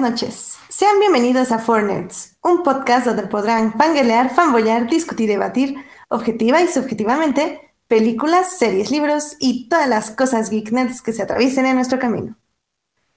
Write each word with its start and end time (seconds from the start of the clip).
Noches. 0.00 0.56
Sean 0.70 0.98
bienvenidos 0.98 1.52
a 1.52 1.58
Four 1.58 1.82
Nerds, 1.82 2.38
un 2.42 2.62
podcast 2.62 3.06
donde 3.06 3.24
podrán 3.24 3.74
fangelear, 3.74 4.34
fanboyar, 4.34 4.88
discutir 4.88 5.28
y 5.28 5.32
debatir, 5.32 5.76
objetiva 6.08 6.62
y 6.62 6.68
subjetivamente, 6.68 7.60
películas, 7.86 8.58
series, 8.58 8.90
libros 8.90 9.36
y 9.38 9.68
todas 9.68 9.88
las 9.88 10.10
cosas 10.10 10.48
geek 10.48 10.72
nerds 10.72 11.02
que 11.02 11.12
se 11.12 11.22
atraviesen 11.22 11.66
en 11.66 11.76
nuestro 11.76 11.98
camino. 11.98 12.38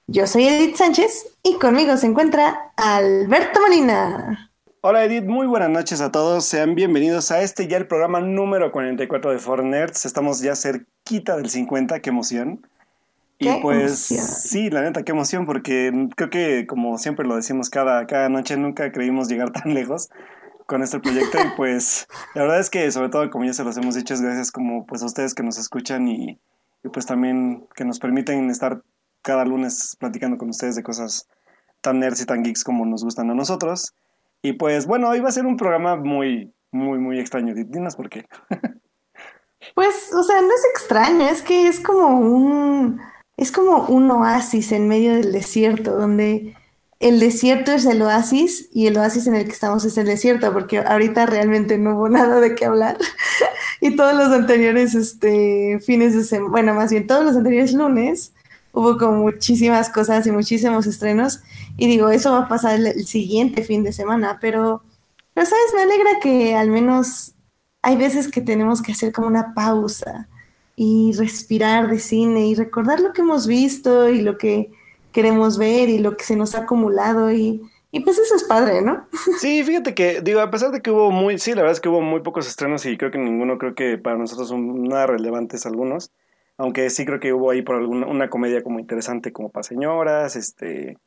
Yo 0.06 0.26
soy 0.26 0.46
Edith 0.46 0.76
Sánchez 0.76 1.26
y 1.42 1.54
conmigo 1.54 1.96
se 1.96 2.06
encuentra 2.06 2.72
Alberto 2.76 3.60
Molina. 3.62 4.50
Hola 4.82 5.06
Edith, 5.06 5.24
muy 5.24 5.46
buenas 5.46 5.70
noches 5.70 6.02
a 6.02 6.12
todos. 6.12 6.44
Sean 6.44 6.74
bienvenidos 6.74 7.30
a 7.30 7.40
este 7.40 7.66
ya 7.66 7.78
el 7.78 7.86
programa 7.86 8.20
número 8.20 8.70
44 8.70 9.30
de 9.30 9.38
Four 9.38 9.64
Nerds. 9.64 10.04
Estamos 10.04 10.40
ya 10.40 10.54
cerquita 10.54 11.38
del 11.38 11.48
50, 11.48 12.00
qué 12.00 12.10
emoción. 12.10 12.66
Y 13.44 13.62
pues 13.62 14.10
emoción. 14.10 14.28
sí, 14.28 14.70
la 14.70 14.82
neta, 14.82 15.02
qué 15.02 15.12
emoción, 15.12 15.46
porque 15.46 15.92
creo 16.16 16.30
que 16.30 16.66
como 16.66 16.98
siempre 16.98 17.26
lo 17.26 17.36
decimos 17.36 17.70
cada, 17.70 18.06
cada 18.06 18.28
noche, 18.28 18.56
nunca 18.56 18.92
creímos 18.92 19.28
llegar 19.28 19.50
tan 19.52 19.74
lejos 19.74 20.10
con 20.66 20.82
este 20.82 20.98
proyecto 20.98 21.38
y 21.38 21.56
pues 21.56 22.08
la 22.34 22.42
verdad 22.42 22.60
es 22.60 22.70
que 22.70 22.90
sobre 22.90 23.10
todo 23.10 23.28
como 23.30 23.44
ya 23.44 23.52
se 23.52 23.64
los 23.64 23.76
hemos 23.76 23.94
dicho 23.94 24.14
es 24.14 24.22
gracias 24.22 24.50
como 24.50 24.86
pues 24.86 25.02
a 25.02 25.06
ustedes 25.06 25.34
que 25.34 25.42
nos 25.42 25.58
escuchan 25.58 26.08
y, 26.08 26.40
y 26.82 26.88
pues 26.90 27.04
también 27.04 27.66
que 27.74 27.84
nos 27.84 27.98
permiten 27.98 28.48
estar 28.48 28.82
cada 29.20 29.44
lunes 29.44 29.96
platicando 29.98 30.38
con 30.38 30.48
ustedes 30.48 30.76
de 30.76 30.82
cosas 30.82 31.28
tan 31.80 32.00
nerds 32.00 32.22
y 32.22 32.26
tan 32.26 32.42
geeks 32.42 32.64
como 32.64 32.86
nos 32.86 33.04
gustan 33.04 33.30
a 33.30 33.34
nosotros. 33.34 33.94
Y 34.42 34.54
pues 34.54 34.86
bueno, 34.86 35.08
hoy 35.08 35.20
va 35.20 35.28
a 35.28 35.32
ser 35.32 35.46
un 35.46 35.56
programa 35.56 35.96
muy, 35.96 36.52
muy, 36.70 36.98
muy 36.98 37.18
extraño. 37.18 37.54
Dinos 37.54 37.96
por 37.96 38.08
qué. 38.08 38.26
Pues, 39.74 40.12
o 40.12 40.22
sea, 40.22 40.42
no 40.42 40.48
es 40.48 40.62
extraño, 40.74 41.26
es 41.26 41.40
que 41.40 41.68
es 41.68 41.80
como 41.80 42.18
un, 42.18 43.00
es 43.36 43.50
como 43.52 43.86
un 43.86 44.10
oasis 44.10 44.72
en 44.72 44.88
medio 44.88 45.14
del 45.14 45.32
desierto, 45.32 45.96
donde 45.96 46.54
el 47.00 47.20
desierto 47.20 47.72
es 47.72 47.84
el 47.86 48.00
oasis 48.02 48.68
y 48.72 48.86
el 48.86 48.96
oasis 48.96 49.26
en 49.26 49.34
el 49.34 49.44
que 49.44 49.52
estamos 49.52 49.84
es 49.84 49.98
el 49.98 50.06
desierto, 50.06 50.52
porque 50.52 50.78
ahorita 50.78 51.26
realmente 51.26 51.76
no 51.78 51.96
hubo 51.96 52.08
nada 52.10 52.40
de 52.40 52.54
qué 52.54 52.66
hablar. 52.66 52.96
Y 53.80 53.96
todos 53.96 54.14
los 54.14 54.28
anteriores 54.28 54.94
este, 54.94 55.80
fines 55.84 56.14
de 56.14 56.24
semana, 56.24 56.50
bueno, 56.50 56.74
más 56.74 56.90
bien 56.90 57.06
todos 57.06 57.24
los 57.24 57.36
anteriores 57.36 57.74
lunes, 57.74 58.32
hubo 58.72 58.96
como 58.98 59.18
muchísimas 59.22 59.90
cosas 59.90 60.26
y 60.26 60.32
muchísimos 60.32 60.86
estrenos. 60.86 61.42
Y 61.76 61.88
digo, 61.88 62.08
eso 62.08 62.32
va 62.32 62.40
a 62.40 62.48
pasar 62.48 62.76
el, 62.76 63.06
siguiente 63.06 63.62
fin 63.62 63.82
de 63.82 63.92
semana, 63.92 64.38
pero, 64.40 64.82
pero, 65.34 65.46
¿sabes? 65.46 65.74
Me 65.74 65.82
alegra 65.82 66.20
que 66.20 66.54
al 66.54 66.70
menos 66.70 67.34
hay 67.82 67.96
veces 67.96 68.28
que 68.28 68.40
tenemos 68.40 68.80
que 68.80 68.92
hacer 68.92 69.12
como 69.12 69.26
una 69.26 69.54
pausa 69.54 70.28
y 70.76 71.12
respirar 71.16 71.88
de 71.88 71.98
cine 71.98 72.46
y 72.46 72.54
recordar 72.54 73.00
lo 73.00 73.12
que 73.12 73.22
hemos 73.22 73.46
visto 73.46 74.08
y 74.08 74.22
lo 74.22 74.38
que 74.38 74.70
queremos 75.12 75.58
ver 75.58 75.88
y 75.88 75.98
lo 75.98 76.16
que 76.16 76.24
se 76.24 76.36
nos 76.36 76.54
ha 76.54 76.60
acumulado 76.60 77.30
y, 77.32 77.62
y 77.92 78.00
pues 78.00 78.18
eso 78.18 78.34
es 78.34 78.44
padre, 78.44 78.82
¿no? 78.82 79.06
Sí, 79.38 79.62
fíjate 79.62 79.94
que, 79.94 80.20
digo, 80.20 80.40
a 80.40 80.50
pesar 80.50 80.72
de 80.72 80.82
que 80.82 80.90
hubo 80.90 81.10
muy, 81.12 81.38
sí, 81.38 81.50
la 81.50 81.62
verdad 81.62 81.72
es 81.72 81.80
que 81.80 81.88
hubo 81.88 82.00
muy 82.00 82.20
pocos 82.20 82.48
estrenos 82.48 82.84
y 82.86 82.96
creo 82.96 83.12
que 83.12 83.18
ninguno, 83.18 83.58
creo 83.58 83.74
que 83.74 83.98
para 83.98 84.18
nosotros 84.18 84.48
son 84.48 84.84
nada 84.84 85.06
relevantes 85.06 85.66
algunos, 85.66 86.10
aunque 86.56 86.90
sí 86.90 87.04
creo 87.04 87.20
que 87.20 87.32
hubo 87.32 87.50
ahí 87.50 87.62
por 87.62 87.76
alguna, 87.76 88.06
una 88.06 88.28
comedia 88.28 88.62
como 88.62 88.80
interesante 88.80 89.32
como 89.32 89.50
para 89.50 89.62
señoras, 89.62 90.34
este, 90.34 90.98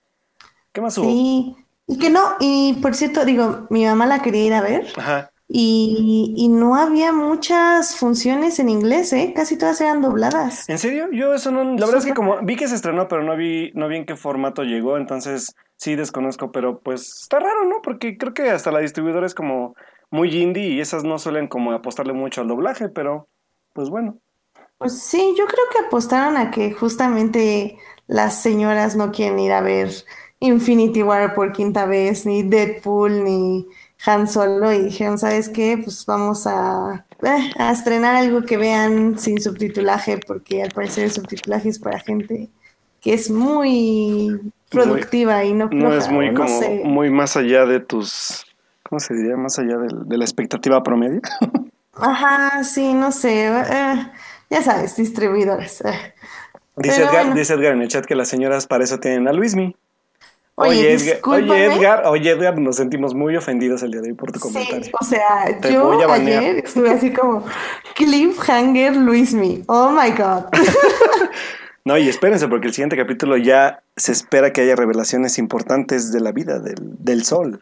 ¿qué 0.71 0.81
más 0.81 0.97
hubo? 0.97 1.09
Sí, 1.09 1.55
y 1.87 1.99
que 1.99 2.09
no, 2.09 2.21
y 2.39 2.73
por 2.81 2.95
cierto, 2.95 3.25
digo, 3.25 3.67
mi 3.69 3.85
mamá 3.85 4.05
la 4.05 4.21
quería 4.21 4.45
ir 4.45 4.53
a 4.53 4.61
ver 4.61 4.87
Ajá. 4.95 5.31
Y, 5.49 6.33
y 6.35 6.49
no 6.49 6.75
había 6.75 7.13
muchas 7.13 7.95
funciones 7.95 8.59
en 8.59 8.67
inglés, 8.69 9.13
¿eh? 9.13 9.31
Casi 9.35 9.57
todas 9.57 9.79
eran 9.79 10.01
dobladas. 10.01 10.67
¿En 10.67 10.77
serio? 10.77 11.07
Yo 11.11 11.33
eso 11.33 11.51
no, 11.51 11.63
la 11.63 11.85
verdad 11.85 11.97
es 11.97 12.05
que 12.05 12.13
como 12.13 12.41
vi 12.41 12.57
que 12.57 12.67
se 12.67 12.75
estrenó, 12.75 13.07
pero 13.07 13.23
no 13.23 13.37
vi, 13.37 13.71
no 13.73 13.87
vi 13.87 13.97
en 13.97 14.05
qué 14.05 14.17
formato 14.17 14.63
llegó, 14.63 14.97
entonces 14.97 15.55
sí 15.77 15.95
desconozco, 15.95 16.51
pero 16.51 16.79
pues 16.79 17.21
está 17.21 17.39
raro, 17.39 17.65
¿no? 17.65 17.81
Porque 17.81 18.17
creo 18.17 18.33
que 18.33 18.49
hasta 18.49 18.71
la 18.71 18.79
distribuidora 18.79 19.25
es 19.25 19.35
como 19.35 19.73
muy 20.09 20.35
indie 20.35 20.69
y 20.69 20.81
esas 20.81 21.03
no 21.03 21.17
suelen 21.17 21.47
como 21.47 21.71
apostarle 21.71 22.13
mucho 22.13 22.41
al 22.41 22.47
doblaje, 22.49 22.89
pero 22.89 23.29
pues 23.73 23.89
bueno. 23.89 24.17
Pues 24.77 25.01
sí, 25.01 25.33
yo 25.37 25.45
creo 25.45 25.65
que 25.71 25.85
apostaron 25.85 26.37
a 26.37 26.51
que 26.51 26.73
justamente 26.73 27.77
las 28.05 28.41
señoras 28.41 28.95
no 28.95 29.11
quieren 29.11 29.39
ir 29.39 29.51
a 29.51 29.61
ver 29.61 29.89
Infinity 30.39 31.03
War 31.03 31.33
por 31.33 31.51
quinta 31.51 31.85
vez, 31.85 32.25
ni 32.25 32.43
Deadpool, 32.43 33.23
ni 33.23 33.67
Han 34.05 34.27
Solo, 34.27 34.71
y 34.71 34.83
dijeron, 34.85 35.17
¿sabes 35.17 35.49
qué? 35.49 35.79
Pues 35.83 36.05
vamos 36.05 36.45
a, 36.47 37.05
eh, 37.23 37.51
a 37.57 37.71
estrenar 37.71 38.15
algo 38.15 38.43
que 38.43 38.57
vean 38.57 39.17
sin 39.19 39.41
subtitulaje, 39.41 40.19
porque 40.19 40.63
al 40.63 40.71
parecer 40.71 41.05
el 41.05 41.11
subtitulaje 41.11 41.69
es 41.69 41.79
para 41.79 41.99
gente 41.99 42.49
que 43.01 43.13
es 43.13 43.29
muy 43.29 44.39
productiva 44.69 45.43
y 45.43 45.53
no 45.53 45.69
No 45.71 45.93
es 45.93 46.05
floja, 46.05 46.11
muy 46.11 46.31
no 46.31 46.35
como 46.35 46.59
sé. 46.59 46.81
muy 46.83 47.09
más 47.09 47.37
allá 47.37 47.65
de 47.65 47.79
tus, 47.79 48.45
¿cómo 48.83 48.99
se 48.99 49.13
diría? 49.15 49.35
Más 49.37 49.57
allá 49.59 49.77
del- 49.77 50.07
de, 50.07 50.17
la 50.17 50.25
expectativa 50.25 50.81
promedio. 50.83 51.21
Ajá, 51.93 52.63
sí, 52.63 52.93
no 52.93 53.11
sé, 53.11 53.47
eh, 53.47 54.11
ya 54.49 54.61
sabes, 54.61 54.95
distribuidores. 54.95 55.81
eh. 55.81 56.13
Dice 56.77 57.03
Edgar, 57.03 57.25
bueno. 57.25 57.35
dice 57.35 57.53
Edgar 57.55 57.73
en 57.73 57.81
el 57.81 57.87
chat 57.87 58.05
que 58.05 58.15
las 58.15 58.27
señoras 58.29 58.67
para 58.67 58.83
eso 58.83 58.99
tienen 58.99 59.27
a 59.27 59.33
Luismi. 59.33 59.75
Oye, 60.59 60.93
Edgar, 60.93 61.13
discúlpame. 61.15 61.51
oye 61.51 61.65
Edgar, 61.65 62.03
oye 62.07 62.29
Edgar, 62.31 62.59
nos 62.59 62.77
sentimos 62.77 63.13
muy 63.13 63.35
ofendidos 63.37 63.83
el 63.83 63.91
día 63.91 64.01
de 64.01 64.09
hoy 64.09 64.13
por 64.15 64.31
tu 64.31 64.39
Sí, 64.39 64.45
comentario. 64.53 64.91
o 64.99 65.05
sea, 65.05 65.59
Te 65.61 65.71
yo 65.73 65.91
ayer 66.11 66.57
estuve 66.65 66.89
así 66.89 67.13
como 67.13 67.45
Cliffhanger 67.95 68.95
Luismi. 68.95 69.63
Oh 69.67 69.91
my 69.91 70.11
God. 70.11 70.45
No, 71.85 71.97
y 71.97 72.09
espérense, 72.09 72.49
porque 72.49 72.67
el 72.67 72.73
siguiente 72.73 72.97
capítulo 72.97 73.37
ya 73.37 73.81
se 73.95 74.11
espera 74.11 74.51
que 74.51 74.59
haya 74.59 74.75
revelaciones 74.75 75.37
importantes 75.37 76.11
de 76.11 76.19
la 76.19 76.33
vida 76.33 76.59
del, 76.59 76.75
del 76.99 77.23
sol. 77.23 77.61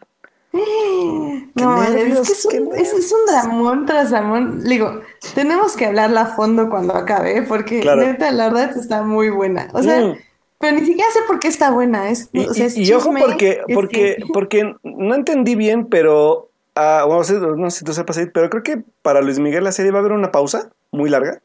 No, 1.54 1.80
es 1.82 1.90
nervios, 1.90 2.26
que 2.26 2.32
es 2.32 2.44
un, 2.46 2.74
es, 2.74 2.92
es 2.92 3.12
un 3.12 3.24
dramón 3.26 3.86
tras 3.86 4.10
dramón. 4.10 4.64
Digo, 4.64 5.00
tenemos 5.36 5.76
que 5.76 5.86
hablarla 5.86 6.22
a 6.22 6.26
fondo 6.34 6.68
cuando 6.68 6.94
acabe, 6.96 7.42
porque 7.42 7.78
Claro. 7.82 8.02
neta, 8.04 8.32
la 8.32 8.48
verdad 8.48 8.76
está 8.76 9.02
muy 9.04 9.30
buena. 9.30 9.68
O 9.72 9.82
sea, 9.84 10.00
Mm. 10.00 10.16
Pero 10.58 10.78
ni 10.78 10.86
siquiera 10.86 11.10
sé 11.12 11.20
por 11.26 11.38
qué 11.38 11.48
está 11.48 11.70
buena. 11.70 12.10
Es, 12.10 12.28
Y, 12.32 12.46
o 12.46 12.54
sea, 12.54 12.64
y- 12.64 12.66
es 12.68 12.76
y 12.76 12.92
ojo 12.92 13.12
porque, 13.18 13.60
porque, 13.74 14.16
que- 14.18 14.24
porque 14.32 14.74
no 14.82 15.14
entendí 15.14 15.54
bien, 15.54 15.86
pero 15.86 16.48
ah, 16.74 17.04
bueno, 17.06 17.18
no 17.20 17.24
sé, 17.24 17.34
no 17.34 17.70
sé 17.70 17.78
si 17.80 17.84
tú 17.84 17.92
sepas, 17.92 18.18
pero 18.32 18.50
creo 18.50 18.62
que 18.62 18.82
para 19.02 19.20
Luis 19.22 19.38
Miguel 19.38 19.64
la 19.64 19.72
serie 19.72 19.90
va 19.92 19.98
a 19.98 20.00
haber 20.00 20.12
una 20.12 20.32
pausa 20.32 20.70
muy 20.92 21.10
larga. 21.10 21.40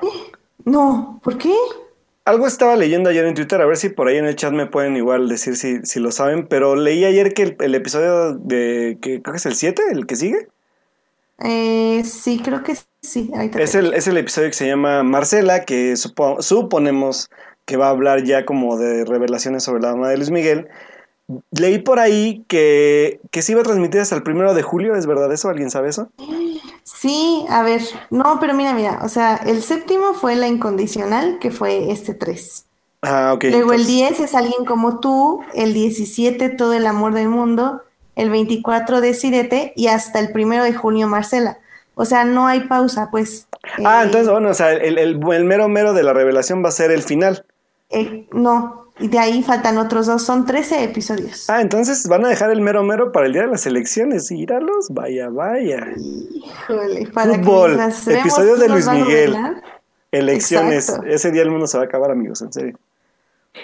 No, 0.66 1.20
¿por 1.22 1.36
qué? 1.36 1.52
Algo 2.24 2.46
estaba 2.46 2.74
leyendo 2.74 3.10
ayer 3.10 3.26
en 3.26 3.34
Twitter, 3.34 3.60
a 3.60 3.66
ver 3.66 3.76
si 3.76 3.90
por 3.90 4.08
ahí 4.08 4.16
en 4.16 4.24
el 4.24 4.34
chat 4.34 4.50
me 4.54 4.64
pueden 4.64 4.96
igual 4.96 5.28
decir 5.28 5.56
si, 5.56 5.82
si 5.82 6.00
lo 6.00 6.10
saben, 6.10 6.46
pero 6.46 6.74
leí 6.74 7.04
ayer 7.04 7.34
que 7.34 7.42
el, 7.42 7.56
el 7.60 7.74
episodio 7.74 8.32
de, 8.32 8.96
que 9.02 9.20
creo 9.20 9.32
que 9.34 9.36
es 9.36 9.44
el 9.44 9.56
7, 9.56 9.82
el 9.92 10.06
que 10.06 10.16
sigue, 10.16 10.48
Eh, 11.40 12.02
sí, 12.04 12.40
creo 12.42 12.62
que 12.62 12.76
sí. 13.02 13.30
Es 13.58 13.74
el, 13.74 13.92
es 13.92 14.06
el 14.06 14.16
episodio 14.16 14.48
que 14.48 14.54
se 14.54 14.66
llama 14.66 15.02
Marcela, 15.02 15.66
que 15.66 15.92
supo- 15.98 16.40
suponemos 16.40 17.28
que 17.64 17.76
va 17.76 17.86
a 17.86 17.90
hablar 17.90 18.22
ya 18.24 18.44
como 18.44 18.76
de 18.76 19.04
revelaciones 19.04 19.62
sobre 19.64 19.82
la 19.82 19.92
mamá 19.92 20.08
de 20.08 20.16
Luis 20.16 20.30
Miguel. 20.30 20.68
Leí 21.52 21.78
por 21.78 21.98
ahí 22.00 22.44
que, 22.48 23.20
que 23.30 23.40
se 23.40 23.52
iba 23.52 23.62
a 23.62 23.64
transmitir 23.64 24.00
hasta 24.00 24.14
el 24.14 24.22
primero 24.22 24.52
de 24.52 24.62
julio, 24.62 24.94
¿es 24.94 25.06
verdad 25.06 25.32
eso? 25.32 25.48
¿Alguien 25.48 25.70
sabe 25.70 25.88
eso? 25.88 26.08
Sí, 26.82 27.46
a 27.48 27.62
ver, 27.62 27.80
no, 28.10 28.38
pero 28.40 28.52
mira, 28.54 28.74
mira, 28.74 29.00
o 29.02 29.08
sea, 29.08 29.36
el 29.36 29.62
séptimo 29.62 30.12
fue 30.12 30.36
la 30.36 30.48
incondicional, 30.48 31.38
que 31.40 31.50
fue 31.50 31.90
este 31.90 32.12
3. 32.12 32.66
Ah, 33.00 33.32
ok. 33.34 33.44
Luego 33.44 33.72
el 33.72 33.80
entonces- 33.82 33.86
10 34.16 34.20
es 34.20 34.34
alguien 34.34 34.64
como 34.66 35.00
tú, 35.00 35.40
el 35.54 35.72
17 35.72 36.50
todo 36.50 36.74
el 36.74 36.86
amor 36.86 37.14
del 37.14 37.28
mundo, 37.28 37.82
el 38.16 38.30
24 38.30 39.00
Decídete 39.00 39.72
y 39.76 39.88
hasta 39.88 40.20
el 40.20 40.30
primero 40.32 40.62
de 40.64 40.74
junio 40.74 41.08
Marcela. 41.08 41.58
O 41.96 42.04
sea, 42.04 42.24
no 42.24 42.46
hay 42.46 42.60
pausa, 42.60 43.08
pues. 43.10 43.46
Ah, 43.84 44.00
Eh, 44.02 44.06
entonces, 44.06 44.30
bueno, 44.30 44.50
o 44.50 44.54
sea, 44.54 44.72
el, 44.72 44.98
el, 44.98 45.20
el 45.32 45.44
mero 45.44 45.68
mero 45.68 45.94
de 45.94 46.02
la 46.02 46.12
revelación 46.12 46.62
va 46.62 46.68
a 46.68 46.72
ser 46.72 46.90
el 46.90 47.02
final. 47.02 47.44
Eh, 47.90 48.26
no, 48.32 48.84
y 48.98 49.08
de 49.08 49.18
ahí 49.18 49.42
faltan 49.42 49.76
otros 49.78 50.06
dos, 50.06 50.22
son 50.22 50.46
13 50.46 50.84
episodios. 50.84 51.50
Ah, 51.50 51.60
entonces 51.60 52.06
van 52.06 52.24
a 52.24 52.28
dejar 52.28 52.50
el 52.50 52.60
mero 52.60 52.84
mero 52.84 53.10
para 53.10 53.26
el 53.26 53.32
día 53.32 53.42
de 53.42 53.48
las 53.48 53.66
elecciones. 53.66 54.30
Íralos, 54.30 54.88
vaya, 54.90 55.28
vaya. 55.30 55.88
Híjole, 55.96 57.08
para 57.12 57.32
que 57.32 57.38
Fútbol, 57.38 57.76
vemos 57.76 58.06
episodio 58.06 58.56
de 58.56 58.68
Luis 58.68 58.88
Miguel. 58.88 59.36
Elecciones. 60.12 60.88
Exacto. 60.88 61.08
Ese 61.08 61.32
día 61.32 61.42
el 61.42 61.50
mundo 61.50 61.66
se 61.66 61.76
va 61.76 61.84
a 61.84 61.86
acabar, 61.86 62.12
amigos, 62.12 62.40
en 62.42 62.52
serio. 62.52 62.78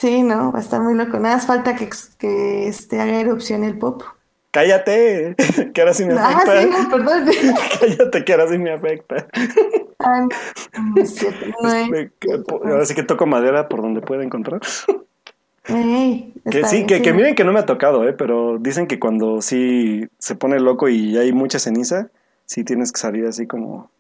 Sí, 0.01 0.23
no, 0.23 0.51
va 0.51 0.59
a 0.59 0.63
estar 0.63 0.81
muy 0.81 0.95
loco. 0.95 1.19
Nada 1.19 1.37
más 1.37 1.47
falta 1.47 1.77
que, 1.77 1.89
que 2.19 2.67
este, 2.67 3.01
haga 3.01 3.21
erupción 3.21 3.63
el 3.63 3.79
pop. 3.79 4.03
Cállate, 4.53 5.37
que 5.75 5.81
ahora 5.81 5.95
sí 5.95 6.05
me 6.05 6.15
Ah, 6.15 6.39
afecta. 6.39 6.61
sí, 6.63 6.69
no, 6.71 6.89
perdón. 6.91 7.25
Cállate, 7.81 8.25
que 8.25 8.33
ahora 8.33 8.49
sí 8.49 8.59
me 8.59 8.73
afecta. 8.73 9.27
Ah, 10.01 10.27
no 10.97 11.03
es 11.03 11.15
cierto, 11.15 11.47
no 11.63 11.69
es 11.73 11.89
Me- 11.91 12.11
que- 12.19 12.39
po- 12.39 12.61
Ahora 12.65 12.85
sí 12.85 12.95
que 12.95 13.03
toco 13.03 13.27
madera 13.27 13.69
por 13.69 13.83
donde 13.83 14.01
pueda 14.01 14.25
encontrar. 14.25 14.61
Ey, 15.69 16.33
Que 16.51 16.65
sí, 16.65 16.77
bien, 16.77 16.87
que, 16.89 16.97
sí, 16.97 17.03
que 17.03 17.13
miren 17.13 17.35
que 17.37 17.45
no 17.45 17.53
me 17.53 17.61
ha 17.61 17.67
tocado, 17.67 18.09
¿eh? 18.09 18.13
Pero 18.13 18.59
dicen 18.59 18.87
que 18.89 18.99
cuando 18.99 19.41
sí 19.41 20.09
se 20.19 20.35
pone 20.35 20.59
loco 20.59 20.89
y 20.89 21.17
hay 21.17 21.33
mucha 21.33 21.59
ceniza, 21.61 22.09
sí 22.47 22.65
tienes 22.65 22.91
que 22.93 22.99
salir 23.01 23.27
así 23.27 23.47
como, 23.47 23.91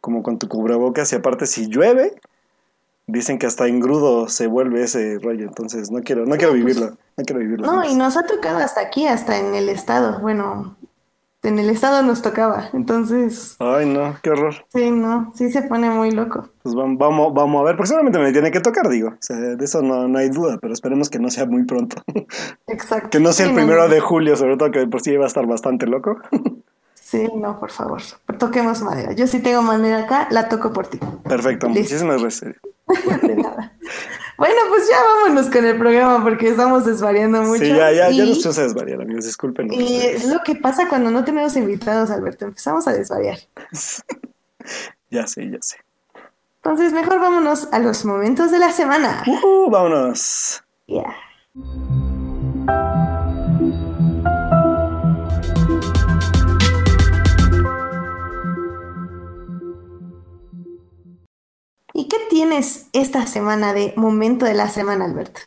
como 0.00 0.22
con 0.22 0.38
tu 0.38 0.46
cubrebocas. 0.48 1.12
Y 1.12 1.16
aparte, 1.16 1.46
si 1.46 1.66
llueve, 1.68 2.12
dicen 3.08 3.38
que 3.38 3.46
hasta 3.46 3.66
engrudo 3.66 4.28
se 4.28 4.46
vuelve 4.46 4.84
ese 4.84 5.18
rollo. 5.20 5.46
Entonces, 5.48 5.90
no 5.90 6.00
quiero, 6.02 6.24
no 6.26 6.36
quiero 6.36 6.52
pues, 6.52 6.64
vivirlo. 6.64 6.96
hay 7.16 7.24
que 7.24 7.34
revivirlo. 7.34 7.66
No, 7.66 7.84
y 7.84 7.94
nos 7.94 8.16
ha 8.16 8.24
tocado 8.24 8.58
hasta 8.58 8.80
aquí, 8.80 9.06
hasta 9.06 9.38
en 9.38 9.54
el 9.54 9.68
estado. 9.68 10.20
Bueno, 10.20 10.76
en 11.42 11.58
el 11.58 11.70
estado 11.70 12.02
nos 12.02 12.20
tocaba, 12.20 12.68
entonces... 12.72 13.56
Ay, 13.60 13.86
no, 13.86 14.16
qué 14.22 14.30
horror. 14.30 14.54
Sí, 14.72 14.90
no, 14.90 15.32
sí 15.34 15.50
se 15.50 15.62
pone 15.62 15.88
muy 15.88 16.10
loco. 16.10 16.48
Pues 16.62 16.74
vamos, 16.74 16.98
vamos, 16.98 17.32
vamos 17.32 17.60
a 17.60 17.64
ver, 17.64 17.76
porque 17.76 17.88
seguramente 17.88 18.18
me 18.18 18.32
tiene 18.32 18.50
que 18.50 18.60
tocar, 18.60 18.88
digo. 18.88 19.10
O 19.10 19.16
sea, 19.20 19.36
de 19.36 19.64
eso 19.64 19.80
no, 19.80 20.06
no 20.08 20.18
hay 20.18 20.28
duda, 20.30 20.58
pero 20.60 20.74
esperemos 20.74 21.08
que 21.08 21.18
no 21.18 21.30
sea 21.30 21.46
muy 21.46 21.64
pronto. 21.64 22.02
Exacto. 22.66 23.10
que 23.10 23.20
no 23.20 23.32
sea 23.32 23.46
el 23.46 23.52
Sí, 23.52 23.56
primero 23.56 23.88
de 23.88 24.00
julio, 24.00 24.36
sobre 24.36 24.56
todo 24.56 24.70
que 24.70 24.86
por 24.86 25.00
sí 25.00 25.16
va 25.16 25.24
a 25.24 25.28
estar 25.28 25.46
bastante 25.46 25.86
loco. 25.86 26.18
Sí, 26.94 27.26
no, 27.34 27.58
por 27.58 27.70
favor. 27.70 28.02
Toquemos 28.38 28.82
madera. 28.82 29.12
Yo 29.14 29.26
sí 29.26 29.40
tengo 29.40 29.62
madera 29.62 30.00
acá, 30.00 30.28
la 30.30 30.50
toco 30.50 30.74
por 30.74 30.88
ti. 30.88 30.98
Perfecto, 31.26 31.66
Listo. 31.68 31.80
muchísimas 31.80 32.20
gracias. 32.20 32.56
De 33.22 33.36
nada. 33.36 33.72
Bueno, 34.36 34.56
pues 34.68 34.88
ya 34.88 34.96
vámonos 35.02 35.50
con 35.50 35.64
el 35.64 35.76
programa 35.76 36.22
porque 36.22 36.48
estamos 36.48 36.84
desvariando 36.86 37.42
mucho. 37.42 37.64
Sí, 37.64 37.68
ya, 37.70 37.90
ya, 37.90 38.10
ya 38.10 38.24
nos 38.24 38.38
puse 38.38 38.60
a 38.60 38.64
desvariar, 38.64 39.02
amigos, 39.02 39.24
disculpen. 39.24 39.72
y 39.72 39.96
es 39.96 40.26
lo 40.26 40.40
que 40.44 40.54
pasa 40.54 40.88
cuando 40.88 41.10
no 41.10 41.24
tenemos 41.24 41.56
invitados, 41.56 42.10
Alberto. 42.10 42.44
Empezamos 42.44 42.86
a 42.88 42.92
desvariar. 42.92 43.38
Ya 45.10 45.26
sé, 45.26 45.50
ya 45.50 45.56
sé. 45.62 45.78
Entonces, 46.56 46.92
mejor 46.92 47.18
vámonos 47.18 47.68
a 47.72 47.78
los 47.78 48.04
momentos 48.04 48.50
de 48.50 48.58
la 48.58 48.72
semana. 48.72 49.22
Ujú, 49.26 49.70
vámonos. 49.70 50.62
Yeah. 50.86 51.16
¿Y 62.08 62.10
qué 62.10 62.16
tienes 62.30 62.86
esta 62.94 63.26
semana 63.26 63.74
de 63.74 63.92
momento 63.94 64.46
de 64.46 64.54
la 64.54 64.70
semana, 64.70 65.04
Alberto? 65.04 65.42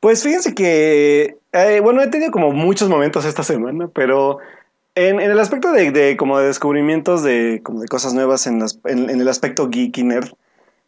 Pues 0.00 0.22
fíjense 0.22 0.54
que, 0.54 1.36
eh, 1.52 1.80
bueno, 1.82 2.00
he 2.00 2.06
tenido 2.06 2.30
como 2.30 2.50
muchos 2.50 2.88
momentos 2.88 3.26
esta 3.26 3.42
semana, 3.42 3.90
pero 3.92 4.38
en, 4.94 5.20
en 5.20 5.30
el 5.30 5.38
aspecto 5.38 5.70
de, 5.70 5.90
de 5.90 6.16
como 6.16 6.38
de 6.38 6.46
descubrimientos 6.46 7.22
de, 7.22 7.60
como 7.62 7.80
de 7.82 7.88
cosas 7.88 8.14
nuevas 8.14 8.46
en, 8.46 8.58
las- 8.58 8.80
en, 8.86 9.10
en 9.10 9.20
el 9.20 9.28
aspecto 9.28 9.68
geek 9.68 9.98
y 9.98 10.04
nerd, 10.04 10.28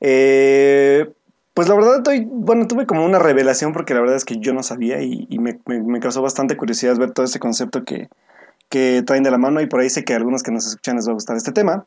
eh, 0.00 1.10
pues 1.52 1.68
la 1.68 1.74
verdad 1.74 1.98
estoy, 1.98 2.26
bueno, 2.26 2.66
tuve 2.66 2.86
como 2.86 3.04
una 3.04 3.18
revelación 3.18 3.74
porque 3.74 3.92
la 3.92 4.00
verdad 4.00 4.16
es 4.16 4.24
que 4.24 4.38
yo 4.38 4.54
no 4.54 4.62
sabía 4.62 5.02
y, 5.02 5.26
y 5.28 5.38
me, 5.38 5.58
me- 5.66 5.82
me 5.82 6.00
causó 6.00 6.22
bastante 6.22 6.56
curiosidad 6.56 6.96
ver 6.96 7.10
todo 7.10 7.26
este 7.26 7.40
concepto 7.40 7.84
que, 7.84 8.08
que 8.70 9.02
traen 9.04 9.22
de 9.24 9.30
la 9.30 9.36
mano 9.38 9.60
y 9.60 9.66
por 9.66 9.80
ahí 9.80 9.90
sé 9.90 10.02
que 10.02 10.14
a 10.14 10.16
algunos 10.16 10.42
que 10.42 10.50
nos 10.50 10.66
escuchan 10.66 10.96
les 10.96 11.06
va 11.06 11.10
a 11.10 11.14
gustar 11.14 11.36
este 11.36 11.52
tema. 11.52 11.84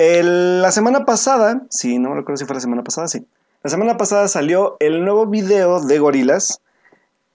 La 0.00 0.70
semana 0.70 1.04
pasada, 1.04 1.62
sí, 1.70 1.98
no 1.98 2.10
me 2.10 2.14
recuerdo 2.14 2.36
si 2.36 2.44
fue 2.44 2.54
la 2.54 2.60
semana 2.60 2.84
pasada, 2.84 3.08
sí. 3.08 3.26
La 3.64 3.70
semana 3.70 3.96
pasada 3.96 4.28
salió 4.28 4.76
el 4.78 5.04
nuevo 5.04 5.26
video 5.26 5.80
de 5.80 5.98
Gorilas 5.98 6.60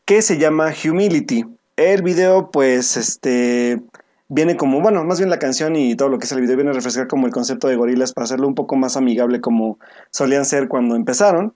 que 0.05 0.21
se 0.21 0.37
llama 0.37 0.71
Humility. 0.71 1.43
El 1.75 2.03
video, 2.03 2.51
pues, 2.51 2.95
este, 2.95 3.81
viene 4.29 4.55
como, 4.55 4.79
bueno, 4.79 5.03
más 5.03 5.19
bien 5.19 5.29
la 5.29 5.39
canción 5.39 5.75
y 5.75 5.97
todo 5.97 6.07
lo 6.07 6.19
que 6.19 6.25
es 6.25 6.31
el 6.31 6.39
video 6.39 6.55
viene 6.55 6.71
a 6.71 6.73
refrescar 6.73 7.09
como 7.09 7.27
el 7.27 7.33
concepto 7.33 7.67
de 7.67 7.75
Gorilas 7.75 8.13
para 8.13 8.23
hacerlo 8.23 8.47
un 8.47 8.55
poco 8.55 8.77
más 8.77 8.95
amigable 8.95 9.41
como 9.41 9.77
solían 10.11 10.45
ser 10.45 10.69
cuando 10.69 10.95
empezaron. 10.95 11.53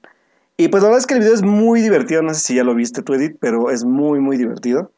Y 0.57 0.67
pues 0.67 0.83
la 0.83 0.89
verdad 0.89 0.99
es 0.99 1.07
que 1.07 1.13
el 1.13 1.21
video 1.21 1.35
es 1.35 1.41
muy 1.41 1.79
divertido, 1.79 2.21
no 2.21 2.33
sé 2.33 2.41
si 2.41 2.55
ya 2.55 2.65
lo 2.65 2.75
viste 2.75 3.01
tú, 3.01 3.13
Edith, 3.13 3.37
pero 3.39 3.71
es 3.71 3.85
muy, 3.85 4.19
muy 4.19 4.35
divertido. 4.35 4.91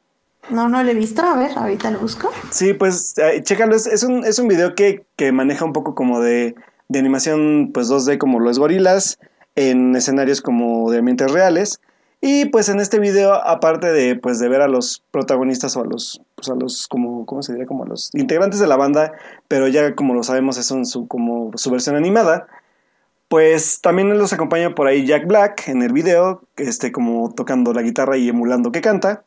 No, 0.50 0.70
no 0.70 0.84
lo 0.84 0.90
he 0.90 0.94
visto. 0.94 1.22
A 1.22 1.38
ver, 1.38 1.52
ahorita 1.58 1.92
lo 1.92 2.00
busco. 2.00 2.32
Sí, 2.52 2.74
pues 2.74 3.18
eh, 3.18 3.42
chécalo, 3.44 3.76
es, 3.76 4.04
un, 4.04 4.26
es 4.26 4.40
un 4.40 4.48
video 4.48 4.76
que, 4.76 5.06
que 5.16 5.32
maneja 5.32 5.66
un 5.66 5.74
poco 5.74 5.96
como 5.96 6.20
de, 6.22 6.56
de 6.88 7.00
animación 7.00 7.72
pues 7.74 7.90
2D 7.90 8.18
como 8.18 8.40
los 8.40 8.60
gorilas 8.60 9.20
en 9.56 9.96
escenarios 9.96 10.42
como 10.42 10.92
de 10.92 11.00
ambientes 11.00 11.32
reales. 11.32 11.80
Y 12.22 12.46
pues 12.46 12.68
en 12.68 12.82
este 12.82 13.00
video, 13.00 13.34
aparte 13.34 13.88
de 13.88 14.16
pues 14.16 14.40
de 14.40 14.50
ver 14.50 14.62
a 14.62 14.68
los 14.68 15.04
protagonistas 15.12 15.78
o 15.78 15.82
a 15.82 15.86
los, 15.86 16.22
pues 16.36 16.50
a 16.50 16.56
los 16.56 16.88
como, 16.88 17.26
¿cómo 17.26 17.42
se 17.42 17.54
diría? 17.54 17.66
Como 17.66 17.86
a 17.86 17.88
los 17.88 18.10
integrantes 18.14 18.60
de 18.60 18.68
la 18.68 18.76
banda, 18.76 19.14
pero 19.48 19.68
ya 19.70 19.96
como 19.96 20.14
lo 20.14 20.24
sabemos 20.24 20.58
es 20.58 20.70
en 20.72 20.86
su, 20.86 21.08
como 21.08 21.52
su 21.56 21.72
versión 21.72 21.96
animada, 21.96 22.48
pues 23.30 23.80
también 23.80 24.18
los 24.18 24.34
acompaña 24.34 24.76
por 24.76 24.88
ahí 24.88 25.06
Jack 25.06 25.28
Black 25.28 25.70
en 25.70 25.82
el 25.82 25.94
video, 25.94 26.42
este 26.58 26.92
como 26.92 27.34
tocando 27.34 27.72
la 27.74 27.84
guitarra 27.84 28.18
y 28.18 28.28
emulando 28.28 28.72
que 28.72 28.82
canta. 28.82 29.24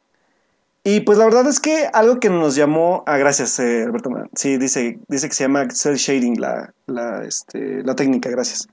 Y 0.85 1.01
pues 1.01 1.17
la 1.17 1.25
verdad 1.25 1.47
es 1.47 1.61
que 1.61 1.89
algo 1.93 2.19
que 2.19 2.29
nos 2.29 2.57
llamó 2.57 3.05
a 3.07 3.17
gracias, 3.17 3.59
eh, 3.61 3.85
Alberto 3.85 4.11
Morán. 4.11 4.29
Sí, 4.35 4.57
dice, 4.57 4.99
dice 5.09 5.29
que 5.29 5.35
se 5.35 5.45
llama 5.45 5.71
cel 5.71 5.97
shading 5.97 6.41
la, 6.41 6.75
la, 6.87 7.25
este, 7.25 7.85
la 7.85 7.95
técnica, 7.95 8.31
gracias. 8.31 8.69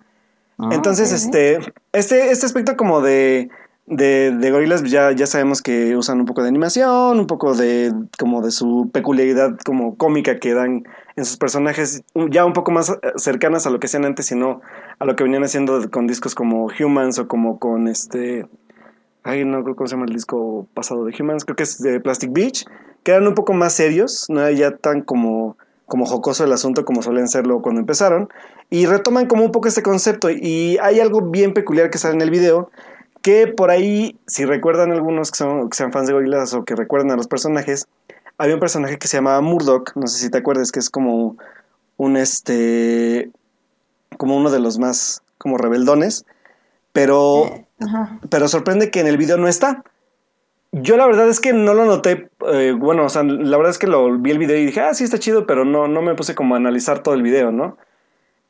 Entonces, 0.71 1.11
ok. 1.11 1.15
este, 1.15 1.59
este, 1.94 2.31
este 2.31 2.45
aspecto 2.45 2.75
como 2.75 3.01
de, 3.01 3.50
de, 3.85 4.31
de 4.31 4.51
gorilas, 4.51 4.83
ya, 4.83 5.11
ya 5.11 5.25
sabemos 5.25 5.61
que 5.61 5.95
usan 5.95 6.19
un 6.19 6.25
poco 6.25 6.41
de 6.41 6.50
animación, 6.50 7.19
un 7.19 7.27
poco 7.27 7.53
de, 7.53 7.94
como 8.17 8.41
de 8.41 8.51
su 8.51 8.89
peculiaridad 8.91 9.57
como 9.63 9.95
cómica 9.95 10.39
que 10.39 10.53
dan 10.53 10.83
en 11.15 11.25
sus 11.25 11.38
personajes, 11.38 12.03
ya 12.29 12.44
un 12.44 12.53
poco 12.53 12.71
más 12.71 12.89
eh, 12.89 12.95
cercanas 13.15 13.67
a 13.67 13.69
lo 13.69 13.79
que 13.79 13.88
hacían 13.88 14.06
antes 14.06 14.31
y 14.31 14.35
no 14.35 14.61
a 15.00 15.06
lo 15.06 15.15
que 15.15 15.23
venían 15.23 15.44
haciendo 15.44 15.89
con 15.89 16.07
discos 16.07 16.35
como 16.35 16.67
Humans 16.67 17.19
o 17.19 17.27
como 17.27 17.57
con 17.59 17.88
este, 17.88 18.45
ay, 19.29 19.45
no 19.45 19.63
creo 19.63 19.75
cómo 19.75 19.87
se 19.87 19.95
llama 19.95 20.05
el 20.05 20.13
disco 20.13 20.67
pasado 20.73 21.05
de 21.05 21.13
Humans, 21.17 21.45
creo 21.45 21.55
que 21.55 21.63
es 21.63 21.79
de 21.81 21.99
Plastic 21.99 22.31
Beach, 22.33 22.65
que 23.03 23.11
eran 23.11 23.27
un 23.27 23.35
poco 23.35 23.53
más 23.53 23.73
serios, 23.73 24.25
no 24.29 24.41
era 24.41 24.51
ya 24.51 24.77
tan 24.77 25.01
como, 25.01 25.57
como 25.85 26.05
jocoso 26.05 26.43
el 26.43 26.51
asunto 26.51 26.85
como 26.85 27.01
solían 27.01 27.27
serlo 27.27 27.61
cuando 27.61 27.81
empezaron, 27.81 28.29
y 28.69 28.85
retoman 28.85 29.27
como 29.27 29.43
un 29.43 29.51
poco 29.51 29.67
este 29.67 29.83
concepto, 29.83 30.29
y 30.29 30.77
hay 30.81 30.99
algo 30.99 31.21
bien 31.21 31.53
peculiar 31.53 31.89
que 31.89 31.97
sale 31.97 32.15
en 32.15 32.21
el 32.21 32.31
video, 32.31 32.71
que 33.21 33.47
por 33.47 33.69
ahí, 33.69 34.17
si 34.27 34.45
recuerdan 34.45 34.91
algunos 34.91 35.31
que, 35.31 35.37
son, 35.37 35.69
que 35.69 35.75
sean 35.75 35.91
fans 35.91 36.07
de 36.07 36.13
Gorillaz 36.13 36.53
o 36.53 36.63
que 36.63 36.75
recuerdan 36.75 37.11
a 37.11 37.15
los 37.15 37.27
personajes, 37.27 37.87
había 38.37 38.55
un 38.55 38.61
personaje 38.61 38.97
que 38.97 39.07
se 39.07 39.17
llamaba 39.17 39.41
Murdoch, 39.41 39.91
no 39.95 40.07
sé 40.07 40.19
si 40.19 40.29
te 40.29 40.37
acuerdas, 40.37 40.71
que 40.71 40.79
es 40.79 40.89
como 40.89 41.35
un 41.97 42.15
este, 42.15 43.29
como 44.17 44.37
uno 44.37 44.49
de 44.49 44.59
los 44.59 44.79
más 44.79 45.21
como 45.37 45.57
rebeldones, 45.57 46.25
pero 46.93 47.65
pero 48.29 48.47
sorprende 48.47 48.91
que 48.91 48.99
en 48.99 49.07
el 49.07 49.17
video 49.17 49.37
no 49.37 49.47
está. 49.47 49.83
Yo 50.71 50.97
la 50.97 51.07
verdad 51.07 51.27
es 51.30 51.39
que 51.39 51.51
no 51.51 51.73
lo 51.73 51.85
noté, 51.85 52.30
eh, 52.47 52.75
bueno, 52.77 53.06
o 53.06 53.09
sea, 53.09 53.23
la 53.23 53.57
verdad 53.57 53.71
es 53.71 53.80
que 53.80 53.87
lo 53.87 54.19
vi 54.19 54.31
el 54.31 54.37
video 54.37 54.56
y 54.56 54.68
dije, 54.68 54.81
ah, 54.81 54.94
sí 54.94 55.04
está 55.04 55.18
chido, 55.18 55.47
pero 55.47 55.65
no, 55.65 55.87
no 55.87 56.01
me 56.01 56.13
puse 56.13 56.35
como 56.35 56.54
a 56.54 56.57
analizar 56.57 57.01
todo 57.01 57.15
el 57.15 57.23
video, 57.23 57.51
¿no? 57.51 57.77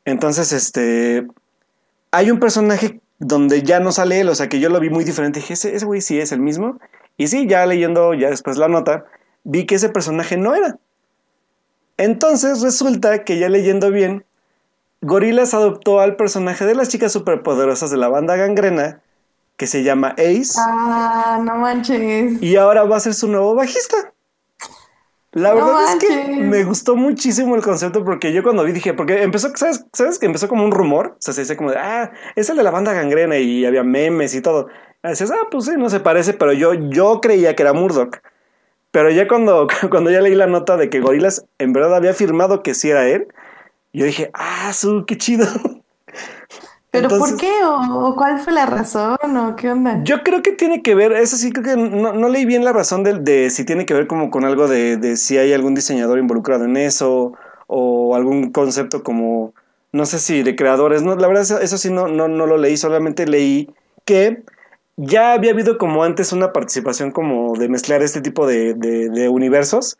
Entonces, 0.04 0.52
este, 0.52 1.26
hay 2.10 2.30
un 2.30 2.38
personaje 2.38 3.00
donde 3.18 3.62
ya 3.62 3.80
no 3.80 3.92
sale 3.92 4.20
él, 4.20 4.28
o 4.28 4.34
sea, 4.34 4.48
que 4.48 4.60
yo 4.60 4.68
lo 4.68 4.80
vi 4.80 4.90
muy 4.90 5.04
diferente, 5.04 5.40
dije, 5.40 5.54
ese 5.54 5.74
ese 5.74 5.86
güey 5.86 6.02
sí 6.02 6.20
es 6.20 6.32
el 6.32 6.40
mismo, 6.40 6.78
y 7.16 7.28
sí, 7.28 7.46
ya 7.46 7.64
leyendo 7.64 8.12
ya 8.14 8.28
después 8.30 8.58
la 8.58 8.68
nota, 8.68 9.06
vi 9.44 9.64
que 9.64 9.76
ese 9.76 9.88
personaje 9.88 10.36
no 10.36 10.54
era. 10.54 10.78
Entonces 11.96 12.62
resulta 12.62 13.24
que 13.24 13.38
ya 13.38 13.48
leyendo 13.48 13.90
bien, 13.90 14.24
Gorillaz 15.02 15.54
adoptó 15.54 16.00
al 16.00 16.16
personaje 16.16 16.64
de 16.66 16.74
las 16.74 16.88
chicas 16.88 17.12
superpoderosas 17.12 17.90
de 17.90 17.96
la 17.96 18.08
banda 18.08 18.36
gangrena, 18.36 19.00
que 19.60 19.66
se 19.66 19.82
llama 19.82 20.14
Ace, 20.16 20.54
Ah, 20.56 21.38
no 21.44 21.56
manches. 21.56 22.40
y 22.42 22.56
ahora 22.56 22.84
va 22.84 22.96
a 22.96 23.00
ser 23.00 23.12
su 23.12 23.28
nuevo 23.28 23.54
bajista. 23.54 24.14
La 25.32 25.50
No 25.50 25.56
verdad 25.66 25.96
es 25.96 26.04
que 26.08 26.26
me 26.38 26.64
gustó 26.64 26.96
muchísimo 26.96 27.54
el 27.56 27.62
concepto 27.62 28.02
porque 28.02 28.32
yo 28.32 28.42
cuando 28.42 28.64
vi 28.64 28.72
dije, 28.72 28.94
porque 28.94 29.22
empezó, 29.22 29.54
¿sabes? 29.54 29.84
¿Sabes 29.92 30.18
que 30.18 30.24
empezó 30.24 30.48
como 30.48 30.64
un 30.64 30.72
rumor? 30.72 31.08
O 31.12 31.16
sea, 31.20 31.34
se 31.34 31.42
dice 31.42 31.58
como 31.58 31.70
de, 31.72 31.76
ah, 31.78 32.10
es 32.36 32.48
el 32.48 32.56
de 32.56 32.62
la 32.62 32.70
banda 32.70 32.94
gangrena 32.94 33.36
y 33.36 33.66
había 33.66 33.84
memes 33.84 34.34
y 34.34 34.40
todo. 34.40 34.68
Y 35.04 35.08
decías, 35.08 35.30
ah, 35.30 35.48
pues 35.50 35.66
sí, 35.66 35.72
no 35.76 35.90
se 35.90 36.00
parece, 36.00 36.32
pero 36.32 36.54
yo, 36.54 36.72
yo 36.72 37.20
creía 37.20 37.54
que 37.54 37.62
era 37.62 37.74
Murdoch. 37.74 38.16
Pero 38.92 39.10
ya 39.10 39.28
cuando, 39.28 39.68
cuando 39.90 40.10
ya 40.10 40.22
leí 40.22 40.34
la 40.34 40.46
nota 40.46 40.78
de 40.78 40.88
que 40.90 41.00
Gorillaz 41.00 41.44
en 41.58 41.74
verdad 41.74 41.94
había 41.96 42.12
afirmado 42.12 42.62
que 42.62 42.74
sí 42.74 42.90
era 42.90 43.06
él, 43.08 43.28
yo 43.92 44.06
dije, 44.06 44.30
ah, 44.34 44.72
su, 44.72 45.04
qué 45.06 45.18
chido. 45.18 45.46
¿Pero 46.90 47.04
Entonces- 47.04 47.30
por 47.32 47.40
qué? 47.40 47.52
¿O, 47.64 48.08
o 48.08 48.16
cuál 48.16 48.38
fue 48.40 48.52
la 48.52 48.66
razón? 48.66 49.16
¿O 49.36 49.54
qué 49.56 49.70
onda? 49.70 50.00
Yo 50.02 50.22
creo 50.22 50.42
que 50.42 50.52
tiene 50.52 50.82
que 50.82 50.94
ver, 50.94 51.12
eso 51.12 51.36
sí, 51.36 51.52
creo 51.52 51.64
que 51.64 51.80
no, 51.80 52.12
no 52.12 52.28
leí 52.28 52.44
bien 52.44 52.64
la 52.64 52.72
razón 52.72 53.04
de, 53.04 53.14
de 53.18 53.50
si 53.50 53.64
tiene 53.64 53.86
que 53.86 53.94
ver 53.94 54.06
como 54.06 54.30
con 54.30 54.44
algo 54.44 54.66
de, 54.66 54.96
de 54.96 55.16
si 55.16 55.38
hay 55.38 55.52
algún 55.52 55.74
diseñador 55.74 56.18
involucrado 56.18 56.64
en 56.64 56.76
eso 56.76 57.32
o 57.68 58.16
algún 58.16 58.50
concepto 58.50 59.04
como, 59.04 59.54
no 59.92 60.04
sé 60.04 60.18
si 60.18 60.42
de 60.42 60.56
creadores, 60.56 61.02
no, 61.02 61.14
la 61.14 61.28
verdad 61.28 61.44
eso, 61.44 61.60
eso 61.60 61.78
sí 61.78 61.90
no, 61.92 62.08
no, 62.08 62.26
no 62.26 62.46
lo 62.46 62.58
leí, 62.58 62.76
solamente 62.76 63.26
leí 63.26 63.70
que 64.04 64.42
ya 64.96 65.32
había 65.34 65.52
habido 65.52 65.78
como 65.78 66.02
antes 66.02 66.32
una 66.32 66.52
participación 66.52 67.12
como 67.12 67.54
de 67.56 67.68
mezclar 67.68 68.02
este 68.02 68.20
tipo 68.20 68.46
de, 68.46 68.74
de, 68.74 69.08
de 69.10 69.28
universos 69.28 69.96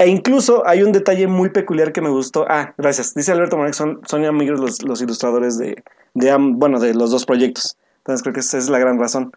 e 0.00 0.08
incluso 0.08 0.66
hay 0.66 0.82
un 0.82 0.92
detalle 0.92 1.26
muy 1.26 1.50
peculiar 1.50 1.92
que 1.92 2.00
me 2.00 2.08
gustó. 2.08 2.46
Ah, 2.48 2.72
gracias. 2.78 3.12
Dice 3.12 3.32
Alberto 3.32 3.62
que 3.62 3.74
son, 3.74 4.00
son 4.06 4.24
amigos 4.24 4.58
los, 4.58 4.82
los 4.82 5.02
ilustradores 5.02 5.58
de, 5.58 5.84
de, 6.14 6.34
bueno, 6.38 6.80
de 6.80 6.94
los 6.94 7.10
dos 7.10 7.26
proyectos. 7.26 7.76
Entonces 7.98 8.22
creo 8.22 8.32
que 8.32 8.40
esa 8.40 8.56
es 8.56 8.70
la 8.70 8.78
gran 8.78 8.98
razón. 8.98 9.30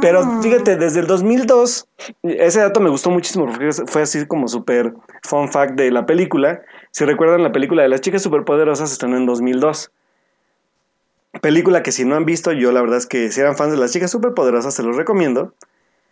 Pero 0.00 0.40
fíjate, 0.42 0.76
desde 0.76 1.00
el 1.00 1.08
2002, 1.08 1.88
ese 2.22 2.60
dato 2.60 2.78
me 2.78 2.88
gustó 2.88 3.10
muchísimo 3.10 3.46
porque 3.46 3.70
fue 3.86 4.02
así 4.02 4.24
como 4.26 4.46
súper 4.46 4.94
fun 5.24 5.48
fact 5.48 5.74
de 5.74 5.90
la 5.90 6.06
película. 6.06 6.62
Si 6.92 7.04
recuerdan, 7.04 7.42
la 7.42 7.50
película 7.50 7.82
de 7.82 7.88
las 7.88 8.00
chicas 8.00 8.22
superpoderosas 8.22 8.92
estrenó 8.92 9.16
en 9.16 9.26
2002. 9.26 9.90
Película 11.40 11.82
que 11.82 11.90
si 11.90 12.04
no 12.04 12.14
han 12.14 12.24
visto, 12.24 12.52
yo 12.52 12.70
la 12.70 12.80
verdad 12.80 12.98
es 12.98 13.06
que 13.06 13.32
si 13.32 13.40
eran 13.40 13.56
fans 13.56 13.72
de 13.72 13.78
las 13.78 13.90
chicas 13.90 14.12
superpoderosas, 14.12 14.72
se 14.72 14.84
los 14.84 14.96
recomiendo. 14.96 15.52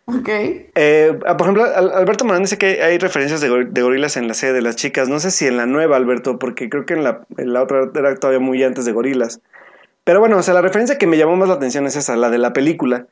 Ok. 0.06 0.28
Eh, 0.28 1.18
ah, 1.26 1.36
por 1.36 1.46
ejemplo, 1.46 1.64
Alberto 1.64 2.24
Morán 2.24 2.42
dice 2.42 2.58
que 2.58 2.82
hay 2.82 2.98
referencias 2.98 3.40
de, 3.40 3.48
gorilas 3.48 4.16
en 4.16 4.28
la 4.28 4.34
serie 4.34 4.54
de 4.54 4.62
las 4.62 4.76
chicas. 4.76 5.08
No 5.08 5.20
sé 5.20 5.30
si 5.30 5.46
en 5.46 5.56
la 5.56 5.66
nueva, 5.66 5.96
Alberto, 5.96 6.38
porque 6.38 6.68
creo 6.68 6.86
que 6.86 6.94
en 6.94 7.04
la, 7.04 7.62
otra 7.62 7.90
era 7.94 8.14
todavía 8.16 8.40
muy 8.40 8.62
antes 8.62 8.84
de 8.84 8.92
gorilas. 8.92 9.40
Pero 10.04 10.18
bueno, 10.20 10.38
o 10.38 10.42
sea, 10.42 10.54
la 10.54 10.62
referencia 10.62 10.98
que 10.98 11.06
me 11.06 11.16
llamó 11.16 11.36
más 11.36 11.48
la 11.48 11.54
atención 11.54 11.86
es 11.86 11.96
esa, 11.96 12.16
la 12.16 12.30
de 12.30 12.38
la 12.38 12.52
película. 12.52 13.06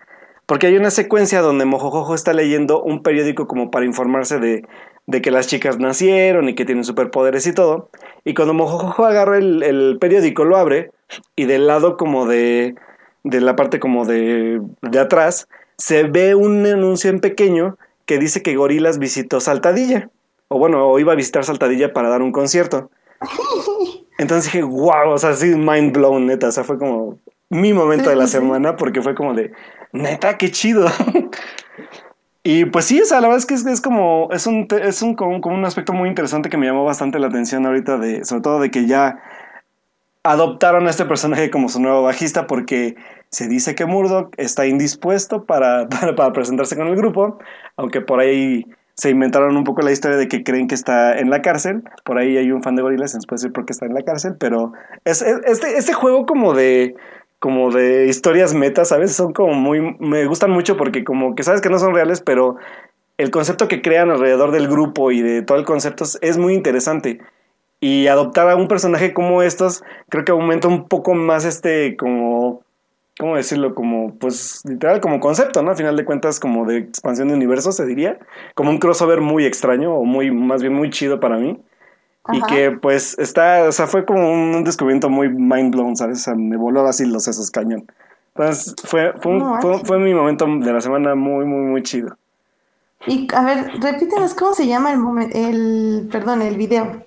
Porque 0.47 0.67
hay 0.67 0.77
una 0.77 0.91
secuencia 0.91 1.43
donde 1.43 1.65
Mojojojo 1.65 2.15
está 2.15 2.33
leyendo 2.33 2.83
un 2.83 3.05
periódico 3.05 3.47
como 3.47 3.71
para 3.71 3.87
informarse 3.87 4.41
de, 4.41 4.65
de 5.07 5.23
que 5.23 5.31
las 5.31 5.47
chicas 5.47 5.79
nacieron 5.79 6.49
y 6.49 6.57
que 6.57 6.65
tienen 6.65 6.83
superpoderes 6.83 7.47
y 7.47 7.55
todo. 7.55 7.91
Y 8.25 8.35
cuando 8.35 8.53
Mojojojo 8.53 9.07
agarra 9.07 9.39
el 9.39 9.97
periódico, 10.01 10.45
lo 10.45 10.57
abre 10.57 10.91
y 11.37 11.45
del 11.45 11.69
lado 11.69 11.97
como 11.97 12.27
de, 12.27 12.75
de 13.25 13.41
la 13.41 13.57
parte 13.57 13.81
como 13.81 14.05
de, 14.05 14.61
de 14.83 14.99
atrás, 14.99 15.49
se 15.81 16.03
ve 16.03 16.35
un 16.35 16.67
anuncio 16.67 17.09
en 17.09 17.21
pequeño 17.21 17.79
que 18.05 18.19
dice 18.19 18.43
que 18.43 18.55
Gorilas 18.55 18.99
visitó 18.99 19.41
Saltadilla. 19.41 20.11
O 20.49 20.59
bueno, 20.59 20.87
o 20.87 20.99
iba 20.99 21.13
a 21.13 21.17
visitar 21.17 21.45
Saltadilla 21.45 21.93
para 21.93 22.11
dar 22.11 22.23
un 22.23 22.33
concierto. 22.33 22.91
Entonces 24.19 24.53
dije, 24.53 24.63
wow, 24.63 25.11
o 25.11 25.19
sea, 25.19 25.33
sí, 25.35 25.47
mind 25.57 25.95
blown, 25.95 26.27
neta. 26.27 26.49
O 26.49 26.53
sea, 26.53 26.65
fue 26.65 26.79
como 26.79 27.19
mi 27.49 27.73
momento 27.73 28.11
de 28.11 28.17
la 28.17 28.27
semana 28.27 28.77
porque 28.77 29.01
fue 29.01 29.15
como 29.15 29.33
de, 29.33 29.53
neta, 29.93 30.37
qué 30.37 30.51
chido. 30.51 30.87
y 32.43 32.67
pues 32.67 32.85
sí, 32.85 33.01
o 33.01 33.07
sea, 33.07 33.23
la 33.23 33.29
verdad 33.29 33.39
es 33.39 33.47
que 33.47 33.55
es, 33.55 33.81
como, 33.81 34.29
es 34.33 34.47
un, 34.47 34.69
es 34.83 35.01
un, 35.01 35.15
como, 35.15 35.39
un 35.39 35.65
aspecto 35.65 35.95
muy 35.95 36.11
interesante 36.11 36.51
que 36.51 36.59
me 36.59 36.67
llamó 36.67 36.85
bastante 36.85 37.19
la 37.19 37.29
atención 37.29 37.65
ahorita, 37.65 37.97
de, 37.97 38.27
sobre 38.27 38.43
todo 38.43 38.61
de 38.61 38.71
que 38.71 38.87
ya 38.87 39.23
adoptaron 40.25 40.87
a 40.87 40.91
este 40.91 41.07
personaje 41.07 41.51
como 41.51 41.71
su 41.71 41.81
nuevo 41.81 42.03
bajista 42.03 42.47
porque 42.47 42.97
se 43.31 43.49
dice 43.49 43.75
que 43.75 43.87
Murdoch 43.87 44.35
está 44.37 44.67
indispuesto 44.67 45.45
para, 45.47 45.89
para, 45.89 46.33
presentarse 46.33 46.77
con 46.77 46.89
el 46.89 46.97
grupo, 46.97 47.39
aunque 47.77 48.01
por 48.01 48.21
ahí 48.21 48.67
se 48.95 49.11
inventaron 49.11 49.57
un 49.57 49.65
poco 49.65 49.81
la 49.83 49.93
historia 49.93 50.19
de 50.19 50.29
que 50.29 50.45
creen 50.45 50.69
que 50.69 50.75
está 50.75 51.19
en 51.19 51.31
la 51.31 51.41
cárcel. 51.41 51.83
Por 52.05 52.19
ahí 52.19 52.37
hay 52.37 52.53
un 52.53 52.63
fan 52.63 52.77
de 52.77 52.83
Gorillaz, 52.83 53.15
nos 53.15 53.27
puede 53.27 53.39
decir 53.39 53.53
por 53.53 53.65
qué 53.65 53.73
está 53.73 53.87
en 53.87 53.95
la 53.95 54.03
cárcel, 54.03 54.37
pero 54.39 54.73
es, 55.05 55.23
este, 55.23 55.79
este 55.79 55.95
juego 55.95 56.27
como 56.27 56.53
de 56.55 56.95
como 57.39 57.71
de 57.71 58.07
historias 58.07 58.53
metas, 58.53 58.89
¿sabes? 58.89 59.13
Son 59.17 59.33
como 59.33 59.55
muy, 59.55 59.97
me 59.99 60.27
gustan 60.27 60.51
mucho 60.51 60.77
porque 60.77 61.05
como 61.05 61.35
que 61.35 61.43
sabes 61.43 61.63
que 61.63 61.71
no 61.71 61.79
son 61.79 61.95
reales, 61.95 62.21
pero 62.21 62.57
el 63.17 63.31
concepto 63.31 63.67
que 63.67 63.81
crean 63.81 64.11
alrededor 64.11 64.51
del 64.51 64.69
grupo 64.69 65.11
y 65.11 65.23
de 65.23 65.41
todo 65.41 65.57
el 65.57 65.65
concepto 65.65 66.05
es 66.21 66.37
muy 66.37 66.53
interesante. 66.53 67.21
Y 67.81 68.09
adoptar 68.09 68.51
a 68.51 68.57
un 68.57 68.69
personaje 68.69 69.15
como 69.15 69.43
estos, 69.43 69.83
creo 70.11 70.27
que 70.27 70.33
aumenta 70.33 70.69
un 70.69 70.87
poco 70.87 71.15
más 71.15 71.47
este 71.47 71.97
como 71.97 72.63
¿cómo 73.19 73.37
decirlo? 73.37 73.75
Como, 73.75 74.15
pues, 74.19 74.63
literal, 74.65 75.01
como 75.01 75.21
concepto, 75.21 75.63
¿no? 75.63 75.71
A 75.71 75.77
final 75.77 75.97
de 75.97 76.05
cuentas, 76.05 76.41
como 76.41 76.65
de 76.67 76.79
expansión 76.79 77.29
de 77.29 77.35
universo, 77.35 77.73
se 77.73 77.87
diría. 77.87 78.19
Como 78.55 78.71
un 78.71 78.79
crossover 78.79 79.21
muy 79.21 79.45
extraño, 79.45 79.95
o 79.95 80.05
muy, 80.05 80.31
más 80.31 80.63
bien 80.63 80.75
muy 80.75 80.91
chido 80.91 81.21
para 81.21 81.37
mí. 81.37 81.61
Y 82.33 82.43
que, 82.43 82.71
pues, 82.71 83.19
está, 83.19 83.65
o 83.65 83.73
sea, 83.73 83.87
fue 83.87 84.05
como 84.05 84.31
un 84.31 84.63
descubrimiento 84.63 85.09
muy 85.09 85.29
mind 85.29 85.75
blown, 85.75 85.97
¿sabes? 85.97 86.21
O 86.21 86.23
sea, 86.23 86.35
me 86.35 86.57
voló 86.57 86.87
así 86.87 87.05
los 87.05 87.25
sesos 87.25 87.51
cañón. 87.51 87.87
Entonces, 88.35 88.75
fue, 88.85 89.13
fue, 89.21 89.41
fue, 89.85 89.99
mi 89.99 90.15
momento 90.15 90.47
de 90.47 90.73
la 90.73 90.81
semana 90.81 91.15
muy, 91.15 91.45
muy, 91.45 91.63
muy 91.63 91.83
chido. 91.83 92.17
Y, 93.07 93.27
a 93.35 93.45
ver, 93.45 93.71
repítenos, 93.81 94.35
¿cómo 94.35 94.53
se 94.53 94.67
llama 94.67 94.93
el 94.93 94.99
momento, 94.99 95.37
el, 95.37 96.09
perdón, 96.13 96.43
el 96.43 96.57
video? 96.57 97.05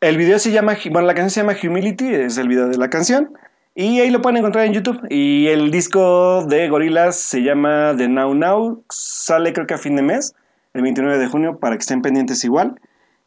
El 0.00 0.16
video 0.16 0.38
se 0.38 0.52
llama, 0.52 0.76
bueno, 0.90 1.06
la 1.06 1.14
canción 1.14 1.30
se 1.30 1.40
llama 1.40 1.58
Humility, 1.62 2.14
es 2.14 2.38
el 2.38 2.48
video 2.48 2.68
de 2.68 2.78
la 2.78 2.88
canción. 2.88 3.36
Y 3.78 4.00
ahí 4.00 4.08
lo 4.08 4.22
pueden 4.22 4.38
encontrar 4.38 4.64
en 4.64 4.72
YouTube. 4.72 4.98
Y 5.10 5.48
el 5.48 5.70
disco 5.70 6.46
de 6.46 6.66
Gorilas 6.70 7.14
se 7.14 7.42
llama 7.42 7.94
The 7.94 8.08
Now 8.08 8.34
Now. 8.34 8.82
Sale 8.88 9.52
creo 9.52 9.66
que 9.66 9.74
a 9.74 9.78
fin 9.78 9.96
de 9.96 10.02
mes, 10.02 10.34
el 10.72 10.80
29 10.80 11.18
de 11.18 11.26
junio, 11.26 11.58
para 11.58 11.76
que 11.76 11.80
estén 11.80 12.00
pendientes 12.00 12.42
igual. 12.42 12.80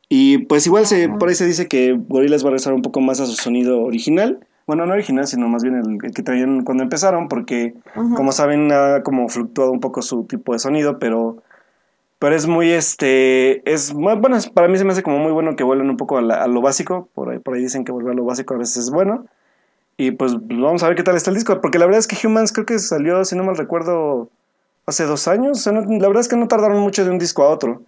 Y 0.09 0.39
pues 0.39 0.65
igual 0.65 0.87
se, 0.87 1.07
por 1.07 1.29
ahí 1.29 1.35
se 1.35 1.45
dice 1.45 1.67
que 1.67 1.95
Gorilas 1.95 2.43
va 2.43 2.47
a 2.47 2.49
regresar 2.49 2.73
un 2.73 2.81
poco 2.81 2.99
más 2.99 3.19
a 3.19 3.27
su 3.27 3.33
sonido 3.33 3.83
original. 3.83 4.39
Bueno, 4.65 4.87
no 4.87 4.93
original, 4.93 5.27
sino 5.27 5.47
más 5.47 5.61
bien 5.61 5.75
el, 5.75 6.11
que 6.11 6.23
traían 6.23 6.63
cuando 6.63 6.81
empezaron, 6.81 7.27
porque 7.27 7.75
como 8.15 8.31
saben 8.31 8.71
ha 8.71 9.03
como 9.03 9.29
fluctuado 9.29 9.71
un 9.71 9.79
poco 9.79 10.01
su 10.01 10.23
tipo 10.23 10.53
de 10.53 10.59
sonido, 10.59 10.97
pero 10.97 11.43
pero 12.17 12.35
es 12.35 12.47
muy 12.47 12.71
este 12.71 13.71
es 13.71 13.93
bueno 13.93 14.37
para 14.53 14.67
mí 14.67 14.77
se 14.77 14.83
me 14.83 14.91
hace 14.91 15.03
como 15.03 15.19
muy 15.19 15.31
bueno 15.31 15.55
que 15.55 15.63
vuelvan 15.63 15.89
un 15.89 15.97
poco 15.97 16.17
a, 16.17 16.21
a 16.21 16.47
lo 16.47 16.61
básico 16.61 17.07
por 17.13 17.29
ahí 17.29 17.39
por 17.39 17.53
ahí 17.53 17.61
dicen 17.61 17.85
que 17.85 17.93
volver 17.93 18.11
a 18.11 18.15
lo 18.15 18.25
básico 18.25 18.55
a 18.55 18.57
veces 18.57 18.75
es 18.75 18.91
bueno 18.91 19.25
y 19.99 20.11
pues 20.11 20.33
vamos 20.39 20.81
a 20.81 20.87
ver 20.87 20.95
qué 20.95 21.03
tal 21.03 21.17
está 21.17 21.29
el 21.29 21.35
disco. 21.35 21.59
Porque 21.59 21.77
la 21.77 21.85
verdad 21.85 21.99
es 21.99 22.07
que 22.07 22.25
Humans 22.25 22.53
creo 22.53 22.65
que 22.65 22.79
salió, 22.79 23.25
si 23.25 23.35
no 23.35 23.43
mal 23.43 23.57
recuerdo, 23.57 24.29
hace 24.85 25.03
dos 25.03 25.27
años. 25.27 25.65
la 25.65 25.81
verdad 25.81 26.21
es 26.21 26.29
que 26.29 26.37
no 26.37 26.47
tardaron 26.47 26.79
mucho 26.79 27.03
de 27.03 27.11
un 27.11 27.19
disco 27.19 27.43
a 27.43 27.49
otro. 27.49 27.83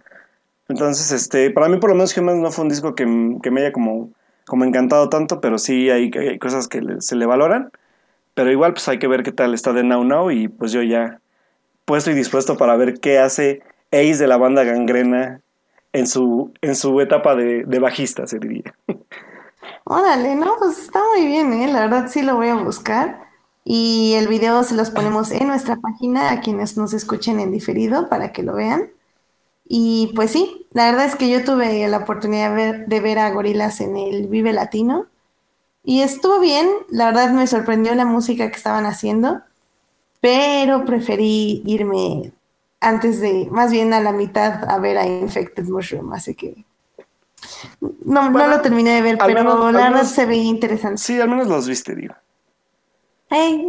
Entonces, 0.68 1.10
este, 1.10 1.50
para 1.50 1.70
mí 1.70 1.78
por 1.78 1.88
lo 1.88 1.96
menos 1.96 2.14
Humans 2.14 2.38
no 2.38 2.50
fue 2.50 2.64
un 2.64 2.68
disco 2.68 2.94
que, 2.94 3.06
me 3.06 3.60
haya 3.62 3.72
como, 3.72 4.10
como 4.46 4.66
encantado 4.66 5.08
tanto, 5.08 5.40
pero 5.40 5.56
sí 5.56 5.88
hay, 5.88 6.10
cosas 6.38 6.68
que 6.68 6.82
se 6.98 7.16
le 7.16 7.24
valoran. 7.24 7.70
Pero 8.34 8.50
igual 8.50 8.74
pues 8.74 8.86
hay 8.88 8.98
que 8.98 9.08
ver 9.08 9.22
qué 9.22 9.32
tal 9.32 9.54
está 9.54 9.72
de 9.72 9.82
Now 9.82 10.04
Now 10.04 10.30
y 10.30 10.48
pues 10.48 10.70
yo 10.70 10.82
ya 10.82 11.18
puesto 11.86 12.10
y 12.10 12.14
dispuesto 12.14 12.58
para 12.58 12.76
ver 12.76 13.00
qué 13.00 13.20
hace 13.20 13.62
Ace 13.90 14.18
de 14.18 14.26
la 14.26 14.36
banda 14.36 14.64
Gangrena 14.64 15.40
en 15.94 16.06
su, 16.06 16.52
en 16.60 16.74
su 16.74 17.00
etapa 17.00 17.34
de, 17.36 17.64
de 17.64 17.78
bajista, 17.78 18.26
se 18.26 18.38
diría. 18.38 18.74
Órale, 19.84 20.34
no, 20.34 20.56
pues 20.58 20.78
está 20.78 21.00
muy 21.14 21.26
bien, 21.26 21.52
¿eh? 21.52 21.72
La 21.72 21.80
verdad 21.80 22.08
sí 22.08 22.22
lo 22.22 22.36
voy 22.36 22.48
a 22.48 22.54
buscar. 22.56 23.28
Y 23.64 24.14
el 24.14 24.28
video 24.28 24.62
se 24.64 24.74
los 24.74 24.90
ponemos 24.90 25.30
en 25.30 25.46
nuestra 25.46 25.76
página 25.76 26.32
a 26.32 26.40
quienes 26.40 26.76
nos 26.76 26.92
escuchen 26.94 27.38
en 27.40 27.52
diferido 27.52 28.08
para 28.08 28.32
que 28.32 28.42
lo 28.42 28.54
vean. 28.54 28.90
Y 29.66 30.12
pues 30.14 30.32
sí, 30.32 30.66
la 30.72 30.90
verdad 30.90 31.06
es 31.06 31.16
que 31.16 31.30
yo 31.30 31.44
tuve 31.44 31.86
la 31.88 31.98
oportunidad 31.98 32.54
de 32.86 33.00
ver, 33.00 33.18
a 33.18 33.30
Gorilas 33.30 33.80
en 33.80 33.96
el 33.96 34.28
Vive 34.28 34.52
Latino 34.52 35.06
y 35.84 36.02
estuvo 36.02 36.40
bien, 36.40 36.68
la 36.90 37.06
verdad 37.06 37.32
me 37.32 37.46
sorprendió 37.46 37.94
la 37.94 38.04
música 38.04 38.50
que 38.50 38.56
estaban 38.56 38.86
haciendo, 38.86 39.42
pero 40.20 40.84
preferí 40.84 41.62
irme 41.66 42.32
antes 42.80 43.20
de, 43.20 43.48
más 43.50 43.72
bien 43.72 43.94
a 43.94 44.00
la 44.00 44.12
mitad, 44.12 44.68
a 44.70 44.78
ver 44.78 44.98
a 44.98 45.06
Infected 45.06 45.64
Mushroom, 45.68 46.12
así 46.12 46.34
que 46.34 46.64
no, 47.80 48.30
no 48.30 48.46
lo 48.46 48.60
terminé 48.60 48.94
de 48.94 49.02
ver, 49.02 49.18
pero 49.18 49.70
la 49.72 49.90
verdad 49.90 50.04
se 50.04 50.26
veía 50.26 50.44
interesante. 50.44 50.98
Sí, 50.98 51.20
al 51.20 51.28
menos 51.28 51.48
los 51.48 51.68
viste, 51.68 51.94
digo. 51.94 52.14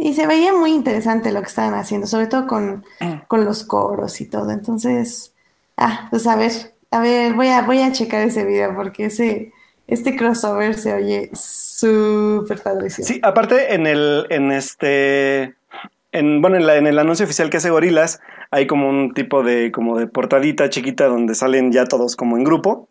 y 0.00 0.14
se 0.14 0.26
veía 0.26 0.52
muy 0.52 0.72
interesante 0.72 1.32
lo 1.32 1.40
que 1.40 1.48
estaban 1.48 1.74
haciendo, 1.74 2.06
sobre 2.06 2.26
todo 2.26 2.46
con, 2.46 2.84
mm. 3.00 3.26
con, 3.26 3.44
los 3.44 3.64
coros 3.64 4.20
y 4.20 4.26
todo. 4.26 4.50
Entonces, 4.50 5.32
ah, 5.76 6.08
pues 6.10 6.26
a 6.26 6.36
ver, 6.36 6.52
a 6.90 7.00
ver, 7.00 7.34
voy 7.34 7.48
a, 7.48 7.62
voy 7.62 7.80
a 7.80 7.92
checar 7.92 8.22
ese 8.22 8.44
video 8.44 8.74
porque 8.74 9.06
ese, 9.06 9.52
este 9.86 10.16
crossover 10.16 10.74
se 10.74 10.92
oye 10.92 11.30
súper 11.34 12.62
padrísimo. 12.62 13.06
Sí, 13.06 13.20
aparte 13.22 13.74
en 13.74 13.86
el, 13.86 14.26
en 14.30 14.52
este, 14.52 15.54
en, 16.12 16.40
bueno, 16.40 16.56
en, 16.56 16.66
la, 16.66 16.76
en 16.76 16.86
el 16.86 16.98
anuncio 16.98 17.24
oficial 17.24 17.50
que 17.50 17.56
hace 17.56 17.70
Gorilas, 17.70 18.20
hay 18.50 18.66
como 18.66 18.88
un 18.88 19.14
tipo 19.14 19.42
de, 19.42 19.72
como 19.72 19.98
de 19.98 20.06
portadita 20.06 20.70
chiquita 20.70 21.06
donde 21.06 21.34
salen 21.34 21.72
ya 21.72 21.86
todos 21.86 22.14
como 22.14 22.36
en 22.36 22.44
grupo 22.44 22.86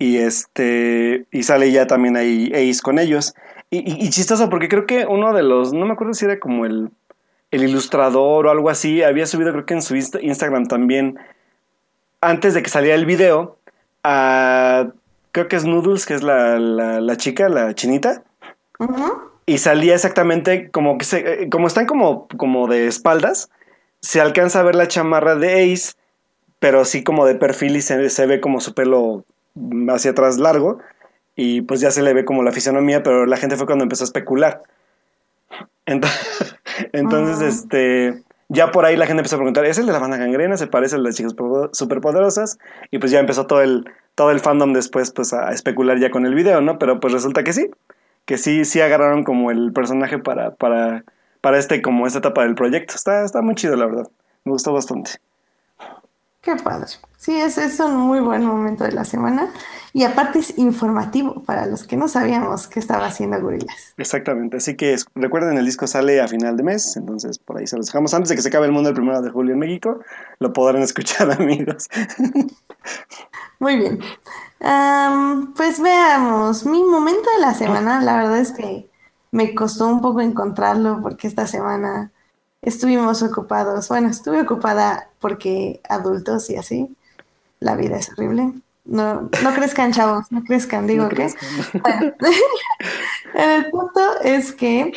y 0.00 0.16
este 0.16 1.26
y 1.30 1.42
sale 1.42 1.70
ya 1.70 1.86
también 1.86 2.16
ahí 2.16 2.50
Ace 2.54 2.80
con 2.82 2.98
ellos. 2.98 3.34
Y, 3.72 4.10
chistoso 4.10 4.50
porque 4.50 4.68
creo 4.68 4.84
que 4.84 5.06
uno 5.06 5.32
de 5.32 5.44
los 5.44 5.72
no 5.72 5.86
me 5.86 5.92
acuerdo 5.92 6.14
si 6.14 6.24
era 6.24 6.40
como 6.40 6.66
el, 6.66 6.90
el 7.52 7.62
ilustrador 7.62 8.46
o 8.46 8.50
algo 8.50 8.68
así 8.68 9.04
había 9.04 9.26
subido 9.26 9.52
creo 9.52 9.66
que 9.66 9.74
en 9.74 9.82
su 9.82 9.94
Instagram 9.94 10.66
también 10.66 11.20
antes 12.20 12.54
de 12.54 12.62
que 12.62 12.70
saliera 12.70 12.96
el 12.96 13.06
video 13.06 13.58
a 14.02 14.88
creo 15.30 15.46
que 15.46 15.54
es 15.54 15.66
Noodles 15.66 16.06
que 16.06 16.14
es 16.14 16.24
la, 16.24 16.58
la, 16.58 17.16
chica 17.16 17.48
la 17.48 17.74
chinita. 17.74 18.24
Y 19.46 19.58
salía 19.58 19.94
exactamente 19.94 20.70
como 20.70 20.96
que 20.96 21.04
se, 21.04 21.48
como 21.50 21.66
están 21.66 21.84
como 21.84 22.26
como 22.38 22.66
de 22.68 22.86
espaldas 22.86 23.50
se 24.00 24.20
alcanza 24.22 24.60
a 24.60 24.62
ver 24.62 24.74
la 24.74 24.88
chamarra 24.88 25.36
de 25.36 25.72
Ace 25.72 25.92
pero 26.58 26.86
sí 26.86 27.04
como 27.04 27.26
de 27.26 27.34
perfil 27.34 27.76
y 27.76 27.82
se, 27.82 28.08
se 28.08 28.26
ve 28.26 28.40
como 28.40 28.60
su 28.60 28.74
pelo 28.74 29.24
hacia 29.88 30.12
atrás 30.12 30.38
largo 30.38 30.78
y 31.36 31.62
pues 31.62 31.80
ya 31.80 31.90
se 31.90 32.02
le 32.02 32.12
ve 32.12 32.24
como 32.24 32.42
la 32.42 32.52
fisonomía, 32.52 33.02
pero 33.02 33.26
la 33.26 33.36
gente 33.36 33.56
fue 33.56 33.66
cuando 33.66 33.84
empezó 33.84 34.04
a 34.04 34.06
especular. 34.06 34.62
Entonces, 36.92 37.40
ah. 37.40 37.46
este, 37.46 38.22
ya 38.48 38.70
por 38.70 38.84
ahí 38.84 38.96
la 38.96 39.06
gente 39.06 39.20
empezó 39.20 39.36
a 39.36 39.38
preguntar, 39.38 39.64
¿es 39.64 39.78
el 39.78 39.86
de 39.86 39.92
la 39.92 39.98
banda 39.98 40.16
gangrena? 40.16 40.56
¿Se 40.56 40.66
parece 40.66 40.96
al 40.96 41.02
de 41.02 41.08
las 41.08 41.16
chicas 41.16 41.34
superpoderosas? 41.72 42.58
Y 42.90 42.98
pues 42.98 43.10
ya 43.12 43.20
empezó 43.20 43.46
todo 43.46 43.62
el, 43.62 43.84
todo 44.14 44.30
el 44.30 44.40
fandom 44.40 44.72
después 44.72 45.12
pues 45.12 45.32
a 45.32 45.50
especular 45.50 45.98
ya 45.98 46.10
con 46.10 46.26
el 46.26 46.34
video, 46.34 46.60
¿no? 46.60 46.78
Pero 46.78 47.00
pues 47.00 47.12
resulta 47.12 47.44
que 47.44 47.52
sí, 47.52 47.70
que 48.24 48.38
sí, 48.38 48.64
sí 48.64 48.80
agarraron 48.80 49.24
como 49.24 49.50
el 49.50 49.72
personaje 49.72 50.18
para, 50.18 50.54
para, 50.54 51.04
para 51.40 51.58
este, 51.58 51.80
como 51.82 52.06
esta 52.06 52.18
etapa 52.18 52.42
del 52.42 52.54
proyecto. 52.54 52.94
Está, 52.94 53.24
está 53.24 53.42
muy 53.42 53.54
chido, 53.54 53.76
la 53.76 53.86
verdad. 53.86 54.08
Me 54.44 54.52
gustó 54.52 54.72
bastante. 54.72 55.12
Qué 56.40 56.56
padre. 56.56 56.86
Sí, 57.18 57.38
ese 57.38 57.66
es 57.66 57.78
un 57.80 57.96
muy 57.96 58.20
buen 58.20 58.46
momento 58.46 58.84
de 58.84 58.92
la 58.92 59.04
semana. 59.04 59.52
Y 59.92 60.04
aparte 60.04 60.38
es 60.38 60.56
informativo 60.56 61.42
para 61.42 61.66
los 61.66 61.84
que 61.84 61.96
no 61.96 62.08
sabíamos 62.08 62.66
qué 62.66 62.80
estaba 62.80 63.06
haciendo 63.06 63.40
Gorilas. 63.40 63.92
Exactamente, 63.98 64.56
así 64.56 64.76
que 64.76 64.96
recuerden, 65.14 65.58
el 65.58 65.66
disco 65.66 65.86
sale 65.86 66.20
a 66.20 66.28
final 66.28 66.56
de 66.56 66.62
mes, 66.62 66.96
entonces 66.96 67.38
por 67.38 67.58
ahí 67.58 67.66
se 67.66 67.76
los 67.76 67.86
dejamos. 67.86 68.14
Antes 68.14 68.30
de 68.30 68.36
que 68.36 68.42
se 68.42 68.48
acabe 68.48 68.66
el 68.66 68.72
mundo 68.72 68.88
el 68.88 68.94
primero 68.94 69.20
de 69.20 69.30
julio 69.30 69.52
en 69.52 69.58
México, 69.58 70.00
lo 70.38 70.52
podrán 70.52 70.82
escuchar 70.82 71.30
amigos. 71.32 71.88
Muy 73.58 73.76
bien. 73.76 74.00
pues 75.56 75.80
veamos, 75.80 76.64
mi 76.64 76.82
momento 76.84 77.28
de 77.36 77.40
la 77.42 77.52
semana, 77.52 78.00
la 78.00 78.16
verdad 78.16 78.38
es 78.38 78.52
que 78.52 78.88
me 79.32 79.54
costó 79.54 79.88
un 79.88 80.00
poco 80.00 80.20
encontrarlo 80.22 81.00
porque 81.02 81.26
esta 81.26 81.46
semana 81.46 82.12
estuvimos 82.62 83.22
ocupados, 83.22 83.88
bueno, 83.88 84.08
estuve 84.08 84.42
ocupada 84.42 85.08
porque 85.18 85.80
adultos 85.88 86.50
y 86.50 86.56
así, 86.56 86.94
la 87.58 87.76
vida 87.76 87.96
es 87.96 88.10
horrible. 88.10 88.52
No, 88.84 89.28
no 89.42 89.54
crezcan, 89.54 89.92
chavos, 89.92 90.26
no 90.30 90.42
crezcan, 90.42 90.86
digo 90.86 91.08
que. 91.08 91.26
el 93.34 93.70
punto 93.70 94.00
es 94.22 94.52
que 94.52 94.92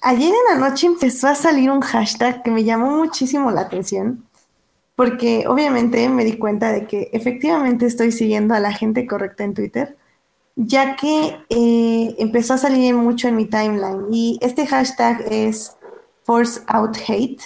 ayer 0.00 0.32
en 0.32 0.60
la 0.60 0.68
noche 0.68 0.86
empezó 0.86 1.28
a 1.28 1.34
salir 1.34 1.70
un 1.70 1.80
hashtag 1.80 2.42
que 2.42 2.50
me 2.50 2.64
llamó 2.64 2.96
muchísimo 2.96 3.50
la 3.50 3.62
atención, 3.62 4.24
porque 4.96 5.44
obviamente 5.46 6.08
me 6.08 6.24
di 6.24 6.38
cuenta 6.38 6.72
de 6.72 6.86
que 6.86 7.10
efectivamente 7.12 7.86
estoy 7.86 8.10
siguiendo 8.10 8.54
a 8.54 8.60
la 8.60 8.72
gente 8.72 9.06
correcta 9.06 9.44
en 9.44 9.54
Twitter, 9.54 9.96
ya 10.56 10.96
que 10.96 11.36
eh, 11.50 12.14
empezó 12.18 12.54
a 12.54 12.58
salir 12.58 12.94
mucho 12.94 13.28
en 13.28 13.36
mi 13.36 13.44
timeline. 13.44 14.06
Y 14.10 14.38
este 14.40 14.66
hashtag 14.66 15.22
es 15.30 15.75
Force 16.26 16.60
Out 16.66 16.98
Hate, 17.08 17.42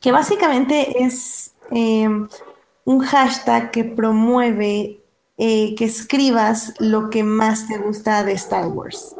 que 0.00 0.12
básicamente 0.12 1.04
es. 1.04 1.52
Em, 1.70 2.26
un 2.90 3.00
hashtag 3.00 3.70
que 3.70 3.84
promueve 3.84 5.00
eh, 5.38 5.74
que 5.76 5.84
escribas 5.84 6.74
lo 6.80 7.08
que 7.08 7.22
más 7.22 7.68
te 7.68 7.78
gusta 7.78 8.24
de 8.24 8.32
Star 8.32 8.68
Wars. 8.68 9.16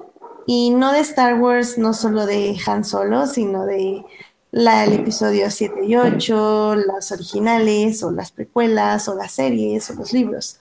Y 0.47 0.71
no 0.71 0.93
de 0.93 1.01
Star 1.01 1.41
Wars, 1.41 1.79
no 1.79 1.95
solo 1.95 2.27
de 2.27 2.57
Han 2.67 2.85
Solo, 2.85 3.27
sino 3.27 3.65
de 3.65 4.05
la, 4.51 4.85
el 4.85 4.95
episodio 4.95 5.51
7 5.51 5.85
y 5.87 5.95
8, 5.97 6.75
las 6.75 7.13
originales, 7.13 8.03
o 8.03 8.11
las 8.11 8.33
precuelas, 8.33 9.09
o 9.09 9.15
las 9.15 9.33
series, 9.33 9.89
o 9.91 9.95
los 9.95 10.13
libros. 10.13 10.59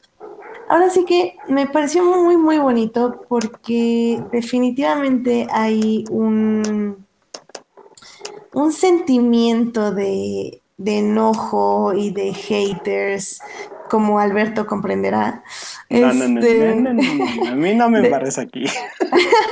Ahora 0.69 0.91
sí 0.91 1.03
que 1.05 1.35
me 1.47 1.65
pareció 1.65 2.05
muy, 2.05 2.37
muy 2.37 2.59
bonito 2.59 3.25
porque 3.27 4.23
definitivamente 4.31 5.47
hay 5.49 6.05
un, 6.11 7.07
un 8.53 8.71
sentimiento 8.71 9.91
de, 9.91 10.61
de 10.77 10.99
enojo 10.99 11.93
y 11.93 12.11
de 12.11 12.33
haters, 12.33 13.41
como 13.89 14.19
Alberto 14.19 14.65
comprenderá. 14.65 15.43
No, 15.89 16.13
no, 16.13 16.27
no, 16.27 16.39
este, 16.39 16.69
a 17.49 17.55
mí 17.55 17.75
no 17.75 17.89
me 17.89 18.03
parece 18.09 18.41
aquí. 18.41 18.63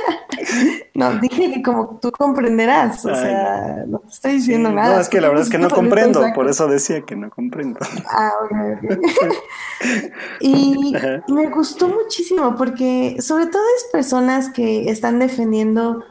no, 0.94 1.18
dije 1.18 1.52
que 1.52 1.62
como 1.62 1.98
tú 2.00 2.10
comprenderás, 2.12 3.04
o 3.04 3.14
sea, 3.14 3.84
no 3.86 3.98
te 3.98 4.08
estoy 4.08 4.32
diciendo 4.34 4.70
nada. 4.70 4.94
No, 4.94 5.00
es 5.00 5.08
que 5.08 5.20
la 5.20 5.28
verdad 5.28 5.44
es 5.44 5.50
que 5.50 5.58
no 5.58 5.68
comprendo, 5.68 6.24
por 6.34 6.48
eso 6.48 6.66
decía 6.68 7.02
que 7.02 7.16
no 7.16 7.28
comprendo. 7.28 7.80
Ah, 8.08 8.32
ok, 8.44 8.96
y, 10.40 10.94
y 11.26 11.32
me 11.32 11.48
gustó 11.50 11.88
muchísimo 11.88 12.56
porque 12.56 13.16
sobre 13.20 13.46
todo 13.46 13.62
es 13.76 13.84
personas 13.92 14.50
que 14.50 14.88
están 14.88 15.18
defendiendo 15.18 16.04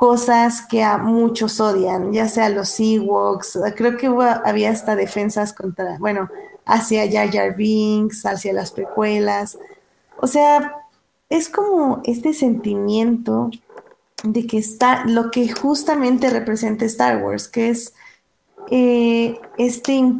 cosas 0.00 0.62
que 0.62 0.82
a 0.82 0.96
muchos 0.96 1.60
odian, 1.60 2.10
ya 2.10 2.26
sea 2.26 2.48
los 2.48 2.80
Ewoks, 2.80 3.58
creo 3.76 3.98
que 3.98 4.06
había 4.46 4.70
hasta 4.70 4.96
defensas 4.96 5.52
contra, 5.52 5.98
bueno, 5.98 6.30
hacia 6.64 7.06
Jar 7.12 7.30
Jar 7.30 7.54
Binks, 7.54 8.24
hacia 8.24 8.54
las 8.54 8.72
precuelas. 8.72 9.58
O 10.16 10.26
sea, 10.26 10.74
es 11.28 11.50
como 11.50 12.00
este 12.04 12.32
sentimiento 12.32 13.50
de 14.24 14.46
que 14.46 14.56
está 14.56 15.04
lo 15.04 15.30
que 15.30 15.52
justamente 15.52 16.30
representa 16.30 16.86
Star 16.86 17.22
Wars, 17.22 17.46
que 17.46 17.68
es 17.68 17.92
eh, 18.70 19.38
este 19.58 20.14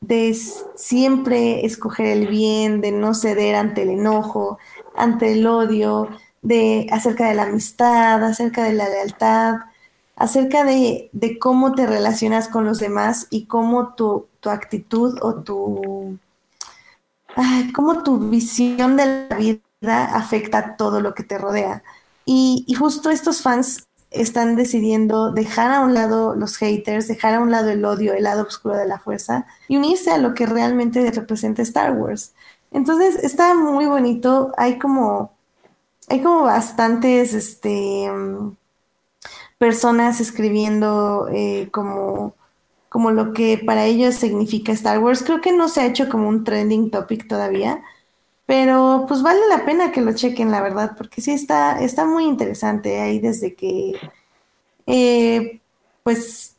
de 0.00 0.34
siempre 0.74 1.66
escoger 1.66 2.06
el 2.06 2.28
bien, 2.28 2.80
de 2.80 2.92
no 2.92 3.12
ceder 3.12 3.56
ante 3.56 3.82
el 3.82 3.90
enojo, 3.90 4.56
ante 4.96 5.32
el 5.32 5.46
odio, 5.46 6.08
de 6.42 6.86
acerca 6.90 7.28
de 7.28 7.34
la 7.34 7.44
amistad, 7.44 8.22
acerca 8.24 8.64
de 8.64 8.72
la 8.72 8.88
lealtad, 8.88 9.56
acerca 10.16 10.64
de, 10.64 11.10
cómo 11.40 11.74
te 11.74 11.86
relacionas 11.86 12.48
con 12.48 12.64
los 12.64 12.78
demás 12.78 13.26
y 13.30 13.46
cómo 13.46 13.94
tu, 13.94 14.26
actitud 14.44 15.18
o 15.20 15.34
tu 15.42 16.18
cómo 17.74 18.02
tu 18.02 18.18
visión 18.18 18.96
de 18.96 19.26
la 19.28 19.36
vida 19.36 19.60
afecta 20.14 20.76
todo 20.76 21.00
lo 21.00 21.14
que 21.14 21.22
te 21.22 21.38
rodea. 21.38 21.82
Y, 22.24 22.64
y, 22.66 22.74
justo 22.74 23.10
estos 23.10 23.42
fans 23.42 23.88
están 24.10 24.56
decidiendo 24.56 25.32
dejar 25.32 25.70
a 25.70 25.80
un 25.80 25.94
lado 25.94 26.34
los 26.34 26.56
haters, 26.56 27.08
dejar 27.08 27.34
a 27.34 27.40
un 27.40 27.50
lado 27.50 27.70
el 27.70 27.84
odio, 27.84 28.14
el 28.14 28.24
lado 28.24 28.42
oscuro 28.42 28.76
de 28.76 28.86
la 28.86 28.98
fuerza 28.98 29.46
y 29.68 29.76
unirse 29.76 30.10
a 30.10 30.18
lo 30.18 30.34
que 30.34 30.46
realmente 30.46 31.10
representa 31.10 31.62
Star 31.62 31.92
Wars. 31.92 32.32
Entonces 32.72 33.16
está 33.22 33.54
muy 33.54 33.86
bonito, 33.86 34.52
hay 34.56 34.78
como 34.78 35.37
hay 36.08 36.22
como 36.22 36.42
bastantes 36.42 37.34
este, 37.34 38.10
personas 39.58 40.20
escribiendo 40.20 41.28
eh, 41.32 41.68
como, 41.72 42.34
como 42.88 43.10
lo 43.10 43.32
que 43.32 43.58
para 43.64 43.84
ellos 43.84 44.14
significa 44.14 44.72
Star 44.72 44.98
Wars. 45.00 45.22
Creo 45.22 45.40
que 45.40 45.52
no 45.52 45.68
se 45.68 45.80
ha 45.80 45.86
hecho 45.86 46.08
como 46.08 46.28
un 46.28 46.44
trending 46.44 46.90
topic 46.90 47.28
todavía, 47.28 47.82
pero 48.46 49.04
pues 49.08 49.22
vale 49.22 49.40
la 49.48 49.64
pena 49.66 49.92
que 49.92 50.00
lo 50.00 50.12
chequen, 50.14 50.50
la 50.50 50.62
verdad, 50.62 50.94
porque 50.96 51.20
sí 51.20 51.32
está, 51.32 51.80
está 51.80 52.06
muy 52.06 52.24
interesante 52.24 53.00
ahí 53.00 53.18
desde 53.18 53.54
que, 53.54 53.94
eh, 54.86 55.60
pues, 56.02 56.56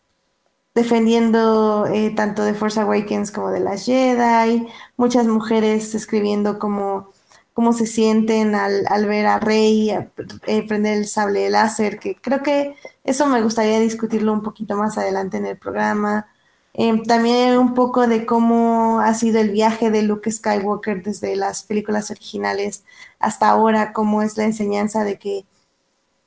defendiendo 0.75 1.87
eh, 1.87 2.11
tanto 2.15 2.43
de 2.43 2.53
Force 2.53 2.79
Awakens 2.79 3.31
como 3.31 3.49
de 3.51 3.59
las 3.59 3.85
Jedi, 3.85 4.67
muchas 4.97 5.27
mujeres 5.27 5.95
escribiendo 5.95 6.59
como 6.59 7.09
cómo 7.59 7.73
se 7.73 7.87
sienten 7.87 8.55
al, 8.55 9.05
ver 9.05 9.25
a 9.25 9.37
Rey 9.37 9.89
eh, 9.89 10.63
prender 10.65 10.97
el 10.97 11.07
sable 11.07 11.49
láser, 11.49 11.99
que 11.99 12.15
creo 12.15 12.41
que 12.41 12.77
eso 13.03 13.27
me 13.27 13.41
gustaría 13.41 13.81
discutirlo 13.81 14.31
un 14.31 14.41
poquito 14.43 14.77
más 14.77 14.97
adelante 14.97 15.35
en 15.35 15.45
el 15.45 15.57
programa. 15.57 16.27
Em, 16.73 17.03
también 17.03 17.57
un 17.57 17.73
poco 17.73 18.07
de 18.07 18.25
cómo 18.25 19.01
ha 19.01 19.13
sido 19.13 19.41
el 19.41 19.49
viaje 19.51 19.91
de 19.91 20.03
Luke 20.03 20.31
Skywalker 20.31 21.03
desde 21.03 21.35
las 21.35 21.63
películas 21.63 22.09
originales 22.11 22.85
hasta 23.19 23.49
ahora, 23.49 23.91
cómo 23.91 24.21
es 24.21 24.37
la 24.37 24.45
enseñanza 24.45 25.03
de 25.03 25.19
que 25.19 25.45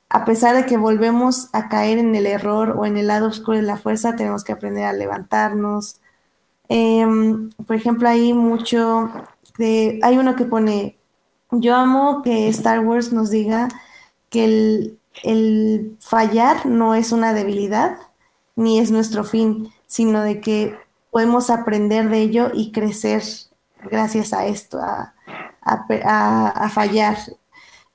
a 0.09 0.25
pesar 0.25 0.55
de 0.55 0.67
que 0.67 0.77
volvemos 0.77 1.49
a 1.51 1.67
caer 1.67 1.97
en 1.97 2.13
el 2.13 2.27
error 2.27 2.75
o 2.77 2.85
en 2.85 2.95
el 2.95 3.07
lado 3.07 3.27
oscuro 3.27 3.57
de 3.57 3.63
la 3.63 3.77
fuerza, 3.77 4.15
tenemos 4.15 4.43
que 4.43 4.51
aprender 4.51 4.85
a 4.85 4.93
levantarnos. 4.93 5.99
Em, 6.69 7.49
por 7.65 7.75
ejemplo, 7.75 8.07
hay 8.07 8.33
mucho 8.33 9.11
de, 9.57 9.99
hay 10.03 10.19
uno 10.19 10.35
que 10.35 10.45
pone 10.45 10.99
yo 11.59 11.75
amo 11.75 12.21
que 12.23 12.47
Star 12.49 12.79
Wars 12.79 13.11
nos 13.11 13.29
diga 13.29 13.69
que 14.29 14.45
el, 15.23 15.97
fallar 15.99 16.65
no 16.65 16.95
es 16.95 17.11
una 17.11 17.33
debilidad 17.33 17.97
ni 18.55 18.79
es 18.79 18.91
nuestro 18.91 19.23
fin, 19.23 19.71
sino 19.87 20.21
de 20.21 20.41
que 20.41 20.75
podemos 21.11 21.49
aprender 21.49 22.09
de 22.09 22.19
ello 22.21 22.51
y 22.53 22.71
crecer 22.71 23.23
gracias 23.89 24.33
a 24.33 24.47
esto, 24.47 24.79
a, 24.81 25.13
fallar. 26.69 27.17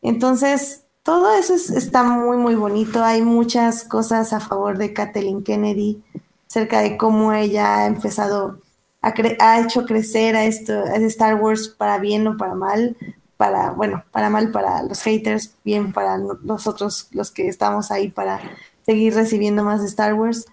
Entonces, 0.02 0.84
todo 1.02 1.34
eso 1.34 1.54
está 1.54 2.02
muy, 2.04 2.36
muy 2.36 2.54
bonito. 2.54 3.02
Hay 3.04 3.22
muchas 3.22 3.84
cosas 3.84 4.32
a 4.32 4.40
favor 4.40 4.78
de 4.78 4.92
Kathleen 4.92 5.42
Kennedy, 5.42 6.02
acerca 6.48 6.80
de 6.80 6.96
cómo 6.96 7.32
ella 7.32 7.78
ha 7.78 7.86
empezado, 7.86 8.60
a 9.02 9.12
ha 9.40 9.60
hecho 9.60 9.84
crecer 9.84 10.36
a, 10.36 10.44
esto, 10.44 10.72
a 10.72 10.96
Star 10.96 11.34
Wars 11.36 11.68
para 11.68 11.98
bien 11.98 12.26
o 12.26 12.36
para 12.36 12.54
mal, 12.54 12.96
para, 13.38 13.70
bueno, 13.70 14.04
para 14.10 14.28
mal 14.28 14.50
para 14.50 14.82
los 14.82 15.00
haters, 15.00 15.54
bien 15.64 15.92
para 15.92 16.18
nosotros 16.18 17.08
los 17.12 17.30
que 17.30 17.48
estamos 17.48 17.90
ahí 17.90 18.10
para 18.10 18.40
seguir 18.84 19.14
recibiendo 19.14 19.64
más 19.64 19.80
de 19.80 19.86
Star 19.86 20.14
Wars. 20.14 20.46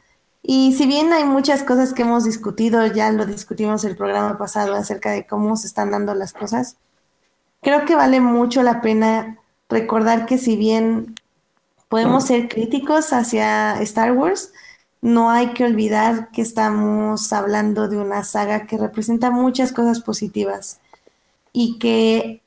Y 0.44 0.74
si 0.74 0.86
bien 0.86 1.12
hay 1.12 1.26
muchas 1.26 1.64
cosas 1.64 1.94
que 1.94 2.04
hemos 2.04 2.24
discutido, 2.26 2.86
ya 2.86 3.12
lo 3.12 3.26
discutimos 3.26 3.84
el 3.84 3.98
programa 3.98 4.38
pasado 4.38 4.76
acerca 4.76 5.12
de 5.12 5.26
cómo 5.26 5.58
se 5.58 5.66
están 5.66 5.90
dando 5.90 6.14
las 6.14 6.32
cosas, 6.32 6.78
creo 7.64 7.86
que 7.86 7.96
vale 7.96 8.22
mucho 8.22 8.62
la 8.62 8.82
pena 8.82 9.40
recordar 9.68 10.28
que 10.28 10.38
si 10.38 10.56
bien 10.56 11.16
podemos 11.90 12.26
ser 12.26 12.48
críticos 12.48 13.14
hacia 13.14 13.82
Star 13.82 14.12
Wars, 14.12 14.54
no 15.02 15.32
hay 15.32 15.54
que 15.54 15.64
olvidar 15.64 16.30
que 16.30 16.44
estamos 16.44 17.34
hablando 17.34 17.88
de 17.88 17.98
una 17.98 18.24
saga 18.24 18.68
que 18.68 18.78
representa 18.78 19.32
muchas 19.32 19.72
cosas 19.72 20.02
positivas 20.02 20.80
y 21.52 21.80
que 21.80 22.44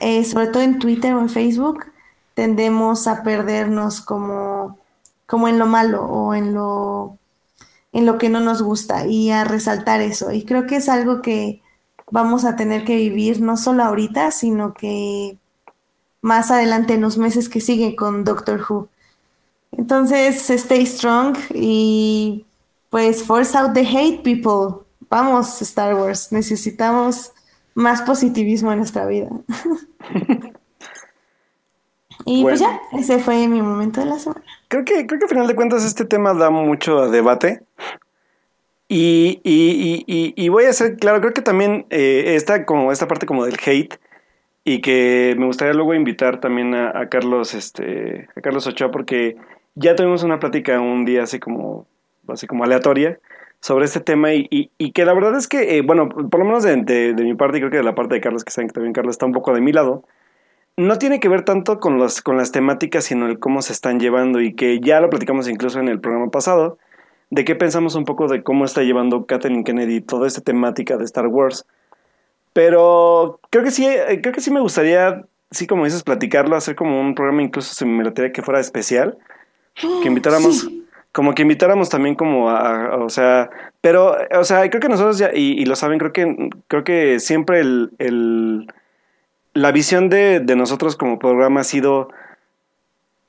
eh, 0.00 0.24
sobre 0.24 0.48
todo 0.48 0.62
en 0.62 0.78
Twitter 0.78 1.14
o 1.14 1.20
en 1.20 1.28
Facebook, 1.28 1.86
tendemos 2.34 3.06
a 3.06 3.22
perdernos 3.22 4.00
como, 4.00 4.78
como 5.26 5.48
en 5.48 5.58
lo 5.58 5.66
malo 5.66 6.04
o 6.04 6.34
en 6.34 6.54
lo 6.54 7.18
en 7.92 8.06
lo 8.06 8.18
que 8.18 8.28
no 8.28 8.40
nos 8.40 8.62
gusta 8.62 9.06
y 9.06 9.30
a 9.30 9.44
resaltar 9.44 10.00
eso. 10.00 10.32
Y 10.32 10.44
creo 10.44 10.66
que 10.66 10.76
es 10.76 10.88
algo 10.88 11.22
que 11.22 11.62
vamos 12.10 12.44
a 12.44 12.56
tener 12.56 12.84
que 12.84 12.96
vivir 12.96 13.40
no 13.40 13.56
solo 13.56 13.84
ahorita, 13.84 14.30
sino 14.30 14.74
que 14.74 15.38
más 16.20 16.50
adelante 16.50 16.94
en 16.94 17.00
los 17.00 17.18
meses 17.18 17.48
que 17.48 17.60
siguen 17.60 17.96
con 17.96 18.24
Doctor 18.24 18.64
Who. 18.68 18.88
Entonces, 19.72 20.48
stay 20.50 20.86
strong 20.86 21.36
y 21.54 22.46
pues 22.90 23.22
force 23.22 23.56
out 23.56 23.74
the 23.74 23.86
hate 23.86 24.22
people. 24.22 24.84
Vamos, 25.10 25.62
Star 25.62 25.94
Wars, 25.94 26.32
necesitamos 26.32 27.32
más 27.78 28.02
positivismo 28.02 28.72
en 28.72 28.78
nuestra 28.78 29.06
vida. 29.06 29.28
y 32.24 32.42
pues 32.42 32.58
ya, 32.58 32.80
ese 32.92 33.20
fue 33.20 33.46
mi 33.46 33.62
momento 33.62 34.00
de 34.00 34.06
la 34.06 34.18
semana. 34.18 34.42
Creo 34.66 34.84
que, 34.84 35.06
creo 35.06 35.20
que 35.20 35.26
al 35.26 35.30
final 35.30 35.46
de 35.46 35.54
cuentas 35.54 35.84
este 35.84 36.04
tema 36.04 36.34
da 36.34 36.50
mucho 36.50 37.08
debate. 37.08 37.62
Y, 38.88 39.40
y, 39.44 40.04
y, 40.08 40.34
y 40.36 40.48
voy 40.48 40.64
a 40.64 40.72
ser 40.72 40.96
claro, 40.96 41.20
creo 41.20 41.32
que 41.32 41.42
también 41.42 41.86
eh, 41.90 42.34
esta, 42.34 42.64
como, 42.64 42.90
esta 42.90 43.06
parte 43.06 43.26
como 43.26 43.44
del 43.44 43.58
hate 43.64 44.00
y 44.64 44.80
que 44.80 45.36
me 45.38 45.46
gustaría 45.46 45.74
luego 45.74 45.94
invitar 45.94 46.40
también 46.40 46.74
a, 46.74 46.98
a 46.98 47.08
Carlos, 47.08 47.54
este, 47.54 48.28
a 48.34 48.40
Carlos 48.40 48.66
Ochoa 48.66 48.90
porque 48.90 49.36
ya 49.76 49.94
tuvimos 49.94 50.24
una 50.24 50.40
plática 50.40 50.80
un 50.80 51.04
día 51.04 51.22
así 51.22 51.38
como, 51.38 51.86
así 52.26 52.48
como 52.48 52.64
aleatoria 52.64 53.20
sobre 53.60 53.86
este 53.86 54.00
tema 54.00 54.34
y, 54.34 54.48
y, 54.50 54.92
que 54.92 55.04
la 55.04 55.14
verdad 55.14 55.36
es 55.36 55.48
que, 55.48 55.76
eh, 55.76 55.82
bueno, 55.82 56.08
por 56.08 56.38
lo 56.38 56.46
menos 56.46 56.62
de, 56.62 56.76
de, 56.76 57.24
mi 57.24 57.34
parte 57.34 57.58
y 57.58 57.60
creo 57.60 57.70
que 57.70 57.76
de 57.78 57.82
la 57.82 57.94
parte 57.94 58.14
de 58.14 58.20
Carlos, 58.20 58.44
que 58.44 58.52
saben 58.52 58.68
que 58.68 58.74
también 58.74 58.92
Carlos 58.92 59.14
está 59.14 59.26
un 59.26 59.32
poco 59.32 59.52
de 59.52 59.60
mi 59.60 59.72
lado, 59.72 60.04
no 60.76 60.96
tiene 60.98 61.18
que 61.18 61.28
ver 61.28 61.44
tanto 61.44 61.80
con, 61.80 61.98
los, 61.98 62.22
con 62.22 62.36
las 62.36 62.52
temáticas, 62.52 63.04
sino 63.04 63.26
el 63.26 63.40
cómo 63.40 63.62
se 63.62 63.72
están 63.72 63.98
llevando 63.98 64.40
y 64.40 64.54
que 64.54 64.78
ya 64.78 65.00
lo 65.00 65.10
platicamos 65.10 65.48
incluso 65.48 65.80
en 65.80 65.88
el 65.88 66.00
programa 66.00 66.30
pasado, 66.30 66.78
de 67.30 67.44
qué 67.44 67.56
pensamos 67.56 67.96
un 67.96 68.04
poco 68.04 68.28
de 68.28 68.44
cómo 68.44 68.64
está 68.64 68.82
llevando 68.82 69.26
Kathleen 69.26 69.64
Kennedy 69.64 70.00
toda 70.00 70.28
esta 70.28 70.40
temática 70.40 70.96
de 70.96 71.04
Star 71.04 71.26
Wars. 71.26 71.66
Pero 72.52 73.40
creo 73.50 73.64
que 73.64 73.72
sí, 73.72 73.86
eh, 73.86 74.20
creo 74.22 74.32
que 74.32 74.40
sí 74.40 74.52
me 74.52 74.60
gustaría, 74.60 75.24
sí 75.50 75.66
como 75.66 75.84
dices, 75.84 76.04
platicarlo, 76.04 76.54
hacer 76.54 76.76
como 76.76 77.00
un 77.00 77.14
programa 77.16 77.42
incluso 77.42 77.74
si 77.74 77.84
me 77.84 78.12
que 78.32 78.42
fuera 78.42 78.60
especial, 78.60 79.18
que 79.74 79.84
invitáramos, 80.08 80.68
como 81.12 81.34
que 81.34 81.42
invitáramos 81.42 81.88
también 81.88 82.14
como 82.14 82.50
a, 82.50 82.96
o 82.96 83.08
sea, 83.08 83.50
pero, 83.80 84.16
o 84.38 84.44
sea, 84.44 84.68
creo 84.70 84.80
que 84.80 84.88
nosotros 84.88 85.18
ya, 85.18 85.30
y, 85.34 85.64
lo 85.64 85.76
saben, 85.76 85.98
creo 85.98 86.12
que, 86.12 86.50
creo 86.68 86.84
que 86.84 87.20
siempre 87.20 87.60
el, 87.60 87.90
el 87.98 88.72
la 89.54 89.72
visión 89.72 90.08
de, 90.08 90.40
de, 90.40 90.56
nosotros 90.56 90.96
como 90.96 91.18
programa 91.18 91.60
ha 91.60 91.64
sido, 91.64 92.10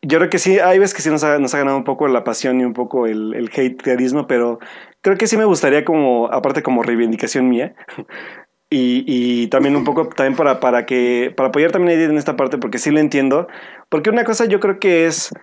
yo 0.02 0.20
creo 0.20 0.30
que 0.30 0.40
sí, 0.40 0.60
hay 0.60 0.80
veces 0.80 0.94
que 0.94 1.02
sí 1.02 1.10
nos 1.10 1.24
ha, 1.24 1.40
nos 1.40 1.54
ha 1.54 1.60
ganado 1.60 1.78
un 1.78 1.84
poco 1.84 2.08
la 2.08 2.24
pasión 2.24 2.62
y 2.62 2.66
un 2.66 2.74
poco 2.74 3.08
el, 3.08 3.34
el 3.34 3.50
haterismo, 3.50 4.28
pero 4.28 4.60
creo 5.02 5.18
que 5.18 5.28
sí 5.28 5.38
me 5.38 5.46
gustaría 5.46 5.86
como, 5.86 6.28
aparte 6.32 6.62
como 6.62 6.84
reivindicación 6.84 7.50
mía, 7.50 7.74
y, 8.70 9.04
y, 9.08 9.48
también 9.48 9.76
un 9.76 9.84
poco 9.84 10.10
también 10.10 10.36
para, 10.36 10.60
para 10.60 10.86
que 10.86 11.34
para 11.36 11.50
apoyar 11.50 11.72
también 11.72 11.98
a 11.98 12.02
Edith 12.02 12.12
en 12.12 12.18
esta 12.20 12.36
parte 12.36 12.60
porque 12.60 12.78
sí 12.78 12.92
lo 12.92 13.00
entiendo 13.00 13.48
porque 13.90 14.12
una 14.12 14.24
cosa 14.24 14.46
yo 14.46 14.60
creo 14.60 14.80
que 14.80 15.08
es 15.08 15.34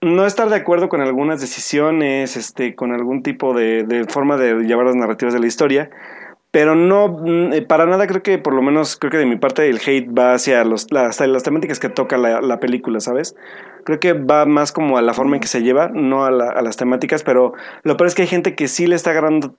no 0.00 0.26
estar 0.26 0.48
de 0.48 0.56
acuerdo 0.56 0.88
con 0.88 1.00
algunas 1.00 1.40
decisiones, 1.40 2.36
este, 2.36 2.74
con 2.74 2.92
algún 2.92 3.22
tipo 3.22 3.54
de, 3.54 4.04
forma 4.08 4.36
de 4.36 4.64
llevar 4.64 4.86
las 4.86 4.96
narrativas 4.96 5.34
de 5.34 5.40
la 5.40 5.46
historia, 5.46 5.90
pero 6.50 6.74
no, 6.74 7.08
mm, 7.08 7.52
eh, 7.54 7.62
para 7.62 7.86
nada 7.86 8.06
creo 8.06 8.22
que, 8.22 8.38
por 8.38 8.52
lo 8.52 8.60
menos, 8.60 8.96
creo 8.96 9.10
que 9.10 9.16
de 9.16 9.26
mi 9.26 9.36
parte 9.36 9.68
el 9.68 9.80
hate 9.84 10.08
va 10.10 10.34
hacia 10.34 10.64
los, 10.64 10.92
las, 10.92 11.18
las 11.20 11.42
temáticas 11.42 11.80
que 11.80 11.88
toca 11.88 12.18
la, 12.18 12.60
película, 12.60 13.00
¿sabes? 13.00 13.34
Creo 13.84 13.98
que 13.98 14.12
va 14.12 14.44
más 14.44 14.70
como 14.70 14.98
a 14.98 15.02
la 15.02 15.14
forma 15.14 15.36
en 15.36 15.40
que 15.40 15.48
se 15.48 15.62
lleva, 15.62 15.88
no 15.88 16.26
a, 16.26 16.30
las 16.30 16.76
temáticas, 16.76 17.22
pero 17.22 17.54
lo 17.82 17.96
peor 17.96 18.08
es 18.08 18.14
que 18.14 18.22
hay 18.22 18.28
gente 18.28 18.54
que 18.54 18.68
sí 18.68 18.86
le 18.86 18.96
está 18.96 19.10
agarrando 19.10 19.54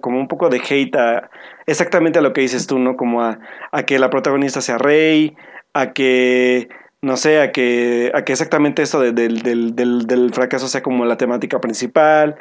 como 0.00 0.18
un 0.18 0.26
poco 0.28 0.48
de 0.48 0.60
hate 0.68 0.96
a 0.96 1.30
exactamente 1.66 2.18
a 2.18 2.22
lo 2.22 2.32
que 2.32 2.40
dices 2.40 2.66
tú, 2.66 2.78
¿no? 2.80 2.96
Como 2.96 3.22
a, 3.22 3.38
a 3.70 3.84
que 3.84 4.00
la 4.00 4.10
protagonista 4.10 4.60
sea 4.60 4.78
rey, 4.78 5.36
a 5.74 5.92
que 5.92 6.68
no 7.02 7.16
sé, 7.16 7.40
a 7.40 7.50
que, 7.50 8.12
a 8.14 8.24
que 8.24 8.32
exactamente 8.32 8.82
esto 8.82 9.00
del, 9.00 9.14
del, 9.14 9.74
del, 10.06 10.30
fracaso 10.32 10.68
sea 10.68 10.82
como 10.82 11.04
la 11.04 11.16
temática 11.16 11.60
principal. 11.60 12.36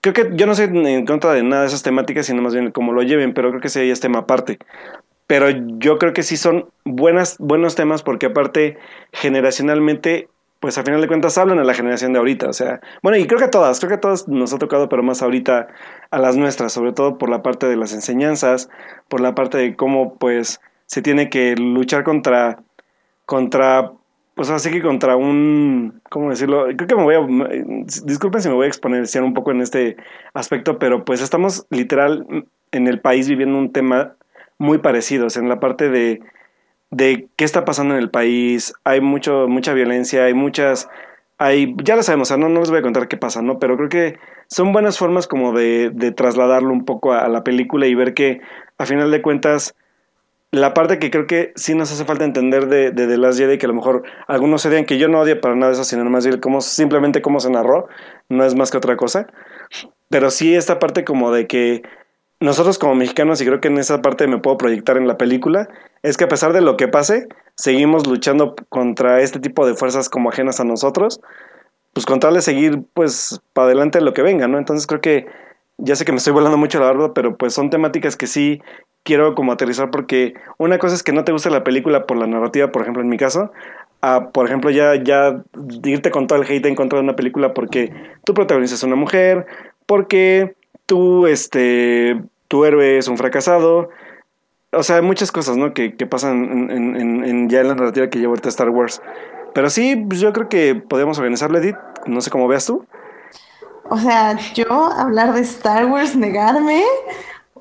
Creo 0.00 0.14
que 0.14 0.30
yo 0.34 0.46
no 0.46 0.54
sé 0.54 0.64
en 0.64 1.04
contra 1.04 1.32
de 1.32 1.42
nada 1.42 1.62
de 1.62 1.68
esas 1.68 1.82
temáticas, 1.82 2.26
sino 2.26 2.42
más 2.42 2.54
bien 2.54 2.70
cómo 2.70 2.92
lo 2.92 3.02
lleven, 3.02 3.34
pero 3.34 3.50
creo 3.50 3.60
que 3.60 3.68
sí 3.68 3.90
es 3.90 4.00
tema 4.00 4.20
aparte. 4.20 4.58
Pero 5.26 5.50
yo 5.50 5.98
creo 5.98 6.12
que 6.12 6.22
sí 6.22 6.36
son 6.36 6.70
buenas, 6.84 7.36
buenos 7.38 7.74
temas 7.74 8.02
porque 8.02 8.26
aparte 8.26 8.78
generacionalmente, 9.12 10.28
pues 10.60 10.78
a 10.78 10.84
final 10.84 11.00
de 11.00 11.08
cuentas 11.08 11.36
hablan 11.36 11.58
a 11.58 11.64
la 11.64 11.74
generación 11.74 12.12
de 12.12 12.20
ahorita. 12.20 12.48
O 12.48 12.52
sea, 12.52 12.80
bueno, 13.02 13.18
y 13.18 13.26
creo 13.26 13.40
que 13.40 13.46
a 13.46 13.50
todas, 13.50 13.80
creo 13.80 13.88
que 13.88 13.96
a 13.96 14.00
todas 14.00 14.28
nos 14.28 14.52
ha 14.54 14.58
tocado, 14.58 14.88
pero 14.88 15.02
más 15.02 15.22
ahorita 15.22 15.68
a 16.10 16.18
las 16.18 16.36
nuestras, 16.36 16.72
sobre 16.72 16.92
todo 16.92 17.18
por 17.18 17.30
la 17.30 17.42
parte 17.42 17.66
de 17.66 17.76
las 17.76 17.92
enseñanzas, 17.92 18.70
por 19.08 19.20
la 19.20 19.34
parte 19.34 19.58
de 19.58 19.74
cómo 19.74 20.14
pues 20.14 20.60
se 20.86 21.02
tiene 21.02 21.30
que 21.30 21.56
luchar 21.56 22.04
contra 22.04 22.62
contra, 23.26 23.92
pues 24.34 24.50
así 24.50 24.70
que 24.70 24.82
contra 24.82 25.16
un, 25.16 26.00
¿cómo 26.10 26.30
decirlo? 26.30 26.66
Creo 26.76 26.88
que 26.88 26.96
me 26.96 27.02
voy 27.02 27.14
a, 27.14 27.20
disculpen 28.04 28.42
si 28.42 28.48
me 28.48 28.54
voy 28.54 28.66
a 28.66 28.68
exponer 28.68 29.04
un 29.22 29.34
poco 29.34 29.50
en 29.50 29.60
este 29.60 29.96
aspecto, 30.34 30.78
pero 30.78 31.04
pues 31.04 31.22
estamos 31.22 31.66
literal 31.70 32.46
en 32.72 32.88
el 32.88 33.00
país 33.00 33.28
viviendo 33.28 33.58
un 33.58 33.72
tema 33.72 34.16
muy 34.58 34.78
parecido, 34.78 35.26
en 35.34 35.48
la 35.48 35.60
parte 35.60 35.88
de, 35.88 36.20
de 36.90 37.28
qué 37.36 37.44
está 37.44 37.64
pasando 37.64 37.94
en 37.94 38.00
el 38.00 38.10
país, 38.10 38.74
hay 38.84 39.00
mucho, 39.00 39.48
mucha 39.48 39.72
violencia, 39.72 40.24
hay 40.24 40.34
muchas, 40.34 40.88
hay, 41.38 41.74
ya 41.82 41.96
lo 41.96 42.02
sabemos, 42.02 42.30
no, 42.36 42.48
no 42.48 42.60
les 42.60 42.70
voy 42.70 42.78
a 42.78 42.82
contar 42.82 43.08
qué 43.08 43.16
pasa, 43.16 43.42
¿no? 43.42 43.58
Pero 43.58 43.76
creo 43.76 43.88
que 43.88 44.18
son 44.46 44.72
buenas 44.72 44.98
formas 44.98 45.26
como 45.26 45.52
de, 45.52 45.90
de 45.92 46.12
trasladarlo 46.12 46.70
un 46.70 46.84
poco 46.84 47.12
a, 47.12 47.28
la 47.28 47.42
película 47.42 47.86
y 47.86 47.94
ver 47.94 48.14
que 48.14 48.40
a 48.78 48.86
final 48.86 49.10
de 49.10 49.22
cuentas 49.22 49.74
la 50.52 50.74
parte 50.74 50.98
que 50.98 51.10
creo 51.10 51.26
que 51.26 51.52
sí 51.56 51.74
nos 51.74 51.90
hace 51.90 52.04
falta 52.04 52.24
entender 52.24 52.68
de, 52.68 52.90
de 52.90 53.06
The 53.06 53.16
Last 53.16 53.38
Jedi, 53.38 53.56
que 53.56 53.64
a 53.64 53.70
lo 53.70 53.74
mejor 53.74 54.02
algunos 54.28 54.60
se 54.60 54.84
que 54.84 54.98
yo 54.98 55.08
no 55.08 55.20
odio 55.20 55.40
para 55.40 55.56
nada 55.56 55.72
eso, 55.72 55.82
sino 55.82 56.04
más 56.04 56.26
bien 56.26 56.40
cómo, 56.40 56.60
simplemente 56.60 57.22
cómo 57.22 57.40
se 57.40 57.50
narró, 57.50 57.88
no 58.28 58.44
es 58.44 58.54
más 58.54 58.70
que 58.70 58.76
otra 58.76 58.96
cosa. 58.96 59.26
Pero 60.10 60.30
sí 60.30 60.54
esta 60.54 60.78
parte 60.78 61.04
como 61.04 61.32
de 61.32 61.46
que 61.46 61.82
nosotros 62.38 62.78
como 62.78 62.94
mexicanos, 62.94 63.40
y 63.40 63.46
creo 63.46 63.60
que 63.60 63.68
en 63.68 63.78
esa 63.78 64.02
parte 64.02 64.26
me 64.26 64.38
puedo 64.38 64.58
proyectar 64.58 64.98
en 64.98 65.08
la 65.08 65.16
película, 65.16 65.68
es 66.02 66.18
que 66.18 66.24
a 66.24 66.28
pesar 66.28 66.52
de 66.52 66.60
lo 66.60 66.76
que 66.76 66.86
pase, 66.86 67.28
seguimos 67.54 68.06
luchando 68.06 68.54
contra 68.68 69.22
este 69.22 69.40
tipo 69.40 69.66
de 69.66 69.74
fuerzas 69.74 70.10
como 70.10 70.28
ajenas 70.28 70.60
a 70.60 70.64
nosotros, 70.64 71.22
pues 71.94 72.04
con 72.04 72.20
tal 72.20 72.34
de 72.34 72.42
seguir 72.42 72.82
pues 72.92 73.40
para 73.54 73.66
adelante 73.66 74.02
lo 74.02 74.12
que 74.12 74.20
venga, 74.20 74.48
¿no? 74.48 74.58
Entonces 74.58 74.86
creo 74.86 75.00
que 75.00 75.26
ya 75.78 75.96
sé 75.96 76.04
que 76.04 76.12
me 76.12 76.18
estoy 76.18 76.34
volando 76.34 76.58
mucho 76.58 76.78
la 76.78 76.86
verdad, 76.86 77.12
pero 77.14 77.38
pues 77.38 77.54
son 77.54 77.70
temáticas 77.70 78.16
que 78.16 78.26
sí 78.26 78.60
quiero 79.02 79.34
como 79.34 79.52
aterrizar 79.52 79.90
porque 79.90 80.34
una 80.58 80.78
cosa 80.78 80.94
es 80.94 81.02
que 81.02 81.12
no 81.12 81.24
te 81.24 81.32
guste 81.32 81.50
la 81.50 81.64
película 81.64 82.06
por 82.06 82.16
la 82.16 82.26
narrativa, 82.26 82.72
por 82.72 82.82
ejemplo, 82.82 83.02
en 83.02 83.08
mi 83.08 83.16
caso, 83.16 83.52
a, 84.00 84.30
por 84.30 84.46
ejemplo, 84.46 84.70
ya, 84.70 84.94
ya 84.96 85.42
irte 85.84 86.10
con 86.10 86.26
todo 86.26 86.40
el 86.40 86.50
hate 86.50 86.66
en 86.66 86.74
contra 86.74 86.98
de 86.98 87.04
una 87.04 87.16
película 87.16 87.54
porque 87.54 87.92
tu 88.24 88.34
protagonista 88.34 88.74
es 88.74 88.82
una 88.82 88.96
mujer, 88.96 89.46
porque 89.86 90.54
tú, 90.86 91.26
este, 91.26 92.20
tu 92.48 92.64
héroe 92.64 92.98
es 92.98 93.08
un 93.08 93.18
fracasado, 93.18 93.90
o 94.72 94.82
sea, 94.82 94.96
hay 94.96 95.02
muchas 95.02 95.30
cosas, 95.30 95.56
¿no? 95.56 95.74
Que, 95.74 95.94
que 95.96 96.06
pasan 96.06 96.70
en, 96.70 97.48
ya 97.48 97.60
en 97.60 97.68
la 97.68 97.74
narrativa 97.74 98.08
que 98.08 98.18
lleva 98.18 98.30
ahorita 98.30 98.48
Star 98.48 98.70
Wars. 98.70 99.02
Pero 99.54 99.68
sí, 99.68 99.96
pues 99.96 100.20
yo 100.20 100.32
creo 100.32 100.48
que 100.48 100.74
podemos 100.74 101.18
organizarlo, 101.18 101.58
Edith, 101.58 101.76
no 102.06 102.20
sé 102.22 102.30
cómo 102.30 102.48
veas 102.48 102.64
tú. 102.64 102.86
O 103.90 103.98
sea, 103.98 104.38
yo 104.54 104.86
hablar 104.96 105.34
de 105.34 105.42
Star 105.42 105.84
Wars, 105.86 106.16
negarme, 106.16 106.82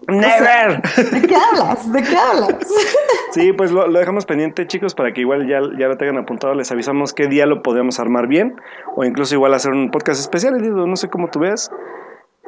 Never. 0.08 0.82
¿De 1.12 1.28
qué 1.28 1.36
hablas? 1.36 1.92
¿De 1.92 2.02
qué 2.04 2.16
hablas? 2.16 2.56
Sí, 3.32 3.54
pues 3.54 3.72
lo, 3.72 3.90
dejamos 3.90 4.26
pendiente, 4.26 4.68
chicos, 4.68 4.94
para 4.94 5.14
que 5.14 5.22
igual 5.22 5.48
ya, 5.48 5.62
ya 5.80 5.88
lo 5.88 5.96
tengan 5.96 6.18
apuntado. 6.18 6.54
Les 6.54 6.70
avisamos 6.70 7.14
qué 7.14 7.28
día 7.28 7.46
lo 7.46 7.64
podemos 7.64 7.98
armar 7.98 8.28
bien. 8.28 8.56
O 8.98 9.06
incluso 9.06 9.36
igual 9.36 9.54
hacer 9.54 9.72
un 9.72 9.90
podcast 9.90 10.20
especial, 10.20 10.58
no 10.60 10.96
sé 10.98 11.10
cómo 11.10 11.30
tú 11.30 11.40
ves. 11.40 11.72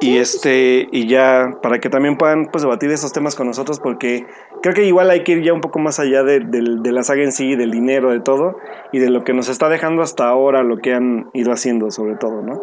Y 0.00 0.18
este, 0.18 0.86
y 0.90 1.06
ya, 1.06 1.52
para 1.62 1.78
que 1.78 1.88
también 1.88 2.18
puedan 2.18 2.46
pues 2.46 2.62
debatir 2.62 2.90
esos 2.90 3.14
temas 3.14 3.34
con 3.34 3.46
nosotros, 3.46 3.80
porque 3.80 4.26
creo 4.60 4.74
que 4.74 4.84
igual 4.84 5.08
hay 5.08 5.22
que 5.22 5.32
ir 5.32 5.42
ya 5.42 5.54
un 5.54 5.60
poco 5.60 5.78
más 5.78 6.00
allá 6.00 6.22
de, 6.22 6.40
de 6.40 6.92
la 6.92 7.02
saga 7.02 7.22
en 7.22 7.32
sí, 7.32 7.54
del 7.54 7.70
dinero, 7.70 8.10
de 8.10 8.20
todo, 8.20 8.56
y 8.92 8.98
de 8.98 9.08
lo 9.08 9.24
que 9.24 9.32
nos 9.32 9.48
está 9.48 9.68
dejando 9.68 10.02
hasta 10.02 10.28
ahora, 10.28 10.62
lo 10.64 10.78
que 10.78 10.92
han 10.92 11.30
ido 11.32 11.52
haciendo, 11.52 11.90
sobre 11.90 12.16
todo, 12.16 12.42
¿no? 12.42 12.60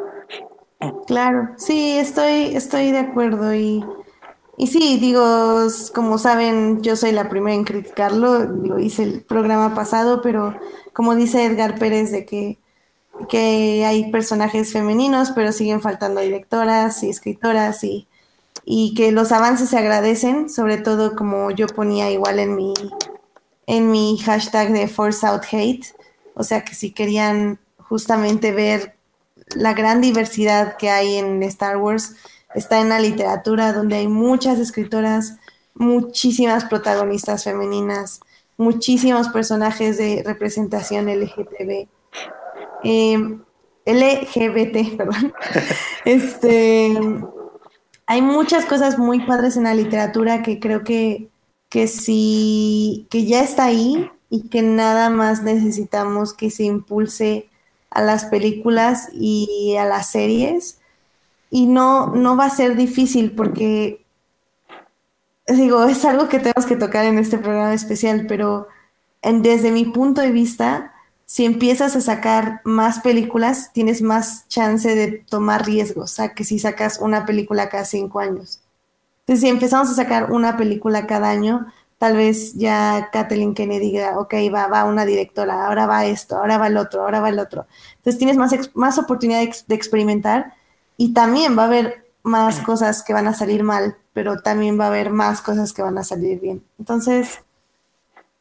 Claro, 1.07 1.49
sí, 1.55 1.97
estoy, 1.97 2.55
estoy 2.55 2.91
de 2.91 2.99
acuerdo 2.99 3.53
y 3.55 3.83
y 4.61 4.67
sí, 4.67 4.99
digo, 4.99 5.65
como 5.95 6.19
saben, 6.19 6.83
yo 6.83 6.95
soy 6.95 7.11
la 7.13 7.29
primera 7.29 7.55
en 7.55 7.63
criticarlo, 7.63 8.45
lo 8.45 8.77
hice 8.77 9.01
el 9.01 9.23
programa 9.23 9.73
pasado, 9.73 10.21
pero 10.21 10.55
como 10.93 11.15
dice 11.15 11.45
Edgar 11.45 11.79
Pérez 11.79 12.11
de 12.11 12.27
que, 12.27 12.59
que 13.27 13.83
hay 13.87 14.11
personajes 14.11 14.71
femeninos, 14.71 15.31
pero 15.31 15.51
siguen 15.51 15.81
faltando 15.81 16.21
directoras 16.21 17.01
y 17.01 17.09
escritoras 17.09 17.83
y, 17.83 18.07
y 18.63 18.93
que 18.93 19.11
los 19.11 19.31
avances 19.31 19.69
se 19.69 19.79
agradecen, 19.79 20.47
sobre 20.47 20.77
todo 20.77 21.15
como 21.15 21.49
yo 21.49 21.65
ponía 21.65 22.11
igual 22.11 22.37
en 22.37 22.55
mi, 22.55 22.75
en 23.65 23.89
mi 23.89 24.19
hashtag 24.19 24.73
de 24.73 24.87
Force 24.87 25.25
Out 25.25 25.41
Hate, 25.51 25.87
o 26.35 26.43
sea 26.43 26.63
que 26.63 26.75
si 26.75 26.91
querían 26.91 27.57
justamente 27.79 28.51
ver 28.51 28.93
la 29.55 29.73
gran 29.73 30.01
diversidad 30.01 30.77
que 30.77 30.91
hay 30.91 31.15
en 31.15 31.41
Star 31.41 31.77
Wars 31.77 32.15
está 32.55 32.81
en 32.81 32.89
la 32.89 32.99
literatura, 32.99 33.73
donde 33.73 33.97
hay 33.97 34.07
muchas 34.07 34.59
escritoras, 34.59 35.37
muchísimas 35.73 36.65
protagonistas 36.65 37.43
femeninas, 37.43 38.19
muchísimos 38.57 39.29
personajes 39.29 39.97
de 39.97 40.23
representación 40.25 41.07
LGTB. 41.07 41.87
Eh, 42.83 43.37
LGBT, 43.85 44.95
perdón. 44.97 45.33
este, 46.05 46.97
hay 48.05 48.21
muchas 48.21 48.65
cosas 48.65 48.97
muy 48.97 49.25
padres 49.25 49.57
en 49.57 49.63
la 49.63 49.73
literatura 49.73 50.43
que 50.43 50.59
creo 50.59 50.83
que, 50.83 51.29
que 51.69 51.87
sí, 51.87 53.07
que 53.09 53.25
ya 53.25 53.41
está 53.41 53.65
ahí 53.65 54.11
y 54.29 54.49
que 54.49 54.61
nada 54.61 55.09
más 55.09 55.43
necesitamos 55.43 56.33
que 56.33 56.51
se 56.51 56.63
impulse 56.63 57.49
a 57.89 58.01
las 58.01 58.25
películas 58.25 59.09
y 59.13 59.75
a 59.77 59.85
las 59.85 60.11
series. 60.11 60.80
Y 61.51 61.67
no, 61.67 62.07
no 62.07 62.35
va 62.35 62.45
a 62.45 62.49
ser 62.49 62.75
difícil 62.75 63.33
porque, 63.33 64.03
digo, 65.47 65.83
es 65.83 66.03
algo 66.05 66.27
que 66.27 66.39
tenemos 66.39 66.65
que 66.65 66.75
tocar 66.75 67.05
en 67.05 67.19
este 67.19 67.37
programa 67.37 67.73
especial, 67.73 68.25
pero 68.27 68.67
desde 69.21 69.71
mi 69.71 69.85
punto 69.85 70.21
de 70.21 70.31
vista, 70.31 70.93
si 71.25 71.45
empiezas 71.45 71.95
a 71.95 72.01
sacar 72.01 72.61
más 72.63 73.01
películas, 73.01 73.71
tienes 73.73 74.01
más 74.01 74.47
chance 74.47 74.95
de 74.95 75.23
tomar 75.29 75.65
riesgos, 75.65 76.11
o 76.11 76.15
sea, 76.15 76.33
que 76.33 76.43
si 76.43 76.57
sacas 76.57 76.99
una 76.99 77.25
película 77.25 77.69
cada 77.69 77.85
cinco 77.85 78.19
años. 78.19 78.61
Entonces, 79.21 79.41
si 79.41 79.49
empezamos 79.49 79.89
a 79.89 79.93
sacar 79.93 80.31
una 80.31 80.57
película 80.57 81.05
cada 81.05 81.29
año, 81.29 81.67
tal 82.01 82.17
vez 82.17 82.55
ya 82.55 83.09
Kathleen 83.11 83.53
Kennedy 83.53 83.91
diga, 83.91 84.19
ok, 84.19 84.33
va, 84.51 84.65
va 84.65 84.85
una 84.85 85.05
directora, 85.05 85.67
ahora 85.67 85.85
va 85.85 86.05
esto, 86.05 86.35
ahora 86.35 86.57
va 86.57 86.65
el 86.65 86.77
otro, 86.77 87.03
ahora 87.03 87.21
va 87.21 87.29
el 87.29 87.37
otro. 87.37 87.67
Entonces 87.97 88.17
tienes 88.17 88.37
más, 88.37 88.51
más 88.73 88.97
oportunidad 88.97 89.39
de, 89.39 89.75
experimentar 89.75 90.53
y 90.97 91.13
también 91.13 91.57
va 91.57 91.63
a 91.63 91.67
haber 91.67 92.05
más 92.23 92.59
cosas 92.59 93.03
que 93.03 93.13
van 93.13 93.27
a 93.27 93.33
salir 93.33 93.63
mal, 93.63 93.97
pero 94.13 94.41
también 94.41 94.79
va 94.79 94.85
a 94.85 94.87
haber 94.87 95.09
más 95.09 95.41
cosas 95.41 95.73
que 95.73 95.81
van 95.81 95.97
a 95.97 96.03
salir 96.03 96.39
bien. 96.39 96.63
Entonces, 96.79 97.41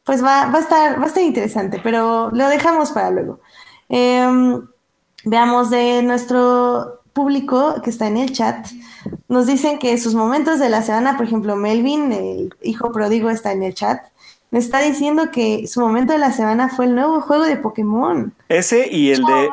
pues 0.03 0.23
va, 0.23 0.47
va, 0.47 0.59
a, 0.59 0.61
estar, 0.61 0.99
va 0.99 1.05
a 1.05 1.07
estar 1.07 1.23
interesante, 1.23 1.79
pero 1.83 2.29
lo 2.31 2.47
dejamos 2.47 2.91
para 2.91 3.11
luego. 3.11 3.39
Eh, 3.89 4.59
veamos 5.25 5.69
de 5.69 6.01
nuestro 6.03 7.01
público 7.13 7.81
que 7.83 7.89
está 7.89 8.07
en 8.07 8.17
el 8.17 8.31
chat, 8.31 8.67
nos 9.27 9.47
dicen 9.47 9.79
que 9.79 9.97
sus 9.97 10.15
momentos 10.15 10.59
de 10.59 10.69
la 10.69 10.81
semana, 10.81 11.17
por 11.17 11.25
ejemplo, 11.25 11.55
Melvin, 11.55 12.11
el 12.11 12.55
hijo 12.61 12.91
pródigo, 12.91 13.29
está 13.29 13.51
en 13.51 13.63
el 13.63 13.73
chat. 13.73 14.05
Me 14.49 14.59
está 14.59 14.81
diciendo 14.81 15.31
que 15.31 15.67
su 15.67 15.79
momento 15.79 16.13
de 16.13 16.19
la 16.19 16.33
semana 16.33 16.69
fue 16.69 16.85
el 16.85 16.95
nuevo 16.95 17.21
juego 17.21 17.45
de 17.45 17.55
Pokémon. 17.55 18.33
Ese 18.49 18.89
y 18.91 19.11
el 19.11 19.23
de, 19.23 19.49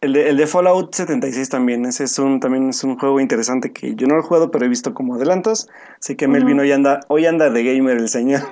el 0.00 0.12
de, 0.12 0.28
el 0.28 0.36
de 0.36 0.46
Fallout 0.46 0.94
76 0.94 1.48
también. 1.48 1.84
Ese 1.84 2.04
es 2.04 2.18
un, 2.18 2.40
también 2.40 2.68
es 2.70 2.84
un 2.84 2.98
juego 2.98 3.20
interesante 3.20 3.72
que 3.72 3.94
yo 3.94 4.06
no 4.06 4.14
lo 4.14 4.20
he 4.20 4.24
jugado, 4.24 4.50
pero 4.50 4.64
he 4.64 4.68
visto 4.68 4.94
como 4.94 5.14
adelantos. 5.14 5.68
Así 6.00 6.16
que 6.16 6.28
Melvin 6.28 6.58
uh 6.58 6.60
-huh. 6.60 6.62
hoy 6.62 6.72
anda, 6.72 7.00
hoy 7.08 7.26
anda 7.26 7.50
de 7.50 7.64
gamer 7.64 7.96
el 7.96 8.08
señor. 8.08 8.42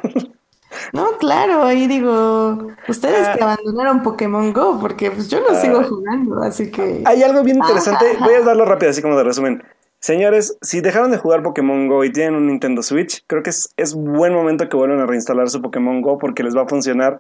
No, 0.93 1.19
claro, 1.19 1.63
ahí 1.63 1.87
digo, 1.87 2.69
ustedes 2.89 3.29
que 3.29 3.43
abandonaron 3.43 4.03
Pokémon 4.03 4.53
Go, 4.53 4.79
porque 4.81 5.11
pues 5.11 5.29
yo 5.29 5.41
lo 5.41 5.55
sigo 5.55 5.83
jugando, 5.85 6.43
así 6.43 6.71
que... 6.71 7.03
Hay 7.05 7.23
algo 7.23 7.43
bien 7.45 7.59
interesante, 7.59 8.05
voy 8.21 8.35
a 8.35 8.41
darlo 8.41 8.65
rápido, 8.65 8.91
así 8.91 9.01
como 9.01 9.17
de 9.17 9.25
resumen. 9.25 9.63
Señores, 10.01 10.59
si 10.61 10.81
dejaron 10.81 11.11
de 11.11 11.19
jugar 11.19 11.43
Pokémon 11.43 11.89
Go 11.89 12.05
y 12.05 12.13
tienen 12.13 12.35
un 12.35 12.47
Nintendo 12.47 12.83
Switch, 12.83 13.25
creo 13.27 13.43
que 13.43 13.51
es, 13.51 13.73
es 13.77 13.95
buen 13.95 14.35
momento 14.35 14.69
que 14.69 14.77
vuelvan 14.77 15.01
a 15.01 15.07
reinstalar 15.07 15.49
su 15.49 15.63
Pokémon 15.63 16.03
Go 16.03 16.19
porque 16.19 16.43
les 16.43 16.57
va 16.57 16.63
a 16.63 16.69
funcionar 16.69 17.19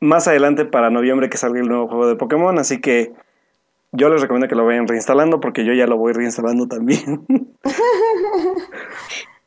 más 0.00 0.28
adelante 0.28 0.64
para 0.64 0.90
noviembre 0.90 1.28
que 1.28 1.36
salga 1.36 1.60
el 1.60 1.68
nuevo 1.68 1.88
juego 1.88 2.06
de 2.06 2.16
Pokémon, 2.16 2.58
así 2.58 2.80
que 2.80 3.12
yo 3.92 4.08
les 4.08 4.20
recomiendo 4.20 4.48
que 4.48 4.54
lo 4.54 4.66
vayan 4.66 4.88
reinstalando 4.88 5.40
porque 5.40 5.64
yo 5.64 5.72
ya 5.72 5.86
lo 5.86 5.96
voy 5.96 6.12
reinstalando 6.12 6.68
también. 6.68 7.26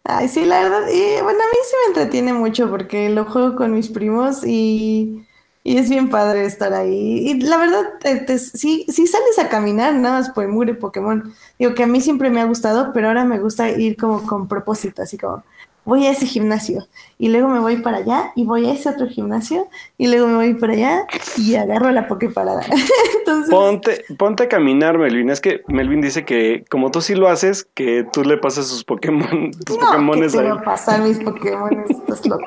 Ay, 0.03 0.27
sí, 0.27 0.45
la 0.45 0.63
verdad, 0.63 0.87
y 0.91 1.21
bueno, 1.21 1.39
a 1.39 1.51
mí 1.51 1.57
sí 1.63 1.75
me 1.83 1.87
entretiene 1.89 2.33
mucho 2.33 2.69
porque 2.69 3.09
lo 3.09 3.25
juego 3.25 3.55
con 3.55 3.73
mis 3.73 3.89
primos 3.89 4.43
y, 4.45 5.25
y 5.63 5.77
es 5.77 5.89
bien 5.89 6.09
padre 6.09 6.45
estar 6.45 6.73
ahí. 6.73 7.29
Y 7.29 7.41
la 7.41 7.57
verdad, 7.57 7.99
te, 7.99 8.17
te, 8.17 8.39
sí, 8.39 8.85
sí 8.89 9.05
sales 9.07 9.37
a 9.39 9.47
caminar 9.49 9.93
nada 9.95 10.19
más 10.19 10.31
por 10.31 10.43
el 10.45 10.77
Pokémon. 10.77 11.31
Digo 11.59 11.75
que 11.75 11.83
a 11.83 11.87
mí 11.87 12.01
siempre 12.01 12.29
me 12.31 12.41
ha 12.41 12.45
gustado, 12.45 12.91
pero 12.93 13.07
ahora 13.09 13.25
me 13.25 13.39
gusta 13.39 13.69
ir 13.69 13.95
como 13.95 14.25
con 14.25 14.47
propósito, 14.47 15.03
así 15.03 15.17
como, 15.19 15.43
voy 15.83 16.05
a 16.05 16.11
ese 16.11 16.25
gimnasio 16.25 16.87
y 17.17 17.29
luego 17.29 17.47
me 17.47 17.59
voy 17.59 17.77
para 17.77 17.97
allá 17.97 18.31
y 18.35 18.45
voy 18.45 18.67
a 18.67 18.73
ese 18.73 18.89
otro 18.89 19.07
gimnasio 19.07 19.67
y 19.97 20.07
luego 20.07 20.27
me 20.27 20.35
voy 20.35 20.53
para 20.53 20.73
allá 20.73 21.07
y 21.37 21.55
agarro 21.55 21.91
la 21.91 22.07
Poképarada. 22.07 22.61
Entonces... 23.19 23.49
Ponte, 23.49 24.05
ponte 24.17 24.43
a 24.43 24.49
caminar, 24.49 24.97
Melvin. 24.97 25.29
Es 25.29 25.41
que 25.41 25.63
Melvin 25.67 26.01
dice 26.01 26.25
que 26.25 26.65
como 26.69 26.91
tú 26.91 27.01
sí 27.01 27.15
lo 27.15 27.27
haces, 27.27 27.67
que 27.73 28.05
tú 28.11 28.23
le 28.23 28.37
pasas 28.37 28.67
sus 28.67 28.83
Pokémon, 28.83 29.51
tus 29.65 29.77
no, 29.77 29.85
Pokémones 29.87 30.35
pasar 30.63 31.01
mis 31.01 31.19
Pokémon, 31.19 31.85
estás 31.89 32.25
loco. 32.25 32.45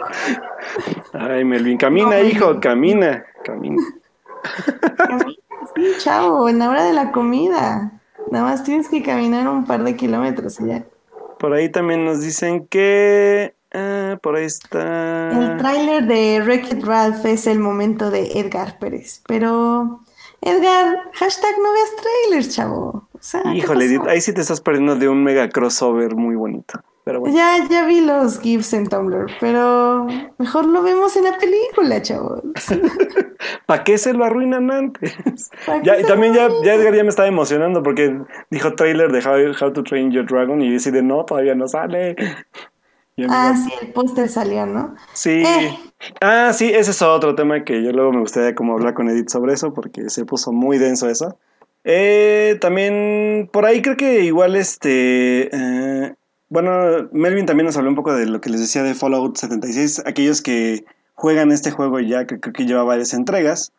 Ay, 1.12 1.44
Melvin, 1.44 1.78
camina, 1.78 2.18
no, 2.18 2.24
hijo, 2.24 2.60
camina, 2.60 3.24
camina. 3.44 3.82
camina. 4.96 5.26
Sí, 5.74 5.82
chavo, 5.98 6.48
en 6.48 6.58
la 6.58 6.70
hora 6.70 6.84
de 6.84 6.92
la 6.92 7.10
comida. 7.10 7.92
Nada 8.30 8.44
más 8.44 8.64
tienes 8.64 8.88
que 8.88 9.02
caminar 9.02 9.48
un 9.48 9.64
par 9.64 9.82
de 9.82 9.96
kilómetros 9.96 10.60
y 10.60 10.66
ya. 10.66 10.84
Por 11.38 11.52
ahí 11.52 11.68
también 11.68 12.04
nos 12.04 12.20
dicen 12.20 12.66
que. 12.68 13.54
Ah, 13.72 14.18
por 14.22 14.36
ahí 14.36 14.44
está. 14.44 15.30
El 15.32 15.58
tráiler 15.58 16.04
de 16.06 16.40
Wreck-It 16.42 16.84
Ralph 16.84 17.24
es 17.26 17.46
el 17.46 17.58
momento 17.58 18.10
de 18.10 18.38
Edgar 18.38 18.78
Pérez. 18.78 19.22
Pero. 19.26 20.00
Edgar, 20.40 21.10
hashtag 21.14 21.54
no 21.62 21.72
veas 21.72 21.90
trailers, 21.96 22.54
chavo. 22.54 23.08
Sea, 23.24 23.40
Híjole, 23.54 23.98
ahí 24.06 24.20
sí 24.20 24.34
te 24.34 24.42
estás 24.42 24.60
perdiendo 24.60 24.96
de 24.96 25.08
un 25.08 25.24
mega 25.24 25.48
crossover 25.48 26.14
muy 26.14 26.34
bonito. 26.34 26.80
Pero 27.04 27.20
bueno. 27.20 27.34
Ya, 27.34 27.56
ya 27.70 27.86
vi 27.86 28.02
los 28.02 28.38
GIFs 28.38 28.74
en 28.74 28.86
Tumblr, 28.86 29.32
pero 29.40 30.06
mejor 30.36 30.66
lo 30.66 30.82
vemos 30.82 31.16
en 31.16 31.24
la 31.24 31.38
película, 31.38 32.02
chavos. 32.02 32.42
¿Para 33.66 33.82
qué 33.82 33.96
se 33.96 34.12
lo 34.12 34.26
arruinan 34.26 34.70
antes? 34.70 35.16
Ya, 35.84 35.98
y 35.98 36.02
también 36.02 36.34
ya, 36.34 36.50
ya, 36.62 36.74
Edgar 36.74 36.94
ya 36.94 37.02
me 37.02 37.08
estaba 37.08 37.26
emocionando 37.26 37.82
porque 37.82 38.14
dijo 38.50 38.74
trailer 38.74 39.10
de 39.10 39.26
How, 39.26 39.54
How 39.58 39.72
to 39.72 39.82
Train 39.84 40.10
Your 40.10 40.26
Dragon 40.26 40.60
y 40.60 40.78
yo 40.78 40.92
de 40.92 41.02
no, 41.02 41.24
todavía 41.24 41.54
no 41.54 41.66
sale. 41.66 42.16
Ah, 43.30 43.54
sí, 43.56 43.72
el 43.80 43.90
póster 43.94 44.28
salió, 44.28 44.66
¿no? 44.66 44.96
Sí. 45.14 45.42
Eh. 45.46 45.78
Ah, 46.20 46.52
sí, 46.52 46.70
ese 46.74 46.90
es 46.90 47.00
otro 47.00 47.34
tema 47.34 47.64
que 47.64 47.82
yo 47.82 47.90
luego 47.92 48.12
me 48.12 48.20
gustaría 48.20 48.54
como 48.54 48.74
hablar 48.74 48.92
con 48.92 49.08
Edith 49.08 49.30
sobre 49.30 49.54
eso 49.54 49.72
porque 49.72 50.10
se 50.10 50.26
puso 50.26 50.52
muy 50.52 50.76
denso 50.76 51.08
eso. 51.08 51.38
Eh, 51.84 52.56
también 52.60 53.48
por 53.52 53.66
ahí 53.66 53.82
creo 53.82 53.96
que 53.96 54.24
igual 54.24 54.56
este... 54.56 55.50
Eh, 55.52 56.14
bueno, 56.48 57.08
Melvin 57.12 57.46
también 57.46 57.66
nos 57.66 57.76
habló 57.76 57.90
un 57.90 57.96
poco 57.96 58.14
de 58.14 58.26
lo 58.26 58.40
que 58.40 58.50
les 58.50 58.60
decía 58.60 58.82
de 58.82 58.94
Fallout 58.94 59.36
76. 59.36 60.02
Aquellos 60.06 60.40
que 60.40 60.84
juegan 61.14 61.52
este 61.52 61.70
juego 61.70 62.00
ya 62.00 62.26
que 62.26 62.40
creo 62.40 62.52
que 62.52 62.66
lleva 62.66 62.84
varias 62.84 63.12
entregas, 63.12 63.72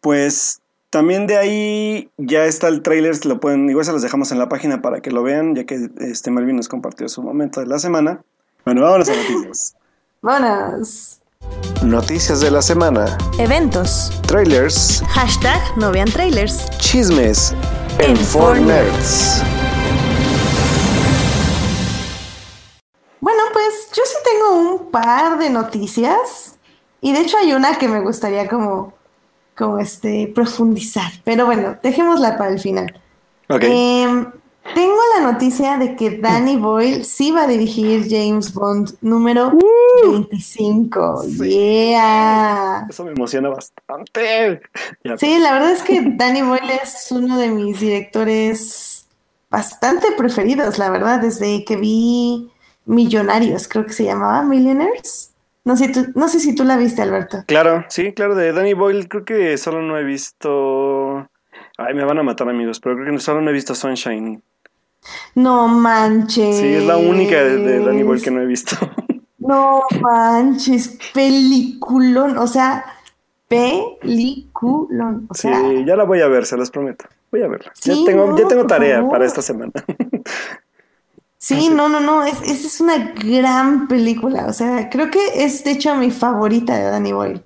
pues 0.00 0.60
también 0.90 1.26
de 1.26 1.36
ahí 1.36 2.10
ya 2.16 2.44
está 2.44 2.68
el 2.68 2.82
trailer, 2.82 3.24
lo 3.26 3.38
pueden, 3.38 3.68
igual 3.70 3.84
se 3.84 3.92
los 3.92 4.02
dejamos 4.02 4.32
en 4.32 4.38
la 4.38 4.48
página 4.48 4.82
para 4.82 5.00
que 5.00 5.10
lo 5.10 5.22
vean, 5.22 5.54
ya 5.54 5.64
que 5.64 5.88
este 5.98 6.30
Melvin 6.30 6.56
nos 6.56 6.68
compartió 6.68 7.08
su 7.08 7.22
momento 7.22 7.60
de 7.60 7.66
la 7.66 7.78
semana. 7.78 8.22
Bueno, 8.64 8.82
vámonos 8.82 9.08
a 9.08 9.14
noticias. 9.14 9.76
Noticias 11.82 12.40
de 12.40 12.50
la 12.50 12.60
semana. 12.60 13.16
Eventos. 13.38 14.12
Trailers. 14.26 15.02
Hashtag 15.08 15.60
no 15.78 15.90
vean 15.90 16.10
trailers. 16.10 16.68
Chismes. 16.76 17.54
En, 17.98 18.18
en 18.18 18.66
Nerds. 18.66 19.42
Bueno, 23.18 23.42
pues 23.54 23.88
yo 23.94 24.02
sí 24.04 24.16
tengo 24.24 24.60
un 24.60 24.90
par 24.90 25.38
de 25.38 25.48
noticias. 25.48 26.56
Y 27.00 27.14
de 27.14 27.20
hecho 27.20 27.38
hay 27.38 27.54
una 27.54 27.78
que 27.78 27.88
me 27.88 28.00
gustaría 28.00 28.46
como, 28.46 28.92
como 29.56 29.78
este, 29.78 30.30
profundizar. 30.34 31.10
Pero 31.24 31.46
bueno, 31.46 31.78
dejémosla 31.82 32.36
para 32.36 32.50
el 32.50 32.60
final. 32.60 33.00
Okay. 33.48 33.72
Eh, 33.72 34.26
tengo 34.74 34.98
la 35.16 35.32
noticia 35.32 35.78
de 35.78 35.96
que 35.96 36.18
Danny 36.18 36.56
Boyle 36.56 37.04
sí 37.04 37.30
va 37.30 37.44
a 37.44 37.46
dirigir 37.46 38.06
James 38.08 38.52
Bond 38.52 38.96
número 39.00 39.48
uh, 39.48 40.10
25. 40.12 41.22
Sí. 41.22 41.48
Yeah. 41.48 42.86
Eso 42.88 43.04
me 43.04 43.12
emociona 43.12 43.48
bastante. 43.48 44.60
Sí, 45.18 45.38
la 45.38 45.52
verdad 45.52 45.72
es 45.72 45.82
que 45.82 46.00
Danny 46.16 46.42
Boyle 46.42 46.80
es 46.82 47.08
uno 47.10 47.38
de 47.38 47.48
mis 47.48 47.80
directores 47.80 49.08
bastante 49.50 50.08
preferidos, 50.16 50.78
la 50.78 50.90
verdad, 50.90 51.20
desde 51.20 51.64
que 51.64 51.76
vi 51.76 52.50
Millonarios, 52.86 53.68
creo 53.68 53.84
que 53.86 53.92
se 53.92 54.04
llamaba 54.04 54.42
Millionaires. 54.42 55.34
No 55.64 55.76
sé, 55.76 55.88
tú, 55.88 56.06
no 56.14 56.28
sé 56.28 56.40
si 56.40 56.54
tú 56.54 56.64
la 56.64 56.76
viste, 56.76 57.02
Alberto. 57.02 57.44
Claro, 57.46 57.84
sí, 57.88 58.12
claro, 58.12 58.34
de 58.34 58.52
Danny 58.52 58.74
Boyle 58.74 59.08
creo 59.08 59.24
que 59.24 59.58
solo 59.58 59.82
no 59.82 59.98
he 59.98 60.04
visto... 60.04 61.28
Ay, 61.76 61.94
me 61.94 62.04
van 62.04 62.18
a 62.18 62.22
matar 62.22 62.48
amigos, 62.48 62.80
pero 62.80 62.96
creo 62.96 63.12
que 63.12 63.20
solo 63.20 63.40
no 63.40 63.50
he 63.50 63.52
visto 63.52 63.74
Sunshine. 63.74 64.42
No 65.34 65.68
manches. 65.68 66.56
Sí, 66.56 66.66
es 66.66 66.84
la 66.84 66.96
única 66.96 67.36
de, 67.36 67.56
de 67.58 67.84
Danny 67.84 68.02
Boyle 68.02 68.22
que 68.22 68.30
no 68.30 68.40
he 68.40 68.46
visto. 68.46 68.76
No 69.40 69.82
manches, 70.00 70.98
peliculón, 71.12 72.36
o 72.36 72.46
sea, 72.46 72.84
peliculón. 73.48 75.26
O 75.28 75.34
sea, 75.34 75.58
sí, 75.58 75.84
ya 75.84 75.96
la 75.96 76.04
voy 76.04 76.20
a 76.20 76.28
ver, 76.28 76.46
se 76.46 76.56
los 76.56 76.70
prometo. 76.70 77.06
Voy 77.32 77.42
a 77.42 77.48
verla. 77.48 77.72
ya 77.82 77.94
tengo, 78.04 78.36
ya 78.36 78.46
tengo 78.46 78.66
tarea 78.66 79.08
para 79.08 79.26
esta 79.26 79.42
semana. 79.42 79.72
Sí, 81.42 81.70
no, 81.70 81.88
no, 81.88 82.00
no, 82.00 82.22
es, 82.22 82.42
es, 82.42 82.82
una 82.82 83.14
gran 83.14 83.88
película, 83.88 84.44
o 84.44 84.52
sea, 84.52 84.90
creo 84.90 85.10
que 85.10 85.42
es 85.42 85.64
de 85.64 85.70
hecho 85.70 85.96
mi 85.96 86.10
favorita 86.10 86.76
de 86.76 86.82
Danny 86.82 87.12
Boyle, 87.12 87.42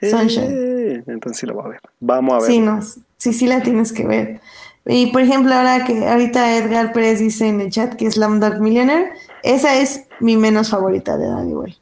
Sunshine. 0.00 0.46
Eh, 0.48 1.04
entonces 1.08 1.40
sí 1.40 1.46
la 1.46 1.52
voy 1.52 1.64
a 1.64 1.68
ver, 1.70 1.80
vamos 1.98 2.34
a 2.34 2.38
ver. 2.38 2.46
Sí, 2.46 2.60
no, 2.60 2.80
sí, 3.16 3.32
sí 3.32 3.48
la 3.48 3.60
tienes 3.60 3.92
que 3.92 4.06
ver. 4.06 4.40
Y 4.84 5.06
por 5.12 5.22
ejemplo, 5.22 5.54
ahora 5.54 5.84
que 5.84 6.06
ahorita 6.06 6.56
Edgar 6.56 6.92
Pérez 6.92 7.20
dice 7.20 7.46
en 7.46 7.60
el 7.60 7.70
chat 7.70 7.94
que 7.94 8.06
es 8.06 8.14
Slumdog 8.14 8.60
Millionaire, 8.60 9.12
esa 9.42 9.76
es 9.76 10.04
mi 10.20 10.36
menos 10.36 10.70
favorita 10.70 11.16
de 11.16 11.28
Danny. 11.28 11.78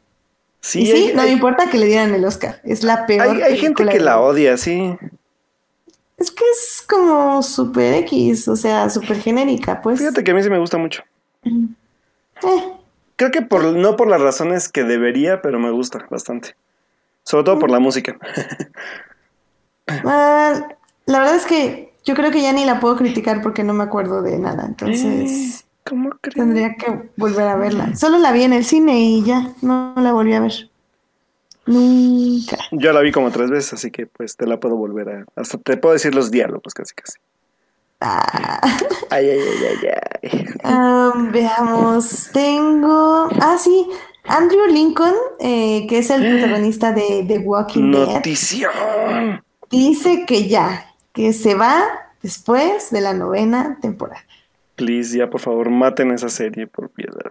Sí, 0.60 0.86
sí, 0.86 1.12
no 1.14 1.22
me 1.22 1.30
importa 1.30 1.70
que 1.70 1.78
le 1.78 1.86
dieran 1.86 2.14
el 2.14 2.24
Oscar, 2.24 2.60
es 2.64 2.82
la 2.84 3.06
peor. 3.06 3.36
Hay, 3.36 3.42
hay 3.42 3.58
gente 3.58 3.86
que 3.86 4.00
la 4.00 4.20
odia, 4.20 4.58
sí. 4.58 4.94
Es 6.18 6.30
que 6.30 6.44
es 6.52 6.84
como 6.86 7.42
super 7.42 7.94
X, 7.94 8.46
o 8.48 8.56
sea, 8.56 8.90
super 8.90 9.18
genérica, 9.18 9.80
pues. 9.80 9.98
Fíjate 9.98 10.22
que 10.22 10.32
a 10.32 10.34
mí 10.34 10.42
sí 10.42 10.50
me 10.50 10.58
gusta 10.58 10.76
mucho. 10.76 11.02
Eh. 11.44 12.72
Creo 13.16 13.30
que 13.30 13.40
por, 13.40 13.64
no 13.64 13.96
por 13.96 14.08
las 14.08 14.20
razones 14.20 14.68
que 14.68 14.84
debería, 14.84 15.40
pero 15.40 15.58
me 15.58 15.70
gusta 15.70 16.06
bastante. 16.10 16.56
Sobre 17.22 17.44
todo 17.44 17.58
por 17.58 17.70
la 17.70 17.78
música. 17.78 18.18
Ah, 20.04 20.68
la 21.06 21.18
verdad 21.18 21.34
es 21.34 21.46
que 21.46 21.89
yo 22.11 22.16
creo 22.16 22.33
que 22.33 22.42
ya 22.42 22.53
ni 22.53 22.64
la 22.64 22.81
puedo 22.81 22.96
criticar 22.96 23.40
porque 23.40 23.62
no 23.62 23.73
me 23.73 23.85
acuerdo 23.85 24.20
de 24.20 24.37
nada. 24.37 24.66
Entonces, 24.66 25.64
¿Cómo 25.88 26.11
tendría 26.35 26.75
que 26.75 27.11
volver 27.16 27.46
a 27.46 27.55
verla. 27.55 27.94
Solo 27.94 28.18
la 28.18 28.33
vi 28.33 28.42
en 28.42 28.53
el 28.53 28.64
cine 28.64 29.01
y 29.01 29.23
ya, 29.23 29.55
no 29.62 29.94
la 29.96 30.12
volví 30.12 30.35
a 30.35 30.40
ver. 30.40 30.68
Nunca. 31.66 32.59
Yo 32.73 32.92
la 32.92 33.01
vi 33.01 33.12
como 33.12 33.31
tres 33.31 33.49
veces, 33.49 33.75
así 33.75 33.92
que 33.92 34.07
pues 34.07 34.37
te 34.37 34.44
la 34.44 34.59
puedo 34.59 34.75
volver 34.75 35.09
a... 35.09 35.25
Hasta 35.37 35.59
te 35.59 35.77
puedo 35.77 35.92
decir 35.92 36.16
los 36.16 36.33
diálogos 36.33 36.75
casi 36.75 36.94
casi. 36.94 37.18
Ah. 38.01 38.61
Ay, 39.11 39.31
ay, 39.31 39.38
ay, 39.38 39.79
ay, 40.23 40.44
ay. 40.64 41.29
veamos, 41.31 42.29
tengo... 42.33 43.29
Ah, 43.40 43.57
sí, 43.57 43.87
Andrew 44.25 44.66
Lincoln, 44.66 45.14
eh, 45.38 45.87
que 45.88 45.99
es 45.99 46.11
el 46.11 46.29
protagonista 46.40 46.92
de 46.92 47.25
The 47.29 47.38
Walking 47.38 47.92
Dead. 47.92 48.14
Notición. 48.14 49.44
Dice 49.70 50.25
que 50.27 50.49
ya, 50.49 50.89
que 51.12 51.33
se 51.33 51.55
va 51.55 51.83
después 52.23 52.90
de 52.90 53.01
la 53.01 53.12
novena 53.14 53.79
temporada. 53.81 54.25
Please, 54.77 55.16
ya 55.16 55.29
por 55.29 55.40
favor, 55.40 55.70
maten 55.70 56.11
esa 56.11 56.29
serie 56.29 56.66
por 56.66 56.90
piedad. 56.90 57.31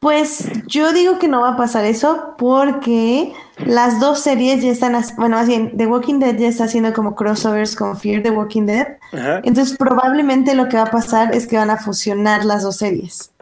Pues 0.00 0.48
yo 0.66 0.92
digo 0.92 1.18
que 1.18 1.26
no 1.26 1.40
va 1.40 1.54
a 1.54 1.56
pasar 1.56 1.84
eso 1.84 2.34
porque 2.38 3.32
las 3.66 3.98
dos 3.98 4.20
series 4.20 4.62
ya 4.62 4.70
están, 4.70 4.92
bueno, 5.16 5.36
más 5.36 5.48
bien, 5.48 5.76
The 5.76 5.88
Walking 5.88 6.20
Dead 6.20 6.36
ya 6.36 6.48
está 6.48 6.64
haciendo 6.64 6.92
como 6.92 7.16
crossovers 7.16 7.74
con 7.74 7.96
Fear 7.96 8.22
the 8.22 8.30
Walking 8.30 8.66
Dead. 8.66 8.98
Entonces 9.42 9.76
probablemente 9.76 10.54
lo 10.54 10.68
que 10.68 10.76
va 10.76 10.84
a 10.84 10.90
pasar 10.92 11.34
es 11.34 11.48
que 11.48 11.56
van 11.56 11.70
a 11.70 11.78
fusionar 11.78 12.44
las 12.44 12.62
dos 12.62 12.76
series. 12.76 13.32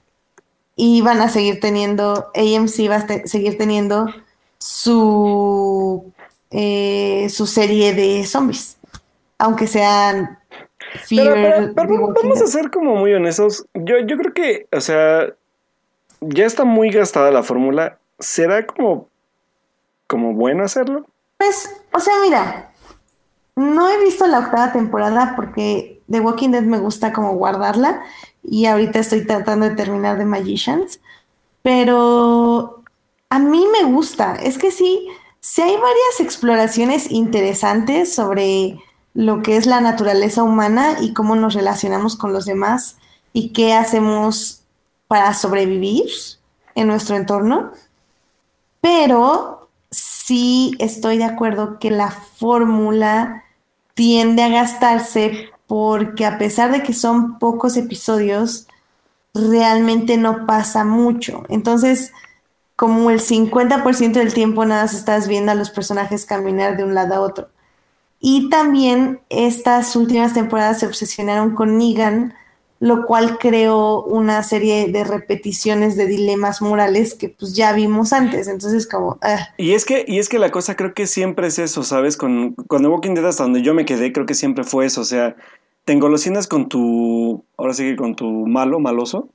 Y 0.76 1.02
van 1.02 1.20
a 1.20 1.28
seguir 1.28 1.60
teniendo, 1.60 2.30
AMC 2.34 2.90
va 2.90 2.96
a 2.96 3.26
seguir 3.26 3.58
teniendo 3.58 4.06
su, 4.58 6.10
eh, 6.50 7.28
su 7.28 7.46
serie 7.46 7.92
de 7.92 8.24
zombies. 8.24 8.75
Aunque 9.38 9.66
sean 9.66 10.38
Fear. 11.04 11.72
Pero, 11.74 12.12
vamos 12.12 12.42
a 12.42 12.46
ser 12.46 12.70
como 12.70 12.96
muy 12.96 13.12
honestos. 13.12 13.66
Yo, 13.74 13.98
yo 14.00 14.16
creo 14.16 14.32
que, 14.32 14.68
o 14.72 14.80
sea, 14.80 15.34
ya 16.20 16.46
está 16.46 16.64
muy 16.64 16.90
gastada 16.90 17.30
la 17.30 17.42
fórmula. 17.42 17.98
¿Será 18.18 18.66
como, 18.66 19.08
como 20.06 20.32
bueno 20.32 20.64
hacerlo? 20.64 21.06
Pues, 21.38 21.70
o 21.92 22.00
sea, 22.00 22.14
mira, 22.22 22.72
no 23.56 23.90
he 23.90 24.02
visto 24.02 24.26
la 24.26 24.40
octava 24.40 24.72
temporada 24.72 25.34
porque 25.36 26.00
The 26.10 26.20
Walking 26.20 26.50
Dead 26.50 26.62
me 26.62 26.78
gusta 26.78 27.12
como 27.12 27.34
guardarla 27.34 28.02
y 28.42 28.66
ahorita 28.66 29.00
estoy 29.00 29.26
tratando 29.26 29.68
de 29.68 29.74
terminar 29.74 30.18
The 30.18 30.24
Magicians, 30.24 31.00
pero 31.62 32.82
a 33.28 33.38
mí 33.38 33.66
me 33.72 33.90
gusta. 33.90 34.36
Es 34.36 34.56
que 34.56 34.70
sí, 34.70 35.08
sí 35.40 35.62
hay 35.62 35.74
varias 35.74 36.20
exploraciones 36.20 37.10
interesantes 37.10 38.14
sobre 38.14 38.80
lo 39.16 39.42
que 39.42 39.56
es 39.56 39.64
la 39.64 39.80
naturaleza 39.80 40.42
humana 40.42 40.98
y 41.00 41.14
cómo 41.14 41.36
nos 41.36 41.54
relacionamos 41.54 42.16
con 42.16 42.34
los 42.34 42.44
demás 42.44 42.98
y 43.32 43.54
qué 43.54 43.72
hacemos 43.72 44.60
para 45.08 45.32
sobrevivir 45.32 46.04
en 46.74 46.86
nuestro 46.86 47.16
entorno, 47.16 47.72
pero 48.82 49.70
sí 49.90 50.76
estoy 50.78 51.16
de 51.16 51.24
acuerdo 51.24 51.78
que 51.78 51.90
la 51.90 52.10
fórmula 52.10 53.44
tiende 53.94 54.42
a 54.42 54.50
gastarse 54.50 55.48
porque 55.66 56.26
a 56.26 56.36
pesar 56.36 56.70
de 56.70 56.82
que 56.82 56.92
son 56.92 57.38
pocos 57.38 57.78
episodios, 57.78 58.66
realmente 59.32 60.18
no 60.18 60.44
pasa 60.44 60.84
mucho. 60.84 61.44
Entonces, 61.48 62.12
como 62.76 63.10
el 63.10 63.20
50% 63.20 64.12
del 64.12 64.34
tiempo 64.34 64.66
nada 64.66 64.82
más 64.82 64.92
estás 64.92 65.26
viendo 65.26 65.52
a 65.52 65.54
los 65.54 65.70
personajes 65.70 66.26
caminar 66.26 66.76
de 66.76 66.84
un 66.84 66.94
lado 66.94 67.14
a 67.14 67.20
otro. 67.20 67.48
Y 68.20 68.48
también 68.48 69.20
estas 69.28 69.94
últimas 69.96 70.34
temporadas 70.34 70.80
se 70.80 70.86
obsesionaron 70.86 71.54
con 71.54 71.78
Negan, 71.78 72.34
lo 72.78 73.06
cual 73.06 73.38
creó 73.38 74.02
una 74.04 74.42
serie 74.42 74.88
de 74.88 75.04
repeticiones 75.04 75.96
de 75.96 76.06
dilemas 76.06 76.60
morales 76.60 77.14
que 77.14 77.30
pues 77.30 77.54
ya 77.54 77.72
vimos 77.72 78.12
antes, 78.12 78.48
entonces 78.48 78.86
como... 78.86 79.18
Ah. 79.22 79.48
Y 79.56 79.72
es 79.72 79.84
que 79.84 80.04
y 80.06 80.18
es 80.18 80.28
que 80.28 80.38
la 80.38 80.50
cosa 80.50 80.76
creo 80.76 80.92
que 80.92 81.06
siempre 81.06 81.46
es 81.46 81.58
eso, 81.58 81.82
¿sabes? 81.82 82.16
Con, 82.16 82.54
con 82.54 82.82
The 82.82 82.88
Walking 82.88 83.14
Dead 83.14 83.26
hasta 83.26 83.44
donde 83.44 83.62
yo 83.62 83.72
me 83.72 83.86
quedé 83.86 84.12
creo 84.12 84.26
que 84.26 84.34
siempre 84.34 84.64
fue 84.64 84.86
eso, 84.86 85.00
o 85.00 85.04
sea, 85.04 85.36
te 85.84 85.92
engolosinas 85.92 86.48
con 86.48 86.68
tu, 86.68 87.44
ahora 87.56 87.72
sí 87.72 87.84
que 87.84 87.96
con 87.96 88.16
tu 88.16 88.46
malo, 88.46 88.78
maloso, 88.80 89.30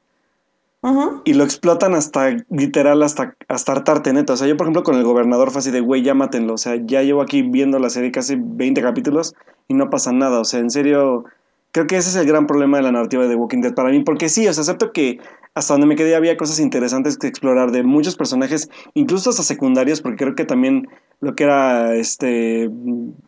y 1.25 1.33
lo 1.33 1.43
explotan 1.43 1.93
hasta, 1.93 2.35
literal, 2.49 3.03
hasta, 3.03 3.35
hasta 3.47 3.71
hartarte 3.71 4.13
neta. 4.13 4.33
O 4.33 4.37
sea, 4.37 4.47
yo 4.47 4.57
por 4.57 4.65
ejemplo 4.65 4.83
con 4.83 4.95
el 4.95 5.03
gobernador 5.03 5.51
fue 5.51 5.59
así 5.59 5.71
de, 5.71 5.81
güey, 5.81 6.01
ya 6.01 6.13
mátenlo, 6.13 6.55
o 6.55 6.57
sea, 6.57 6.75
ya 6.83 7.03
llevo 7.03 7.21
aquí 7.21 7.43
viendo 7.43 7.77
la 7.79 7.89
serie 7.89 8.11
casi 8.11 8.35
20 8.37 8.81
capítulos 8.81 9.35
y 9.67 9.73
no 9.73 9.89
pasa 9.89 10.11
nada, 10.11 10.39
o 10.39 10.45
sea, 10.45 10.59
en 10.59 10.69
serio 10.69 11.25
Creo 11.71 11.87
que 11.87 11.95
ese 11.95 12.09
es 12.09 12.15
el 12.17 12.27
gran 12.27 12.47
problema 12.47 12.77
de 12.77 12.83
la 12.83 12.91
narrativa 12.91 13.23
de 13.23 13.29
The 13.29 13.35
Walking 13.35 13.61
Dead 13.61 13.73
para 13.73 13.91
mí, 13.91 14.01
porque 14.01 14.27
sí, 14.27 14.45
o 14.45 14.53
sea, 14.53 14.61
acepto 14.61 14.91
que 14.91 15.19
hasta 15.53 15.73
donde 15.73 15.87
me 15.87 15.95
quedé 15.95 16.15
había 16.15 16.35
cosas 16.35 16.59
interesantes 16.59 17.17
que 17.17 17.27
explorar 17.27 17.71
de 17.71 17.83
muchos 17.83 18.17
personajes, 18.17 18.69
incluso 18.93 19.29
hasta 19.29 19.43
secundarios, 19.43 20.01
porque 20.01 20.17
creo 20.17 20.35
que 20.35 20.43
también 20.43 20.89
lo 21.21 21.33
que 21.33 21.45
era 21.45 21.95
este 21.95 22.69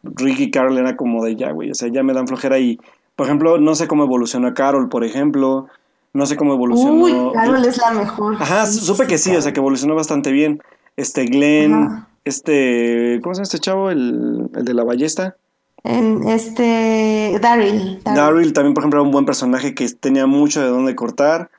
Ricky 0.03 0.51
Carol 0.51 0.77
era 0.77 0.97
como 0.97 1.23
de 1.23 1.37
ya, 1.37 1.51
güey, 1.51 1.71
o 1.71 1.75
sea, 1.75 1.87
ya 1.89 2.03
me 2.03 2.13
dan 2.13 2.27
flojera 2.27 2.59
y, 2.59 2.79
por 3.15 3.27
ejemplo, 3.27 3.59
no 3.59 3.75
sé 3.75 3.87
cómo 3.87 4.03
evoluciona 4.03 4.53
Carol, 4.53 4.89
por 4.89 5.05
ejemplo, 5.05 5.67
no 6.13 6.25
sé 6.25 6.35
cómo 6.35 6.53
evolucionó. 6.53 6.93
Uy, 6.93 7.13
Carol 7.33 7.65
es 7.65 7.77
la 7.77 7.91
mejor. 7.91 8.35
Ajá, 8.39 8.65
supe 8.67 9.07
que 9.07 9.17
sí, 9.17 9.35
o 9.35 9.41
sea, 9.41 9.51
que 9.51 9.59
evolucionó 9.59 9.95
bastante 9.95 10.31
bien. 10.31 10.61
Este 10.95 11.25
Glenn, 11.25 12.05
este, 12.23 13.19
¿cómo 13.23 13.33
se 13.33 13.39
llama 13.39 13.43
este 13.43 13.59
chavo? 13.59 13.89
El, 13.89 14.49
el 14.55 14.65
de 14.65 14.73
la 14.73 14.83
ballesta. 14.83 15.35
En 15.83 16.27
este 16.29 17.37
Daryl. 17.41 18.01
Daryl 18.03 18.53
también, 18.53 18.73
por 18.73 18.83
ejemplo, 18.83 18.99
era 18.99 19.05
un 19.05 19.11
buen 19.11 19.25
personaje 19.25 19.75
que 19.75 19.89
tenía 19.89 20.27
mucho 20.27 20.61
de 20.61 20.67
dónde 20.67 20.95
cortar. 20.95 21.49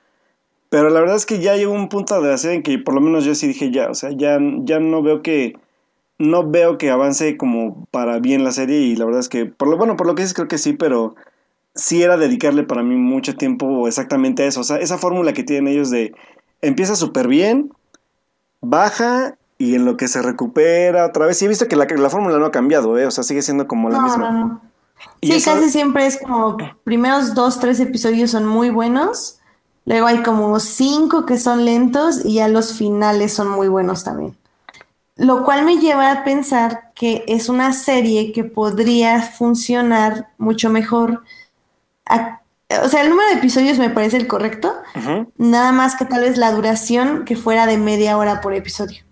Pero 0.70 0.90
la 0.90 1.00
verdad 1.00 1.16
es 1.16 1.26
que 1.26 1.40
ya 1.40 1.56
llegó 1.56 1.72
un 1.72 1.88
punto 1.88 2.20
de 2.20 2.28
la 2.28 2.38
serie 2.38 2.56
en 2.56 2.62
que 2.62 2.78
por 2.78 2.94
lo 2.94 3.00
menos 3.00 3.24
yo 3.24 3.34
sí 3.34 3.46
dije 3.46 3.70
ya, 3.70 3.90
o 3.90 3.94
sea, 3.94 4.10
ya, 4.10 4.38
ya 4.64 4.80
no 4.80 5.02
veo 5.02 5.22
que 5.22 5.56
no 6.18 6.50
veo 6.50 6.78
que 6.78 6.90
avance 6.90 7.36
como 7.36 7.86
para 7.92 8.18
bien 8.18 8.42
la 8.42 8.50
serie 8.50 8.78
y 8.80 8.96
la 8.96 9.04
verdad 9.04 9.20
es 9.20 9.28
que 9.28 9.46
por 9.46 9.68
lo 9.68 9.76
bueno, 9.76 9.96
por 9.96 10.08
lo 10.08 10.14
que 10.14 10.22
dices 10.22 10.34
creo 10.34 10.48
que 10.48 10.58
sí, 10.58 10.72
pero 10.72 11.14
sí 11.74 12.02
era 12.02 12.16
dedicarle 12.16 12.62
para 12.62 12.82
mí 12.82 12.96
mucho 12.96 13.36
tiempo 13.36 13.88
exactamente 13.88 14.42
a 14.42 14.46
eso, 14.46 14.60
o 14.60 14.64
sea, 14.64 14.76
esa 14.76 14.98
fórmula 14.98 15.32
que 15.32 15.44
tienen 15.44 15.68
ellos 15.68 15.90
de 15.90 16.14
empieza 16.62 16.96
súper 16.96 17.28
bien, 17.28 17.72
baja 18.60 19.36
y 19.58 19.74
en 19.74 19.84
lo 19.84 19.96
que 19.96 20.08
se 20.08 20.22
recupera 20.22 21.06
otra 21.06 21.26
vez. 21.26 21.40
Y 21.40 21.44
he 21.44 21.48
visto 21.48 21.68
que 21.68 21.76
la, 21.76 21.86
la 21.86 22.10
fórmula 22.10 22.38
no 22.38 22.46
ha 22.46 22.50
cambiado, 22.50 22.98
¿eh? 22.98 23.06
O 23.06 23.10
sea, 23.10 23.24
sigue 23.24 23.42
siendo 23.42 23.66
como 23.66 23.88
la 23.88 24.00
misma. 24.00 24.30
No, 24.30 24.46
no. 24.46 24.60
Sí, 25.22 25.42
casi 25.42 25.70
siempre 25.70 26.06
es 26.06 26.18
como 26.18 26.56
primeros 26.84 27.34
dos, 27.34 27.58
tres 27.58 27.80
episodios 27.80 28.30
son 28.30 28.46
muy 28.46 28.70
buenos. 28.70 29.38
Luego 29.86 30.06
hay 30.06 30.22
como 30.22 30.58
cinco 30.60 31.26
que 31.26 31.38
son 31.38 31.64
lentos 31.64 32.24
y 32.24 32.34
ya 32.34 32.48
los 32.48 32.74
finales 32.74 33.32
son 33.34 33.48
muy 33.48 33.68
buenos 33.68 34.04
también. 34.04 34.36
Lo 35.16 35.44
cual 35.44 35.64
me 35.64 35.78
lleva 35.78 36.10
a 36.10 36.24
pensar 36.24 36.92
que 36.94 37.24
es 37.28 37.48
una 37.48 37.72
serie 37.72 38.32
que 38.32 38.44
podría 38.44 39.22
funcionar 39.22 40.28
mucho 40.38 40.70
mejor. 40.70 41.22
O 42.82 42.88
sea, 42.88 43.02
el 43.02 43.10
número 43.10 43.28
de 43.28 43.36
episodios 43.36 43.78
me 43.78 43.90
parece 43.90 44.16
el 44.16 44.26
correcto. 44.26 44.74
Nada 45.36 45.72
más 45.72 45.96
que 45.96 46.04
tal 46.04 46.22
vez 46.22 46.36
la 46.36 46.52
duración 46.52 47.24
que 47.24 47.36
fuera 47.36 47.66
de 47.66 47.78
media 47.78 48.16
hora 48.16 48.40
por 48.40 48.54
episodio. 48.54 49.02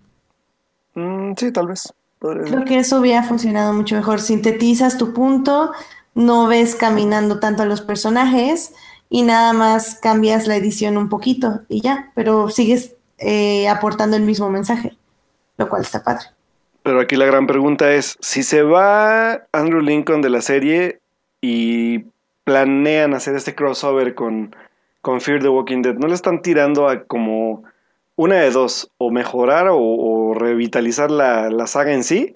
Mm, 0.95 1.33
sí, 1.37 1.51
tal 1.51 1.67
vez. 1.67 1.93
Creo 2.19 2.63
que 2.63 2.79
eso 2.79 2.99
hubiera 2.99 3.23
funcionado 3.23 3.73
mucho 3.73 3.95
mejor. 3.95 4.21
Sintetizas 4.21 4.97
tu 4.97 5.13
punto, 5.13 5.73
no 6.15 6.47
ves 6.47 6.75
caminando 6.75 7.39
tanto 7.39 7.63
a 7.63 7.65
los 7.65 7.81
personajes 7.81 8.73
y 9.09 9.23
nada 9.23 9.53
más 9.53 9.99
cambias 10.01 10.47
la 10.47 10.55
edición 10.55 10.97
un 10.97 11.09
poquito 11.09 11.61
y 11.67 11.81
ya, 11.81 12.11
pero 12.15 12.49
sigues 12.49 12.95
eh, 13.17 13.67
aportando 13.67 14.15
el 14.15 14.23
mismo 14.23 14.49
mensaje, 14.49 14.97
lo 15.57 15.67
cual 15.67 15.81
está 15.81 16.03
padre. 16.03 16.25
Pero 16.81 16.99
aquí 16.99 17.15
la 17.15 17.25
gran 17.25 17.45
pregunta 17.45 17.93
es, 17.93 18.17
si 18.21 18.43
se 18.43 18.61
va 18.61 19.43
Andrew 19.51 19.81
Lincoln 19.81 20.21
de 20.21 20.29
la 20.29 20.41
serie 20.41 20.99
y 21.41 22.05
planean 22.43 23.13
hacer 23.13 23.35
este 23.35 23.55
crossover 23.55 24.15
con, 24.15 24.55
con 25.01 25.21
Fear 25.21 25.41
the 25.41 25.49
Walking 25.49 25.81
Dead, 25.81 25.95
¿no 25.95 26.07
le 26.07 26.15
están 26.15 26.41
tirando 26.41 26.87
a 26.87 27.03
como 27.05 27.63
una 28.15 28.35
de 28.35 28.51
dos, 28.51 28.91
o 28.97 29.11
mejorar 29.11 29.67
o, 29.71 30.33
revitalizar 30.35 31.11
la, 31.11 31.49
la, 31.49 31.67
saga 31.67 31.93
en 31.93 32.03
sí, 32.03 32.33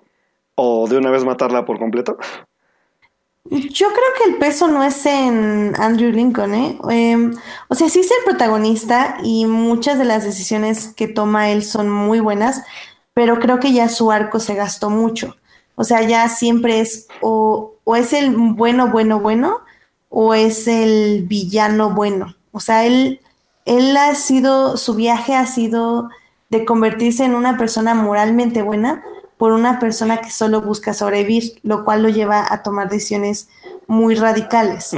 o 0.56 0.88
de 0.88 0.98
una 0.98 1.10
vez 1.10 1.24
matarla 1.24 1.66
por 1.66 1.80
completo? 1.80 2.18
Yo 3.50 3.88
creo 3.88 4.08
que 4.18 4.30
el 4.32 4.38
peso 4.38 4.68
no 4.68 4.84
es 4.84 5.06
en 5.06 5.74
Andrew 5.80 6.12
Lincoln, 6.12 6.54
¿eh? 6.54 6.78
Em, 6.90 7.34
o 7.70 7.76
sea, 7.76 7.90
sí 7.90 8.02
es 8.02 8.12
el 8.12 8.26
protagonista 8.26 9.18
y 9.24 9.46
muchas 9.46 9.98
de 9.98 10.06
las 10.06 10.26
decisiones 10.26 10.94
que 10.96 11.08
toma 11.08 11.50
él 11.50 11.64
son 11.64 11.90
muy 11.90 12.20
buenas, 12.20 12.64
pero 13.14 13.40
creo 13.40 13.60
que 13.60 13.72
ya 13.72 13.88
su 13.88 14.12
arco 14.12 14.40
se 14.40 14.56
gastó 14.56 14.90
mucho. 14.90 15.38
O 15.76 15.84
sea, 15.84 16.02
ya 16.02 16.28
siempre 16.28 16.82
es 16.82 17.08
o, 17.22 17.76
o 17.84 17.96
es 17.96 18.12
el 18.12 18.36
bueno, 18.36 18.90
bueno, 18.90 19.20
bueno, 19.20 19.62
o 20.10 20.34
es 20.34 20.68
el 20.68 21.26
villano 21.28 21.92
bueno. 21.92 22.36
O 22.52 22.60
sea, 22.60 22.86
él, 22.86 23.22
él 23.66 23.96
ha 23.98 24.16
sido, 24.16 24.78
su 24.78 24.96
viaje 24.96 25.36
ha 25.36 25.46
sido 25.46 26.10
de 26.50 26.66
convertirse 26.66 27.26
en 27.26 27.36
una 27.36 27.58
persona 27.58 27.94
moralmente 27.94 28.62
buena, 28.62 29.04
por 29.38 29.52
una 29.52 29.80
persona 29.80 30.18
que 30.18 30.32
solo 30.32 30.62
busca 30.62 30.94
sobrevivir, 30.94 31.60
lo 31.62 31.86
cual 31.86 32.02
lo 32.02 32.10
lleva 32.10 32.46
a 32.50 32.64
tomar 32.64 32.90
decisiones 32.90 33.50
muy 33.86 34.16
radicales. 34.16 34.96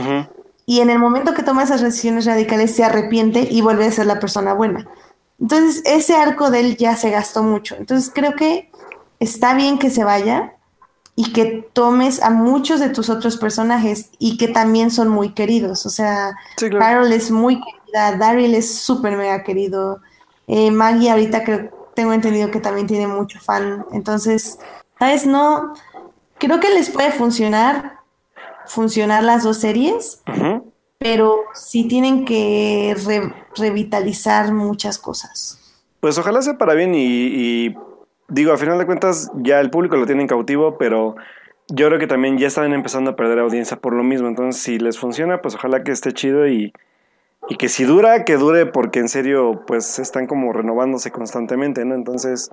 Y 0.66 0.80
en 0.80 0.90
el 0.90 1.00
momento 1.00 1.34
que 1.34 1.44
toma 1.44 1.64
esas 1.64 1.82
decisiones 1.82 2.26
radicales 2.26 2.76
se 2.76 2.84
arrepiente 2.84 3.48
y 3.50 3.62
vuelve 3.62 3.86
a 3.86 3.92
ser 3.92 4.06
la 4.06 4.20
persona 4.20 4.54
buena. 4.54 4.88
Entonces, 5.42 5.82
ese 5.86 6.16
arco 6.16 6.52
de 6.52 6.60
él 6.62 6.78
ya 6.78 6.96
se 6.96 7.10
gastó 7.10 7.44
mucho. 7.44 7.76
Entonces, 7.78 8.12
creo 8.14 8.36
que 8.36 8.72
está 9.20 9.54
bien 9.56 9.78
que 9.78 9.90
se 9.90 10.04
vaya 10.04 10.54
y 11.20 11.34
que 11.34 11.68
tomes 11.74 12.24
a 12.24 12.30
muchos 12.30 12.80
de 12.80 12.88
tus 12.88 13.10
otros 13.10 13.36
personajes 13.36 14.10
y 14.20 14.38
que 14.38 14.48
también 14.48 14.90
son 14.90 15.10
muy 15.10 15.34
queridos. 15.34 15.86
O 15.86 15.90
sea, 15.90 16.32
Carol 16.58 17.12
es 17.12 17.30
muy 17.30 17.60
querida, 17.60 18.16
Daryl 18.16 18.56
es 18.56 18.74
súper 18.74 19.18
mega 19.18 19.44
querido, 19.44 20.00
eh, 20.48 20.72
Maggie 20.72 21.12
ahorita 21.12 21.44
creo 21.44 21.80
tengo 21.94 22.14
entendido 22.14 22.50
que 22.50 22.62
también 22.62 22.88
tiene 22.88 23.08
mucho 23.08 23.38
fan. 23.42 23.86
Entonces, 23.92 24.60
¿sabes? 24.98 25.26
No, 25.26 25.74
creo 26.38 26.62
que 26.62 26.70
les 26.70 26.90
puede 26.90 27.12
funcionar, 27.12 28.00
funcionar 28.66 29.22
las 29.22 29.44
dos 29.44 29.58
series, 29.58 30.22
pero 31.00 31.42
sí 31.54 31.86
tienen 31.90 32.24
que 32.24 32.96
revitalizar 33.58 34.54
muchas 34.54 34.98
cosas. 34.98 35.60
Pues 36.00 36.18
ojalá 36.18 36.42
sea 36.42 36.58
para 36.58 36.76
bien 36.76 36.94
y, 36.96 37.76
digo, 38.30 38.54
a 38.54 38.58
final 38.58 38.78
de 38.78 38.86
cuentas 38.86 39.32
ya 39.36 39.60
el 39.60 39.70
público 39.70 39.98
lo 39.98 40.06
tiene 40.06 40.22
en 40.22 40.28
cautivo, 40.28 40.78
pero 40.78 41.16
yo 41.68 41.88
creo 41.88 42.00
que 42.00 42.08
también 42.08 42.38
ya 42.38 42.48
están 42.48 42.74
empezando 42.74 43.12
a 43.12 43.16
perder 43.16 43.40
audiencia 43.40 43.78
por 43.78 43.94
lo 43.94 44.04
mismo. 44.04 44.28
Entonces, 44.28 44.62
si 44.62 44.80
les 44.80 44.98
funciona, 44.98 45.42
pues 45.42 45.56
ojalá 45.56 45.84
que 45.84 45.92
esté 45.92 46.14
chido 46.14 46.48
y, 46.48 46.74
que 47.58 47.70
si 47.70 47.84
dura, 47.84 48.26
que 48.26 48.38
dure 48.38 48.66
porque 48.66 49.00
en 49.00 49.10
serio 49.10 49.64
pues 49.66 49.98
están 50.00 50.28
como 50.28 50.54
renovándose 50.54 51.12
constantemente, 51.12 51.84
¿no? 51.84 51.96
Entonces 51.96 52.52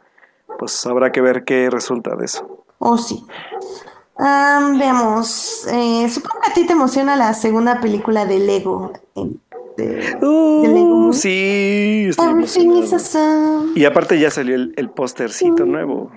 pues 0.58 0.86
habrá 0.86 1.12
que 1.12 1.20
ver 1.20 1.44
qué 1.44 1.68
resulta 1.70 2.16
de 2.16 2.24
eso. 2.24 2.64
Oh, 2.78 2.96
sí. 2.96 3.26
veamos, 4.18 5.66
eh, 5.70 6.08
supongo 6.08 6.40
que 6.40 6.50
a 6.50 6.54
ti 6.54 6.66
te 6.66 6.72
emociona 6.72 7.16
la 7.16 7.34
segunda 7.34 7.80
película 7.80 8.24
de 8.24 8.38
Lego. 8.38 8.92
De, 9.76 10.16
uh, 10.24 11.12
Sí, 11.12 12.10
Y 13.74 13.84
aparte 13.84 14.18
ya 14.18 14.30
salió 14.30 14.54
el, 14.54 14.74
el 14.76 14.90
póstercito 14.90 15.64
nuevo. 15.64 16.10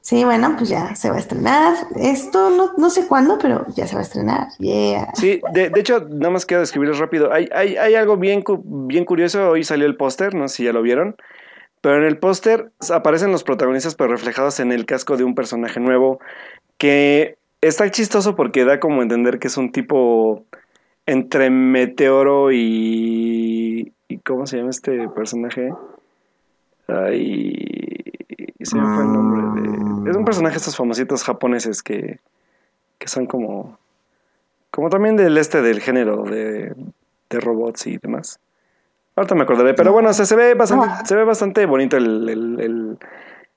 Sí, 0.00 0.24
bueno, 0.24 0.54
pues 0.56 0.70
ya 0.70 0.94
se 0.94 1.10
va 1.10 1.16
a 1.16 1.18
estrenar. 1.18 1.74
Esto 1.96 2.50
no, 2.50 2.72
no 2.76 2.90
sé 2.90 3.06
cuándo, 3.06 3.38
pero 3.38 3.66
ya 3.76 3.86
se 3.86 3.94
va 3.94 4.00
a 4.00 4.02
estrenar. 4.02 4.48
Yeah. 4.58 5.12
Sí, 5.14 5.40
de, 5.52 5.70
hecho, 5.76 6.06
nada 6.08 6.30
más 6.30 6.46
quiero 6.46 6.62
describirles 6.62 6.98
rápido. 6.98 7.32
Hay, 7.32 7.48
hay, 7.52 7.76
hay 7.76 7.94
algo 7.94 8.16
bien, 8.16 8.42
bien 8.64 9.04
curioso. 9.04 9.50
Hoy 9.50 9.62
salió 9.62 9.86
el 9.86 9.96
póster, 9.96 10.34
no 10.34 10.48
sé 10.48 10.56
si 10.56 10.64
ya 10.64 10.72
lo 10.72 10.82
vieron. 10.82 11.16
Pero 11.82 11.98
en 11.98 12.04
el 12.04 12.18
póster 12.18 12.72
aparecen 12.90 13.30
los 13.30 13.44
protagonistas, 13.44 13.94
pero 13.94 14.10
reflejados 14.10 14.58
en 14.60 14.72
el 14.72 14.86
casco 14.86 15.16
de 15.16 15.24
un 15.24 15.34
personaje 15.34 15.80
nuevo. 15.80 16.18
Que 16.78 17.36
está 17.60 17.90
chistoso 17.90 18.36
porque 18.36 18.64
da 18.64 18.80
como 18.80 19.02
entender 19.02 19.38
que 19.38 19.48
es 19.48 19.56
un 19.58 19.70
tipo 19.70 20.46
entre 21.10 21.50
meteoro 21.50 22.52
y. 22.52 23.92
¿Y 24.08 24.18
cómo 24.18 24.46
se 24.46 24.58
llama 24.58 24.70
este 24.70 25.08
personaje? 25.08 25.72
Ay 26.88 27.90
se 28.64 28.76
me 28.76 28.82
fue 28.82 29.04
el 29.04 29.12
nombre 29.12 29.62
de... 29.62 30.10
Es 30.10 30.16
un 30.16 30.24
personaje 30.24 30.54
de 30.54 30.58
estos 30.58 30.76
famositos 30.76 31.24
japoneses 31.24 31.82
que, 31.82 32.20
que 32.98 33.08
son 33.08 33.26
como... 33.26 33.78
Como 34.70 34.88
también 34.88 35.16
del 35.16 35.36
este 35.36 35.62
del 35.62 35.80
género 35.80 36.22
de, 36.24 36.74
de 37.28 37.40
robots 37.40 37.86
y 37.88 37.98
demás. 37.98 38.38
Ahorita 39.16 39.34
me 39.34 39.42
acordaré, 39.42 39.74
pero 39.74 39.92
bueno, 39.92 40.12
se, 40.12 40.36
ve 40.36 40.54
bastante, 40.54 40.86
ah. 40.88 41.04
se 41.04 41.16
ve 41.16 41.24
bastante 41.24 41.66
bonito 41.66 41.96
el, 41.96 42.28
el, 42.28 42.98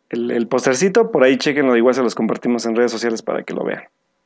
el, 0.09 0.31
el, 0.31 0.47
postercito. 0.47 1.11
Por 1.11 1.23
ahí 1.23 1.37
chequenlo, 1.37 1.77
igual 1.77 1.93
se 1.93 2.01
los 2.01 2.15
compartimos 2.15 2.65
en 2.65 2.75
redes 2.75 2.91
sociales 2.91 3.21
para 3.21 3.43
que 3.43 3.53
lo 3.53 3.63
vean. 3.63 3.83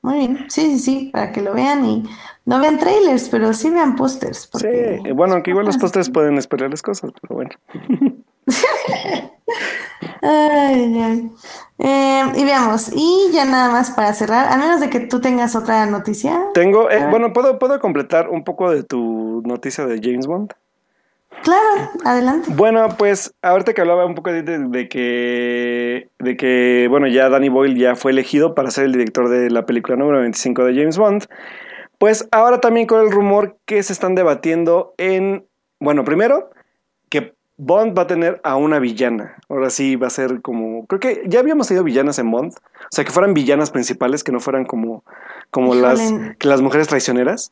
Muy 0.07 0.19
bien, 0.19 0.45
sí, 0.47 0.61
sí, 0.61 0.79
sí, 0.79 1.09
para 1.11 1.33
que 1.33 1.41
lo 1.41 1.53
vean 1.53 1.83
y 1.83 2.03
no 2.45 2.61
vean 2.61 2.79
trailers, 2.79 3.27
pero 3.27 3.51
sí 3.51 3.69
vean 3.69 3.97
pósters. 3.97 4.49
Sí, 4.57 5.11
bueno, 5.11 5.33
aunque 5.33 5.51
igual 5.51 5.65
los 5.65 5.77
pósters 5.77 6.09
pueden 6.09 6.37
esperarles 6.37 6.81
cosas, 6.81 7.11
pero 7.21 7.35
bueno. 7.35 7.49
ay, 10.21 11.29
eh, 11.79 12.23
y 12.37 12.43
veamos, 12.45 12.89
y 12.95 13.31
ya 13.33 13.43
nada 13.43 13.69
más 13.69 13.91
para 13.91 14.13
cerrar, 14.13 14.47
a 14.49 14.55
menos 14.55 14.79
de 14.79 14.89
que 14.89 15.01
tú 15.01 15.19
tengas 15.19 15.57
otra 15.57 15.85
noticia. 15.87 16.41
Tengo, 16.53 16.89
eh, 16.89 17.05
bueno, 17.09 17.33
¿puedo, 17.33 17.59
¿puedo 17.59 17.81
completar 17.81 18.29
un 18.29 18.45
poco 18.45 18.71
de 18.71 18.83
tu 18.83 19.43
noticia 19.45 19.85
de 19.85 19.99
James 20.01 20.25
Bond? 20.25 20.53
Claro, 21.43 21.91
adelante. 22.03 22.49
Bueno, 22.53 22.87
pues 22.97 23.33
ahorita 23.41 23.73
que 23.73 23.81
hablaba 23.81 24.05
un 24.05 24.15
poco 24.15 24.31
de, 24.31 24.43
de, 24.43 24.89
que, 24.89 26.09
de 26.19 26.37
que, 26.37 26.87
bueno, 26.89 27.07
ya 27.07 27.29
Danny 27.29 27.49
Boyle 27.49 27.77
ya 27.77 27.95
fue 27.95 28.11
elegido 28.11 28.53
para 28.53 28.71
ser 28.71 28.85
el 28.85 28.91
director 28.91 29.29
de 29.29 29.49
la 29.49 29.65
película 29.65 29.95
número 29.95 30.19
25 30.19 30.65
de 30.65 30.75
James 30.75 30.97
Bond, 30.97 31.25
pues 31.97 32.27
ahora 32.31 32.59
también 32.59 32.85
con 32.85 33.01
el 33.01 33.11
rumor 33.11 33.57
que 33.65 33.81
se 33.81 33.93
están 33.93 34.15
debatiendo 34.15 34.93
en, 34.97 35.45
bueno, 35.79 36.03
primero, 36.03 36.49
que 37.09 37.33
Bond 37.57 37.97
va 37.97 38.03
a 38.03 38.07
tener 38.07 38.39
a 38.43 38.55
una 38.55 38.79
villana. 38.79 39.35
Ahora 39.49 39.69
sí 39.69 39.95
va 39.95 40.07
a 40.07 40.11
ser 40.11 40.41
como. 40.41 40.85
Creo 40.85 40.99
que 40.99 41.23
ya 41.25 41.39
habíamos 41.39 41.67
tenido 41.67 41.83
villanas 41.83 42.19
en 42.19 42.29
Bond. 42.29 42.53
O 42.53 42.87
sea, 42.91 43.03
que 43.03 43.11
fueran 43.11 43.33
villanas 43.33 43.71
principales, 43.71 44.23
que 44.23 44.31
no 44.31 44.39
fueran 44.39 44.65
como, 44.65 45.03
como 45.49 45.73
las, 45.73 45.99
las 46.41 46.61
mujeres 46.61 46.87
traicioneras. 46.87 47.51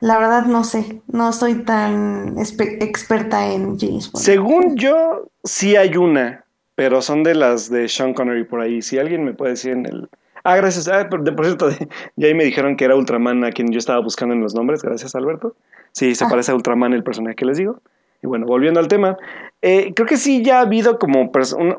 La 0.00 0.18
verdad 0.18 0.46
no 0.46 0.64
sé. 0.64 1.02
No 1.08 1.32
soy 1.32 1.54
tan 1.56 2.36
experta 2.38 3.52
en 3.52 3.78
James 3.78 4.10
Bond. 4.10 4.24
Según 4.24 4.76
yo, 4.76 5.28
sí 5.44 5.76
hay 5.76 5.96
una. 5.96 6.44
Pero 6.74 7.02
son 7.02 7.22
de 7.22 7.34
las 7.34 7.70
de 7.70 7.88
Sean 7.88 8.14
Connery 8.14 8.44
por 8.44 8.60
ahí. 8.60 8.80
Si 8.80 8.98
alguien 8.98 9.24
me 9.24 9.34
puede 9.34 9.52
decir 9.52 9.72
en 9.72 9.86
el. 9.86 10.08
Ah, 10.44 10.56
gracias. 10.56 10.88
Ah, 10.88 11.08
por, 11.10 11.22
por 11.36 11.44
cierto, 11.44 11.68
ya 12.16 12.26
ahí 12.26 12.34
me 12.34 12.44
dijeron 12.44 12.76
que 12.76 12.86
era 12.86 12.96
Ultraman 12.96 13.44
a 13.44 13.52
quien 13.52 13.70
yo 13.70 13.78
estaba 13.78 14.00
buscando 14.00 14.34
en 14.34 14.40
los 14.40 14.54
nombres. 14.54 14.82
Gracias, 14.82 15.14
Alberto. 15.14 15.54
Sí, 15.92 16.14
se 16.14 16.24
ah. 16.24 16.28
parece 16.30 16.52
a 16.52 16.54
Ultraman 16.54 16.94
el 16.94 17.04
personaje 17.04 17.36
que 17.36 17.44
les 17.44 17.58
digo. 17.58 17.80
Y 18.22 18.26
bueno, 18.26 18.46
volviendo 18.46 18.80
al 18.80 18.88
tema, 18.88 19.16
eh, 19.62 19.92
creo 19.94 20.06
que 20.06 20.16
sí 20.16 20.42
ya 20.42 20.58
ha 20.58 20.62
habido 20.62 20.98
como 20.98 21.30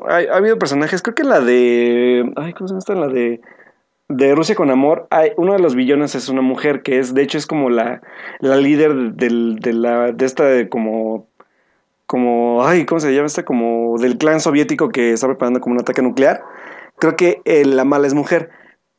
ha, 0.08 0.36
habido 0.36 0.58
personajes, 0.58 1.02
creo 1.02 1.14
que 1.14 1.24
la 1.24 1.40
de 1.40 2.32
ay, 2.36 2.52
¿cómo 2.52 2.68
se 2.68 2.74
llama 2.74 3.06
La 3.06 3.12
de 3.12 3.40
de 4.16 4.34
Rusia 4.34 4.54
con 4.54 4.70
amor, 4.70 5.06
hay, 5.10 5.32
uno 5.36 5.54
de 5.54 5.58
los 5.58 5.74
villanos 5.74 6.14
es 6.14 6.28
una 6.28 6.42
mujer 6.42 6.82
que 6.82 6.98
es, 6.98 7.14
de 7.14 7.22
hecho, 7.22 7.38
es 7.38 7.46
como 7.46 7.70
la, 7.70 8.02
la 8.40 8.56
líder 8.56 8.94
de, 8.94 9.56
de, 9.60 9.72
la, 9.72 10.12
de 10.12 10.24
esta 10.24 10.44
de 10.44 10.68
como, 10.68 11.26
como, 12.06 12.66
ay, 12.66 12.84
¿cómo 12.84 13.00
se 13.00 13.14
llama 13.14 13.26
esta? 13.26 13.44
Como 13.44 13.98
del 13.98 14.18
clan 14.18 14.40
soviético 14.40 14.90
que 14.90 15.12
está 15.12 15.26
preparando 15.26 15.60
como 15.60 15.74
un 15.74 15.80
ataque 15.80 16.02
nuclear. 16.02 16.42
Creo 16.98 17.16
que 17.16 17.40
eh, 17.44 17.64
la 17.64 17.84
mala 17.84 18.06
es 18.06 18.14
mujer, 18.14 18.50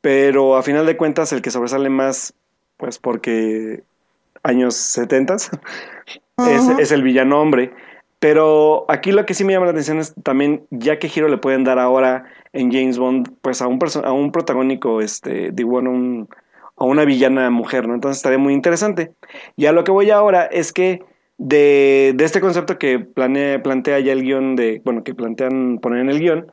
pero 0.02 0.58
a 0.58 0.64
final 0.64 0.86
de 0.86 0.98
cuentas 0.98 1.32
el 1.32 1.42
que 1.42 1.52
sobresale 1.52 1.90
más, 1.90 2.34
pues 2.78 2.98
porque 2.98 3.84
años 4.44 4.76
70 4.76 5.36
es, 6.80 6.92
el 6.92 7.04
villano 7.04 7.40
hombre. 7.40 7.72
Pero 8.24 8.86
aquí 8.88 9.12
lo 9.12 9.26
que 9.26 9.34
sí 9.34 9.44
me 9.44 9.52
llama 9.52 9.66
la 9.66 9.74
atención 9.74 10.00
es 10.00 10.14
también, 10.24 10.66
ya 10.70 10.98
que 10.98 11.10
giro 11.10 11.28
le 11.28 11.40
pueden 11.40 11.66
dar 11.66 11.78
ahora 11.78 12.24
en 12.54 12.72
James 12.72 12.98
Bond, 12.98 13.30
pues 13.42 13.62
a 13.62 13.68
un, 13.68 13.78
a 14.02 14.14
un 14.14 14.32
protagónico, 14.32 15.02
este, 15.02 15.52
digo, 15.52 15.72
bueno, 15.72 16.30
a 16.78 16.86
una 16.86 17.04
villana 17.04 17.50
mujer, 17.50 17.86
¿no? 17.86 17.96
Entonces 17.96 18.20
estaría 18.20 18.38
muy 18.38 18.54
interesante. 18.54 19.12
Y 19.58 19.66
a 19.66 19.74
lo 19.74 19.84
que 19.84 19.92
voy 19.92 20.10
ahora 20.10 20.46
es 20.46 20.72
que 20.72 21.04
de, 21.38 22.14
de 22.16 22.24
este 22.24 22.40
concepto 22.40 22.80
que 22.80 22.98
plantea 22.98 24.00
ya 24.00 24.14
el 24.14 24.24
guion 24.24 24.56
de, 24.56 24.82
bueno, 24.86 25.04
que 25.04 25.14
plantean 25.14 25.80
poner 25.80 26.00
en 26.00 26.10
el 26.10 26.22
guion, 26.22 26.50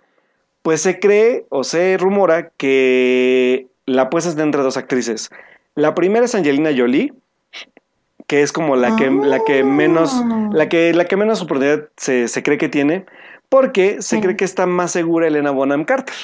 pues 0.62 0.80
se 0.80 0.98
cree 0.98 1.46
o 1.50 1.62
se 1.62 1.96
rumora 1.98 2.50
que 2.56 3.68
la 3.86 4.02
apuesta 4.02 4.30
es 4.30 4.34
de 4.34 4.42
entre 4.42 4.62
dos 4.62 4.76
actrices. 4.76 5.30
La 5.76 5.94
primera 5.94 6.24
es 6.24 6.34
Angelina 6.34 6.70
Jolie, 6.76 7.12
que 8.30 8.42
es 8.42 8.52
como 8.52 8.76
la 8.76 8.94
que, 8.94 9.10
la 9.10 9.40
que 9.40 9.64
menos, 9.64 10.12
ah. 10.14 10.50
la 10.52 10.68
que, 10.68 10.94
la 10.94 11.06
que 11.06 11.16
menos 11.16 11.42
oportunidad 11.42 11.88
se, 11.96 12.28
se 12.28 12.44
cree 12.44 12.58
que 12.58 12.68
tiene, 12.68 13.04
porque 13.48 14.00
se 14.02 14.20
cree 14.20 14.36
que 14.36 14.44
está 14.44 14.66
más 14.66 14.92
segura 14.92 15.26
Elena 15.26 15.50
Bonham 15.50 15.84
Carter. 15.84 16.14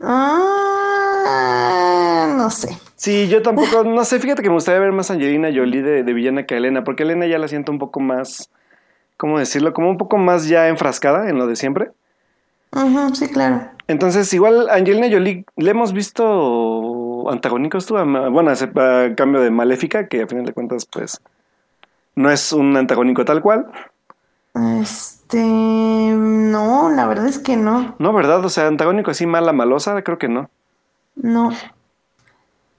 Ah, 0.00 1.16
no 2.38 2.48
sé. 2.50 2.78
Sí, 2.94 3.26
yo 3.26 3.42
tampoco, 3.42 3.82
no 3.82 4.04
sé, 4.04 4.20
fíjate 4.20 4.44
que 4.44 4.48
me 4.48 4.54
gustaría 4.54 4.78
ver 4.78 4.92
más 4.92 5.10
Angelina 5.10 5.48
Jolie 5.52 5.82
de, 5.82 6.04
de 6.04 6.12
villana 6.12 6.46
que 6.46 6.54
a 6.54 6.58
Elena, 6.58 6.84
porque 6.84 7.02
Elena 7.02 7.26
ya 7.26 7.40
la 7.40 7.48
siento 7.48 7.72
un 7.72 7.80
poco 7.80 7.98
más, 7.98 8.48
¿cómo 9.16 9.40
decirlo? 9.40 9.72
Como 9.72 9.90
un 9.90 9.98
poco 9.98 10.18
más 10.18 10.46
ya 10.46 10.68
enfrascada 10.68 11.28
en 11.28 11.36
lo 11.36 11.48
de 11.48 11.56
siempre. 11.56 11.90
Ujú, 12.70 13.12
sí, 13.12 13.26
claro. 13.26 13.70
Entonces, 13.88 14.32
igual 14.32 14.70
Angelina 14.70 15.08
Jolie, 15.10 15.44
le 15.56 15.70
hemos 15.70 15.92
visto 15.92 16.24
antagónicos 17.30 17.86
tú, 17.86 17.94
bueno, 17.94 18.50
a, 18.50 19.04
a 19.04 19.14
cambio 19.14 19.40
de 19.40 19.50
Maléfica, 19.50 20.08
que 20.08 20.22
a 20.22 20.26
final 20.26 20.44
de 20.46 20.52
cuentas, 20.52 20.86
pues, 20.86 21.20
no 22.16 22.30
es 22.30 22.52
un 22.52 22.76
antagónico 22.76 23.24
tal 23.24 23.42
cual, 23.42 23.66
Este, 24.80 25.42
no, 25.42 26.88
la 26.90 27.06
verdad 27.06 27.26
es 27.26 27.38
que 27.38 27.56
no, 27.56 27.96
¿no? 27.98 28.12
¿Verdad? 28.12 28.44
O 28.44 28.48
sea, 28.48 28.66
antagónico 28.68 29.10
así 29.10 29.26
mala, 29.26 29.52
malosa, 29.52 30.02
creo 30.02 30.18
que 30.18 30.28
no. 30.28 30.48
no. 31.16 31.50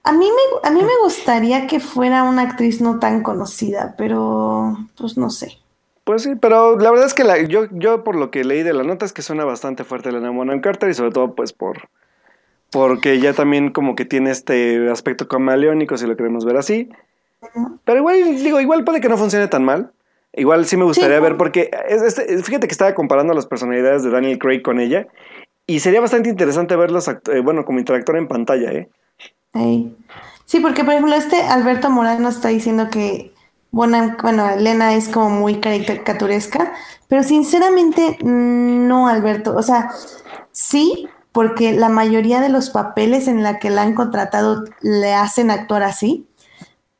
A 0.04 0.12
mí 0.12 0.26
me, 0.30 0.68
a 0.68 0.70
mí 0.72 0.80
me 0.82 0.98
gustaría 1.02 1.66
que 1.66 1.80
fuera 1.80 2.22
una 2.22 2.42
actriz 2.42 2.80
no 2.80 2.98
tan 2.98 3.22
conocida, 3.22 3.94
pero 3.98 4.76
pues 4.96 5.18
no 5.18 5.28
sé. 5.30 5.58
Pues 6.04 6.22
sí, 6.22 6.36
pero 6.36 6.78
la 6.78 6.90
verdad 6.90 7.06
es 7.06 7.14
que 7.14 7.24
la, 7.24 7.42
yo, 7.42 7.66
yo 7.72 8.04
por 8.04 8.14
lo 8.16 8.30
que 8.30 8.44
leí 8.44 8.62
de 8.62 8.72
la 8.72 8.84
nota 8.84 9.04
es 9.04 9.12
que 9.12 9.22
suena 9.22 9.44
bastante 9.44 9.82
fuerte 9.84 10.08
Elena 10.10 10.30
Bonham 10.30 10.60
Carter 10.60 10.88
y 10.88 10.94
sobre 10.94 11.10
todo 11.10 11.34
pues 11.34 11.52
por 11.52 11.88
porque 12.70 13.18
ya 13.20 13.32
también 13.32 13.70
como 13.70 13.94
que 13.94 14.04
tiene 14.04 14.30
este 14.30 14.90
aspecto 14.90 15.28
camaleónico 15.28 15.96
si 15.96 16.06
lo 16.06 16.16
queremos 16.16 16.44
ver 16.44 16.56
así. 16.56 16.90
Pero 17.84 17.98
igual 17.98 18.36
digo, 18.42 18.60
igual 18.60 18.84
puede 18.84 19.00
que 19.00 19.08
no 19.08 19.16
funcione 19.16 19.48
tan 19.48 19.64
mal. 19.64 19.92
Igual 20.32 20.66
sí 20.66 20.76
me 20.76 20.84
gustaría 20.84 21.16
Sí. 21.16 21.22
ver 21.22 21.36
porque 21.36 21.70
es- 21.88 22.22
fíjate 22.44 22.66
que 22.66 22.72
estaba 22.72 22.94
comparando 22.94 23.32
las 23.34 23.46
personalidades 23.46 24.02
de 24.02 24.10
Daniel 24.10 24.38
Craig 24.38 24.60
con 24.62 24.80
ella 24.80 25.06
y 25.66 25.80
sería 25.80 26.00
bastante 26.00 26.28
interesante 26.28 26.76
verlos 26.76 27.08
eh, 27.08 27.40
bueno, 27.42 27.64
como 27.64 27.78
interactor 27.78 28.16
en 28.18 28.28
pantalla, 28.28 28.70
¿eh? 28.72 28.88
Ey. 29.54 29.96
Sí, 30.44 30.60
porque 30.60 30.84
por 30.84 30.92
ejemplo 30.92 31.14
este 31.14 31.40
Alberto 31.40 31.88
Morano 31.90 32.28
está 32.28 32.48
diciendo 32.48 32.88
que 32.90 33.32
Bonham- 33.72 34.16
bueno, 34.22 34.48
Elena 34.50 34.94
es 34.94 35.08
como 35.08 35.30
muy 35.30 35.56
caricaturesca, 35.60 36.72
pero 37.08 37.22
sinceramente 37.22 38.18
mm, 38.22 38.86
no, 38.86 39.08
Alberto. 39.08 39.56
O 39.56 39.62
sea, 39.62 39.90
sí, 40.52 41.08
porque 41.36 41.74
la 41.74 41.90
mayoría 41.90 42.40
de 42.40 42.48
los 42.48 42.70
papeles 42.70 43.28
en 43.28 43.42
la 43.42 43.58
que 43.58 43.68
la 43.68 43.82
han 43.82 43.92
contratado 43.92 44.64
le 44.80 45.12
hacen 45.12 45.50
actuar 45.50 45.82
así, 45.82 46.26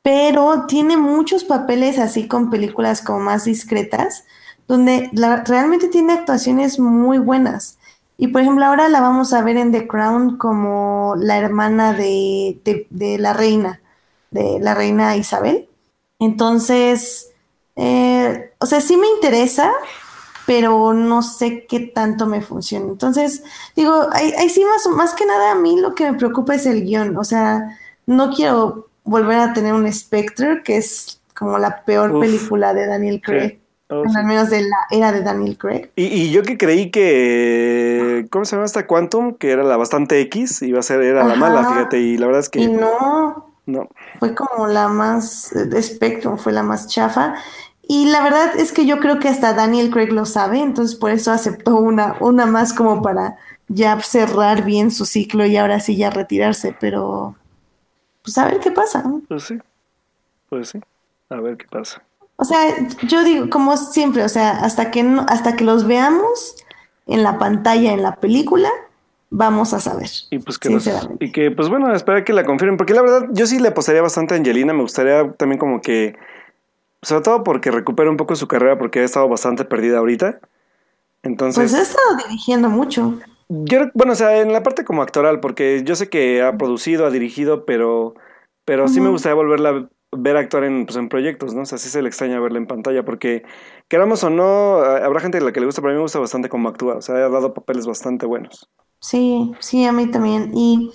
pero 0.03 0.67
tiene 0.67 0.95
muchos 0.95 1.43
papeles 1.43 1.97
así 1.97 2.27
con 2.27 2.51
películas 2.51 3.01
como 3.01 3.17
más 3.17 3.45
discretas, 3.45 4.25
donde 4.67 5.09
realmente 5.47 5.87
tiene 5.87 6.13
actuaciones 6.13 6.77
muy 6.77 7.17
buenas. 7.17 7.79
Y 8.15 8.27
por 8.27 8.43
ejemplo, 8.43 8.63
ahora 8.63 8.89
la 8.89 9.01
vamos 9.01 9.33
a 9.33 9.41
ver 9.41 9.57
en 9.57 9.71
The 9.71 9.87
Crown 9.87 10.37
como 10.37 11.15
la 11.17 11.39
hermana 11.39 11.93
de, 11.93 12.59
de- 12.63 12.85
de 12.91 13.17
la 13.17 13.33
reina, 13.33 13.81
de 14.29 14.59
la 14.59 14.75
reina 14.75 15.17
Isabel. 15.17 15.67
Entonces, 16.19 17.31
eh, 17.75 18.51
o 18.59 18.67
sea, 18.67 18.81
sí 18.81 18.97
me 18.97 19.07
interesa, 19.07 19.71
pero 20.47 20.93
no 20.93 21.21
sé 21.23 21.65
qué 21.67 21.81
tanto 21.81 22.25
me 22.25 22.41
funciona. 22.41 22.85
Entonces, 22.87 23.43
digo, 23.75 24.07
ahí, 24.13 24.31
ahí 24.37 24.49
sí 24.49 24.63
más, 24.63 24.87
más 24.95 25.13
que 25.13 25.25
nada 25.25 25.51
a 25.51 25.55
mí 25.55 25.77
lo 25.79 25.93
que 25.93 26.09
me 26.09 26.17
preocupa 26.17 26.55
es 26.55 26.65
el 26.65 26.85
guion. 26.85 27.17
O 27.17 27.25
sea, 27.25 27.77
no 28.05 28.31
quiero 28.33 28.87
volver 29.03 29.39
a 29.39 29.53
tener 29.53 29.73
un 29.73 29.91
Spectre, 29.91 30.63
que 30.63 30.77
es 30.77 31.21
como 31.35 31.57
la 31.59 31.83
peor 31.83 32.13
Uf. 32.13 32.21
película 32.21 32.73
de 32.73 32.87
Daniel 32.87 33.21
Craig. 33.21 33.59
Oh, 33.89 34.03
sí. 34.07 34.15
al 34.17 34.25
menos 34.25 34.49
de 34.49 34.61
la 34.61 34.77
era 34.89 35.11
de 35.11 35.21
Daniel 35.21 35.57
Craig. 35.57 35.91
Y, 35.97 36.05
y 36.05 36.31
yo 36.31 36.43
que 36.43 36.57
creí 36.57 36.91
que 36.91 38.25
¿cómo 38.29 38.45
se 38.45 38.55
llama 38.55 38.65
esta 38.65 38.87
Quantum? 38.87 39.35
Que 39.35 39.51
era 39.51 39.63
la 39.63 39.75
bastante 39.75 40.21
X, 40.21 40.61
iba 40.61 40.79
a 40.79 40.83
ser, 40.83 41.01
era 41.01 41.25
la 41.25 41.35
mala, 41.35 41.65
fíjate, 41.65 41.99
y 41.99 42.17
la 42.17 42.27
verdad 42.27 42.41
es 42.41 42.49
que 42.49 42.59
Y 42.59 42.67
no, 42.67 43.51
no. 43.65 43.89
fue 44.19 44.33
como 44.33 44.67
la 44.67 44.87
más, 44.87 45.51
de 45.53 45.83
Spectrum 45.83 46.37
fue 46.37 46.53
la 46.53 46.63
más 46.63 46.87
chafa. 46.87 47.35
Y 47.87 48.05
la 48.05 48.21
verdad 48.21 48.57
es 48.57 48.71
que 48.73 48.85
yo 48.85 48.99
creo 48.99 49.19
que 49.19 49.29
hasta 49.29 49.53
Daniel 49.53 49.89
Craig 49.89 50.11
lo 50.11 50.25
sabe, 50.25 50.59
entonces 50.59 50.95
por 50.95 51.11
eso 51.11 51.31
aceptó 51.31 51.77
una, 51.77 52.17
una 52.19 52.45
más 52.45 52.73
como 52.73 53.01
para 53.01 53.37
ya 53.69 53.99
cerrar 54.01 54.63
bien 54.63 54.91
su 54.91 55.05
ciclo 55.05 55.45
y 55.45 55.57
ahora 55.57 55.79
sí 55.79 55.95
ya 55.95 56.09
retirarse, 56.09 56.75
pero 56.79 57.35
pues 58.23 58.37
a 58.37 58.45
ver 58.45 58.59
qué 58.59 58.71
pasa. 58.71 59.03
¿no? 59.03 59.21
Pues 59.27 59.43
sí, 59.43 59.57
pues 60.49 60.69
sí, 60.69 60.79
a 61.29 61.39
ver 61.39 61.57
qué 61.57 61.65
pasa. 61.69 62.01
O 62.35 62.45
sea, 62.45 62.59
yo 63.03 63.23
digo, 63.23 63.49
como 63.49 63.77
siempre, 63.77 64.23
o 64.23 64.29
sea, 64.29 64.51
hasta 64.51 64.91
que 64.91 65.03
no, 65.03 65.25
hasta 65.27 65.55
que 65.55 65.63
los 65.63 65.87
veamos 65.87 66.55
en 67.07 67.23
la 67.23 67.39
pantalla, 67.39 67.93
en 67.93 68.03
la 68.03 68.15
película, 68.17 68.69
vamos 69.29 69.73
a 69.73 69.79
saber. 69.79 70.09
Y 70.29 70.39
pues 70.39 70.57
que, 70.59 70.69
Sinceramente. 70.69 71.25
y 71.25 71.31
que 71.31 71.51
pues 71.51 71.69
bueno, 71.69 71.93
esperar 71.93 72.23
que 72.23 72.33
la 72.33 72.45
confirmen, 72.45 72.77
porque 72.77 72.93
la 72.93 73.01
verdad 73.01 73.27
yo 73.31 73.47
sí 73.47 73.59
le 73.59 73.69
apostaría 73.69 74.01
bastante 74.01 74.33
a 74.33 74.37
Angelina, 74.37 74.73
me 74.73 74.83
gustaría 74.83 75.31
también 75.33 75.57
como 75.57 75.81
que, 75.81 76.15
sobre 77.01 77.23
todo 77.23 77.43
porque 77.43 77.71
recupere 77.71 78.09
un 78.09 78.17
poco 78.17 78.35
su 78.35 78.47
carrera, 78.47 78.77
porque 78.77 78.99
ha 78.99 79.03
estado 79.05 79.27
bastante 79.29 79.65
perdida 79.65 79.99
ahorita. 79.99 80.39
Entonces, 81.23 81.71
Pues 81.71 81.73
he 81.73 81.81
estado 81.81 82.15
dirigiendo 82.25 82.69
mucho. 82.69 83.19
yo, 83.49 83.79
bueno, 83.93 84.13
o 84.13 84.15
sea, 84.15 84.39
en 84.41 84.51
la 84.53 84.63
parte 84.63 84.83
como 84.85 85.01
actoral, 85.01 85.39
porque 85.39 85.83
yo 85.83 85.95
sé 85.95 86.09
que 86.09 86.41
ha 86.41 86.57
producido, 86.57 87.05
ha 87.05 87.11
dirigido, 87.11 87.65
pero, 87.65 88.15
pero 88.65 88.87
sí 88.87 89.01
me 89.01 89.09
gustaría 89.09 89.35
volverla 89.35 89.69
a 89.69 89.89
ver 90.17 90.37
actuar 90.37 90.63
en, 90.65 90.85
pues, 90.85 90.97
en 90.97 91.09
proyectos, 91.09 91.53
¿no? 91.53 91.61
O 91.61 91.65
sea, 91.65 91.77
sí 91.77 91.89
se 91.89 92.01
le 92.01 92.09
extraña 92.09 92.39
verla 92.39 92.57
en 92.59 92.67
pantalla, 92.67 93.05
porque 93.05 93.43
queramos 93.87 94.23
o 94.23 94.29
no, 94.29 94.77
habrá 94.81 95.19
gente 95.21 95.37
a 95.39 95.41
la 95.41 95.51
que 95.53 95.59
le 95.59 95.65
gusta, 95.65 95.81
pero 95.81 95.91
a 95.91 95.93
mí 95.93 95.97
me 95.97 96.03
gusta 96.03 96.19
bastante 96.19 96.49
cómo 96.49 96.69
actúa, 96.69 96.95
o 96.97 97.01
sea, 97.01 97.15
ha 97.15 97.29
dado 97.29 97.53
papeles 97.53 97.85
bastante 97.87 98.25
buenos. 98.25 98.69
Sí, 98.99 99.51
sí, 99.59 99.85
a 99.85 99.91
mí 99.91 100.09
también. 100.11 100.51
Y, 100.55 100.91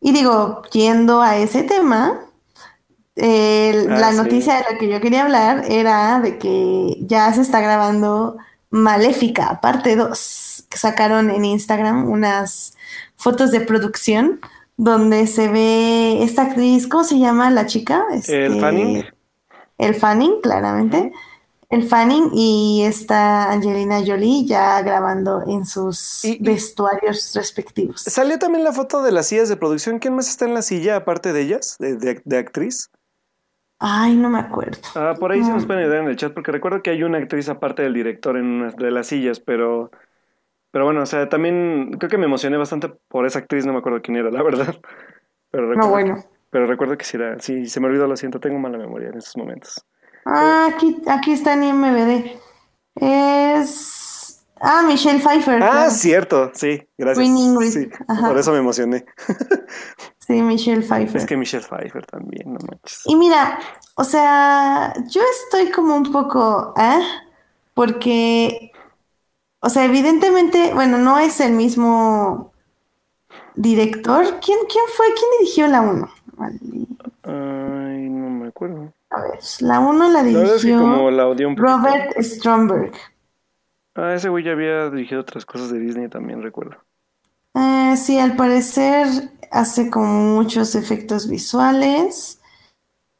y 0.00 0.12
digo, 0.12 0.62
yendo 0.72 1.20
a 1.22 1.36
ese 1.38 1.62
tema, 1.64 2.25
el- 3.16 3.90
Ah, 3.92 3.98
la 3.98 4.10
sí. 4.12 4.16
noticia 4.18 4.54
de 4.56 4.64
la 4.70 4.78
que 4.78 4.88
yo 4.88 5.00
quería 5.00 5.22
hablar 5.24 5.64
era 5.68 6.20
de 6.20 6.38
que 6.38 6.98
ya 7.00 7.32
se 7.32 7.40
está 7.40 7.60
grabando 7.60 8.36
Maléfica, 8.70 9.60
parte 9.60 9.96
2, 9.96 10.66
que 10.68 10.78
sacaron 10.78 11.30
en 11.30 11.44
Instagram 11.44 12.10
unas 12.10 12.76
fotos 13.16 13.50
de 13.50 13.60
producción 13.60 14.40
donde 14.76 15.26
se 15.26 15.48
ve 15.48 16.22
esta 16.22 16.42
actriz, 16.42 16.86
¿cómo 16.86 17.04
se 17.04 17.18
llama 17.18 17.50
la 17.50 17.64
chica? 17.66 18.04
El 18.10 18.18
Este, 18.18 18.60
Fanning. 18.60 19.04
El 19.78 19.94
Fanning, 19.94 20.40
claramente. 20.42 21.12
El 21.70 21.88
Fanning 21.88 22.30
y 22.34 22.82
está 22.84 23.50
Angelina 23.50 24.00
Jolie 24.06 24.44
ya 24.46 24.82
grabando 24.82 25.42
en 25.46 25.64
sus 25.66 26.24
y- 26.24 26.38
vestuarios 26.40 27.32
respectivos. 27.34 28.02
Salió 28.02 28.38
también 28.38 28.62
la 28.64 28.72
foto 28.72 29.02
de 29.02 29.10
las 29.12 29.26
sillas 29.28 29.48
de 29.48 29.56
producción. 29.56 29.98
¿Quién 29.98 30.14
más 30.14 30.28
está 30.28 30.44
en 30.44 30.54
la 30.54 30.62
silla 30.62 30.96
aparte 30.96 31.32
de 31.32 31.40
ellas, 31.40 31.76
de, 31.78 31.96
de- 31.96 32.22
de 32.24 32.38
actriz? 32.38 32.90
Ay, 33.78 34.16
no 34.16 34.30
me 34.30 34.38
acuerdo. 34.38 34.78
Ah, 34.94 35.14
por 35.18 35.32
ahí 35.32 35.42
sí 35.42 35.50
nos 35.50 35.62
No. 35.62 35.66
pueden 35.68 35.82
ayudar 35.84 36.02
en 36.02 36.08
el 36.08 36.16
chat, 36.16 36.32
porque 36.32 36.50
recuerdo 36.52 36.82
que 36.82 36.90
hay 36.90 37.02
una 37.02 37.18
actriz 37.18 37.48
aparte 37.48 37.82
del 37.82 37.92
director 37.94 38.36
en 38.36 38.46
una 38.46 38.70
de 38.70 38.90
las 38.90 39.06
sillas, 39.08 39.38
pero, 39.40 39.90
pero 40.70 40.86
bueno, 40.86 41.02
o 41.02 41.06
sea, 41.06 41.28
también 41.28 41.92
creo 41.98 42.08
que 42.08 42.18
me 42.18 42.24
emocioné 42.26 42.56
bastante 42.56 42.88
por 43.08 43.26
esa 43.26 43.40
actriz, 43.40 43.66
no 43.66 43.72
me 43.72 43.78
acuerdo 43.80 44.00
quién 44.02 44.16
era, 44.16 44.30
la 44.30 44.42
verdad. 44.42 44.74
Pero 45.50 45.66
No, 45.68 45.72
recuerdo, 45.74 45.90
bueno. 45.90 46.24
pero 46.50 46.66
recuerdo 46.66 46.98
que 46.98 47.04
sí 47.04 47.16
era, 47.16 47.38
sí, 47.38 47.66
se 47.66 47.80
me 47.80 47.86
olvidó, 47.86 48.06
lo 48.06 48.16
siento, 48.16 48.40
tengo 48.40 48.58
mala 48.58 48.76
memoria 48.76 49.08
en 49.08 49.16
estos 49.18 49.36
momentos. 49.36 49.86
Ah, 50.26 50.68
aquí, 50.74 51.00
aquí 51.06 51.32
está 51.32 51.54
en 51.54 51.62
IMBD. 51.64 52.36
Es. 52.96 54.44
Ah, 54.60 54.82
Michelle 54.86 55.20
Pfeiffer. 55.20 55.62
Ah, 55.62 55.70
claro. 55.70 55.90
cierto, 55.90 56.50
sí, 56.54 56.82
gracias. 56.98 57.24
Queen 57.24 57.36
Ingrid. 57.38 57.70
Sí, 57.70 57.88
por 58.20 58.36
eso 58.36 58.52
me 58.52 58.58
emocioné. 58.58 59.04
Sí, 60.26 60.42
Michelle 60.42 60.82
Pfeiffer. 60.82 61.20
Es 61.20 61.26
que 61.26 61.36
Michelle 61.36 61.64
Pfeiffer 61.64 62.04
también, 62.04 62.52
no 62.52 62.58
manches. 62.68 63.02
Y 63.04 63.14
mira, 63.14 63.60
o 63.94 64.02
sea, 64.02 64.92
yo 65.08 65.20
estoy 65.22 65.70
como 65.70 65.94
un 65.94 66.10
poco, 66.10 66.74
¿eh? 66.76 67.00
Porque, 67.74 68.72
o 69.60 69.68
sea, 69.68 69.84
evidentemente, 69.84 70.74
bueno, 70.74 70.98
no 70.98 71.20
es 71.20 71.38
el 71.40 71.52
mismo 71.52 72.52
director. 73.54 74.24
¿Quién, 74.40 74.58
quién 74.68 74.84
fue? 74.96 75.06
¿Quién 75.14 75.30
dirigió 75.38 75.68
la 75.68 75.80
1? 75.82 76.10
Ay, 77.22 78.08
no 78.08 78.30
me 78.30 78.48
acuerdo. 78.48 78.92
A 79.10 79.20
ver, 79.20 79.38
la 79.60 79.78
1 79.78 80.08
la 80.08 80.08
La 80.08 80.22
verdad 80.24 80.56
es 80.56 80.62
que 80.62 80.66
dirigió 80.66 80.78
como 80.80 81.10
la 81.12 81.28
odié 81.28 81.46
un. 81.46 81.56
Robert 81.56 82.16
Stromberg. 82.18 82.92
Ah, 83.94 84.14
ese 84.14 84.28
güey 84.28 84.42
ya 84.42 84.52
había 84.52 84.90
dirigido 84.90 85.20
otras 85.20 85.46
cosas 85.46 85.70
de 85.70 85.78
Disney 85.78 86.08
también, 86.08 86.42
recuerdo. 86.42 86.78
Eh, 87.56 87.96
sí, 87.96 88.18
al 88.18 88.36
parecer 88.36 89.06
hace 89.50 89.90
como 89.90 90.34
muchos 90.36 90.74
efectos 90.74 91.28
visuales 91.28 92.40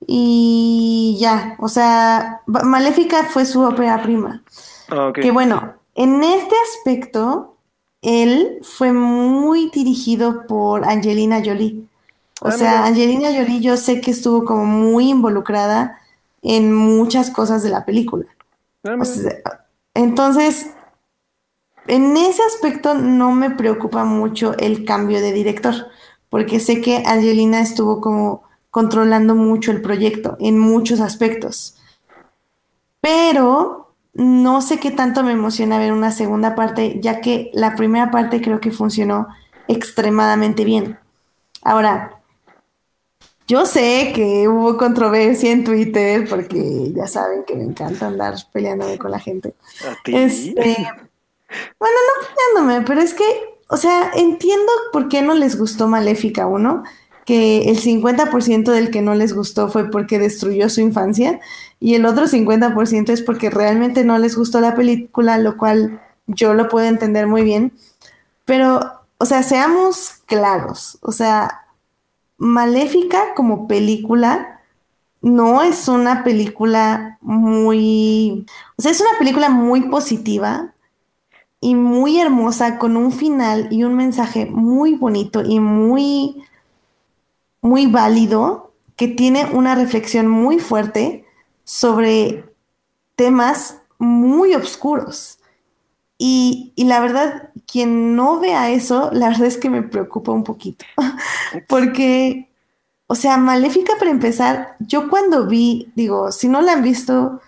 y 0.06 1.16
ya, 1.20 1.56
o 1.58 1.68
sea, 1.68 2.42
Maléfica 2.46 3.24
fue 3.24 3.46
su 3.46 3.62
ópera 3.62 4.02
prima. 4.02 4.42
Ah, 4.88 5.08
ok. 5.08 5.18
Que 5.20 5.30
bueno, 5.30 5.74
en 5.94 6.22
este 6.22 6.54
aspecto, 6.68 7.56
él 8.02 8.58
fue 8.62 8.92
muy 8.92 9.70
dirigido 9.70 10.46
por 10.46 10.84
Angelina 10.84 11.42
Jolie. 11.44 11.88
O 12.42 12.48
Ah, 12.48 12.52
sea, 12.52 12.70
mira. 12.72 12.86
Angelina 12.86 13.28
Jolie 13.32 13.60
yo 13.60 13.76
sé 13.76 14.00
que 14.00 14.10
estuvo 14.10 14.44
como 14.44 14.66
muy 14.66 15.10
involucrada 15.10 15.98
en 16.42 16.74
muchas 16.74 17.30
cosas 17.30 17.62
de 17.62 17.70
la 17.70 17.84
película. 17.86 18.26
Ah, 18.84 18.96
O 19.00 19.04
mira. 19.04 19.06
sea, 19.06 19.66
entonces, 19.94 20.70
en 21.88 22.16
ese 22.16 22.42
aspecto 22.42 22.94
no 22.94 23.32
me 23.32 23.50
preocupa 23.50 24.04
mucho 24.04 24.54
el 24.58 24.84
cambio 24.84 25.20
de 25.20 25.32
director, 25.32 25.74
porque 26.28 26.60
sé 26.60 26.80
que 26.80 27.02
Angelina 27.06 27.60
estuvo 27.60 28.00
como 28.00 28.42
controlando 28.70 29.34
mucho 29.34 29.70
el 29.70 29.80
proyecto 29.80 30.36
en 30.40 30.58
muchos 30.58 31.00
aspectos. 31.00 31.76
Pero 33.00 33.94
no 34.14 34.62
sé 34.62 34.78
qué 34.78 34.90
tanto 34.90 35.22
me 35.22 35.32
emociona 35.32 35.78
ver 35.78 35.92
una 35.92 36.10
segunda 36.10 36.54
parte, 36.54 36.98
ya 37.00 37.20
que 37.20 37.50
la 37.54 37.74
primera 37.74 38.10
parte 38.10 38.40
creo 38.40 38.60
que 38.60 38.70
funcionó 38.70 39.28
extremadamente 39.68 40.64
bien. 40.64 40.98
Ahora, 41.62 42.20
yo 43.46 43.64
sé 43.64 44.12
que 44.14 44.48
hubo 44.48 44.76
controversia 44.76 45.52
en 45.52 45.64
Twitter 45.64 46.28
porque 46.28 46.92
ya 46.92 47.06
saben 47.06 47.44
que 47.44 47.54
me 47.54 47.64
encanta 47.64 48.08
andar 48.08 48.34
peleándome 48.52 48.98
con 48.98 49.10
la 49.10 49.20
gente. 49.20 49.54
Este, 50.04 50.76
bueno, 51.78 51.96
no 52.06 52.26
peleándome, 52.28 52.86
pero 52.86 53.00
es 53.00 53.14
que, 53.14 53.24
o 53.68 53.76
sea, 53.76 54.10
entiendo 54.14 54.72
por 54.92 55.08
qué 55.08 55.22
no 55.22 55.34
les 55.34 55.58
gustó 55.58 55.88
Maléfica 55.88 56.46
1, 56.46 56.82
que 57.24 57.68
el 57.68 57.80
50% 57.80 58.70
del 58.70 58.90
que 58.90 59.02
no 59.02 59.14
les 59.14 59.34
gustó 59.34 59.68
fue 59.68 59.90
porque 59.90 60.18
destruyó 60.18 60.68
su 60.70 60.80
infancia 60.80 61.40
y 61.80 61.94
el 61.94 62.06
otro 62.06 62.26
50% 62.26 63.10
es 63.10 63.20
porque 63.20 63.50
realmente 63.50 64.04
no 64.04 64.16
les 64.18 64.36
gustó 64.36 64.60
la 64.60 64.76
película, 64.76 65.36
lo 65.36 65.56
cual 65.56 66.00
yo 66.26 66.54
lo 66.54 66.68
puedo 66.68 66.86
entender 66.86 67.26
muy 67.26 67.42
bien. 67.42 67.72
Pero, 68.44 68.80
o 69.18 69.26
sea, 69.26 69.42
seamos 69.42 70.22
claros, 70.26 70.98
o 71.02 71.12
sea, 71.12 71.62
Maléfica 72.38 73.34
como 73.34 73.66
película 73.66 74.60
no 75.20 75.62
es 75.62 75.88
una 75.88 76.22
película 76.22 77.18
muy, 77.20 78.46
o 78.76 78.82
sea, 78.82 78.92
es 78.92 79.00
una 79.00 79.18
película 79.18 79.48
muy 79.48 79.88
positiva 79.88 80.74
y 81.60 81.74
muy 81.74 82.20
hermosa 82.20 82.78
con 82.78 82.96
un 82.96 83.12
final 83.12 83.68
y 83.70 83.84
un 83.84 83.94
mensaje 83.94 84.46
muy 84.46 84.94
bonito 84.94 85.42
y 85.42 85.60
muy, 85.60 86.44
muy 87.60 87.86
válido 87.86 88.72
que 88.96 89.08
tiene 89.08 89.46
una 89.46 89.74
reflexión 89.74 90.28
muy 90.28 90.58
fuerte 90.58 91.24
sobre 91.64 92.44
temas 93.14 93.78
muy 93.98 94.54
oscuros. 94.54 95.38
Y, 96.18 96.72
y, 96.76 96.84
la 96.84 97.00
verdad, 97.00 97.50
quien 97.66 98.16
no 98.16 98.40
vea 98.40 98.70
eso, 98.70 99.10
la 99.12 99.28
verdad 99.28 99.46
es 99.46 99.58
que 99.58 99.68
me 99.68 99.82
preocupa 99.82 100.32
un 100.32 100.44
poquito. 100.44 100.86
Porque, 101.68 102.48
o 103.06 103.14
sea, 103.14 103.36
Maléfica 103.36 103.94
para 103.98 104.10
empezar, 104.10 104.76
yo 104.80 105.10
cuando 105.10 105.46
vi, 105.46 105.92
digo, 105.94 106.32
si 106.32 106.48
no 106.48 106.62
la 106.62 106.72
han 106.72 106.82
visto, 106.82 107.42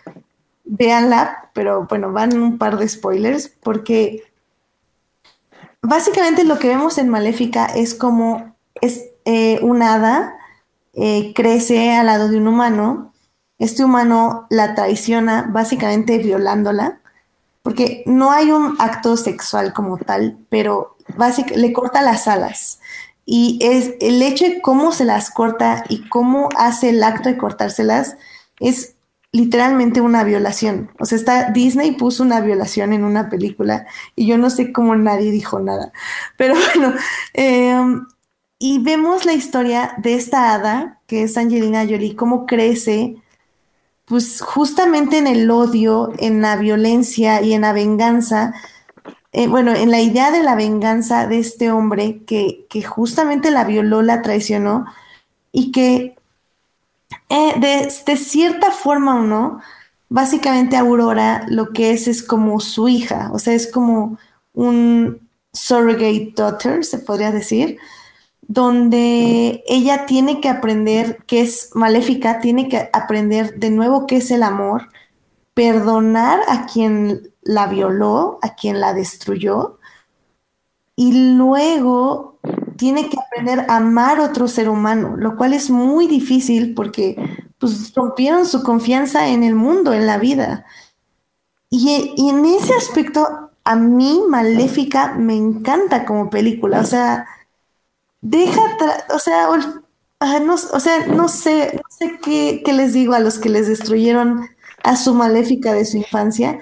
véanla, 0.68 1.50
pero 1.54 1.86
bueno, 1.86 2.12
van 2.12 2.38
un 2.38 2.58
par 2.58 2.78
de 2.78 2.88
spoilers, 2.88 3.48
porque 3.62 4.22
básicamente 5.82 6.44
lo 6.44 6.58
que 6.58 6.68
vemos 6.68 6.98
en 6.98 7.08
Maléfica 7.08 7.66
es 7.66 7.94
como 7.94 8.54
es 8.80 9.06
eh, 9.24 9.58
un 9.62 9.82
hada 9.82 10.36
eh, 10.94 11.32
crece 11.34 11.92
al 11.92 12.06
lado 12.06 12.28
de 12.28 12.36
un 12.36 12.46
humano, 12.48 13.12
este 13.58 13.84
humano 13.84 14.46
la 14.50 14.74
traiciona 14.74 15.48
básicamente 15.50 16.18
violándola 16.18 17.00
porque 17.62 18.02
no 18.06 18.30
hay 18.30 18.50
un 18.50 18.76
acto 18.78 19.16
sexual 19.16 19.72
como 19.72 19.98
tal, 19.98 20.38
pero 20.48 20.96
básicamente 21.16 21.60
le 21.60 21.72
corta 21.72 22.02
las 22.02 22.26
alas. 22.26 22.80
Y 23.26 23.58
es 23.60 23.94
el 24.00 24.22
hecho 24.22 24.46
de 24.46 24.62
cómo 24.62 24.90
se 24.90 25.04
las 25.04 25.30
corta 25.30 25.84
y 25.88 26.08
cómo 26.08 26.48
hace 26.56 26.90
el 26.90 27.02
acto 27.02 27.28
de 27.28 27.36
cortárselas 27.36 28.16
es 28.58 28.94
literalmente 29.32 30.00
una 30.00 30.24
violación. 30.24 30.90
O 30.98 31.04
sea, 31.04 31.18
está, 31.18 31.50
Disney 31.50 31.92
puso 31.92 32.22
una 32.22 32.40
violación 32.40 32.92
en 32.92 33.04
una 33.04 33.28
película 33.28 33.86
y 34.16 34.26
yo 34.26 34.38
no 34.38 34.50
sé 34.50 34.72
cómo 34.72 34.96
nadie 34.96 35.30
dijo 35.30 35.60
nada. 35.60 35.92
Pero 36.36 36.54
bueno, 36.74 36.94
em, 37.34 38.06
y 38.58 38.80
vemos 38.80 39.24
la 39.24 39.34
historia 39.34 39.94
de 39.98 40.14
esta 40.14 40.54
hada, 40.54 41.00
que 41.06 41.22
es 41.24 41.36
Angelina 41.36 41.84
Jolie, 41.84 42.16
cómo 42.16 42.46
crece 42.46 43.16
pues 44.08 44.40
justamente 44.40 45.18
en 45.18 45.26
el 45.26 45.50
odio, 45.50 46.12
en 46.18 46.40
la 46.40 46.56
violencia 46.56 47.42
y 47.42 47.52
en 47.52 47.60
la 47.60 47.72
venganza, 47.74 48.54
eh, 49.32 49.48
bueno, 49.48 49.74
en 49.74 49.90
la 49.90 50.00
idea 50.00 50.30
de 50.30 50.42
la 50.42 50.54
venganza 50.54 51.26
de 51.26 51.38
este 51.38 51.70
hombre 51.70 52.24
que, 52.24 52.66
que 52.70 52.82
justamente 52.82 53.50
la 53.50 53.64
violó, 53.64 54.02
la 54.02 54.22
traicionó 54.22 54.86
y 55.52 55.72
que 55.72 56.17
eh, 57.28 57.54
de, 57.58 58.16
cierta 58.16 58.70
forma 58.70 59.20
o 59.20 59.22
no, 59.22 59.60
básicamente 60.08 60.76
Aurora 60.76 61.46
lo 61.48 61.72
que 61.72 61.92
es 61.92 62.08
es 62.08 62.22
como 62.22 62.60
su 62.60 62.88
hija, 62.88 63.30
o 63.32 63.38
sea, 63.38 63.54
es 63.54 63.70
como 63.70 64.18
un 64.54 65.28
surrogate 65.52 66.32
daughter, 66.36 66.84
se 66.84 66.98
podría 66.98 67.30
decir, 67.30 67.78
donde 68.42 69.62
ella 69.68 70.06
tiene 70.06 70.40
que 70.40 70.48
aprender 70.48 71.18
que 71.26 71.42
es 71.42 71.70
maléfica, 71.74 72.40
tiene 72.40 72.68
que 72.68 72.88
aprender 72.92 73.58
de 73.58 73.70
nuevo 73.70 74.06
qué 74.06 74.16
es 74.16 74.30
el 74.30 74.42
amor, 74.42 74.88
perdonar 75.54 76.40
a 76.48 76.66
quien 76.66 77.32
la 77.42 77.66
violó, 77.66 78.38
a 78.42 78.54
quien 78.54 78.80
la 78.80 78.94
destruyó, 78.94 79.78
y 80.96 81.34
luego 81.36 82.38
tiene 82.78 83.10
que 83.10 83.18
aprender 83.18 83.66
a 83.68 83.76
amar 83.76 84.18
a 84.18 84.24
otro 84.24 84.48
ser 84.48 84.68
humano, 84.70 85.16
lo 85.16 85.36
cual 85.36 85.52
es 85.52 85.68
muy 85.68 86.06
difícil 86.06 86.74
porque 86.74 87.16
pues, 87.58 87.92
rompieron 87.92 88.46
su 88.46 88.62
confianza 88.62 89.28
en 89.28 89.42
el 89.42 89.54
mundo, 89.54 89.92
en 89.92 90.06
la 90.06 90.16
vida. 90.16 90.64
Y, 91.68 92.14
en 92.30 92.44
ese 92.46 92.72
aspecto, 92.74 93.50
a 93.64 93.76
mí 93.76 94.22
Maléfica 94.26 95.14
me 95.14 95.36
encanta 95.36 96.06
como 96.06 96.30
película, 96.30 96.80
o 96.80 96.84
sea, 96.84 97.26
deja, 98.22 98.62
o 99.12 99.18
sea, 99.18 99.48
no, 100.40 100.54
o 100.54 100.80
sea, 100.80 101.06
no 101.08 101.28
sé, 101.28 101.74
no 101.74 101.82
sé 101.90 102.18
qué, 102.22 102.62
qué, 102.64 102.72
les 102.72 102.94
digo 102.94 103.12
a 103.12 103.20
los 103.20 103.38
que 103.38 103.50
les 103.50 103.66
destruyeron 103.68 104.48
a 104.84 104.96
su 104.96 105.14
maléfica 105.14 105.74
de 105.74 105.84
su 105.84 105.98
infancia, 105.98 106.60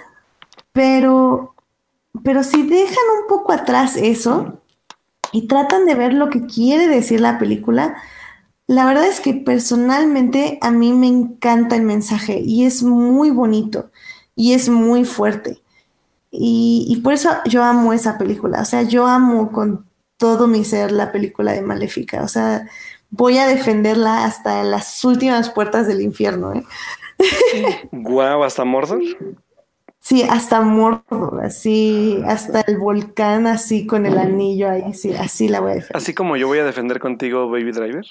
pero, 0.73 1.55
pero 2.25 2.43
si 2.43 2.63
dejan 2.63 3.05
un 3.21 3.29
poco 3.29 3.53
atrás 3.53 3.97
eso 3.97 4.61
y 5.37 5.49
tratan 5.49 5.85
de 5.85 5.95
ver 5.95 6.15
lo 6.15 6.31
que 6.31 6.47
quiere 6.47 6.89
decir 6.89 7.21
la 7.21 7.39
película, 7.39 7.95
la 8.67 8.87
verdad 8.87 9.07
es 9.07 9.21
que 9.21 9.35
personalmente 9.35 10.59
a 10.63 10.71
mí 10.71 10.95
me 10.95 11.09
encanta 11.09 11.77
el 11.77 11.83
mensaje 11.83 12.41
y 12.41 12.65
es 12.65 12.83
muy 12.83 13.31
bonito 13.31 13.91
y 14.35 14.55
es 14.55 14.71
muy 14.71 15.05
fuerte. 15.05 15.63
Y, 16.31 16.87
y 16.89 17.03
por 17.03 17.13
eso 17.13 17.29
yo 17.45 17.63
amo 17.63 17.93
esa 17.93 18.17
película, 18.17 18.63
o 18.63 18.65
sea, 18.65 18.83
yo 18.83 19.07
amo 19.07 19.53
con 19.53 19.85
todo 20.17 20.47
mi 20.47 20.65
ser 20.65 20.91
la 20.91 21.13
película 21.13 21.53
de 21.53 21.61
Maléfica. 21.61 22.23
O 22.23 22.29
sea, 22.29 22.67
voy 23.11 23.37
a 23.37 23.47
defenderla 23.47 24.25
hasta 24.25 24.63
las 24.65 25.05
últimas 25.05 25.51
puertas 25.51 25.87
del 25.87 26.01
infierno. 26.01 26.55
¿eh? 26.55 26.65
Guau, 27.93 28.43
¿hasta 28.43 28.65
Mordor? 28.65 29.03
Sí, 30.07 30.23
hasta 30.23 30.61
Mordor, 30.61 31.45
así, 31.45 32.23
hasta 32.29 32.61
el 32.61 32.79
volcán, 32.79 33.49
así 33.49 33.89
con 33.89 34.07
el 34.07 34.19
anillo 34.19 34.71
ahí, 34.71 34.95
sí, 34.95 35.13
así 35.13 35.49
la 35.49 35.59
voy 35.59 35.73
a 35.73 35.75
defender. 35.75 35.97
Así 35.97 36.15
como 36.15 36.37
yo 36.37 36.47
voy 36.47 36.61
a 36.61 36.65
defender 36.65 37.01
contigo 37.01 37.51
Baby 37.51 37.73
Driver. 37.73 38.07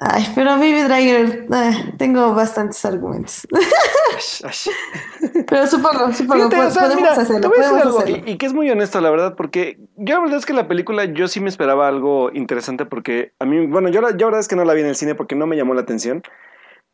Ay, 0.00 0.26
pero 0.34 0.52
Baby 0.52 0.80
Driver, 0.84 1.46
eh, 1.52 1.94
tengo 1.98 2.32
bastantes 2.32 2.82
argumentos. 2.86 3.46
pero 5.46 5.66
supongo, 5.66 6.10
supongo, 6.14 6.48
podemos 6.48 6.74
hacerlo. 7.18 7.50
Podemos 7.50 7.98
hacerlo. 7.98 8.22
Y, 8.24 8.38
que 8.38 8.46
es 8.46 8.54
muy 8.54 8.70
honesto, 8.70 9.02
la 9.02 9.10
verdad, 9.10 9.34
porque 9.36 9.78
yo 9.96 10.14
la 10.14 10.20
verdad 10.22 10.38
es 10.38 10.46
que 10.46 10.54
la 10.54 10.66
película 10.66 11.04
yo 11.04 11.28
sí 11.28 11.40
me 11.40 11.50
esperaba 11.50 11.86
algo 11.86 12.30
interesante 12.32 12.86
porque 12.86 13.34
a 13.40 13.44
mí, 13.44 13.66
bueno, 13.66 13.90
yo 13.90 14.00
la, 14.00 14.12
yo 14.12 14.20
la 14.20 14.24
verdad 14.24 14.40
es 14.40 14.48
que 14.48 14.56
no 14.56 14.64
la 14.64 14.72
vi 14.72 14.80
en 14.80 14.86
el 14.86 14.96
cine 14.96 15.14
porque 15.14 15.34
no 15.34 15.46
me 15.46 15.58
llamó 15.58 15.74
la 15.74 15.82
atención. 15.82 16.22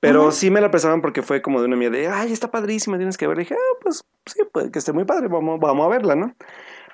Pero 0.01 0.32
sí 0.32 0.51
me 0.51 0.62
la 0.62 0.70
pensaban 0.70 1.03
porque 1.03 1.20
fue 1.20 1.42
como 1.42 1.61
de 1.61 1.66
una 1.66 1.76
mía 1.76 1.90
de, 1.90 2.09
ay, 2.09 2.32
está 2.32 2.51
padrísima, 2.51 2.96
tienes 2.96 3.18
que 3.18 3.26
verla. 3.26 3.42
Y 3.42 3.44
dije, 3.44 3.55
ah, 3.55 3.78
pues 3.82 4.03
sí, 4.24 4.40
puede 4.51 4.70
que 4.70 4.78
esté 4.78 4.94
muy 4.94 5.05
padre, 5.05 5.28
vamos, 5.28 5.61
vamos 5.61 5.86
a 5.86 5.88
verla, 5.90 6.16
¿no? 6.16 6.34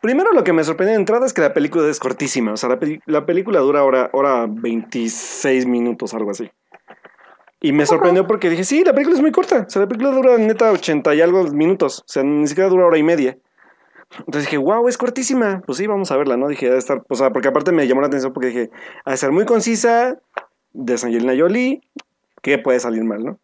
Primero 0.03 0.33
lo 0.33 0.45
que 0.45 0.53
me 0.53 0.65
sorprendió 0.65 0.95
de 0.95 1.01
entrada 1.01 1.25
es 1.25 1.33
que 1.33 1.41
la 1.41 1.55
película 1.55 1.89
es 1.89 2.01
cortísima. 2.01 2.53
O 2.53 2.57
sea, 2.57 2.69
la, 3.07 3.27
película 3.27 3.61
dura 3.61 3.85
hora, 3.85 4.11
hora 4.13 4.47
26 4.49 5.67
minutos, 5.67 6.15
algo 6.15 6.33
así. 6.33 6.51
Y 7.61 7.73
me 7.73 7.87
sorprendió 7.87 8.27
porque 8.27 8.51
dije, 8.51 8.65
sí, 8.65 8.85
la 8.85 8.93
película 8.93 9.17
es 9.17 9.23
muy 9.23 9.33
corta. 9.33 9.65
O 9.67 9.71
sea, 9.71 9.83
la 9.83 9.89
película 9.89 10.11
dura 10.11 10.37
neta 10.37 10.71
80 10.71 11.15
y 11.15 11.21
algo 11.21 11.45
minutos. 11.45 12.01
O 12.01 12.09
sea, 12.09 12.23
ni 12.23 12.47
siquiera 12.47 12.69
dura 12.69 12.87
hora 12.87 12.99
y 12.99 13.03
media. 13.03 13.39
Entonces 14.19 14.45
dije, 14.45 14.59
wow, 14.59 14.87
es 14.89 14.99
cortísima. 14.99 15.63
Pues 15.65 15.79
sí, 15.79 15.87
vamos 15.87 16.11
a 16.11 16.17
verla, 16.17 16.37
¿no? 16.37 16.49
Dije, 16.49 16.71
a 16.71 16.77
estar, 16.77 17.03
o 17.09 17.15
sea, 17.15 17.31
porque 17.31 17.49
aparte 17.49 17.73
me 17.73 17.87
llamó 17.89 18.03
la 18.03 18.09
atención 18.09 18.33
porque 18.33 18.49
dije, 18.49 18.71
a 19.05 19.17
ser 19.17 19.33
muy 19.33 19.47
concisa, 19.47 20.19
de 20.77 20.93
Angelina 20.93 21.33
Jolie, 21.37 21.81
¿qué 22.47 22.59
puede 22.59 22.79
salir 22.79 23.03
mal, 23.03 23.25
no? 23.25 23.41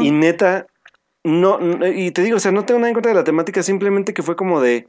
Y 0.00 0.10
neta, 0.10 0.66
no, 1.22 1.60
y 1.86 2.10
te 2.10 2.22
digo, 2.22 2.38
o 2.38 2.40
sea, 2.40 2.50
no 2.50 2.64
tengo 2.66 2.80
nada 2.80 2.88
en 2.88 2.94
contra 2.94 3.12
de 3.12 3.18
la 3.18 3.22
temática, 3.22 3.62
simplemente 3.62 4.14
que 4.14 4.24
fue 4.24 4.34
como 4.34 4.60
de, 4.60 4.88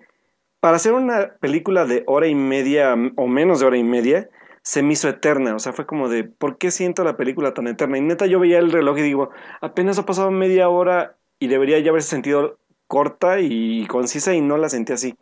para 0.59 0.77
hacer 0.77 0.93
una 0.93 1.35
película 1.39 1.85
de 1.85 2.03
hora 2.07 2.27
y 2.27 2.33
media 2.33 2.95
o 3.15 3.27
menos 3.27 3.59
de 3.59 3.67
hora 3.67 3.77
y 3.77 3.83
media, 3.83 4.27
se 4.63 4.81
me 4.81 4.93
hizo 4.93 5.07
eterna. 5.07 5.55
O 5.55 5.59
sea, 5.59 5.73
fue 5.73 5.85
como 5.85 6.09
de, 6.09 6.23
¿por 6.23 6.57
qué 6.57 6.71
siento 6.71 7.03
la 7.03 7.15
película 7.15 7.53
tan 7.53 7.67
eterna? 7.67 7.99
Y 7.99 8.01
neta, 8.01 8.25
yo 8.25 8.39
veía 8.39 8.57
el 8.57 8.71
reloj 8.71 8.97
y 8.97 9.03
digo, 9.03 9.29
apenas 9.61 9.99
ha 9.99 10.05
pasado 10.07 10.31
media 10.31 10.67
hora 10.69 11.15
y 11.37 11.47
debería 11.47 11.77
ya 11.79 11.91
haberse 11.91 12.09
sentido 12.09 12.57
corta 12.87 13.39
y 13.39 13.85
concisa 13.87 14.33
y 14.33 14.41
no 14.41 14.57
la 14.57 14.69
sentí 14.69 14.93
así. 14.93 15.15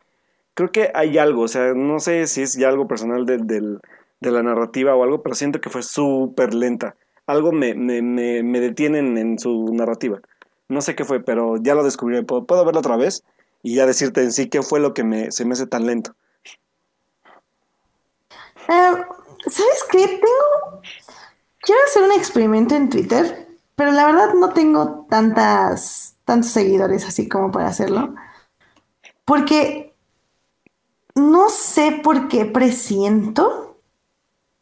creo 0.53 0.71
que 0.71 0.91
hay 0.95 1.17
algo, 1.17 1.43
o 1.43 1.47
sea, 1.49 1.73
no 1.73 1.99
sé 1.99 2.27
si 2.27 2.43
es 2.43 2.53
ya 2.55 2.69
algo 2.69 2.87
personal 2.87 3.25
del, 3.25 3.47
del, 3.47 3.79
de 4.21 4.31
la 4.31 4.43
narrativa 4.43 4.95
o 4.95 5.03
algo, 5.03 5.23
pero 5.23 5.35
siento 5.35 5.61
que 5.61 5.69
fue 5.69 5.83
súper 5.83 6.53
lenta. 6.53 6.95
Algo 7.25 7.51
me, 7.51 7.73
me, 7.73 8.01
me, 8.01 8.59
detienen 8.59 9.17
en 9.17 9.39
su 9.39 9.73
narrativa. 9.73 10.19
No 10.67 10.81
sé 10.81 10.95
qué 10.95 11.05
fue, 11.05 11.21
pero 11.21 11.57
ya 11.57 11.75
lo 11.75 11.83
descubrí. 11.83 12.21
Puedo, 12.23 12.45
puedo 12.45 12.65
verlo 12.65 12.79
otra 12.79 12.97
vez 12.97 13.23
y 13.61 13.75
ya 13.75 13.85
decirte 13.85 14.21
en 14.21 14.33
sí 14.33 14.49
qué 14.49 14.61
fue 14.61 14.79
lo 14.79 14.93
que 14.93 15.03
me, 15.03 15.31
se 15.31 15.45
me 15.45 15.53
hace 15.53 15.65
tan 15.67 15.85
lento. 15.85 16.13
Eh, 18.67 19.03
¿Sabes 19.47 19.83
qué? 19.91 20.07
Tengo. 20.07 20.81
Quiero 21.61 21.81
hacer 21.85 22.03
un 22.03 22.11
experimento 22.11 22.75
en 22.75 22.89
Twitter, 22.89 23.47
pero 23.75 23.91
la 23.91 24.05
verdad 24.05 24.33
no 24.33 24.51
tengo 24.51 25.05
tantas, 25.09 26.17
tantos 26.25 26.51
seguidores 26.51 27.05
así 27.05 27.29
como 27.29 27.51
para 27.51 27.67
hacerlo. 27.67 28.15
Porque 29.23 29.95
no 31.15 31.49
sé 31.49 32.01
por 32.03 32.27
qué 32.27 32.45
presiento 32.45 33.72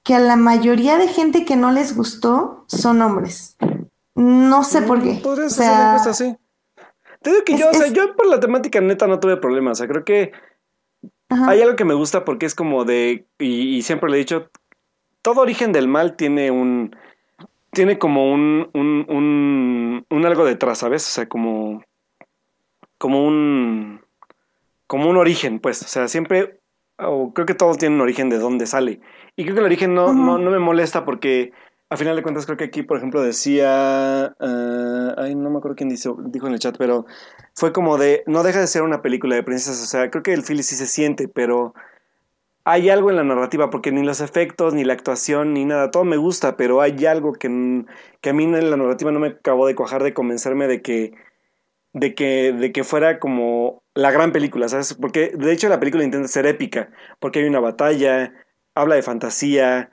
que 0.03 0.15
a 0.15 0.19
la 0.19 0.35
mayoría 0.35 0.97
de 0.97 1.07
gente 1.07 1.45
que 1.45 1.55
no 1.55 1.71
les 1.71 1.95
gustó 1.95 2.65
son 2.67 3.01
hombres. 3.01 3.57
No 4.15 4.63
sé 4.63 4.81
por 4.81 5.01
qué. 5.01 5.21
O 5.23 5.49
sea, 5.49 5.87
encuesta 5.89 6.09
así. 6.11 6.35
Te 7.21 7.29
digo 7.31 7.43
que 7.43 7.53
es- 7.53 7.59
yo, 7.59 7.69
o 7.69 7.73
sea, 7.73 7.87
es- 7.87 7.93
yo 7.93 8.15
por 8.15 8.27
la 8.27 8.39
temática 8.39 8.81
neta 8.81 9.07
no 9.07 9.19
tuve 9.19 9.37
problemas. 9.37 9.73
O 9.73 9.75
sea, 9.79 9.87
creo 9.87 10.03
que 10.03 10.31
ajá. 11.29 11.49
hay 11.51 11.61
algo 11.61 11.75
que 11.75 11.85
me 11.85 11.93
gusta 11.93 12.25
porque 12.25 12.45
es 12.45 12.55
como 12.55 12.83
de, 12.83 13.27
y, 13.39 13.77
y 13.77 13.81
siempre 13.83 14.09
le 14.09 14.17
he 14.17 14.19
dicho, 14.19 14.49
todo 15.21 15.41
origen 15.41 15.71
del 15.71 15.87
mal 15.87 16.15
tiene 16.15 16.49
un, 16.49 16.95
tiene 17.71 17.99
como 17.99 18.33
un, 18.33 18.69
un, 18.73 19.05
un, 19.07 20.05
un 20.09 20.25
algo 20.25 20.45
detrás, 20.45 20.79
¿sabes? 20.79 21.07
O 21.07 21.11
sea, 21.11 21.29
como, 21.29 21.83
como 22.97 23.25
un, 23.25 24.01
como 24.87 25.09
un 25.09 25.17
origen, 25.17 25.59
pues. 25.59 25.83
O 25.83 25.87
sea, 25.87 26.07
siempre, 26.07 26.59
o 27.07 27.33
creo 27.33 27.45
que 27.45 27.53
todo 27.53 27.75
tiene 27.75 27.95
un 27.95 28.01
origen 28.01 28.29
de 28.29 28.37
dónde 28.37 28.65
sale. 28.65 28.99
Y 29.35 29.43
creo 29.43 29.55
que 29.55 29.59
el 29.59 29.65
origen 29.65 29.93
no, 29.93 30.13
no, 30.13 30.37
no 30.37 30.51
me 30.51 30.59
molesta 30.59 31.05
porque, 31.05 31.51
a 31.89 31.97
final 31.97 32.15
de 32.15 32.23
cuentas, 32.23 32.45
creo 32.45 32.57
que 32.57 32.65
aquí, 32.65 32.83
por 32.83 32.97
ejemplo, 32.97 33.21
decía, 33.21 34.35
ah, 34.39 35.15
ay, 35.17 35.35
no 35.35 35.49
me 35.49 35.57
acuerdo 35.57 35.75
quién 35.75 35.89
dice, 35.89 36.09
dijo 36.25 36.47
en 36.47 36.53
el 36.53 36.59
chat, 36.59 36.77
pero 36.77 37.05
fue 37.53 37.71
como 37.73 37.97
de, 37.97 38.23
no 38.27 38.43
deja 38.43 38.59
de 38.59 38.67
ser 38.67 38.83
una 38.83 39.01
película 39.01 39.35
de 39.35 39.43
princesas. 39.43 39.81
O 39.83 39.85
sea, 39.85 40.09
creo 40.09 40.23
que 40.23 40.33
el 40.33 40.43
Philly 40.43 40.63
sí 40.63 40.75
se 40.75 40.87
siente, 40.87 41.27
pero 41.27 41.73
hay 42.63 42.89
algo 42.89 43.09
en 43.09 43.15
la 43.15 43.23
narrativa, 43.23 43.69
porque 43.69 43.91
ni 43.91 44.03
los 44.03 44.21
efectos, 44.21 44.73
ni 44.73 44.83
la 44.83 44.93
actuación, 44.93 45.53
ni 45.53 45.65
nada, 45.65 45.91
todo 45.91 46.03
me 46.03 46.17
gusta, 46.17 46.57
pero 46.57 46.81
hay 46.81 47.05
algo 47.05 47.33
que, 47.33 47.85
que 48.21 48.29
a 48.29 48.33
mí 48.33 48.43
en 48.43 48.69
la 48.69 48.77
narrativa 48.77 49.11
no 49.11 49.19
me 49.19 49.29
acabó 49.29 49.67
de 49.67 49.75
cuajar, 49.75 50.03
de 50.03 50.13
convencerme 50.13 50.67
de 50.67 50.81
que, 50.81 51.13
de 51.93 52.13
que, 52.15 52.53
de 52.53 52.71
que 52.71 52.83
fuera 52.83 53.19
como 53.19 53.80
la 53.95 54.11
gran 54.11 54.31
película, 54.31 54.69
¿sabes? 54.69 54.93
Porque 54.95 55.31
de 55.35 55.51
hecho 55.53 55.69
la 55.69 55.79
película 55.79 56.03
intenta 56.03 56.27
ser 56.27 56.45
épica, 56.47 56.91
porque 57.19 57.39
hay 57.39 57.45
una 57.47 57.59
batalla, 57.59 58.33
habla 58.75 58.95
de 58.95 59.03
fantasía, 59.03 59.89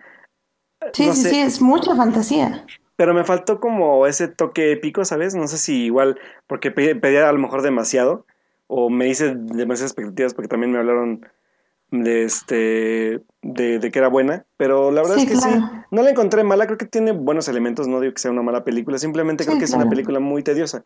Sí, 0.93 1.05
no 1.05 1.15
sí, 1.15 1.23
sé. 1.23 1.31
sí, 1.31 1.41
es 1.41 1.63
mucha 1.63 1.95
fantasía. 1.97 2.67
pero 2.97 3.15
me 3.15 3.25
faltó 3.25 3.61
como 3.61 4.07
ese 4.07 4.29
toque 4.29 4.73
épico, 4.73 5.05
¿sabes? 5.05 5.35
No 5.35 5.47
sé 5.49 5.59
si 5.59 5.85
igual, 5.85 6.19
porque 6.47 6.71
pe- 6.71 6.97
pedía 6.97 7.29
a 7.29 7.33
lo 7.33 7.39
mejor 7.39 7.63
demasiado, 7.63 8.27
o 8.67 8.91
me 8.91 9.09
hice 9.09 9.35
demasiadas 9.37 9.93
expectativas 9.93 10.35
porque 10.35 10.49
también 10.49 10.73
me 10.73 10.79
hablaron 10.79 11.27
de 11.91 12.25
este 12.25 13.23
de, 13.43 13.79
de 13.81 13.91
que 13.93 13.99
era 14.01 14.09
buena, 14.09 14.47
pero 14.59 14.91
la 14.93 15.03
verdad 15.03 15.17
Sí, 15.17 15.23
es 15.23 15.27
que 15.27 15.37
sí, 15.37 15.51
no 15.91 16.03
la 16.03 16.11
encontré 16.11 16.45
mala, 16.45 16.67
creo 16.67 16.79
que 16.79 16.87
tiene 16.87 17.13
buenos 17.13 17.49
elementos, 17.49 17.89
no 17.89 18.01
digo 18.01 18.15
que 18.15 18.21
sea 18.21 18.31
una 18.33 18.43
mala 18.43 18.65
película, 18.65 18.99
simplemente 18.99 19.45
creo 19.47 19.57
Sí, 19.57 19.59
que 19.59 19.67
es 19.67 19.75
una 19.75 19.89
película 19.89 20.21
muy 20.21 20.43
tediosa. 20.43 20.85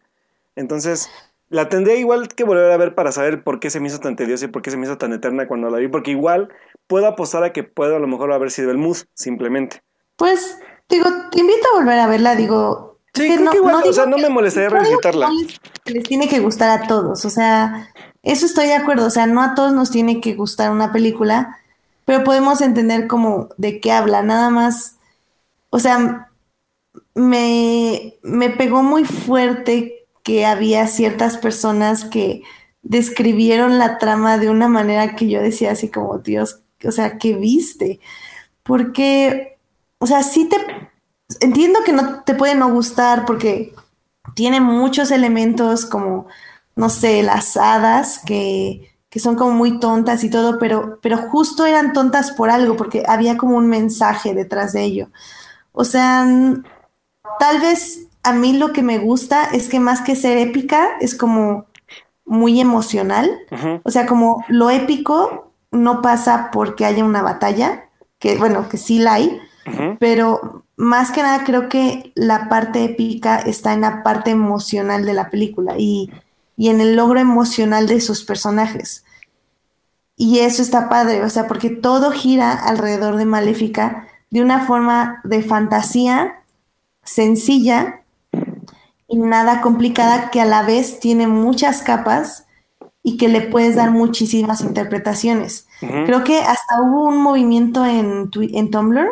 Entonces, 0.56 1.10
la 1.53 1.68
tendría 1.68 1.96
igual 1.96 2.28
que 2.28 2.44
volver 2.44 2.72
a 2.72 2.76
ver 2.78 2.94
para 2.94 3.12
saber 3.12 3.44
por 3.44 3.61
qué 3.61 3.68
se 3.68 3.78
me 3.78 3.88
hizo 3.88 4.00
tan 4.00 4.16
tediosa 4.16 4.46
y 4.46 4.48
por 4.48 4.62
qué 4.62 4.70
se 4.70 4.76
me 4.78 4.86
hizo 4.86 4.96
tan 4.96 5.12
eterna 5.12 5.46
cuando 5.46 5.68
la 5.68 5.78
vi, 5.78 5.86
porque 5.88 6.11
igual 6.11 6.48
puedo 6.86 7.07
apostar 7.07 7.44
a 7.44 7.53
que 7.53 7.62
puedo 7.62 7.96
a 7.96 7.98
lo 7.98 8.07
mejor 8.07 8.32
haber 8.32 8.50
sido 8.50 8.70
el 8.70 8.78
mood, 8.78 8.96
simplemente. 9.14 9.82
Pues, 10.16 10.59
digo, 10.88 11.07
te 11.30 11.40
invito 11.40 11.66
a 11.72 11.78
volver 11.78 11.98
a 11.98 12.07
verla, 12.07 12.34
digo. 12.36 12.98
Sí, 13.14 13.28
que 13.28 13.36
creo 13.36 13.50
que 13.50 13.57
igual, 13.59 13.74
o 13.74 13.80
digo 13.82 13.92
sea, 13.92 14.07
no 14.07 14.16
que- 14.16 14.22
me 14.22 14.28
molestaría 14.30 14.70
no 14.70 14.76
revisitarla. 14.76 15.28
no 15.28 15.34
les, 15.34 15.61
les 15.84 16.05
tiene 16.05 16.26
que 16.28 16.40
gustar 16.40 16.70
a 16.82 16.86
todos, 16.86 17.24
o 17.26 17.30
sea, 17.30 17.90
eso 18.22 18.46
estoy 18.46 18.66
de 18.68 18.74
acuerdo, 18.74 19.07
o 19.07 19.11
sea, 19.11 19.26
no 19.26 19.42
a 19.42 19.55
todos 19.55 19.74
nos 19.74 19.90
tiene 19.90 20.22
que 20.22 20.34
gustar 20.34 20.70
una 20.70 20.90
película, 20.92 21.59
pero 22.07 22.24
podemos 22.24 22.62
entender 22.62 23.07
como 23.09 23.50
de 23.59 23.78
qué 23.80 23.92
habla, 23.92 24.22
nada 24.22 24.48
más, 24.48 24.96
o 25.68 25.78
sea, 25.78 26.30
me, 27.14 28.14
me 28.22 28.48
pegó 28.50 28.82
muy 28.82 29.05
fuerte 29.05 30.01
que 30.23 30.47
había 30.47 30.87
ciertas 30.87 31.37
personas 31.39 32.05
que 32.05 32.43
describieron 32.83 33.79
la 33.79 33.99
trama 33.99 34.39
de 34.39 34.51
una 34.51 34.68
manera 34.68 35.14
que 35.16 35.29
yo 35.29 35.41
decía 35.41 35.73
así 35.73 35.89
como, 35.89 36.18
Dios, 36.18 36.61
o 36.85 36.93
sea, 36.93 37.18
¿qué 37.18 37.35
viste? 37.35 38.01
Porque, 38.62 39.59
o 39.99 40.07
sea, 40.07 40.23
sí 40.23 40.49
te 40.49 40.57
entiendo 41.41 41.81
que 41.85 41.93
no 41.93 42.23
te 42.25 42.35
puede 42.35 42.55
no 42.55 42.73
gustar 42.73 43.25
porque 43.25 43.75
tiene 44.35 44.61
muchos 44.61 45.11
elementos 45.11 45.87
como, 45.87 46.27
no 46.77 46.89
sé, 46.89 47.23
las 47.23 47.57
hadas 47.57 48.20
que, 48.25 48.93
que 49.09 49.20
son 49.20 49.37
como 49.37 49.53
muy 49.53 49.79
tontas 49.79 50.25
y 50.25 50.31
todo, 50.31 50.59
pero, 50.59 50.99
pero 51.03 51.18
justo 51.18 51.66
eran 51.66 51.93
tontas 51.93 52.33
por 52.33 52.51
algo, 52.51 52.77
porque 52.77 53.05
había 53.07 53.37
como 53.37 53.57
un 53.57 53.68
mensaje 53.68 54.35
detrás 54.35 54.73
de 54.73 54.83
ello. 54.85 55.11
O 55.73 55.85
sea, 55.85 56.27
tal 57.39 57.61
vez 57.61 58.09
a 58.23 58.33
mí 58.33 58.53
lo 58.53 58.73
que 58.73 58.83
me 58.83 58.99
gusta 58.99 59.45
es 59.45 59.68
que 59.68 59.81
más 59.81 60.01
que 60.01 60.16
ser 60.16 60.39
épica, 60.39 60.91
es 61.01 61.14
como 61.14 61.66
muy 62.25 62.61
emocional. 62.61 63.31
O 63.83 63.91
sea, 63.91 64.07
como 64.07 64.45
lo 64.49 64.70
épico 64.70 65.53
no 65.70 66.03
pasa 66.03 66.51
porque 66.53 66.85
haya 66.85 67.05
una 67.05 67.23
batalla, 67.23 67.89
que 68.18 68.37
bueno, 68.39 68.68
que 68.68 68.79
sí 68.79 68.99
la 68.99 69.14
hay, 69.14 69.41
pero 69.99 70.64
más 70.77 71.11
que 71.11 71.23
nada 71.23 71.45
creo 71.45 71.68
que 71.68 72.12
la 72.14 72.49
parte 72.49 72.85
épica 72.85 73.39
está 73.39 73.73
en 73.73 73.83
la 73.83 74.03
parte 74.03 74.31
emocional 74.31 75.05
de 75.05 75.14
la 75.14 75.31
película 75.31 75.75
y, 75.79 76.11
y 76.57 76.68
en 76.68 76.81
el 76.81 76.97
logro 76.97 77.20
emocional 77.20 77.87
de 77.87 78.01
sus 78.01 78.25
personajes. 78.25 79.05
Y 80.16 80.41
eso 80.41 80.62
está 80.62 80.89
padre, 80.89 81.25
o 81.25 81.31
sea, 81.31 81.49
porque 81.49 81.70
todo 81.70 82.12
gira 82.12 82.53
alrededor 82.53 83.16
de 83.16 83.25
Maléfica 83.25 84.07
de 84.31 84.43
una 84.43 84.64
forma 84.64 85.20
de 85.25 85.43
fantasía 85.43 86.43
sencilla 87.03 88.01
y 89.12 89.18
nada 89.18 89.60
complicada 89.60 90.30
que 90.30 90.40
a 90.40 90.46
la 90.46 90.62
vez 90.62 90.98
tiene 90.98 91.26
muchas 91.26 91.82
capas 91.82 92.46
y 93.02 93.18
que 93.18 93.28
le 93.28 93.42
puedes 93.42 93.76
dar 93.76 93.90
muchísimas 93.90 94.62
interpretaciones. 94.62 95.66
Creo 95.80 96.24
que 96.24 96.38
hasta 96.38 96.80
hubo 96.80 97.08
un 97.08 97.18
movimiento 97.20 97.84
en, 97.84 98.30
en 98.54 98.70
Tumblr 98.70 99.08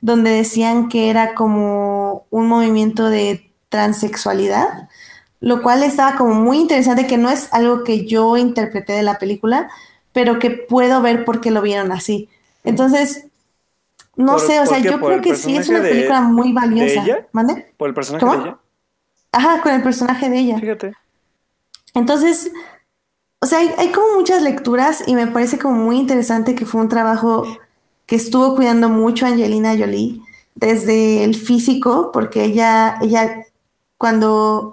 donde 0.00 0.30
decían 0.30 0.88
que 0.88 1.10
era 1.10 1.34
como 1.34 2.24
un 2.30 2.46
movimiento 2.48 3.10
de 3.10 3.50
transexualidad, 3.68 4.88
lo 5.40 5.60
cual 5.62 5.82
estaba 5.82 6.16
como 6.16 6.34
muy 6.34 6.58
interesante, 6.60 7.06
que 7.06 7.18
no 7.18 7.28
es 7.28 7.52
algo 7.52 7.84
que 7.84 8.06
yo 8.06 8.36
interpreté 8.36 8.92
de 8.94 9.02
la 9.02 9.18
película, 9.18 9.68
pero 10.12 10.38
que 10.38 10.50
puedo 10.50 11.02
ver 11.02 11.24
por 11.24 11.40
qué 11.40 11.50
lo 11.50 11.60
vieron 11.60 11.92
así. 11.92 12.28
Entonces, 12.64 13.26
no 14.16 14.32
¿Por- 14.32 14.40
sé, 14.40 14.60
o 14.60 14.66
sea, 14.66 14.78
yo 14.78 14.98
¿Por 14.98 15.10
creo 15.10 15.22
que 15.22 15.34
sí 15.34 15.56
es 15.56 15.68
una 15.68 15.80
de- 15.80 15.90
película 15.90 16.20
muy 16.22 16.52
valiosa. 16.54 17.04
Por 17.76 17.88
el 17.88 17.94
personaje 17.94 18.24
¿Cómo? 18.24 18.36
de 18.42 18.48
ella. 18.48 18.58
Ajá, 19.36 19.60
con 19.60 19.72
el 19.72 19.82
personaje 19.82 20.30
de 20.30 20.38
ella. 20.38 20.58
Fíjate. 20.58 20.94
Entonces, 21.92 22.50
o 23.40 23.46
sea, 23.46 23.58
hay, 23.58 23.70
hay 23.76 23.92
como 23.92 24.14
muchas 24.14 24.40
lecturas 24.42 25.04
y 25.06 25.14
me 25.14 25.26
parece 25.26 25.58
como 25.58 25.76
muy 25.76 25.98
interesante 25.98 26.54
que 26.54 26.64
fue 26.64 26.80
un 26.80 26.88
trabajo 26.88 27.44
que 28.06 28.16
estuvo 28.16 28.56
cuidando 28.56 28.88
mucho 28.88 29.26
a 29.26 29.28
Angelina 29.28 29.76
Jolie 29.76 30.22
desde 30.54 31.22
el 31.22 31.34
físico, 31.34 32.12
porque 32.12 32.44
ella, 32.44 32.96
ella 33.02 33.44
cuando, 33.98 34.72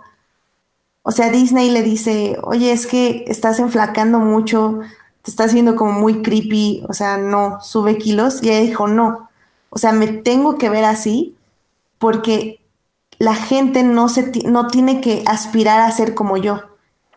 o 1.02 1.12
sea, 1.12 1.30
Disney 1.30 1.70
le 1.70 1.84
dice, 1.84 2.38
oye, 2.42 2.72
es 2.72 2.88
que 2.88 3.26
estás 3.28 3.60
enflacando 3.60 4.20
mucho, 4.20 4.80
te 5.24 5.32
estás 5.32 5.54
viendo 5.54 5.76
como 5.76 5.92
muy 5.92 6.22
creepy, 6.22 6.86
o 6.88 6.94
sea, 6.94 7.18
no, 7.18 7.60
sube 7.62 7.98
kilos, 7.98 8.42
y 8.42 8.50
ella 8.50 8.62
dijo, 8.62 8.88
no, 8.88 9.30
o 9.70 9.78
sea, 9.78 9.92
me 9.92 10.08
tengo 10.08 10.58
que 10.58 10.70
ver 10.70 10.86
así 10.86 11.36
porque 11.98 12.63
la 13.24 13.36
gente 13.36 13.84
no, 13.84 14.10
se 14.10 14.32
no 14.46 14.68
tiene 14.68 15.00
que 15.00 15.24
aspirar 15.26 15.80
a 15.80 15.92
ser 15.92 16.14
como 16.14 16.36
yo. 16.36 16.62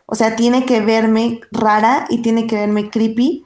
O 0.06 0.14
sea, 0.14 0.36
tiene 0.36 0.64
que 0.64 0.80
verme 0.80 1.40
rara 1.50 2.06
y 2.08 2.22
tiene 2.22 2.46
que 2.46 2.54
verme 2.54 2.90
creepy, 2.90 3.44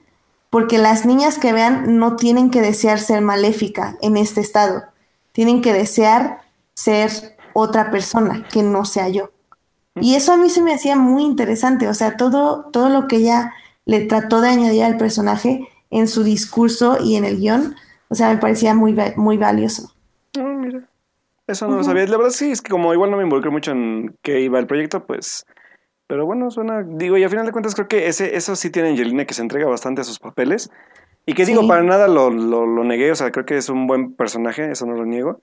porque 0.51 0.77
las 0.77 1.07
niñas 1.07 1.39
que 1.39 1.55
vean 1.55 1.97
no 1.99 2.17
tienen 2.17 2.51
que 2.51 2.61
desear 2.61 2.99
ser 2.99 3.23
maléfica 3.23 3.97
en 4.03 4.19
este 4.19 4.43
estado. 4.43 4.83
Tienen 5.33 5.63
que 5.63 5.73
desear 5.73 6.43
ser 6.75 7.11
otra 7.55 7.91
persona 7.91 8.47
que 8.53 8.63
no 8.63 8.85
sea 8.85 9.09
yo. 9.09 9.31
Y 9.95 10.15
eso 10.15 10.35
a 10.35 10.37
mí 10.37 10.51
se 10.51 10.61
me 10.61 10.75
hacía 10.75 10.97
muy 10.97 11.23
interesante. 11.23 11.89
O 11.89 11.95
sea, 11.95 12.19
todo, 12.19 12.67
todo 12.73 12.91
lo 12.91 13.09
que 13.09 13.17
ella 13.17 13.55
le 13.87 14.03
trató 14.03 14.43
de 14.43 14.51
añadir 14.51 14.85
al 14.85 14.99
personaje 14.99 15.67
en 15.89 16.09
su 16.09 16.25
discurso 16.25 16.99
y 17.03 17.17
en 17.17 17.25
el 17.25 17.39
guion, 17.39 17.75
o 18.09 18.15
sea, 18.15 18.29
me 18.29 18.37
parecía 18.37 18.75
muy, 18.75 18.95
muy 19.17 19.39
valioso. 19.39 19.95
Ah, 20.39 20.43
mira. 20.43 20.90
Eso 21.51 21.69
no 21.69 21.77
lo 21.77 21.85
sabía. 21.85 22.07
La 22.07 22.17
verdad 22.17 22.31
sí, 22.33 22.51
es 22.51 22.63
que 22.63 22.71
como 22.71 22.93
igual 22.95 23.11
no 23.11 23.17
me 23.17 23.23
involucré 23.25 23.51
mucho 23.51 23.73
en 23.73 24.17
qué 24.23 24.41
iba 24.41 24.59
el 24.59 24.67
proyecto, 24.67 25.05
pues 25.07 25.45
Pero 26.07 26.27
bueno, 26.27 26.51
suena, 26.51 26.83
digo, 26.87 27.17
y 27.19 27.25
a 27.25 27.29
final 27.29 27.47
de 27.47 27.53
cuentas 27.53 27.75
creo 27.75 27.87
que 27.89 28.09
ese, 28.09 28.37
eso 28.37 28.57
sí 28.57 28.71
tiene 28.71 28.89
Angelina 28.91 29.25
que 29.25 29.35
se 29.35 29.43
entrega 29.43 29.67
bastante 29.69 30.01
a 30.01 30.05
sus 30.05 30.19
papeles. 30.19 30.71
Y 31.27 31.35
que 31.35 31.45
digo, 31.45 31.63
Sí. 31.63 31.69
para 31.69 31.83
nada 31.83 32.09
lo, 32.09 32.31
lo, 32.31 32.67
lo 32.67 32.83
negué, 32.85 33.13
o 33.13 33.15
sea, 33.15 33.31
creo 33.31 33.45
que 33.45 33.57
es 33.57 33.69
un 33.69 33.87
buen 33.87 34.15
personaje, 34.15 34.71
eso 34.73 34.87
no 34.87 34.95
lo 34.95 35.05
niego. 35.07 35.41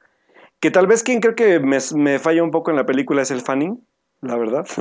Que 0.59 0.71
tal 0.71 0.87
vez 0.87 1.03
quien 1.03 1.21
creo 1.21 1.35
que 1.35 1.59
me, 1.59 1.77
me 1.95 2.19
falla 2.19 2.43
un 2.43 2.51
poco 2.51 2.71
en 2.71 2.77
la 2.77 2.85
película 2.85 3.21
es 3.21 3.31
el 3.31 3.41
Fanning, 3.41 3.79
la 4.21 4.35
verdad. 4.37 4.65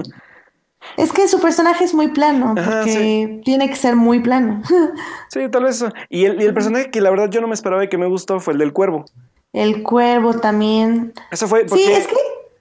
Es 0.96 1.12
que 1.12 1.26
su 1.26 1.40
personaje 1.40 1.82
es 1.84 1.94
muy 1.94 2.08
plano, 2.08 2.54
Ajá, 2.56 2.82
porque 2.82 3.40
tiene 3.44 3.68
que 3.68 3.74
ser 3.76 3.96
muy 3.96 4.20
plano. 4.20 4.62
Sí, 5.30 5.40
tal 5.50 5.64
vez 5.64 5.76
eso. 5.76 5.92
Y 6.08 6.26
el, 6.26 6.40
y 6.40 6.44
el 6.44 6.54
personaje 6.54 6.90
que 6.90 7.00
la 7.00 7.10
verdad 7.10 7.28
yo 7.28 7.40
no 7.40 7.48
me 7.48 7.54
esperaba 7.54 7.82
y 7.82 7.88
que 7.88 7.98
me 7.98 8.06
gustó 8.06 8.38
fue 8.40 8.52
el 8.52 8.58
del 8.60 8.72
cuervo. 8.72 9.04
El 9.57 9.82
cuervo 9.82 10.34
también. 10.34 11.12
Eso 11.30 11.48
fue 11.48 11.64
porque 11.64 11.76
Sí, 11.76 11.92
es 11.92 12.07
que 12.07 12.14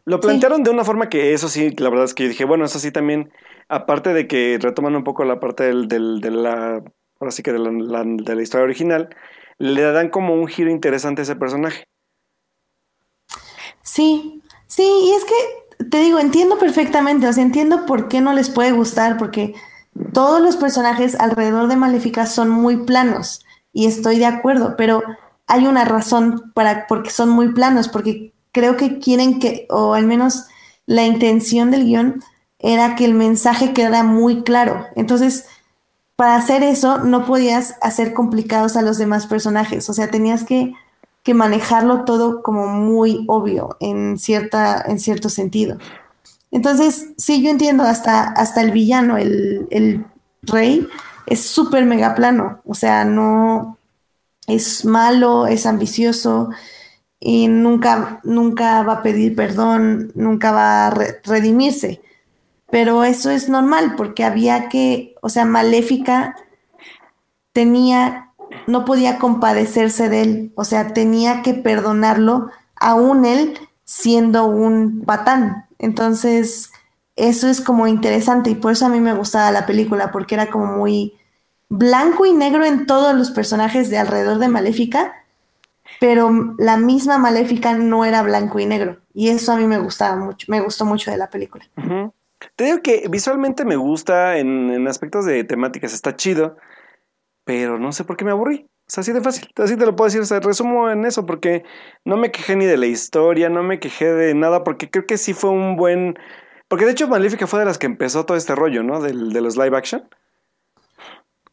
lo 0.06 0.20
plantearon 0.20 0.64
de 0.64 0.70
una 0.72 0.84
forma 0.84 1.10
que 1.10 1.34
eso 1.34 1.50
sí, 1.50 1.72
la 1.78 1.89
verdad 1.89 2.06
es 2.06 2.14
que 2.14 2.24
yo 2.24 2.30
dije, 2.30 2.46
bueno, 2.46 2.66
eso 2.66 2.80
sí 2.80 2.91
también, 2.91 3.32
aparte 3.70 4.14
de 4.14 4.28
que 4.28 4.58
retoman 4.62 4.96
un 4.96 5.04
poco 5.04 5.26
la 5.26 5.39
parte 5.39 5.64
del, 5.66 5.88
del- 5.88 6.22
de 6.22 6.32
la, 6.32 6.84
ahora 7.20 7.32
sí 7.32 7.43
que 7.43 7.52
de 7.54 7.60
la, 7.60 7.72
la- 7.72 8.04
de 8.06 8.36
la 8.36 8.41
historia 8.41 8.64
original, 8.66 9.10
le 9.58 9.82
dan 9.82 10.10
como 10.10 10.34
un 10.36 10.48
giro 10.48 10.70
interesante 10.72 11.22
a 11.22 11.24
ese 11.24 11.36
personaje. 11.36 11.86
Sí, 13.82 14.41
sí, 14.68 14.84
y 14.84 15.12
es 15.14 15.24
que 15.26 15.86
te 15.89 16.00
digo, 16.02 16.20
entiendo 16.20 16.58
perfectamente, 16.58 17.28
o 17.28 17.34
sea, 17.34 17.43
entiendo 17.43 17.86
por 17.86 18.08
qué 18.08 18.22
no 18.22 18.34
les 18.34 18.50
puede 18.50 18.72
gustar, 18.72 19.18
porque 19.18 19.54
todos 20.14 20.41
los 20.41 20.58
personajes 20.58 21.16
alrededor 21.20 21.68
de 21.68 21.76
Maléfica 21.76 22.26
son 22.26 22.50
muy 22.50 22.86
planos, 22.86 23.46
y 23.72 23.88
estoy 23.88 24.18
de 24.20 24.26
acuerdo, 24.26 24.76
pero 24.78 25.04
hay 25.48 25.68
una 25.68 25.86
razón 25.86 26.52
para 26.54 26.88
porque 26.88 27.10
son 27.10 27.30
muy 27.30 27.54
planos, 27.54 27.88
porque 27.88 28.34
creo 28.52 28.78
que 28.78 29.00
quieren 29.00 29.39
que, 29.39 29.68
o 29.70 29.93
al 29.93 30.06
menos 30.06 30.46
la 30.86 31.06
intención 31.06 31.72
del 31.72 31.86
guion 31.86 32.24
era 32.60 32.96
que 32.96 33.06
el 33.06 33.14
mensaje 33.14 33.74
quedara 33.74 34.04
muy 34.04 34.43
claro. 34.43 34.86
Entonces, 34.96 35.46
para 36.16 36.36
hacer 36.36 36.64
eso 36.64 37.00
no 37.00 37.26
podías 37.26 37.76
hacer 37.82 38.14
complicados 38.14 38.76
a 38.78 38.82
los 38.82 38.98
demás 38.98 39.28
personajes, 39.28 39.89
o 39.89 39.93
sea, 39.93 40.10
tenías 40.10 40.43
que, 40.43 40.74
que 41.24 41.34
manejarlo 41.34 42.06
todo 42.06 42.41
como 42.41 42.68
muy 42.68 43.26
obvio 43.28 43.76
en, 43.80 44.18
cierta, 44.18 44.84
en 44.88 45.00
cierto 45.00 45.30
sentido. 45.30 45.78
Entonces, 46.52 47.10
sí, 47.18 47.43
yo 47.43 47.50
entiendo, 47.50 47.84
hasta, 47.84 48.24
hasta 48.24 48.62
el 48.62 48.72
villano, 48.72 49.18
el, 49.18 49.68
el 49.72 50.06
rey, 50.43 50.88
es 51.28 51.41
súper 51.41 51.86
mega 51.86 52.16
plano, 52.16 52.62
o 52.66 52.76
sea, 52.76 53.04
no 53.04 53.75
es 54.48 54.86
malo, 54.86 55.48
es 55.48 55.66
ambicioso 55.66 56.50
y 57.20 57.48
nunca, 57.48 58.22
nunca 58.24 58.84
va 58.84 58.93
a 58.96 59.04
pedir 59.04 59.36
perdón, 59.36 60.12
nunca 60.16 60.52
va 60.52 60.88
a 60.88 60.89
re- 60.91 61.22
redimirse. 61.26 62.02
Pero 62.72 63.04
eso 63.04 63.32
es 63.32 63.50
normal 63.50 63.96
porque 63.98 64.24
había 64.24 64.70
que, 64.70 65.16
o 65.22 65.30
sea, 65.30 65.46
Maléfica 65.46 66.36
tenía, 67.54 68.32
no 68.68 68.86
podía 68.86 69.18
compadecerse 69.18 70.10
de 70.10 70.22
él, 70.22 70.52
o 70.56 70.64
sea, 70.64 70.93
tenía 70.93 71.41
que 71.41 71.54
perdonarlo, 71.54 72.50
aún 72.76 73.26
él 73.26 73.58
siendo 73.84 74.46
un 74.46 75.04
patán. 75.06 75.66
Entonces, 75.80 76.72
eso 77.16 77.48
es 77.48 77.62
como 77.62 77.88
interesante 77.88 78.50
y 78.50 78.56
por 78.56 78.74
eso 78.74 78.86
a 78.86 78.89
mí 78.89 79.00
me 79.00 79.14
gustaba 79.14 79.52
la 79.52 79.66
película, 79.66 80.12
porque 80.12 80.36
era 80.36 80.50
como 80.50 80.66
muy 80.78 81.14
blanco 81.78 82.26
y 82.26 82.34
negro 82.34 82.66
en 82.66 82.86
todos 82.86 83.16
los 83.16 83.32
personajes 83.32 83.90
de 83.90 83.98
alrededor 83.98 84.40
de 84.40 84.48
Maléfica, 84.48 85.14
pero 86.00 86.56
la 86.58 86.78
misma 86.78 87.18
Maléfica 87.18 87.74
no 87.74 88.06
era 88.06 88.22
blanco 88.24 88.60
y 88.60 88.66
negro. 88.66 88.98
Y 89.14 89.30
eso 89.30 89.54
a 89.54 89.58
mí 89.58 89.66
me 89.66 89.80
gustaba 89.80 90.16
mucho, 90.16 90.48
me 90.50 90.62
gustó 90.62 90.86
mucho 90.86 91.12
de 91.12 91.18
la 91.18 91.30
película. 91.30 91.66
Te 92.56 92.64
digo 92.66 92.82
que 92.82 93.08
visualmente 93.10 93.66
me 93.66 93.76
gusta, 93.76 94.38
en, 94.38 94.70
en 94.70 94.88
aspectos 94.88 95.26
de 95.26 95.44
temáticas 95.44 95.94
está 95.94 96.16
chido, 96.16 96.58
pero 97.44 97.80
no 97.80 97.92
sé 97.92 98.04
por 98.04 98.18
qué 98.18 98.26
me 98.26 98.32
aburrí. 98.32 98.68
O 98.88 98.92
sea, 98.92 99.02
así 99.02 99.14
de 99.14 99.22
fácil, 99.22 99.50
así 99.56 99.78
te 99.78 99.86
lo 99.86 99.96
puedo 99.96 100.06
decir, 100.06 100.22
o 100.22 100.26
sea, 100.26 100.40
resumo 100.40 100.90
en 100.92 101.06
eso, 101.06 101.26
porque 101.26 101.64
no 102.04 102.18
me 102.18 102.32
quejé 102.32 102.56
ni 102.56 102.66
de 102.66 102.78
la 102.78 102.86
historia, 102.86 103.50
no 103.50 103.64
me 103.64 103.80
quejé 103.80 104.14
de 104.14 104.36
nada, 104.36 104.64
porque 104.64 104.90
creo 104.90 105.08
que 105.08 105.18
sí 105.18 105.34
fue 105.34 105.50
un 105.50 105.76
buen... 105.76 106.20
Porque 106.68 106.86
de 106.86 106.92
hecho 106.92 107.08
Maléfica 107.08 107.48
fue 107.48 107.60
de 107.60 107.66
las 107.66 107.78
que 107.80 107.88
empezó 107.88 108.26
todo 108.26 108.38
este 108.38 108.54
rollo, 108.54 108.84
¿no? 108.84 109.02
Del, 109.02 109.34
de 109.34 109.42
los 109.42 109.58
live 109.58 109.76
action. 109.76 110.08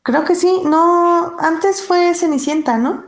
Creo 0.03 0.25
que 0.25 0.35
sí, 0.35 0.63
no, 0.65 1.37
antes 1.39 1.87
fue 1.87 2.15
Cenicienta, 2.15 2.77
¿no? 2.77 3.05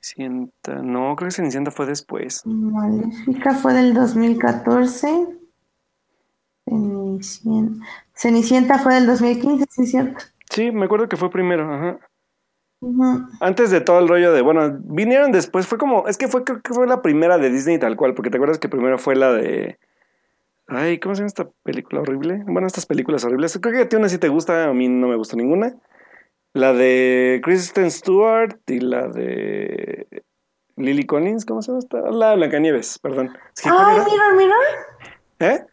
Cenicienta, 0.00 0.76
no, 0.82 1.16
creo 1.16 1.28
que 1.28 1.34
Cenicienta 1.34 1.72
fue 1.72 1.86
después. 1.86 2.42
Maléfica 2.44 3.54
fue 3.54 3.74
del 3.74 3.94
2014. 3.94 5.26
Cenicienta, 6.68 7.84
Cenicienta 8.14 8.78
fue 8.78 8.94
del 8.94 9.06
2015, 9.06 9.66
sí 9.68 9.82
es 9.82 9.90
cierto. 9.90 10.24
Sí, 10.50 10.70
me 10.70 10.84
acuerdo 10.84 11.08
que 11.08 11.16
fue 11.16 11.30
primero, 11.30 11.72
ajá. 11.72 11.98
Ujú. 12.80 13.26
Antes 13.40 13.70
de 13.70 13.80
todo 13.80 13.98
el 13.98 14.06
rollo 14.06 14.32
de, 14.32 14.42
bueno, 14.42 14.78
vinieron 14.84 15.32
después, 15.32 15.66
fue 15.66 15.78
como, 15.78 16.06
es 16.06 16.16
que 16.16 16.28
fue, 16.28 16.44
creo 16.44 16.62
que 16.62 16.74
fue 16.74 16.86
la 16.86 17.02
primera 17.02 17.38
de 17.38 17.50
Disney 17.50 17.80
tal 17.80 17.96
cual, 17.96 18.14
porque 18.14 18.30
te 18.30 18.36
acuerdas 18.36 18.58
que 18.58 18.68
primero 18.68 18.98
fue 18.98 19.16
la 19.16 19.32
de, 19.32 19.78
ay, 20.68 21.00
¿cómo 21.00 21.16
se 21.16 21.20
llama 21.22 21.26
esta 21.28 21.48
película 21.64 22.02
horrible? 22.02 22.44
Bueno, 22.46 22.68
estas 22.68 22.86
películas 22.86 23.24
horribles, 23.24 23.58
creo 23.60 23.74
que 23.74 23.80
a 23.82 23.88
ti 23.88 23.96
una 23.96 24.08
sí 24.08 24.18
te 24.18 24.28
gusta, 24.28 24.66
a 24.66 24.72
mí 24.72 24.88
no 24.88 25.08
me 25.08 25.16
gustó 25.16 25.36
ninguna. 25.36 25.74
La 26.56 26.72
de 26.72 27.40
Kristen 27.44 27.90
Stewart 27.90 28.56
y 28.66 28.80
la 28.80 29.08
de 29.08 30.06
Lily 30.76 31.04
Collins, 31.04 31.44
¿cómo 31.44 31.60
se 31.60 31.68
llama 31.68 31.80
esta? 31.80 32.00
La 32.10 32.30
de 32.30 32.36
Blancanieves, 32.36 32.98
perdón. 32.98 33.36
Es 33.54 33.62
que, 33.62 33.68
¿cuál 33.68 33.84
Ay, 33.86 33.96
era? 33.96 34.04
Mirror, 34.06 34.36
Mirror. 34.36 34.64
¿Eh? 35.40 35.64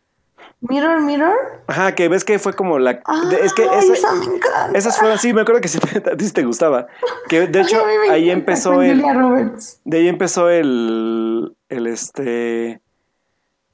Mirror, 0.60 1.02
Mirror. 1.02 1.64
Ajá, 1.68 1.96
que 1.96 2.10
ves 2.10 2.26
que 2.26 2.38
fue 2.38 2.52
como 2.54 2.80
la... 2.80 3.02
Es 3.42 3.54
que 3.54 3.64
esa- 3.64 3.94
esa 3.94 4.12
me 4.14 4.26
encanta. 4.26 4.78
esas 4.78 4.98
fueron, 5.00 5.18
sí, 5.20 5.34
me 5.34 5.42
acuerdo 5.42 5.62
que 5.62 5.70
sí, 5.70 5.80
a 6.12 6.18
ti 6.18 6.30
te 6.32 6.44
gustaba. 6.44 6.88
Que 7.30 7.48
de 7.48 7.62
hecho 7.62 7.82
ahí 8.12 8.30
empezó 8.30 8.82
el... 8.82 9.00
Julia 9.00 9.14
Roberts. 9.14 9.80
De 9.86 10.00
ahí 10.00 10.08
empezó 10.10 10.50
el, 10.50 11.56
el 11.70 11.88
este, 11.88 12.82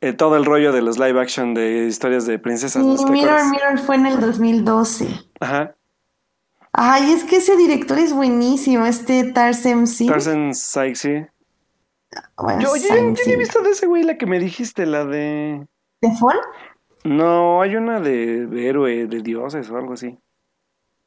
eh, 0.01 0.13
todo 0.13 0.35
el 0.37 0.45
rollo 0.45 0.71
de 0.73 0.83
los 0.83 0.99
live 0.99 1.19
action 1.19 1.55
de 1.55 1.85
historias 1.87 2.27
de 2.27 2.37
princesas. 2.37 2.83
Sí, 2.83 3.03
¿Te 3.03 3.11
Mirror? 3.11 3.39
Mirror 3.49 3.79
fue 3.79 3.95
en 3.95 4.05
el 4.05 4.19
2012. 4.19 5.07
Ajá. 5.39 5.75
Ay, 6.73 7.11
es 7.11 7.23
que 7.23 7.37
ese 7.37 7.57
director 7.57 7.97
es 7.99 8.13
buenísimo, 8.13 8.85
este 8.85 9.23
Tarsem 9.31 9.87
sí. 9.87 10.07
Tarzan 10.07 10.53
Sykes, 10.53 10.99
sí. 10.99 11.25
Bueno, 12.37 12.61
Yo, 12.61 12.75
yo, 12.75 12.87
yo 13.13 13.31
he 13.31 13.37
visto 13.37 13.61
de 13.61 13.71
ese 13.71 13.85
güey 13.87 14.03
la 14.03 14.17
que 14.17 14.25
me 14.25 14.39
dijiste, 14.39 14.85
la 14.85 15.05
de... 15.05 15.67
¿De 16.01 16.11
Fall? 16.15 16.39
No, 17.03 17.61
hay 17.61 17.75
una 17.75 17.99
de, 17.99 18.45
de 18.47 18.67
héroe, 18.67 19.07
de 19.07 19.21
dioses 19.21 19.69
o 19.69 19.77
algo 19.77 19.93
así. 19.93 20.17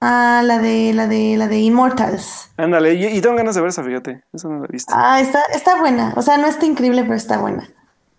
Ah, 0.01 0.43
la 0.45 0.59
de, 0.59 0.93
la 0.93 1.07
de, 1.07 1.37
la 1.37 1.47
de 1.49 1.61
Immortals. 1.61 2.51
Ándale, 2.57 2.95
y, 2.95 3.07
y 3.07 3.21
tengo 3.21 3.37
ganas 3.37 3.55
de 3.55 3.61
ver 3.61 3.71
esa, 3.71 3.85
fíjate. 3.85 4.25
Esa 4.33 4.49
no 4.49 4.59
la 4.61 4.67
he 4.67 4.73
visto. 4.73 4.97
Ah, 4.97 5.21
está, 5.21 5.43
está 5.55 5.79
buena. 5.81 6.13
O 6.17 6.23
sea, 6.23 6.39
no 6.39 6.47
está 6.47 6.67
increíble, 6.67 7.03
pero 7.03 7.15
está 7.15 7.39
buena. 7.39 7.69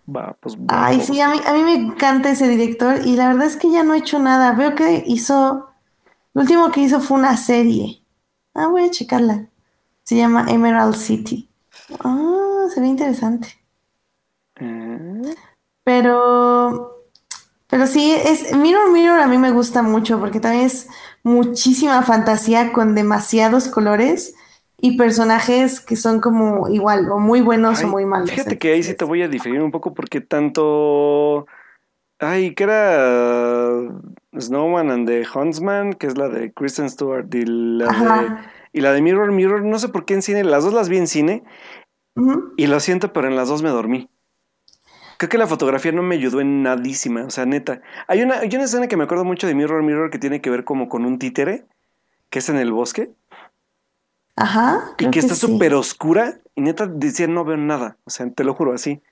Va, 0.08 0.36
pues 0.40 0.56
Ay, 0.68 0.96
vamos. 0.98 1.06
sí, 1.06 1.20
a 1.20 1.28
mí, 1.28 1.40
a 1.46 1.52
mí 1.52 1.62
me 1.62 1.74
encanta 1.74 2.30
ese 2.30 2.48
director 2.48 2.98
y 3.04 3.16
la 3.16 3.28
verdad 3.28 3.46
es 3.46 3.56
que 3.56 3.70
ya 3.70 3.82
no 3.82 3.92
ha 3.92 3.98
hecho 3.98 4.18
nada. 4.18 4.52
Veo 4.52 4.74
que 4.74 5.02
hizo, 5.06 5.73
lo 6.34 6.42
último 6.42 6.70
que 6.70 6.80
hizo 6.82 7.00
fue 7.00 7.18
una 7.18 7.36
serie. 7.36 8.02
Ah, 8.54 8.68
voy 8.68 8.84
a 8.84 8.90
checarla. 8.90 9.48
Se 10.04 10.16
llama 10.16 10.46
Emerald 10.48 10.96
City. 10.96 11.50
Ah, 12.00 12.66
se 12.72 12.80
ve 12.80 12.86
interesante. 12.86 13.48
Eh, 14.56 15.34
Pero, 15.84 17.04
pero 17.68 17.86
sí, 17.86 18.12
es 18.14 18.54
Mirror 18.56 18.92
Mirror 18.92 19.20
a 19.20 19.26
mí 19.28 19.38
me 19.38 19.52
gusta 19.52 19.82
mucho 19.82 20.18
porque 20.20 20.40
también 20.40 20.66
es 20.66 20.88
muchísima 21.22 22.02
fantasía 22.02 22.72
con 22.72 22.94
demasiados 22.94 23.68
colores 23.68 24.34
y 24.78 24.96
personajes 24.96 25.80
que 25.80 25.96
son 25.96 26.20
como 26.20 26.68
igual, 26.68 27.10
o 27.10 27.18
muy 27.18 27.40
buenos 27.42 27.80
ay, 27.80 27.84
o 27.84 27.88
muy 27.88 28.06
malos. 28.06 28.30
fíjate 28.30 28.58
que 28.58 28.72
ahí 28.72 28.82
sí 28.82 28.94
te 28.94 29.04
voy 29.04 29.22
a 29.22 29.28
diferir 29.28 29.62
un 29.62 29.70
poco 29.70 29.94
porque 29.94 30.20
tanto... 30.20 31.46
Ay, 32.18 32.54
que 32.54 32.64
era 32.64 33.82
Snowman 34.38 34.90
and 34.90 35.06
the 35.06 35.24
Huntsman, 35.34 35.94
que 35.94 36.06
es 36.06 36.16
la 36.16 36.28
de 36.28 36.52
Kristen 36.52 36.88
Stewart, 36.88 37.26
y 37.34 37.44
la 37.44 37.86
de, 37.86 38.36
y 38.72 38.80
la 38.80 38.92
de 38.92 39.02
Mirror 39.02 39.32
Mirror, 39.32 39.62
no 39.62 39.78
sé 39.78 39.88
por 39.88 40.04
qué 40.04 40.14
en 40.14 40.22
cine, 40.22 40.44
las 40.44 40.64
dos 40.64 40.72
las 40.72 40.88
vi 40.88 40.98
en 40.98 41.06
cine, 41.06 41.44
y 42.56 42.66
lo 42.66 42.80
siento, 42.80 43.12
pero 43.12 43.28
en 43.28 43.36
las 43.36 43.48
dos 43.48 43.62
me 43.62 43.70
dormí. 43.70 44.08
Creo 45.18 45.28
que 45.28 45.38
la 45.38 45.46
fotografía 45.46 45.92
no 45.92 46.02
me 46.02 46.16
ayudó 46.16 46.40
en 46.40 46.62
nadísima, 46.62 47.24
o 47.24 47.30
sea, 47.30 47.46
neta. 47.46 47.82
Hay 48.08 48.22
una, 48.22 48.38
hay 48.38 48.48
una 48.54 48.64
escena 48.64 48.88
que 48.88 48.96
me 48.96 49.04
acuerdo 49.04 49.24
mucho 49.24 49.46
de 49.46 49.54
Mirror 49.54 49.82
Mirror 49.82 50.10
que 50.10 50.18
tiene 50.18 50.40
que 50.40 50.50
ver 50.50 50.64
como 50.64 50.88
con 50.88 51.04
un 51.04 51.18
títere, 51.18 51.66
que 52.30 52.38
es 52.38 52.48
en 52.48 52.56
el 52.56 52.72
bosque, 52.72 53.10
Ajá, 54.36 54.92
y 54.98 55.04
que 55.04 55.10
que 55.10 55.18
está 55.20 55.34
sí. 55.34 55.46
súper 55.46 55.74
oscura, 55.74 56.38
y 56.54 56.62
neta 56.62 56.86
decía 56.86 57.26
no 57.26 57.44
veo 57.44 57.56
nada, 57.56 57.96
o 58.04 58.10
sea, 58.10 58.28
te 58.30 58.44
lo 58.44 58.54
juro 58.54 58.72
así. 58.72 59.02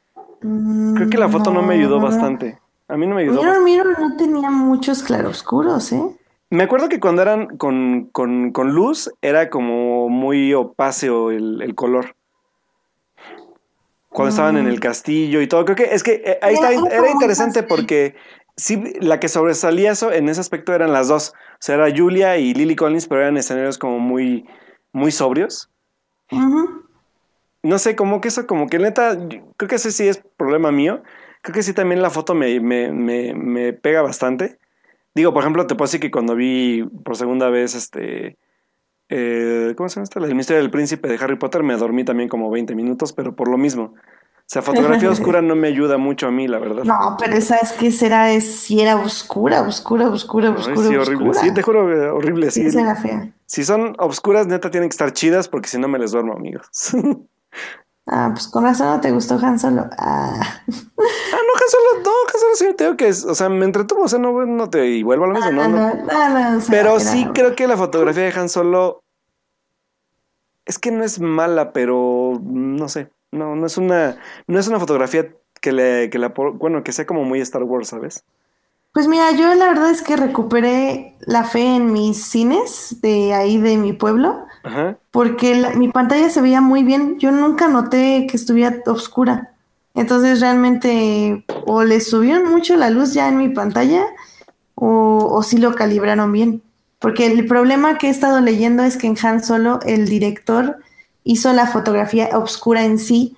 Creo 0.41 1.09
que 1.09 1.19
la 1.19 1.29
foto 1.29 1.53
no 1.53 1.63
me 1.63 1.75
ayudó 1.75 2.01
bastante. 2.01 2.62
A 2.93 2.97
mí 2.99 3.07
no 3.07 3.15
me 3.15 3.23
ayudó 3.23 3.41
Mirror 3.43 3.63
Mirror 3.65 3.99
no 4.01 4.17
tenía 4.17 4.51
muchos 4.51 5.03
claroscuros, 5.03 5.93
¿eh? 5.93 6.03
Me 6.51 6.65
acuerdo 6.65 6.91
que 6.91 7.01
cuando 7.01 7.23
eran 7.23 7.57
con, 7.57 8.11
con, 8.13 8.53
con 8.53 8.75
luz 8.75 9.11
era 9.23 9.49
como 9.49 10.11
muy 10.11 10.53
opáceo 10.53 11.31
el, 11.31 11.63
el 11.63 11.75
color. 11.75 12.15
Cuando 14.11 14.29
estaban 14.29 14.59
en 14.59 14.67
el 14.67 14.79
castillo 14.79 15.41
y 15.41 15.47
todo. 15.47 15.65
Creo 15.65 15.77
que 15.77 15.95
es 15.95 16.03
que 16.03 16.23
eh, 16.23 16.39
ahí 16.43 16.55
Era- 16.57 16.71
está, 16.73 16.89
era 16.95 17.11
interesante 17.11 17.63
porque 17.63 18.15
sí, 18.59 18.83
la 19.01 19.19
que 19.19 19.29
sobresalía 19.29 19.93
eso, 19.93 20.13
en 20.13 20.29
ese 20.29 20.43
aspecto 20.43 20.75
eran 20.75 20.93
las 20.93 21.09
dos. 21.09 21.33
O 21.55 21.57
sea, 21.61 21.77
era 21.77 21.97
Julia 21.97 22.37
y 22.37 22.53
Lily 22.53 22.77
Collins, 22.77 23.09
pero 23.09 23.23
eran 23.23 23.39
escenarios 23.39 23.79
como 23.79 23.99
muy, 24.01 24.47
muy 24.93 25.13
sobrios. 25.13 25.71
No 27.63 27.79
sé, 27.79 27.97
como 27.97 28.21
que 28.21 28.29
eso, 28.29 28.47
como 28.47 28.67
que 28.67 28.79
neta, 28.79 29.17
creo 29.57 29.69
que 29.69 29.77
ese 29.77 29.93
sí 29.93 30.09
es 30.09 30.23
problema 30.37 30.71
mío. 30.71 31.03
Creo 31.43 31.55
que 31.55 31.63
sí 31.63 31.73
también 31.73 32.01
la 32.01 32.11
foto 32.11 32.35
me, 32.35 32.59
me, 32.61 32.93
me, 32.93 33.35
me 33.35 33.73
pega 33.73 34.01
bastante. 34.01 34.59
Digo, 35.15 35.33
por 35.35 35.43
ejemplo, 35.43 35.67
te 35.67 35.75
puedo 35.75 35.87
decir 35.87 36.01
que 36.01 36.11
cuando 36.11 36.35
vi 36.35 36.85
por 37.05 37.17
segunda 37.17 37.51
vez 37.51 37.75
este... 37.75 38.39
Eh, 39.09 39.75
¿Cómo 39.77 39.91
se 39.91 39.97
llama 39.97 40.05
esta? 40.05 40.21
El 40.21 40.35
misterio 40.35 40.63
del 40.63 40.71
príncipe 40.71 41.07
de 41.09 41.23
Harry 41.23 41.37
Potter 41.37 41.63
me 41.63 41.77
dormí 41.77 42.05
también 42.05 42.31
como 42.31 42.51
20 42.51 42.75
minutos, 42.75 43.13
pero 43.13 43.37
por 43.37 43.49
lo 43.49 43.59
mismo. 43.59 43.93
O 43.93 44.45
sea, 44.47 44.63
fotografía 44.63 45.11
oscura 45.11 45.43
no 45.43 45.55
me 45.55 45.69
ayuda 45.69 45.99
mucho 45.99 46.29
a 46.29 46.31
mí, 46.31 46.49
la 46.49 46.59
verdad. 46.59 46.85
No, 46.85 47.17
pero 47.19 47.35
esa 47.35 47.57
es 47.57 47.73
que 47.73 47.91
será, 47.91 48.33
es, 48.33 48.61
si 48.61 48.81
era 48.81 48.97
oscura, 48.97 49.63
oscura, 49.63 50.09
oscura, 50.09 50.51
oscura. 50.51 50.89
sí, 50.89 50.97
horrible. 50.97 51.35
Sí, 51.35 51.53
te 51.53 51.63
juro, 51.63 51.93
eh, 51.93 52.09
horrible. 52.09 52.51
Sí, 52.51 52.71
sí. 52.71 52.79
Si 53.47 53.65
son 53.65 53.95
oscuras, 53.99 54.47
neta, 54.47 54.71
tienen 54.71 54.89
que 54.89 54.95
estar 54.95 55.13
chidas 55.13 55.49
porque 55.49 55.69
si 55.69 55.79
no 55.79 55.89
me 55.89 55.99
les 55.99 56.13
duermo, 56.13 56.33
amigos. 56.35 56.69
ah, 58.07 58.31
pues 58.33 58.49
con 58.49 58.65
razón 58.65 58.89
no 58.89 59.01
te 59.01 59.11
gustó 59.11 59.39
Han 59.43 59.59
Solo. 59.59 59.89
Ah. 59.99 60.41
ah, 60.41 60.63
no, 60.69 61.53
Han 61.55 61.69
Solo, 61.69 62.03
no, 62.05 62.11
Han 62.11 62.41
Solo 62.41 62.55
sí 62.55 62.75
te 62.77 62.85
digo 62.85 62.97
que 62.97 63.09
es, 63.09 63.25
o 63.25 63.35
sea, 63.35 63.49
me 63.49 63.65
entretuvo, 63.65 64.03
o 64.03 64.09
sea, 64.09 64.19
no, 64.19 64.45
no 64.45 64.71
te, 64.71 64.87
y 64.87 65.03
vuelvo 65.03 65.25
a 65.25 65.29
lo 65.29 65.35
mismo, 65.35 65.53
no, 65.53 65.69
no. 65.69 65.95
no, 65.95 66.59
no 66.59 66.65
pero 66.71 67.01
sí 67.01 67.27
creo 67.35 67.55
que 67.55 67.67
la 67.67 67.77
fotografía 67.77 68.25
de 68.25 68.39
Han 68.39 68.49
Solo 68.49 69.03
es 70.65 70.79
que 70.79 70.91
no 70.91 71.05
es 71.05 71.21
mala, 71.21 71.73
pero 71.73 72.41
no 72.43 72.89
sé. 72.89 73.11
No, 73.31 73.57
no 73.57 73.67
es 73.67 73.79
una, 73.79 74.19
no 74.47 74.59
es 74.59 74.69
una 74.69 74.79
fotografía 74.79 75.35
que 75.61 75.73
le, 75.73 76.11
que 76.11 76.19
la, 76.19 76.29
bueno, 76.29 76.85
que 76.85 76.93
sea 76.93 77.07
como 77.07 77.25
muy 77.25 77.41
Star 77.41 77.63
Wars, 77.63 77.89
¿sabes? 77.89 78.25
Pues 78.93 79.09
mira, 79.09 79.31
yo 79.33 79.55
la 79.55 79.69
verdad 79.69 79.91
es 79.91 80.03
que 80.03 80.17
recuperé 80.17 81.17
la 81.21 81.45
fe 81.45 81.77
en 81.77 81.93
mis 81.93 82.23
cines 82.25 83.01
de 83.01 83.33
ahí 83.33 83.57
de 83.59 83.79
mi 83.79 83.95
pueblo, 83.95 84.45
porque 85.11 85.55
mi 85.77 85.89
pantalla 85.89 86.29
se 86.29 86.43
veía 86.43 86.61
muy 86.61 86.83
bien. 86.83 87.19
Yo 87.19 87.33
nunca 87.33 87.69
noté 87.69 88.27
que 88.29 88.37
estuviera 88.37 88.83
oscura. 88.87 89.55
Entonces 89.95 90.41
realmente 90.41 91.45
o 91.67 91.85
le 91.85 92.01
subieron 92.01 92.51
mucho 92.51 92.77
la 92.77 92.91
luz 92.91 93.15
ya 93.15 93.29
en 93.29 93.39
mi 93.39 93.49
pantalla 93.49 94.05
o, 94.75 95.29
o 95.31 95.43
sí 95.43 95.57
lo 95.59 95.75
calibraron 95.75 96.31
bien. 96.33 96.63
Porque 96.99 97.27
el 97.27 97.47
problema 97.47 97.99
que 97.99 98.09
he 98.09 98.11
estado 98.11 98.41
leyendo 98.41 98.83
es 98.85 98.97
que 98.97 99.07
en 99.07 99.17
Han 99.23 99.43
Solo 99.43 99.81
el 99.85 100.07
director 100.07 100.77
hizo 101.25 101.53
la 101.53 101.67
fotografía 101.67 102.31
oscura 102.39 102.85
en 102.85 102.99
sí, 102.99 103.37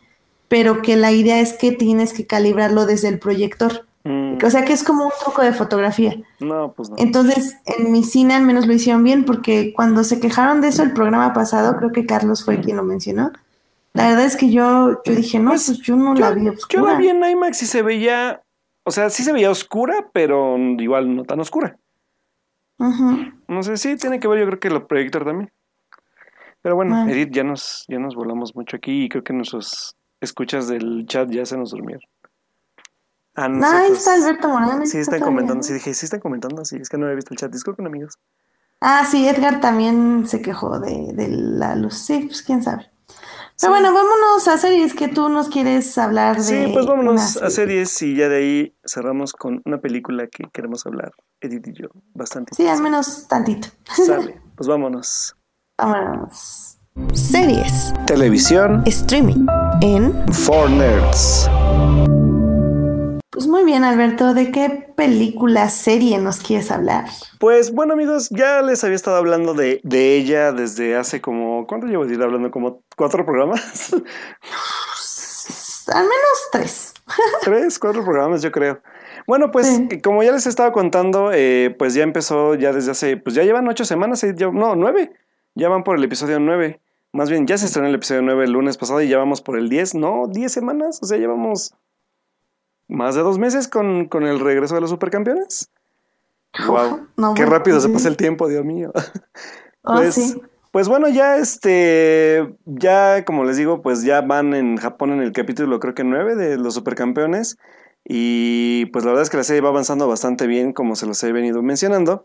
pero 0.49 0.83
que 0.83 0.97
la 0.97 1.13
idea 1.13 1.41
es 1.41 1.53
que 1.55 1.73
tienes 1.73 2.13
que 2.13 2.27
calibrarlo 2.27 2.87
desde 2.87 3.09
el 3.09 3.19
proyector. 3.19 3.87
Mm. 4.05 4.37
O 4.45 4.51
sea 4.51 4.65
que 4.65 4.75
es 4.75 4.85
como 4.85 5.05
un 5.05 5.13
truco 5.23 5.43
de 5.43 5.53
fotografía. 5.53 6.15
No, 6.41 6.73
pues 6.73 6.91
no. 6.91 6.97
Entonces, 6.99 7.57
en 7.65 7.91
mi 7.91 8.05
cine 8.05 8.35
al 8.35 8.43
menos 8.43 8.67
lo 8.67 8.73
hicieron 8.75 9.03
bien, 9.03 9.25
porque 9.25 9.73
cuando 9.75 10.05
se 10.05 10.21
quejaron 10.21 10.61
de 10.61 10.69
eso 10.69 10.83
el 10.83 10.93
programa 10.93 11.33
pasado, 11.33 11.77
creo 11.77 11.91
que 11.91 12.07
Carlos 12.07 12.45
fue 12.45 12.61
quien 12.61 12.77
lo 12.77 12.83
mencionó. 12.83 13.33
La 13.95 14.09
verdad 14.09 14.25
es 14.25 14.37
que 14.37 14.51
yo, 14.51 15.01
yo 15.05 15.15
dije, 15.15 15.39
no, 15.39 15.51
pues, 15.51 15.67
pues 15.67 15.79
yo 15.83 15.97
no 15.97 16.15
la 16.15 16.33
vi 16.33 16.49
oscura. 16.49 16.83
Yo 16.83 16.87
la 16.87 16.99
vi 16.99 17.09
en 17.09 17.25
IMAX 17.25 17.63
y 17.63 17.67
se 17.67 17.83
veía, 17.83 18.43
o 18.83 18.91
sea, 18.91 19.09
sí 19.09 19.23
se 19.23 19.33
veía 19.33 19.51
oscura, 19.51 20.11
pero 20.13 20.59
igual 20.59 21.15
no 21.15 21.25
tan 21.25 21.41
oscura. 21.41 21.79
No 22.77 23.63
sé, 23.63 23.77
sí, 23.77 23.97
tiene 23.97 24.19
que 24.19 24.29
ver 24.29 24.41
yo 24.41 24.47
creo 24.47 24.61
que 24.61 24.69
el 24.69 24.83
proyector 24.83 25.25
también. 25.25 25.51
Pero 26.61 26.75
bueno, 26.75 27.09
Edith, 27.09 27.31
ya 27.31 27.45
nos, 27.45 27.85
ya 27.89 27.99
nos 27.99 28.15
volamos 28.15 28.55
mucho 28.57 28.77
aquí 28.77 29.05
y 29.05 29.09
creo 29.09 29.23
que 29.23 29.33
nuestros 29.33 29.97
escuchas 30.21 30.67
del 30.67 31.07
chat 31.07 31.31
ya 31.31 31.47
se 31.47 31.57
nos 31.57 31.71
durmieron. 31.71 32.03
Ah, 33.37 33.49
no, 33.49 33.67
ahí 33.67 33.93
está 33.93 34.15
Alberto 34.15 34.49
Morán. 34.49 34.87
Sí, 34.87 34.99
están 34.99 35.21
comentando. 35.21 35.63
Sí, 35.63 35.73
dije, 35.73 35.93
sí 35.95 36.07
están 36.07 36.21
comentando. 36.21 36.65
Sí, 36.65 36.77
es 36.81 36.89
que 36.89 36.99
no 36.99 37.07
había 37.07 37.17
visto 37.17 37.35
el 37.35 37.39
chat. 37.39 37.51
Disculpen, 37.51 37.87
amigos. 37.87 38.19
Ah, 38.81 39.05
sí, 39.11 39.27
Edgar 39.27 39.61
también 39.61 40.27
se 40.27 40.41
quejó 40.43 40.79
de, 40.79 41.13
de 41.15 41.29
la 41.29 41.75
luz. 41.75 41.99
Sí, 41.99 42.25
pues 42.27 42.43
quién 42.43 42.63
sabe. 42.63 42.91
Pero 43.61 43.73
bueno, 43.73 43.95
vámonos 43.95 44.49
a 44.49 44.59
series 44.59 44.95
que 44.95 45.09
tú 45.09 45.29
nos 45.29 45.49
quieres 45.49 45.97
hablar 45.97 46.37
de. 46.37 46.43
Sí, 46.43 46.71
pues 46.73 46.87
vámonos 46.87 47.37
a 47.37 47.51
series 47.51 48.03
y 48.03 48.17
ya 48.17 48.29
de 48.29 48.37
ahí 48.37 48.77
cerramos 48.85 49.33
con 49.33 49.63
una 49.65 49.79
película 49.79 50.27
que 50.27 50.45
queremos 50.53 50.85
hablar, 50.87 51.13
Edith 51.41 51.69
y 51.69 51.73
yo, 51.73 51.89
bastante. 52.15 52.55
Sí, 52.55 52.67
al 52.67 52.83
menos 52.83 53.29
tantito. 53.29 53.69
Sale, 53.85 54.41
pues 54.57 54.69
vámonos. 54.69 55.37
Vámonos. 55.79 56.79
Series. 57.13 57.95
Televisión. 58.07 58.83
Streaming. 58.87 59.47
En. 59.81 60.13
For 60.33 60.69
Nerds. 60.69 61.49
Pues 63.35 63.49
muy 63.49 63.65
bien, 63.65 63.83
Alberto. 63.83 64.33
¿De 64.33 64.53
qué 64.53 64.93
película, 64.95 65.69
serie 65.69 66.19
nos 66.19 66.39
quieres 66.39 66.71
hablar? 66.71 67.07
Pues 67.41 67.73
bueno, 67.73 67.95
amigos, 67.95 68.29
ya 68.31 68.63
les 68.63 68.85
había 68.85 68.95
estado 68.95 69.17
hablando 69.17 69.55
de, 69.55 69.81
de 69.83 70.15
ella 70.15 70.53
desde 70.53 70.95
hace 70.95 71.21
como. 71.21 71.67
¿Cuánto 71.67 71.89
llevo 71.89 72.07
de 72.07 72.15
ir 72.15 72.23
hablando? 72.23 72.53
¿Como 72.53 72.85
cuatro 72.97 73.27
programas? 73.27 73.93
Al 73.93 76.05
menos 76.05 76.49
tres. 76.53 76.95
Tres, 77.43 77.81
cuatro 77.81 78.05
programas, 78.05 78.41
yo 78.41 78.53
creo. 78.53 78.81
Bueno, 79.27 79.51
pues 79.51 79.83
como 80.05 80.23
ya 80.23 80.31
les 80.31 80.47
estaba 80.47 80.71
contando, 80.71 81.33
eh, 81.33 81.75
pues 81.77 81.95
ya 81.95 82.05
empezó 82.05 82.55
ya 82.55 82.73
desde 82.73 82.93
hace, 82.93 83.17
pues 83.17 83.35
ya 83.35 83.43
llevan 83.43 83.67
ocho 83.67 83.85
semanas, 83.85 84.23
eh, 84.23 84.35
no, 84.53 84.77
nueve, 84.77 85.13
ya 85.55 85.69
van 85.69 85.83
por 85.83 85.97
el 85.97 86.05
episodio 86.05 86.39
9. 86.39 86.81
Más 87.13 87.31
bien, 87.31 87.47
ya 87.47 87.59
se 87.59 87.67
estrenó 87.67 87.89
el 87.89 87.97
episodio 87.97 88.23
9 88.23 88.45
el 88.45 88.53
lunes 88.53 88.79
pasado 88.79 89.03
y 89.03 89.09
ya 89.09 89.19
vamos 89.19 89.43
por 89.43 89.59
el 89.59 89.69
10. 89.69 89.97
No, 89.97 90.29
10 90.29 90.53
semanas. 90.53 91.01
O 91.03 91.07
sea, 91.07 91.19
llevamos 91.19 91.75
más 92.89 93.15
de 93.15 93.23
dos 93.23 93.39
meses 93.39 93.69
con, 93.69 94.09
el 94.13 94.41
regreso 94.41 94.75
de 94.75 94.81
los 94.81 94.91
supercampeones. 94.91 95.71
Wow. 96.67 97.35
Qué 97.35 97.47
rápido 97.47 97.81
se 97.81 97.89
pasa 97.89 98.09
el 98.09 98.17
tiempo, 98.17 98.49
Dios 98.49 98.65
mío. 98.65 98.93
Oh, 99.83 99.95
pues, 99.97 100.37
pues 100.71 100.89
bueno, 100.89 101.09
ya 101.09 101.37
este, 101.37 102.57
ya 102.65 103.25
como 103.25 103.45
les 103.45 103.57
digo, 103.57 103.83
pues 103.83 104.03
ya 104.03 104.21
van 104.21 104.55
en 104.55 104.77
Japón 104.77 105.13
en 105.13 105.21
el 105.21 105.33
capítulo 105.33 105.81
creo 105.81 105.95
que 105.95 106.05
9 106.05 106.37
de 106.37 106.57
los 106.57 106.75
supercampeones. 106.75 107.59
Y 108.05 108.87
pues 108.87 109.05
la 109.05 109.13
verdad 109.13 109.23
es 109.23 109.31
que 109.31 109.39
la 109.39 109.45
serie 109.45 109.63
va 109.63 109.71
avanzando 109.71 110.07
bastante 110.07 110.47
bien, 110.47 110.73
como 110.73 110.95
se 110.95 111.07
los 111.07 111.23
he 111.23 111.33
venido 111.33 111.63
mencionando. 111.63 112.25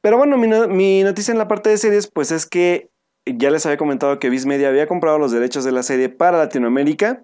Pero 0.00 0.16
bueno, 0.16 0.38
mi, 0.38 1.02
noticia 1.02 1.32
en 1.32 1.38
la 1.38 1.48
parte 1.48 1.68
de 1.70 1.76
series, 1.76 2.06
pues 2.06 2.32
es 2.32 2.46
que 2.46 2.90
ya 3.26 3.50
les 3.50 3.66
había 3.66 3.76
comentado 3.76 4.18
que 4.18 4.30
Viz 4.30 4.46
Media 4.46 4.68
había 4.68 4.86
comprado 4.86 5.18
los 5.18 5.30
derechos 5.30 5.64
de 5.64 5.72
la 5.72 5.82
serie 5.82 6.08
para 6.08 6.38
Latinoamérica. 6.38 7.22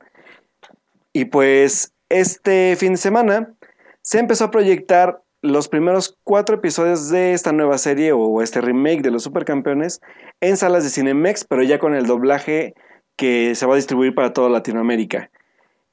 Y 1.15 1.27
pues 1.27 1.95
este 2.09 2.77
fin 2.77 2.93
de 2.93 2.99
semana 2.99 3.55
se 4.03 4.19
empezó 4.19 4.45
a 4.45 4.51
proyectar 4.51 5.23
los 5.43 5.69
primeros 5.69 6.19
cuatro 6.25 6.57
episodios 6.57 7.09
de 7.09 7.33
esta 7.33 7.53
nueva 7.53 7.79
serie 7.79 8.13
o 8.13 8.43
este 8.43 8.61
remake 8.61 9.03
de 9.03 9.11
los 9.11 9.23
Supercampeones 9.23 10.01
en 10.41 10.57
salas 10.57 10.85
de 10.85 10.91
Cinemex, 10.91 11.45
pero 11.45 11.63
ya 11.63 11.79
con 11.79 11.95
el 11.95 12.07
doblaje 12.07 12.75
que 13.17 13.55
se 13.55 13.67
va 13.67 13.75
a 13.75 13.77
distribuir 13.77 14.15
para 14.15 14.33
toda 14.33 14.49
Latinoamérica. 14.49 15.31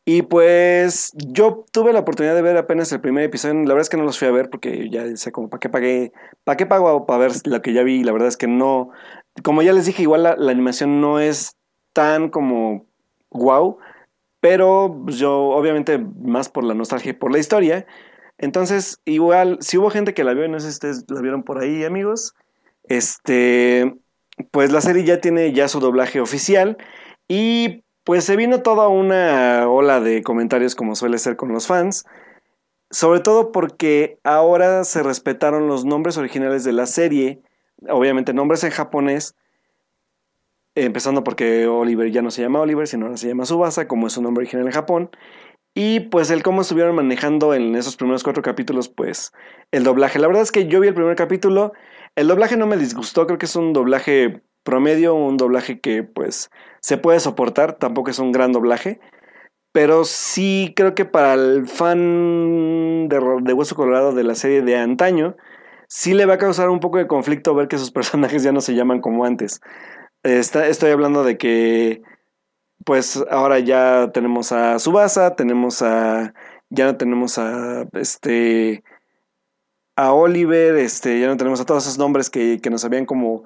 Y 0.06 0.24
pues 0.24 1.14
yo 1.16 1.66
tuve 1.72 1.94
la 1.94 2.00
oportunidad 2.00 2.36
de 2.36 2.42
ver 2.42 2.58
apenas 2.58 2.92
el 2.92 3.00
primer 3.00 3.24
episodio. 3.24 3.56
La 3.56 3.74
verdad 3.74 3.82
es 3.82 3.90
que 3.90 3.96
no 3.96 4.04
los 4.04 4.20
fui 4.20 4.28
a 4.28 4.32
ver 4.32 4.50
porque 4.50 4.90
ya 4.90 5.16
sé 5.16 5.32
como 5.32 5.50
para 5.50 5.60
qué 5.62 5.70
pagué, 5.70 6.12
para 6.44 6.58
qué 6.58 6.66
pago 6.66 7.06
para 7.06 7.20
ver 7.20 7.32
lo 7.46 7.62
que 7.62 7.72
ya 7.72 7.84
vi. 7.84 8.04
La 8.04 8.12
verdad 8.12 8.28
es 8.28 8.36
que 8.36 8.48
no, 8.48 8.90
como 9.44 9.62
ya 9.62 9.72
les 9.72 9.86
dije, 9.86 10.04
igual 10.04 10.24
la, 10.24 10.52
animación 10.52 11.00
no 11.00 11.20
es 11.20 11.56
tan 11.94 12.30
como 12.30 12.86
wow, 13.32 13.78
pero 14.44 15.06
yo 15.08 15.52
obviamente 15.52 15.98
más 15.98 16.50
por 16.50 16.66
la 16.66 16.74
nostalgia 16.74 17.12
y 17.12 17.14
por 17.14 17.32
la 17.32 17.40
historia. 17.40 17.86
Entonces, 18.38 19.00
igual, 19.06 19.58
si 19.62 19.78
hubo 19.78 19.90
gente 19.90 20.14
que 20.14 20.26
la 20.26 20.34
vio, 20.34 20.46
no 20.50 20.60
sé 20.60 20.68
si 20.68 20.74
ustedes 20.74 21.06
la 21.08 21.22
vieron 21.22 21.44
por 21.44 21.60
ahí, 21.60 21.86
amigos. 21.86 22.36
Este, 22.84 23.96
pues 24.52 24.70
la 24.74 24.82
serie 24.82 25.06
ya 25.06 25.22
tiene 25.22 25.54
ya 25.54 25.70
su 25.70 25.80
doblaje 25.80 26.20
oficial 26.20 26.76
y 27.30 27.86
pues 28.04 28.26
se 28.26 28.36
vino 28.36 28.62
toda 28.64 28.90
una 28.90 29.70
ola 29.70 30.02
de 30.02 30.22
comentarios 30.24 30.76
como 30.76 30.98
suele 30.98 31.20
ser 31.20 31.38
con 31.38 31.54
los 31.54 31.68
fans. 31.68 32.04
Sobre 32.92 33.22
todo 33.22 33.54
porque 33.54 34.20
ahora 34.26 34.84
se 34.84 35.04
respetaron 35.04 35.70
los 35.70 35.86
nombres 35.86 36.18
originales 36.18 36.66
de 36.66 36.74
la 36.74 36.86
serie. 36.86 37.40
Obviamente 37.88 38.34
nombres 38.34 38.66
en 38.66 38.72
japonés. 38.72 39.36
Empezando 40.76 41.24
porque 41.24 41.68
Oliver 41.68 42.12
ya 42.12 42.22
no 42.22 42.32
se 42.32 42.42
llama 42.42 42.62
Oliver, 42.62 42.88
sino 42.88 43.06
ahora 43.06 43.18
se 43.18 43.28
llama 43.28 43.46
Subasa, 43.46 43.88
como 43.88 44.08
es 44.08 44.14
su 44.14 44.22
nombre 44.22 44.44
original 44.44 44.66
en 44.66 44.74
Japón. 44.74 45.10
Y 45.76 46.02
pues 46.02 46.30
el 46.30 46.44
cómo 46.44 46.62
estuvieron 46.62 46.96
manejando 46.96 47.54
en 47.54 47.76
esos 47.76 47.96
primeros 47.96 48.24
cuatro 48.24 48.44
capítulos, 48.44 48.90
pues 48.90 49.32
el 49.72 49.84
doblaje. 49.84 50.20
La 50.20 50.28
verdad 50.28 50.44
es 50.44 50.52
que 50.52 50.68
yo 50.68 50.80
vi 50.80 50.88
el 50.88 50.94
primer 50.94 51.16
capítulo. 51.16 51.74
El 52.16 52.28
doblaje 52.28 52.58
no 52.58 52.68
me 52.68 52.78
disgustó, 52.78 53.26
creo 53.26 53.40
que 53.40 53.48
es 53.48 53.56
un 53.56 53.74
doblaje 53.74 54.44
promedio, 54.64 55.16
un 55.16 55.38
doblaje 55.38 55.80
que 55.80 56.04
pues 56.04 56.50
se 56.80 56.98
puede 56.98 57.20
soportar, 57.20 57.74
tampoco 57.74 58.12
es 58.12 58.20
un 58.20 58.32
gran 58.32 58.52
doblaje, 58.52 59.00
pero 59.72 60.06
sí 60.06 60.74
creo 60.76 60.96
que 60.96 61.06
para 61.06 61.34
el 61.34 61.68
fan 61.68 63.10
de, 63.10 63.20
de 63.42 63.54
Hueso 63.54 63.76
Colorado 63.76 64.14
de 64.14 64.24
la 64.24 64.36
serie 64.36 64.62
de 64.62 64.78
antaño, 64.78 65.36
sí 65.88 66.14
le 66.14 66.26
va 66.26 66.36
a 66.36 66.38
causar 66.38 66.70
un 66.70 66.80
poco 66.80 66.98
de 66.98 67.08
conflicto 67.08 67.56
ver 67.56 67.68
que 67.68 67.78
sus 67.78 67.92
personajes 67.92 68.44
ya 68.44 68.52
no 68.52 68.62
se 68.62 68.76
llaman 68.76 69.02
como 69.02 69.26
antes. 69.26 69.60
Estoy 70.24 70.92
hablando 70.92 71.24
de 71.24 71.38
que 71.38 72.02
pues 72.86 73.24
ahora 73.30 73.60
ya 73.60 74.12
tenemos 74.14 74.52
a 74.52 74.80
Subasa, 74.80 75.36
tenemos 75.36 75.82
a 75.82 76.34
ya 76.70 76.86
no 76.86 76.98
tenemos 76.98 77.38
a 77.38 77.88
este 77.94 78.84
a 79.96 80.14
Oliver, 80.14 80.76
este, 80.76 81.20
ya 81.20 81.28
no 81.28 81.38
tenemos 81.38 81.62
a 81.62 81.66
todos 81.66 81.86
esos 81.86 81.98
nombres 81.98 82.30
que, 82.30 82.60
que 82.62 82.70
nos 82.70 82.84
habían 82.86 83.06
como, 83.06 83.44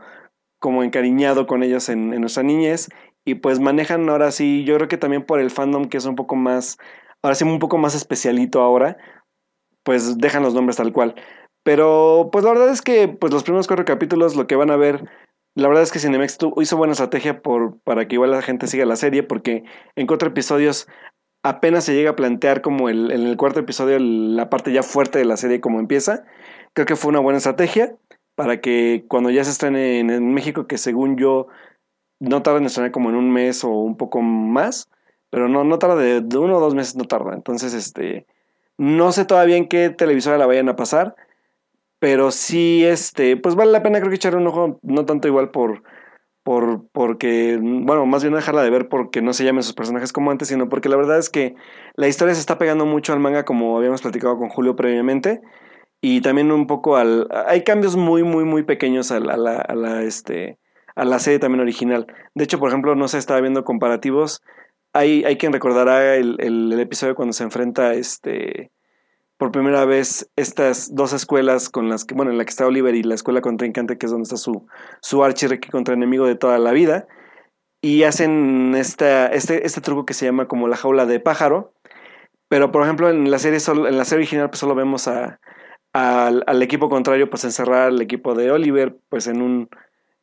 como 0.59 0.83
encariñado 0.83 1.45
con 1.47 1.63
ellos 1.63 1.89
en, 1.89 2.13
en, 2.13 2.21
nuestra 2.21 2.43
niñez. 2.43 2.89
Y 3.25 3.35
pues 3.35 3.59
manejan 3.59 4.07
ahora 4.09 4.31
sí, 4.31 4.63
yo 4.63 4.75
creo 4.77 4.87
que 4.87 4.97
también 4.97 5.25
por 5.25 5.39
el 5.39 5.51
fandom 5.51 5.89
que 5.89 5.97
es 5.97 6.05
un 6.05 6.15
poco 6.15 6.35
más, 6.35 6.77
ahora 7.21 7.35
sí 7.35 7.43
un 7.43 7.59
poco 7.59 7.77
más 7.77 7.95
especialito 7.95 8.61
ahora, 8.61 8.97
pues 9.83 10.17
dejan 10.17 10.43
los 10.43 10.53
nombres 10.53 10.77
tal 10.77 10.93
cual. 10.93 11.15
Pero 11.63 12.29
pues 12.31 12.45
la 12.45 12.51
verdad 12.51 12.69
es 12.69 12.81
que 12.81 13.09
pues 13.09 13.33
los 13.33 13.43
primeros 13.43 13.67
cuatro 13.67 13.85
capítulos 13.85 14.35
lo 14.35 14.47
que 14.47 14.55
van 14.55 14.71
a 14.71 14.77
ver 14.77 15.03
la 15.57 15.67
verdad 15.67 15.81
es 15.81 15.91
que 15.91 15.97
Cinemex 15.97 16.37
hizo 16.61 16.77
buena 16.77 16.91
estrategia 16.91 17.41
por, 17.41 17.79
para 17.79 18.07
que 18.07 18.13
igual 18.13 18.29
la 18.29 18.43
gente 18.43 18.67
siga 18.67 18.85
la 18.85 18.95
serie, 18.95 19.23
porque 19.23 19.63
en 19.95 20.05
cuatro 20.05 20.29
episodios 20.29 20.87
apenas 21.41 21.83
se 21.83 21.95
llega 21.95 22.11
a 22.11 22.15
plantear 22.15 22.61
como 22.61 22.89
el, 22.89 23.09
en 23.09 23.25
el 23.25 23.37
cuarto 23.37 23.59
episodio 23.59 23.97
la 23.97 24.51
parte 24.51 24.71
ya 24.71 24.83
fuerte 24.83 25.17
de 25.17 25.25
la 25.25 25.35
serie 25.35 25.59
como 25.59 25.79
empieza. 25.79 26.25
Creo 26.73 26.85
que 26.85 26.95
fue 26.95 27.09
una 27.09 27.21
buena 27.21 27.37
estrategia 27.37 27.95
para 28.35 28.61
que 28.61 29.05
cuando 29.07 29.31
ya 29.31 29.43
se 29.43 29.49
estrene 29.49 29.99
en, 29.99 30.31
México, 30.31 30.67
que 30.67 30.77
según 30.77 31.17
yo 31.17 31.47
no 32.19 32.43
tarda 32.43 32.59
en 32.59 32.65
estrenar 32.65 32.91
como 32.91 33.09
en 33.09 33.15
un 33.15 33.31
mes 33.31 33.63
o 33.63 33.69
un 33.69 33.97
poco 33.97 34.21
más, 34.21 34.91
pero 35.31 35.49
no, 35.49 35.63
no 35.63 35.79
tarda 35.79 35.95
de, 35.95 36.21
de 36.21 36.37
uno 36.37 36.57
o 36.57 36.59
dos 36.59 36.75
meses, 36.75 36.95
no 36.95 37.05
tarda. 37.05 37.33
Entonces, 37.33 37.73
este, 37.73 38.27
no 38.77 39.11
sé 39.11 39.25
todavía 39.25 39.57
en 39.57 39.67
qué 39.67 39.89
televisora 39.89 40.37
la 40.37 40.45
vayan 40.45 40.69
a 40.69 40.75
pasar 40.75 41.15
pero 41.99 42.31
sí, 42.31 42.85
este, 42.85 43.37
pues 43.37 43.55
vale 43.55 43.71
la 43.71 43.83
pena 43.83 43.99
creo 43.99 44.09
que 44.09 44.15
echar 44.15 44.35
un 44.35 44.47
ojo, 44.47 44.79
no 44.83 45.05
tanto 45.05 45.27
igual 45.27 45.51
por, 45.51 45.83
por, 46.43 46.87
porque, 46.91 47.59
bueno, 47.61 48.05
más 48.05 48.23
bien 48.23 48.33
dejarla 48.33 48.63
de 48.63 48.69
ver 48.69 48.89
porque 48.89 49.21
no 49.21 49.33
se 49.33 49.43
llamen 49.45 49.63
sus 49.63 49.73
personajes 49.73 50.13
como 50.13 50.31
antes, 50.31 50.47
sino 50.47 50.69
porque 50.69 50.89
la 50.89 50.97
verdad 50.97 51.17
es 51.19 51.29
que 51.29 51.55
la 51.95 52.07
historia 52.07 52.33
se 52.35 52.41
está 52.41 52.57
pegando 52.57 52.85
mucho 52.85 53.13
al 53.13 53.19
manga 53.19 53.45
como 53.45 53.77
habíamos 53.77 54.01
platicado 54.01 54.37
con 54.37 54.49
Julio 54.49 54.75
previamente 54.75 55.41
y 56.01 56.21
también 56.21 56.51
un 56.51 56.67
poco 56.67 56.97
al, 56.97 57.27
hay 57.47 57.63
cambios 57.63 57.95
muy, 57.95 58.23
muy, 58.23 58.45
muy 58.45 58.63
pequeños 58.63 59.11
a 59.11 59.19
la 59.19 60.03
este, 60.03 60.59
a 60.97 61.05
la 61.05 61.19
serie 61.19 61.39
también 61.39 61.61
original. 61.61 62.07
De 62.33 62.43
hecho, 62.43 62.59
por 62.59 62.69
ejemplo, 62.69 62.95
no 62.95 63.07
se 63.07 63.19
estaba 63.19 63.39
viendo 63.39 63.63
comparativos. 63.63 64.41
Hay, 64.93 65.23
hay 65.25 65.37
quien 65.37 65.53
recordará 65.53 66.15
el, 66.15 66.37
el, 66.39 66.73
el 66.73 66.79
episodio 66.79 67.13
cuando 67.13 67.33
se 67.33 67.43
enfrenta 67.43 67.93
este 67.93 68.71
por 69.37 69.51
primera 69.51 69.85
vez 69.85 70.29
estas 70.35 70.93
dos 70.93 71.13
escuelas 71.13 71.69
con 71.69 71.89
las 71.89 72.05
que, 72.05 72.15
bueno, 72.15 72.31
en 72.31 72.37
la 72.37 72.45
que 72.45 72.49
está 72.49 72.65
Oliver 72.65 72.95
y 72.95 73.03
la 73.03 73.15
escuela 73.15 73.41
contrincante, 73.41 73.97
que 73.97 74.07
es 74.07 74.11
donde 74.11 74.23
está 74.23 74.37
su, 74.37 74.67
su 75.01 75.23
archirrequi 75.23 75.69
contra 75.69 75.93
enemigo 75.93 76.25
de 76.25 76.35
toda 76.35 76.57
la 76.57 76.71
vida, 76.71 77.07
y 77.81 78.03
hacen 78.03 78.73
esta, 78.75 79.27
este, 79.27 79.65
este 79.65 79.81
truco 79.81 80.05
que 80.05 80.13
se 80.13 80.25
llama 80.25 80.47
como 80.47 80.67
la 80.67 80.77
jaula 80.77 81.05
de 81.05 81.19
pájaro, 81.19 81.73
pero 82.49 82.71
por 82.71 82.83
ejemplo 82.83 83.09
en 83.09 83.29
la 83.29 83.39
serie, 83.39 83.59
solo, 83.59 83.87
en 83.87 83.97
la 83.97 84.05
serie 84.05 84.23
original 84.23 84.49
pues 84.49 84.59
solo 84.59 84.73
vemos 84.73 85.07
a, 85.07 85.39
al, 85.93 86.43
al 86.47 86.63
equipo 86.63 86.89
contrario 86.89 87.29
pues 87.29 87.43
encerrar 87.43 87.89
al 87.89 88.01
equipo 88.01 88.33
de 88.33 88.51
Oliver 88.51 88.97
pues 89.09 89.27
en 89.27 89.41
un 89.41 89.69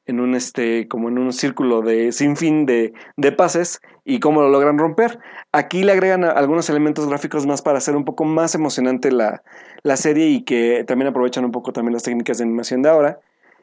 en 0.06 0.20
un 0.20 0.34
este 0.34 0.88
como 0.88 1.08
en 1.08 1.18
un 1.18 1.32
círculo 1.32 1.82
de 1.82 2.12
sin 2.12 2.36
fin 2.36 2.66
de, 2.66 2.92
de, 3.16 3.32
pases 3.32 3.80
y 4.04 4.20
cómo 4.20 4.42
lo 4.42 4.48
logran 4.48 4.78
romper. 4.78 5.18
Aquí 5.52 5.82
le 5.82 5.92
agregan 5.92 6.24
algunos 6.24 6.68
elementos 6.68 7.08
gráficos 7.08 7.46
más 7.46 7.62
para 7.62 7.78
hacer 7.78 7.96
un 7.96 8.04
poco 8.04 8.24
más 8.24 8.54
emocionante 8.54 9.10
la, 9.12 9.42
la, 9.82 9.96
serie 9.96 10.28
y 10.28 10.42
que 10.42 10.84
también 10.86 11.08
aprovechan 11.08 11.44
un 11.44 11.52
poco 11.52 11.72
también 11.72 11.94
las 11.94 12.02
técnicas 12.02 12.38
de 12.38 12.44
animación 12.44 12.82
de 12.82 12.90
ahora. 12.90 13.20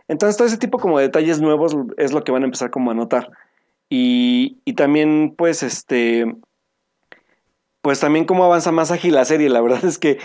Entonces 0.08 0.38
todo 0.38 0.48
ese 0.48 0.58
tipo 0.58 0.80
como 0.80 0.98
de 0.98 1.06
detalles 1.06 1.40
nuevos 1.42 1.76
es 1.98 2.12
lo 2.12 2.24
que 2.24 2.32
van 2.32 2.44
a 2.44 2.46
empezar 2.46 2.72
como 2.72 2.92
a 2.92 2.94
notar. 2.94 3.32
Y, 3.90 4.58
y 4.66 4.74
también 4.74 5.36
pues 5.38 5.64
este 5.64 6.26
pues 7.82 8.00
también 8.00 8.26
cómo 8.26 8.46
avanza 8.46 8.72
más 8.72 8.92
ágil 8.92 9.16
la 9.16 9.26
serie. 9.26 9.50
La 9.50 9.62
verdad 9.62 9.84
es 9.86 9.98
que 9.98 10.18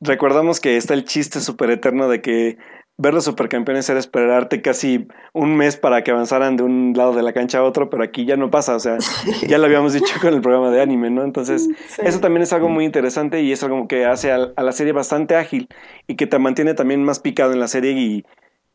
recordamos 0.00 0.60
que 0.60 0.76
está 0.76 0.94
el 0.94 1.04
chiste 1.04 1.40
súper 1.40 1.70
eterno 1.70 2.08
de 2.08 2.22
que 2.22 2.58
ver 3.00 3.14
los 3.14 3.24
supercampeones 3.24 3.88
era 3.88 3.98
esperarte 3.98 4.60
casi 4.60 5.08
un 5.32 5.56
mes 5.56 5.78
para 5.78 6.04
que 6.04 6.10
avanzaran 6.10 6.58
de 6.58 6.64
un 6.64 6.92
lado 6.94 7.14
de 7.14 7.22
la 7.22 7.32
cancha 7.32 7.58
a 7.58 7.62
otro, 7.62 7.88
pero 7.88 8.04
aquí 8.04 8.26
ya 8.26 8.36
no 8.36 8.50
pasa, 8.50 8.76
o 8.76 8.78
sea, 8.78 8.98
ya 9.48 9.56
lo 9.56 9.64
habíamos 9.64 9.94
dicho 9.94 10.14
con 10.20 10.34
el 10.34 10.42
programa 10.42 10.70
de 10.70 10.82
anime, 10.82 11.08
¿no? 11.08 11.24
Entonces, 11.24 11.66
eso 12.02 12.20
también 12.20 12.42
es 12.42 12.52
algo 12.52 12.68
muy 12.68 12.84
interesante 12.84 13.40
y 13.40 13.52
es 13.52 13.62
algo 13.64 13.88
que 13.88 14.04
hace 14.04 14.32
a, 14.32 14.52
la 14.54 14.72
serie 14.72 14.92
bastante 14.92 15.34
ágil 15.34 15.68
y 16.06 16.16
que 16.16 16.26
te 16.26 16.38
mantiene 16.38 16.74
también 16.74 17.02
más 17.02 17.20
picado 17.20 17.54
en 17.54 17.60
la 17.60 17.68
serie 17.68 17.92
y 17.92 18.26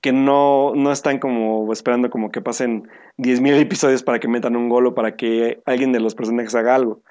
que 0.02 0.12
no, 0.12 0.74
no 0.76 0.92
están 0.92 1.20
como 1.20 1.72
esperando 1.72 2.10
como 2.10 2.32
que 2.32 2.42
pasen 2.42 2.88
10.000 3.20 3.60
episodios 3.62 4.02
para 4.02 4.20
que 4.20 4.28
metan 4.28 4.56
un 4.56 4.70
gol 4.70 4.88
o 4.88 4.96
para 4.96 5.16
que 5.16 5.62
alguien 5.66 5.92
de 5.92 6.00
los 6.00 6.16
personajes 6.16 6.56
haga 6.56 6.74
algo. 6.74 7.02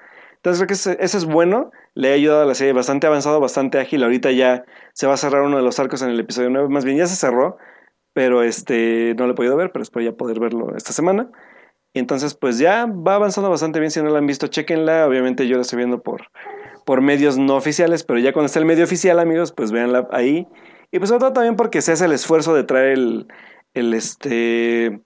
Entonces 0.45 0.59
creo 0.67 0.95
que 0.95 1.03
eso 1.03 1.17
es 1.17 1.25
bueno, 1.25 1.71
le 1.95 2.11
ha 2.11 2.13
ayudado 2.13 2.43
a 2.43 2.45
la 2.45 2.53
serie 2.53 2.71
bastante 2.71 3.07
avanzado, 3.07 3.39
bastante 3.39 3.79
ágil. 3.79 4.03
Ahorita 4.03 4.29
ya 4.29 4.63
se 4.93 5.07
va 5.07 5.15
a 5.15 5.17
cerrar 5.17 5.41
uno 5.41 5.57
de 5.57 5.63
los 5.63 5.79
arcos 5.79 6.03
en 6.03 6.09
el 6.11 6.19
episodio 6.19 6.51
9, 6.51 6.69
más 6.69 6.85
bien 6.85 6.97
ya 6.97 7.07
se 7.07 7.15
cerró, 7.15 7.57
pero 8.13 8.43
este 8.43 9.15
no 9.17 9.25
lo 9.25 9.31
he 9.31 9.35
podido 9.35 9.55
ver, 9.55 9.71
pero 9.71 9.81
espero 9.81 10.05
ya 10.05 10.11
poder 10.11 10.39
verlo 10.39 10.75
esta 10.77 10.93
semana. 10.93 11.31
Y 11.93 11.99
entonces 11.99 12.35
pues 12.35 12.59
ya 12.59 12.85
va 12.85 13.15
avanzando 13.15 13.49
bastante 13.49 13.79
bien, 13.79 13.89
si 13.89 14.03
no 14.03 14.09
la 14.11 14.19
han 14.19 14.27
visto, 14.27 14.45
chequenla. 14.45 15.07
Obviamente 15.07 15.47
yo 15.47 15.55
la 15.55 15.63
estoy 15.63 15.77
viendo 15.77 16.03
por, 16.03 16.27
por 16.85 17.01
medios 17.01 17.39
no 17.39 17.55
oficiales, 17.55 18.03
pero 18.03 18.19
ya 18.19 18.31
cuando 18.31 18.45
esté 18.45 18.59
el 18.59 18.65
medio 18.65 18.83
oficial, 18.83 19.17
amigos, 19.17 19.51
pues 19.51 19.71
véanla 19.71 20.07
ahí. 20.11 20.47
Y 20.91 20.99
pues 20.99 21.09
sobre 21.09 21.21
todo 21.21 21.33
también 21.33 21.55
porque 21.55 21.81
se 21.81 21.93
hace 21.93 22.05
el 22.05 22.11
esfuerzo 22.11 22.53
de 22.53 22.65
traer 22.65 22.89
el, 22.89 23.27
el 23.73 23.95
este 23.95 25.01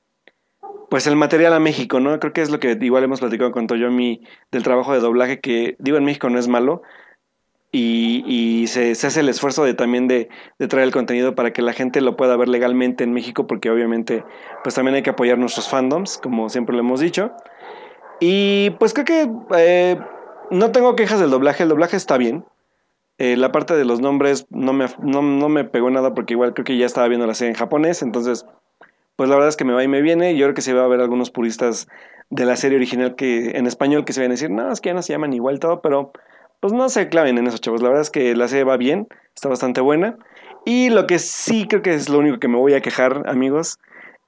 pues 0.90 1.08
el 1.08 1.16
material 1.16 1.54
a 1.54 1.60
México, 1.60 2.00
¿no? 2.00 2.20
Creo 2.20 2.34
que 2.34 2.42
es 2.42 2.50
lo 2.50 2.60
que 2.60 2.78
igual 2.82 3.04
hemos 3.04 3.20
platicado 3.20 3.52
con 3.52 3.68
Toyomi 3.68 4.22
del 4.52 4.64
trabajo 4.64 4.94
de 4.94 5.00
doblaje, 5.00 5.40
que 5.40 5.76
digo 5.80 5.98
en 5.98 6.06
México 6.06 6.30
no 6.30 6.40
es 6.40 6.48
malo, 6.48 6.82
y, 7.72 8.24
y 8.26 8.68
se, 8.68 8.92
hace 8.92 9.20
el 9.20 9.30
esfuerzo 9.30 9.64
de 9.64 9.76
también 9.76 10.08
de, 10.08 10.30
de, 10.58 10.68
traer 10.68 10.88
el 10.88 10.94
contenido 10.94 11.36
para 11.36 11.54
que 11.54 11.62
la 11.62 11.74
gente 11.74 12.02
lo 12.02 12.18
pueda 12.18 12.36
ver 12.36 12.48
legalmente 12.48 13.04
en 13.04 13.14
México, 13.14 13.46
porque 13.46 13.70
obviamente 13.70 14.24
pues 14.64 14.76
también 14.76 14.96
hay 14.96 15.04
que 15.04 15.12
apoyar 15.12 15.38
nuestros 15.38 15.70
fandoms, 15.70 16.18
como 16.18 16.50
siempre 16.50 16.76
lo 16.76 16.82
hemos 16.82 17.00
dicho. 17.00 17.32
Y 18.20 18.72
pues 18.80 18.94
creo 18.94 19.06
que 19.06 19.30
eh, 19.56 20.00
no 20.50 20.72
tengo 20.72 20.96
quejas 20.96 21.20
del 21.20 21.30
doblaje, 21.30 21.64
el 21.64 21.70
doblaje 21.70 21.96
está 21.96 22.18
bien. 22.18 22.44
Eh, 23.20 23.36
la 23.38 23.52
parte 23.52 23.76
de 23.76 23.86
los 23.86 24.00
nombres 24.00 24.48
no 24.50 24.74
me, 24.74 24.88
no, 25.02 25.22
no 25.22 25.50
me 25.50 25.66
pegó 25.66 25.90
nada 25.90 26.14
porque 26.14 26.34
igual 26.34 26.54
creo 26.54 26.66
que 26.66 26.78
ya 26.78 26.86
estaba 26.86 27.08
viendo 27.08 27.28
la 27.28 27.34
serie 27.34 27.52
en 27.52 27.58
japonés, 27.58 28.02
entonces 28.02 28.46
pues 29.20 29.28
la 29.28 29.36
verdad 29.36 29.50
es 29.50 29.58
que 29.58 29.66
me 29.66 29.74
va 29.74 29.84
y 29.84 29.90
me 29.90 30.02
viene. 30.02 30.38
Yo 30.38 30.46
creo 30.46 30.54
que 30.54 30.62
se 30.62 30.72
va 30.72 30.86
a 30.86 30.88
ver 30.88 31.02
algunos 31.02 31.30
puristas 31.30 31.90
de 32.30 32.46
la 32.46 32.56
serie 32.56 32.78
original 32.78 33.18
que 33.18 33.58
en 33.58 33.68
español 33.68 34.06
que 34.06 34.14
se 34.14 34.22
van 34.22 34.32
a 34.32 34.36
decir, 34.36 34.50
no, 34.50 34.72
es 34.72 34.80
que 34.80 34.92
ya 34.92 34.94
no 34.94 35.02
se 35.02 35.12
llaman 35.12 35.34
igual 35.34 35.60
todo, 35.60 35.82
pero 35.82 36.14
pues 36.62 36.72
no 36.72 36.88
se 36.88 37.10
claven 37.10 37.38
en 37.38 37.46
eso, 37.46 37.58
chavos. 37.58 37.82
La 37.82 37.90
verdad 37.90 38.04
es 38.04 38.12
que 38.12 38.34
la 38.34 38.48
serie 38.48 38.64
va 38.64 38.78
bien, 38.78 39.10
está 39.36 39.50
bastante 39.50 39.82
buena. 39.82 40.18
Y 40.64 40.90
lo 40.90 41.06
que 41.06 41.20
sí 41.20 41.68
creo 41.68 41.82
que 41.82 41.96
es 41.96 42.08
lo 42.08 42.20
único 42.20 42.40
que 42.40 42.48
me 42.48 42.56
voy 42.56 42.76
a 42.76 42.82
quejar, 42.82 43.24
amigos, 43.26 43.78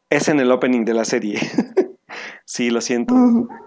es 0.09 0.27
en 0.27 0.41
el 0.41 0.51
opening 0.51 0.84
de 0.84 0.93
la 0.93 1.05
serie. 1.05 1.39
sí, 2.43 2.69
lo 2.69 2.81
siento. 2.81 3.15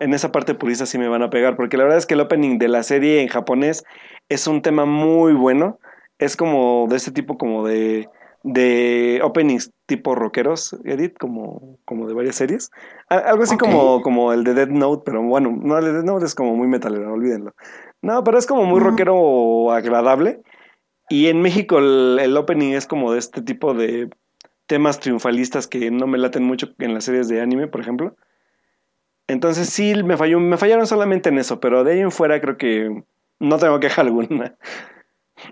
En 0.01 0.12
esa 0.12 0.30
parte 0.30 0.55
purista 0.55 0.84
sí 0.84 0.98
me 0.98 1.09
van 1.09 1.22
a 1.22 1.30
pegar, 1.30 1.56
porque 1.56 1.78
la 1.78 1.84
verdad 1.84 2.01
es 2.01 2.05
que 2.05 2.12
el 2.12 2.20
opening 2.20 2.59
de 2.59 2.68
la 2.68 2.82
serie 2.82 3.22
en 3.22 3.28
japonés 3.28 3.82
es 4.28 4.46
un 4.46 4.60
tema 4.60 4.84
muy 4.84 5.32
bueno. 5.32 5.78
Es 6.18 6.36
como 6.36 6.86
de 6.86 6.96
este 6.96 7.12
tipo 7.12 7.38
como 7.38 7.66
de 7.66 8.10
de 8.44 9.20
openings 9.24 9.72
tipo 9.86 10.14
rockeros, 10.14 10.76
Edith, 10.84 11.16
como, 11.18 11.78
como 11.86 12.06
de 12.06 12.14
varias 12.14 12.36
series. 12.36 12.70
Algo 13.08 13.42
así 13.42 13.56
como, 13.56 14.02
como 14.02 14.32
el 14.32 14.44
de 14.44 14.54
Dead 14.54 14.68
Note, 14.68 15.02
pero 15.04 15.22
bueno, 15.22 15.58
no, 15.60 15.78
el 15.78 15.84
de 15.86 15.92
Dead 15.94 16.04
Note 16.04 16.26
es 16.26 16.34
como 16.34 16.54
muy 16.54 16.68
metalero, 16.68 17.12
olvídenlo. 17.12 17.54
No, 18.02 18.22
pero 18.22 18.38
es 18.38 18.46
como 18.46 18.64
muy 18.66 18.80
rockero 18.80 19.72
agradable. 19.72 20.42
Y 21.08 21.28
en 21.28 21.40
México 21.40 21.78
el, 21.78 22.18
el, 22.20 22.36
opening 22.36 22.74
es 22.74 22.86
como 22.86 23.12
de 23.12 23.18
este 23.18 23.40
tipo 23.42 23.74
de 23.74 24.10
temas 24.66 25.00
triunfalistas 25.00 25.66
que 25.66 25.90
no 25.90 26.06
me 26.06 26.18
laten 26.18 26.44
mucho 26.44 26.68
en 26.78 26.94
las 26.94 27.04
series 27.04 27.28
de 27.28 27.40
anime, 27.40 27.66
por 27.66 27.80
ejemplo. 27.80 28.14
Entonces 29.26 29.70
sí, 29.70 29.94
me 30.04 30.18
falló, 30.18 30.38
me 30.38 30.58
fallaron 30.58 30.86
solamente 30.86 31.30
en 31.30 31.38
eso, 31.38 31.60
pero 31.60 31.82
de 31.82 31.92
ahí 31.92 32.00
en 32.00 32.10
fuera 32.10 32.40
creo 32.40 32.58
que 32.58 33.04
no 33.38 33.58
tengo 33.58 33.80
queja 33.80 34.00
alguna. 34.02 34.56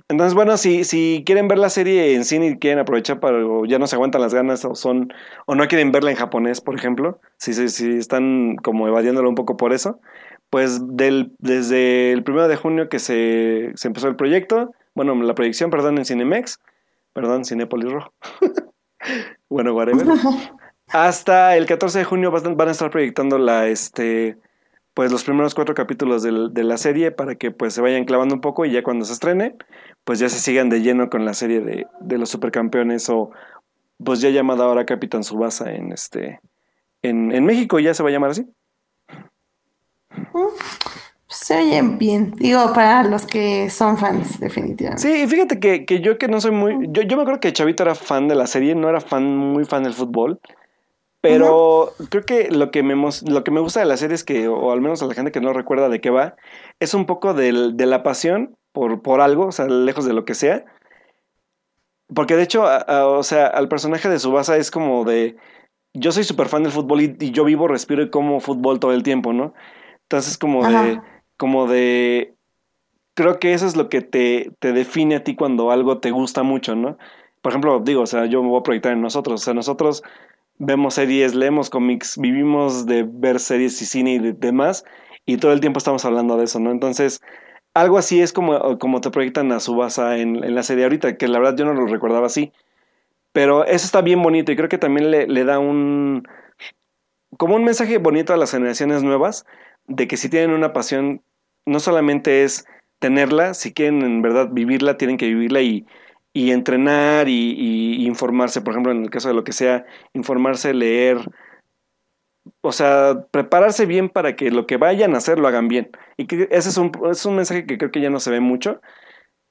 Entonces, 0.08 0.34
bueno, 0.34 0.56
si, 0.56 0.84
si 0.84 1.22
quieren 1.26 1.48
ver 1.48 1.58
la 1.58 1.70
serie 1.70 2.14
en 2.14 2.24
cine 2.24 2.48
y 2.48 2.58
quieren 2.58 2.78
aprovechar 2.78 3.20
para 3.20 3.38
ya 3.66 3.78
no 3.78 3.86
se 3.86 3.96
aguantan 3.96 4.20
las 4.20 4.34
ganas 4.34 4.64
o 4.64 4.74
son 4.74 5.12
o 5.46 5.54
no 5.54 5.66
quieren 5.68 5.92
verla 5.92 6.10
en 6.10 6.16
japonés, 6.16 6.60
por 6.60 6.74
ejemplo, 6.74 7.20
si, 7.38 7.52
si, 7.54 7.68
si 7.68 7.98
están 7.98 8.56
como 8.56 8.88
evadiéndolo 8.88 9.28
un 9.28 9.34
poco 9.34 9.56
por 9.56 9.72
eso, 9.72 10.00
pues 10.50 10.80
del, 10.96 11.32
desde 11.38 12.12
el 12.12 12.22
primero 12.24 12.48
de 12.48 12.56
junio 12.56 12.88
que 12.88 12.98
se, 12.98 13.72
se 13.74 13.88
empezó 13.88 14.08
el 14.08 14.16
proyecto, 14.16 14.72
bueno, 14.94 15.14
la 15.14 15.34
proyección, 15.34 15.70
perdón, 15.70 15.98
en 15.98 16.04
Cinemex, 16.04 16.60
perdón, 17.12 17.44
Cinepolis 17.44 17.90
Rojo, 17.90 18.12
bueno, 19.48 19.74
whatever, 19.74 20.06
hasta 20.88 21.56
el 21.56 21.66
14 21.66 22.00
de 22.00 22.04
junio 22.04 22.30
van 22.30 22.68
a 22.68 22.70
estar 22.70 22.90
proyectando 22.90 23.38
la, 23.38 23.68
este, 23.68 24.36
pues 24.94 25.10
los 25.10 25.24
primeros 25.24 25.54
cuatro 25.54 25.74
capítulos 25.74 26.22
de, 26.22 26.48
de, 26.50 26.64
la 26.64 26.76
serie 26.76 27.12
para 27.12 27.34
que 27.34 27.50
pues 27.50 27.74
se 27.74 27.80
vayan 27.80 28.04
clavando 28.04 28.34
un 28.34 28.40
poco 28.40 28.64
y 28.64 28.72
ya 28.72 28.82
cuando 28.82 29.04
se 29.04 29.14
estrene, 29.14 29.56
pues 30.04 30.18
ya 30.18 30.28
se 30.28 30.38
sigan 30.38 30.68
de 30.68 30.82
lleno 30.82 31.08
con 31.08 31.24
la 31.24 31.34
serie 31.34 31.60
de, 31.60 31.86
de 32.00 32.18
los 32.18 32.28
supercampeones 32.30 33.08
o 33.08 33.30
pues 34.04 34.20
ya 34.20 34.30
llamada 34.30 34.64
ahora 34.64 34.84
Capitán 34.84 35.24
Subasa 35.24 35.72
en 35.72 35.92
este 35.92 36.40
en, 37.02 37.32
en 37.32 37.44
México 37.44 37.78
ya 37.78 37.94
se 37.94 38.02
va 38.02 38.08
a 38.08 38.12
llamar 38.12 38.30
así. 38.30 38.46
Se 41.26 41.56
oyen 41.56 41.98
bien. 41.98 42.32
Digo, 42.36 42.72
para 42.74 43.02
los 43.04 43.26
que 43.26 43.70
son 43.70 43.96
fans, 43.96 44.38
definitivamente. 44.38 45.02
Sí, 45.02 45.26
fíjate 45.26 45.58
que, 45.58 45.86
que 45.86 46.00
yo 46.00 46.18
que 46.18 46.28
no 46.28 46.40
soy 46.40 46.50
muy. 46.50 46.88
Yo, 46.90 47.02
yo 47.02 47.16
me 47.16 47.22
acuerdo 47.22 47.40
que 47.40 47.52
Chavito 47.52 47.82
era 47.82 47.94
fan 47.94 48.28
de 48.28 48.34
la 48.34 48.46
serie, 48.46 48.74
no 48.74 48.88
era 48.88 49.00
fan, 49.00 49.36
muy 49.36 49.64
fan 49.64 49.82
del 49.82 49.94
fútbol. 49.94 50.40
Pero 51.22 51.92
creo 52.10 52.24
que 52.24 52.50
lo 52.50 52.72
que, 52.72 52.82
me, 52.82 52.94
lo 52.94 53.44
que 53.44 53.50
me 53.52 53.60
gusta 53.60 53.78
de 53.78 53.86
la 53.86 53.96
serie 53.96 54.16
es 54.16 54.24
que, 54.24 54.48
o 54.48 54.72
al 54.72 54.80
menos 54.80 55.02
a 55.02 55.06
la 55.06 55.14
gente 55.14 55.30
que 55.30 55.40
no 55.40 55.52
recuerda 55.52 55.88
de 55.88 56.00
qué 56.00 56.10
va, 56.10 56.34
es 56.80 56.94
un 56.94 57.06
poco 57.06 57.32
de 57.32 57.52
la 57.52 58.02
pasión 58.02 58.56
por, 58.72 59.02
por 59.02 59.20
algo, 59.20 59.46
o 59.46 59.52
sea, 59.52 59.66
lejos 59.66 60.04
de 60.04 60.14
lo 60.14 60.24
que 60.24 60.34
sea. 60.34 60.64
Porque 62.12 62.36
de 62.36 62.42
hecho, 62.42 62.64
o 62.64 63.22
sea, 63.22 63.46
al 63.46 63.68
personaje 63.68 64.08
de 64.08 64.18
Subasa 64.18 64.56
es 64.56 64.70
como 64.70 65.04
de. 65.04 65.36
Yo 65.94 66.10
soy 66.10 66.24
súper 66.24 66.48
fan 66.48 66.62
del 66.62 66.72
fútbol 66.72 67.02
y, 67.02 67.30
yo 67.30 67.44
vivo, 67.44 67.68
respiro 67.68 68.02
y 68.02 68.10
como 68.10 68.40
fútbol 68.40 68.80
todo 68.80 68.92
el 68.92 69.02
tiempo, 69.02 69.32
¿no? 69.32 69.54
Entonces, 70.02 70.36
como 70.36 70.66
de. 70.66 71.00
Como 71.36 71.68
de. 71.68 72.34
Creo 73.14 73.38
que 73.38 73.52
eso 73.52 73.66
es 73.66 73.76
lo 73.76 73.88
que 73.88 74.00
te, 74.00 74.52
te 74.58 74.72
define 74.72 75.16
a 75.16 75.24
ti 75.24 75.36
cuando 75.36 75.70
algo 75.70 75.98
te 75.98 76.10
gusta 76.10 76.42
mucho, 76.42 76.74
¿no? 76.74 76.98
Por 77.42 77.52
ejemplo, 77.52 77.80
digo, 77.80 78.02
o 78.02 78.06
sea, 78.06 78.26
yo 78.26 78.42
me 78.42 78.48
voy 78.48 78.60
a 78.60 78.62
proyectar 78.62 78.92
en 78.92 79.02
nosotros. 79.02 79.42
O 79.42 79.44
sea, 79.44 79.54
nosotros 79.54 80.02
vemos 80.64 80.94
series, 80.94 81.34
leemos 81.34 81.70
cómics, 81.70 82.16
vivimos 82.18 82.86
de 82.86 83.04
ver 83.06 83.40
series 83.40 83.82
y 83.82 83.84
cine 83.84 84.14
y 84.14 84.18
demás, 84.32 84.84
y 85.26 85.36
todo 85.38 85.52
el 85.52 85.60
tiempo 85.60 85.78
estamos 85.78 86.04
hablando 86.04 86.36
de 86.36 86.44
eso, 86.44 86.60
¿no? 86.60 86.70
Entonces, 86.70 87.20
algo 87.74 87.98
así 87.98 88.20
es 88.20 88.32
como, 88.32 88.78
como 88.78 89.00
te 89.00 89.10
proyectan 89.10 89.50
a 89.50 89.58
Subasa 89.58 90.18
en, 90.18 90.44
en 90.44 90.54
la 90.54 90.62
serie 90.62 90.84
ahorita, 90.84 91.16
que 91.16 91.26
la 91.26 91.40
verdad 91.40 91.56
yo 91.56 91.64
no 91.64 91.74
lo 91.74 91.86
recordaba 91.86 92.26
así. 92.26 92.52
Pero 93.32 93.64
eso 93.64 93.86
está 93.86 94.02
bien 94.02 94.22
bonito 94.22 94.52
y 94.52 94.56
creo 94.56 94.68
que 94.68 94.78
también 94.78 95.10
le, 95.10 95.26
le 95.26 95.44
da 95.44 95.58
un... 95.58 96.28
como 97.38 97.56
un 97.56 97.64
mensaje 97.64 97.98
bonito 97.98 98.32
a 98.32 98.36
las 98.36 98.52
generaciones 98.52 99.02
nuevas 99.02 99.46
de 99.88 100.06
que 100.06 100.16
si 100.16 100.28
tienen 100.28 100.50
una 100.52 100.72
pasión, 100.72 101.22
no 101.66 101.80
solamente 101.80 102.44
es 102.44 102.66
tenerla, 103.00 103.54
si 103.54 103.72
quieren 103.72 104.02
en 104.02 104.22
verdad 104.22 104.50
vivirla, 104.52 104.96
tienen 104.96 105.16
que 105.16 105.26
vivirla 105.26 105.60
y, 105.62 105.86
y 106.32 106.50
entrenar 106.52 107.28
y, 107.28 108.06
informarse, 108.06 108.60
por 108.62 108.72
ejemplo, 108.72 108.92
en 108.92 109.02
el 109.02 109.10
caso 109.10 109.28
de 109.28 109.34
lo 109.34 109.44
que 109.44 109.52
sea, 109.52 109.84
informarse, 110.14 110.74
leer, 110.74 111.18
o 112.60 112.72
sea, 112.72 113.26
prepararse 113.30 113.86
bien 113.86 114.08
para 114.08 114.36
que 114.36 114.50
lo 114.50 114.66
que 114.66 114.76
vayan 114.76 115.14
a 115.14 115.18
hacer 115.18 115.38
lo 115.38 115.48
hagan 115.48 115.68
bien. 115.68 115.90
Y 116.16 116.26
que 116.26 116.48
ese 116.50 116.70
es 116.70 116.76
un, 116.78 116.92
es 117.10 117.26
un 117.26 117.36
mensaje 117.36 117.66
que 117.66 117.78
creo 117.78 117.90
que 117.90 118.00
ya 118.00 118.10
no 118.10 118.20
se 118.20 118.30
ve 118.30 118.40
mucho, 118.40 118.80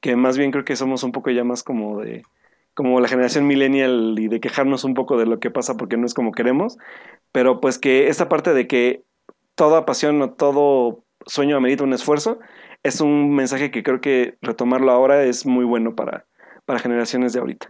que 0.01 0.15
más 0.15 0.37
bien 0.37 0.51
creo 0.51 0.65
que 0.65 0.75
somos 0.75 1.03
un 1.03 1.11
poco 1.11 1.29
ya 1.31 1.43
más 1.43 1.63
como 1.63 2.01
de 2.01 2.23
como 2.73 2.99
la 3.01 3.07
generación 3.07 3.47
millennial 3.47 4.15
y 4.17 4.27
de 4.27 4.39
quejarnos 4.39 4.83
un 4.83 4.93
poco 4.93 5.17
de 5.17 5.25
lo 5.25 5.39
que 5.39 5.51
pasa 5.51 5.75
porque 5.77 5.97
no 5.97 6.05
es 6.05 6.13
como 6.13 6.31
queremos, 6.31 6.77
pero 7.31 7.59
pues 7.59 7.77
que 7.77 8.07
esta 8.07 8.29
parte 8.29 8.53
de 8.53 8.67
que 8.67 9.03
toda 9.55 9.85
pasión 9.85 10.21
o 10.21 10.31
todo 10.33 11.03
sueño 11.25 11.57
amerita 11.57 11.83
un 11.83 11.93
esfuerzo, 11.93 12.39
es 12.83 13.01
un 13.01 13.35
mensaje 13.35 13.71
que 13.71 13.83
creo 13.83 14.01
que 14.01 14.37
retomarlo 14.41 14.91
ahora 14.91 15.23
es 15.23 15.45
muy 15.45 15.65
bueno 15.65 15.95
para, 15.95 16.25
para 16.71 16.79
generaciones 16.79 17.33
de 17.33 17.39
ahorita. 17.39 17.69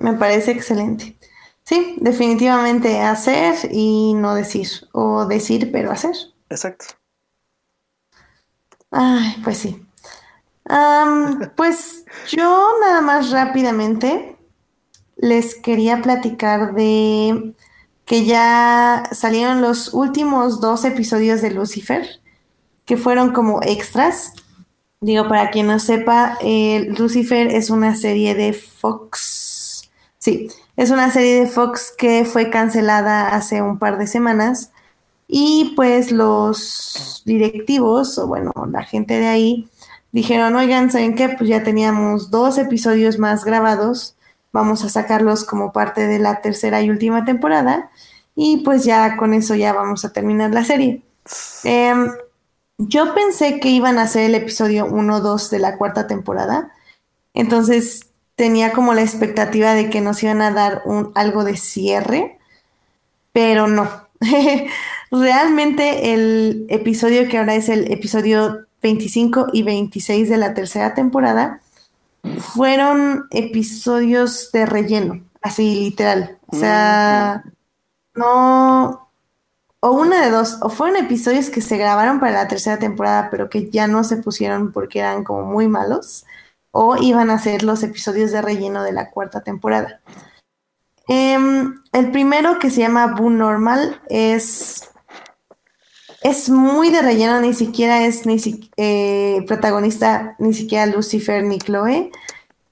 Me 0.00 0.14
parece 0.14 0.50
excelente. 0.50 1.16
Sí, 1.62 1.94
definitivamente 2.00 3.00
hacer 3.00 3.54
y 3.70 4.14
no 4.14 4.34
decir, 4.34 4.66
o 4.90 5.24
decir 5.24 5.70
pero 5.70 5.92
hacer. 5.92 6.16
Exacto. 6.50 6.86
Ay, 8.90 9.36
pues 9.44 9.58
sí. 9.58 9.86
pues 11.56 12.04
yo 12.30 12.68
nada 12.80 13.00
más 13.00 13.30
rápidamente 13.30 14.36
les 15.16 15.54
quería 15.54 16.02
platicar 16.02 16.74
de 16.74 17.54
que 18.06 18.24
ya 18.24 19.04
salieron 19.12 19.62
los 19.62 19.94
últimos 19.94 20.60
dos 20.60 20.84
episodios 20.84 21.42
de 21.42 21.52
Lucifer, 21.52 22.20
que 22.84 22.96
fueron 22.96 23.32
como 23.32 23.62
extras. 23.62 24.32
Digo, 25.04 25.28
para 25.28 25.50
quien 25.50 25.66
no 25.66 25.78
sepa, 25.78 26.38
eh, 26.40 26.86
Lucifer 26.96 27.48
es 27.48 27.68
una 27.68 27.94
serie 27.94 28.34
de 28.34 28.54
Fox. 28.54 29.90
Sí, 30.16 30.48
es 30.76 30.88
una 30.88 31.10
serie 31.10 31.40
de 31.40 31.46
Fox 31.46 31.92
que 31.98 32.24
fue 32.24 32.48
cancelada 32.48 33.28
hace 33.28 33.60
un 33.60 33.78
par 33.78 33.98
de 33.98 34.06
semanas. 34.06 34.72
Y 35.28 35.74
pues 35.76 36.10
los 36.10 37.22
directivos, 37.26 38.16
o 38.16 38.26
bueno, 38.26 38.50
la 38.70 38.82
gente 38.82 39.20
de 39.20 39.26
ahí, 39.26 39.68
dijeron, 40.10 40.56
oigan, 40.56 40.90
¿saben 40.90 41.14
qué? 41.14 41.28
Pues 41.28 41.50
ya 41.50 41.62
teníamos 41.62 42.30
dos 42.30 42.56
episodios 42.56 43.18
más 43.18 43.44
grabados, 43.44 44.16
vamos 44.52 44.84
a 44.84 44.88
sacarlos 44.88 45.44
como 45.44 45.70
parte 45.70 46.06
de 46.06 46.18
la 46.18 46.40
tercera 46.40 46.80
y 46.80 46.88
última 46.88 47.26
temporada, 47.26 47.90
y 48.34 48.62
pues 48.64 48.84
ya 48.84 49.18
con 49.18 49.34
eso 49.34 49.54
ya 49.54 49.74
vamos 49.74 50.06
a 50.06 50.14
terminar 50.14 50.54
la 50.54 50.64
serie. 50.64 51.02
Eh, 51.64 51.94
yo 52.78 53.14
pensé 53.14 53.60
que 53.60 53.68
iban 53.68 53.98
a 53.98 54.02
hacer 54.02 54.24
el 54.24 54.34
episodio 54.34 54.86
1-2 54.86 55.50
de 55.50 55.58
la 55.58 55.76
cuarta 55.78 56.06
temporada, 56.06 56.72
entonces 57.32 58.08
tenía 58.34 58.72
como 58.72 58.94
la 58.94 59.02
expectativa 59.02 59.74
de 59.74 59.90
que 59.90 60.00
nos 60.00 60.22
iban 60.22 60.42
a 60.42 60.50
dar 60.50 60.82
un, 60.84 61.12
algo 61.14 61.44
de 61.44 61.56
cierre, 61.56 62.38
pero 63.32 63.68
no. 63.68 63.88
Realmente 65.10 66.14
el 66.14 66.66
episodio 66.68 67.28
que 67.28 67.38
ahora 67.38 67.54
es 67.54 67.68
el 67.68 67.92
episodio 67.92 68.66
25 68.82 69.48
y 69.52 69.62
26 69.62 70.28
de 70.28 70.36
la 70.36 70.54
tercera 70.54 70.94
temporada 70.94 71.60
fueron 72.38 73.26
episodios 73.30 74.50
de 74.52 74.66
relleno, 74.66 75.20
así 75.42 75.74
literal. 75.74 76.38
O 76.46 76.56
sea, 76.56 77.44
no, 78.14 79.03
o 79.84 79.90
una 79.90 80.24
de 80.24 80.30
dos, 80.30 80.56
o 80.62 80.70
fueron 80.70 80.96
episodios 80.96 81.50
que 81.50 81.60
se 81.60 81.76
grabaron 81.76 82.18
para 82.18 82.32
la 82.32 82.48
tercera 82.48 82.78
temporada, 82.78 83.28
pero 83.30 83.50
que 83.50 83.68
ya 83.68 83.86
no 83.86 84.02
se 84.02 84.16
pusieron 84.16 84.72
porque 84.72 85.00
eran 85.00 85.24
como 85.24 85.42
muy 85.42 85.68
malos, 85.68 86.24
o 86.70 86.96
iban 86.96 87.28
a 87.28 87.38
ser 87.38 87.62
los 87.62 87.82
episodios 87.82 88.32
de 88.32 88.40
relleno 88.40 88.82
de 88.82 88.92
la 88.92 89.10
cuarta 89.10 89.42
temporada. 89.42 90.00
Em, 91.06 91.82
el 91.92 92.10
primero, 92.12 92.58
que 92.58 92.70
se 92.70 92.80
llama 92.80 93.08
Boo 93.08 93.28
Normal, 93.28 94.00
es, 94.08 94.88
es 96.22 96.48
muy 96.48 96.88
de 96.88 97.02
relleno, 97.02 97.42
ni 97.42 97.52
siquiera 97.52 98.06
es 98.06 98.24
ni 98.24 98.40
eh, 98.78 99.44
protagonista, 99.46 100.34
ni 100.38 100.54
siquiera 100.54 100.86
Lucifer 100.86 101.44
ni 101.44 101.58
Chloe. 101.58 102.10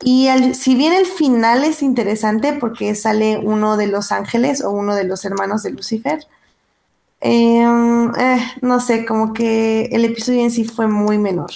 Y 0.02 0.30
si 0.55 0.74
bien 0.76 0.94
el 0.94 1.05
final 1.05 1.62
es 1.64 1.82
interesante 1.82 2.55
porque 2.55 2.94
sale 2.94 3.36
uno 3.36 3.76
de 3.76 3.89
los 3.89 4.12
ángeles 4.12 4.64
o 4.64 4.70
uno 4.70 4.94
de 4.94 5.05
los 5.05 5.26
hermanos 5.26 5.62
de 5.62 5.72
Lucifer, 5.72 6.26
Em, 7.24 8.12
eh, 8.16 8.40
no 8.62 8.81
sé, 8.81 9.07
como 9.07 9.32
que 9.32 9.85
el 9.93 10.05
episodio 10.05 10.43
en 10.43 10.51
sí 10.51 10.65
fue 10.65 10.89
muy 10.89 11.19
menor. 11.19 11.53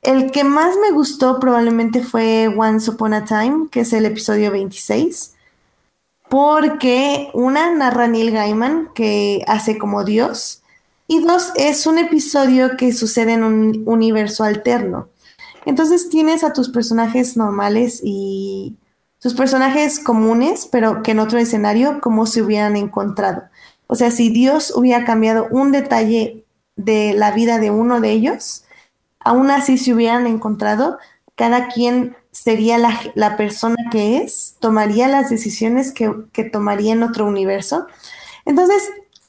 El 0.00 0.30
que 0.30 0.42
más 0.42 0.74
me 0.80 0.90
gustó 0.90 1.38
probablemente 1.38 2.02
fue 2.02 2.48
Once 2.48 2.90
Upon 2.90 3.12
a 3.12 3.26
Time, 3.26 3.68
que 3.70 3.80
es 3.80 3.92
el 3.92 4.06
episodio 4.06 4.50
26, 4.50 5.34
porque 6.30 7.28
una 7.34 7.70
narra 7.72 8.08
Neil 8.08 8.30
Gaiman, 8.30 8.88
que 8.94 9.44
hace 9.46 9.76
como 9.76 10.02
Dios, 10.02 10.62
y 11.08 11.20
dos, 11.20 11.52
es 11.56 11.86
un 11.86 11.98
episodio 11.98 12.76
que 12.78 12.92
sucede 12.92 13.34
en 13.34 13.44
un 13.44 13.82
universo 13.86 14.44
alterno. 14.44 15.10
Entonces 15.66 16.08
tienes 16.08 16.42
a 16.42 16.54
tus 16.54 16.70
personajes 16.70 17.36
normales 17.36 18.00
y 18.02 18.76
tus 19.20 19.34
personajes 19.34 19.98
comunes, 19.98 20.68
pero 20.72 21.02
que 21.02 21.10
en 21.10 21.18
otro 21.18 21.38
escenario, 21.38 22.00
como 22.00 22.24
se 22.24 22.40
hubieran 22.40 22.76
encontrado. 22.76 23.42
O 23.86 23.94
sea, 23.94 24.10
si 24.10 24.30
Dios 24.30 24.72
hubiera 24.74 25.04
cambiado 25.04 25.48
un 25.50 25.72
detalle 25.72 26.44
de 26.76 27.14
la 27.14 27.30
vida 27.30 27.58
de 27.58 27.70
uno 27.70 28.00
de 28.00 28.10
ellos, 28.10 28.64
aún 29.20 29.50
así 29.50 29.78
se 29.78 29.94
hubieran 29.94 30.26
encontrado, 30.26 30.98
cada 31.34 31.68
quien 31.68 32.16
sería 32.30 32.78
la, 32.78 33.36
persona 33.36 33.76
que 33.90 34.18
es, 34.18 34.56
tomaría 34.60 35.08
las 35.08 35.30
decisiones 35.30 35.92
que, 35.92 36.44
tomaría 36.44 36.92
en 36.92 37.02
otro 37.02 37.26
universo. 37.26 37.86
Entonces, 38.44 38.82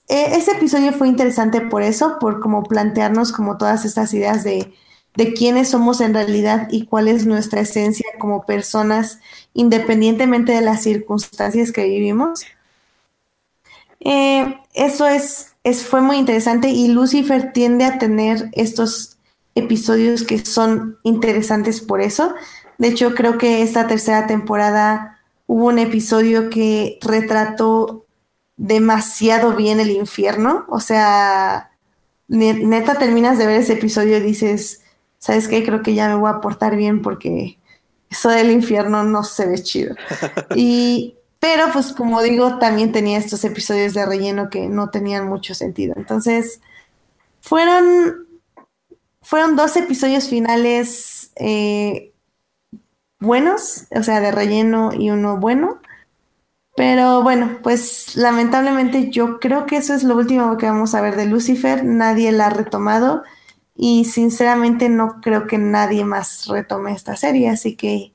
e, 0.07 0.35
ese 0.35 0.51
episodio 0.51 0.93
fue 0.93 1.07
interesante 1.07 1.61
por 1.61 1.83
eso, 1.83 2.17
por 2.19 2.39
como 2.39 2.63
plantearnos 2.63 3.31
como 3.31 3.57
todas 3.57 3.85
estas 3.85 4.13
ideas 4.13 4.43
de, 4.43 4.73
de 5.15 5.33
quiénes 5.33 5.69
somos 5.69 5.99
en 6.01 6.13
realidad 6.13 6.67
y 6.69 6.85
cuál 6.85 7.07
es 7.07 7.25
nuestra 7.25 7.61
esencia 7.61 8.05
como 8.19 8.45
personas, 8.45 9.19
independientemente 9.53 10.51
de 10.51 10.61
las 10.61 10.83
circunstancias 10.83 11.71
que 11.71 11.85
vivimos. 11.85 12.45
Eh, 13.99 14.59
eso 14.73 15.07
es, 15.07 15.55
es, 15.63 15.85
fue 15.85 16.01
muy 16.01 16.17
interesante 16.17 16.69
y 16.69 16.87
Lucifer 16.89 17.51
tiende 17.51 17.85
a 17.85 17.97
tener 17.97 18.49
estos 18.53 19.17
episodios 19.55 20.23
que 20.23 20.45
son 20.45 20.97
interesantes 21.03 21.81
por 21.81 22.01
eso. 22.01 22.33
De 22.77 22.89
hecho, 22.89 23.15
creo 23.15 23.37
que 23.37 23.63
esta 23.63 23.87
tercera 23.87 24.27
temporada 24.27 25.19
hubo 25.47 25.67
un 25.67 25.79
episodio 25.79 26.49
que 26.49 26.99
retrató 27.01 28.05
demasiado 28.55 29.55
bien 29.55 29.79
el 29.79 29.91
infierno. 29.91 30.65
O 30.69 30.79
sea, 30.79 31.71
neta 32.27 32.95
terminas 32.95 33.37
de 33.37 33.47
ver 33.47 33.61
ese 33.61 33.73
episodio 33.73 34.17
y 34.17 34.21
dices, 34.21 34.81
¿sabes 35.17 35.47
qué? 35.47 35.63
Creo 35.63 35.81
que 35.81 35.95
ya 35.95 36.07
me 36.07 36.15
voy 36.15 36.29
a 36.29 36.41
portar 36.41 36.75
bien 36.75 37.01
porque 37.01 37.57
eso 38.09 38.29
del 38.29 38.51
infierno 38.51 39.03
no 39.03 39.23
se 39.23 39.47
ve 39.47 39.61
chido. 39.63 39.95
Y 40.55 41.15
pero 41.39 41.65
pues 41.71 41.93
como 41.93 42.21
digo, 42.21 42.57
también 42.57 42.91
tenía 42.91 43.17
estos 43.17 43.43
episodios 43.43 43.93
de 43.93 44.05
relleno 44.05 44.49
que 44.49 44.67
no 44.67 44.89
tenían 44.89 45.27
mucho 45.27 45.53
sentido. 45.53 45.93
Entonces, 45.97 46.61
fueron, 47.41 48.27
fueron 49.21 49.55
dos 49.55 49.75
episodios 49.77 50.29
finales 50.29 51.31
eh, 51.35 52.13
buenos, 53.19 53.85
o 53.91 54.03
sea, 54.03 54.19
de 54.19 54.31
relleno 54.31 54.91
y 54.93 55.09
uno 55.11 55.37
bueno. 55.37 55.79
Pero 56.75 57.23
bueno, 57.23 57.59
pues 57.63 58.15
lamentablemente 58.15 59.09
yo 59.09 59.39
creo 59.39 59.65
que 59.65 59.77
eso 59.77 59.93
es 59.95 60.03
lo 60.03 60.15
último 60.15 60.57
que 60.57 60.67
vamos 60.67 60.93
a 60.93 61.01
ver 61.01 61.15
de 61.15 61.25
Lucifer. 61.25 61.83
Nadie 61.83 62.31
la 62.31 62.47
ha 62.47 62.49
retomado 62.51 63.23
y 63.75 64.05
sinceramente 64.05 64.89
no 64.89 65.19
creo 65.21 65.47
que 65.47 65.57
nadie 65.57 66.05
más 66.05 66.47
retome 66.47 66.93
esta 66.93 67.15
serie. 67.15 67.49
Así 67.49 67.75
que 67.75 68.13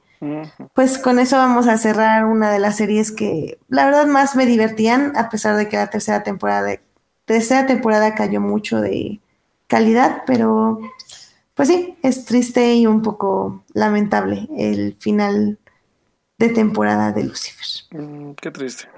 pues 0.74 0.99
con 0.99 1.19
eso 1.19 1.36
vamos 1.36 1.66
a 1.66 1.78
cerrar 1.78 2.24
una 2.27 2.51
de 2.51 2.59
las 2.59 2.77
series 2.77 3.11
que 3.11 3.59
la 3.69 3.86
verdad 3.86 4.07
más 4.07 4.36
me 4.36 4.47
divertían, 4.47 5.16
a 5.16 5.28
pesar 5.28 5.57
de 5.57 5.69
que 5.69 5.77
la 5.77 5.90
tercera 5.90 6.23
temporada, 6.23 6.62
de, 6.62 6.81
tercera 7.24 7.66
temporada 7.66 8.15
cayó 8.15 8.40
mucho 8.40 8.81
de 8.81 9.20
calidad, 9.66 10.23
pero 10.27 10.78
pues 11.55 11.69
sí, 11.69 11.97
es 12.03 12.24
triste 12.24 12.74
y 12.74 12.86
un 12.86 13.03
poco 13.03 13.65
lamentable 13.74 14.49
el 14.57 14.94
final 14.99 15.59
de 16.39 16.49
temporada 16.49 17.12
de 17.12 17.24
Lucifer. 17.24 17.66
Mm, 17.90 18.32
qué 18.32 18.51
triste. 18.51 18.89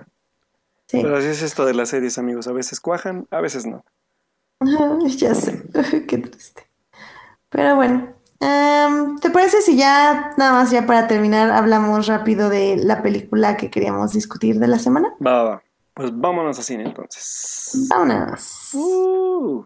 Pero 0.90 1.16
así 1.16 1.26
es 1.26 1.42
esto 1.42 1.64
de 1.64 1.74
las 1.74 1.88
series, 1.88 2.18
amigos. 2.18 2.46
A 2.46 2.52
veces 2.52 2.80
cuajan, 2.80 3.26
a 3.30 3.40
veces 3.40 3.66
no. 3.66 3.84
ya 5.16 5.34
sé, 5.34 5.62
qué 6.08 6.18
triste. 6.18 6.68
Pero 7.48 7.76
bueno, 7.76 8.14
em, 8.44 9.18
¿te 9.18 9.30
parece 9.30 9.60
si 9.62 9.76
ya, 9.76 10.32
nada 10.36 10.52
más 10.52 10.70
ya 10.70 10.86
para 10.86 11.08
terminar, 11.08 11.50
hablamos 11.50 12.06
rápido 12.06 12.48
de 12.48 12.76
la 12.76 13.02
película 13.02 13.56
que 13.56 13.70
queríamos 13.70 14.12
discutir 14.12 14.58
de 14.58 14.68
la 14.68 14.78
semana? 14.78 15.14
Va, 15.24 15.42
va, 15.42 15.44
va. 15.44 15.62
Pues 15.94 16.10
vámonos 16.12 16.58
a 16.58 16.62
cine 16.62 16.84
entonces. 16.84 17.86
Vámonos. 17.88 18.70
Uh. 18.74 19.64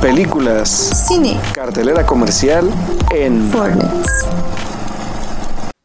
Películas. 0.00 0.68
Cine. 1.08 1.40
Cartelera 1.52 2.06
comercial 2.06 2.70
en 3.10 3.50
Fortnite. 3.50 3.88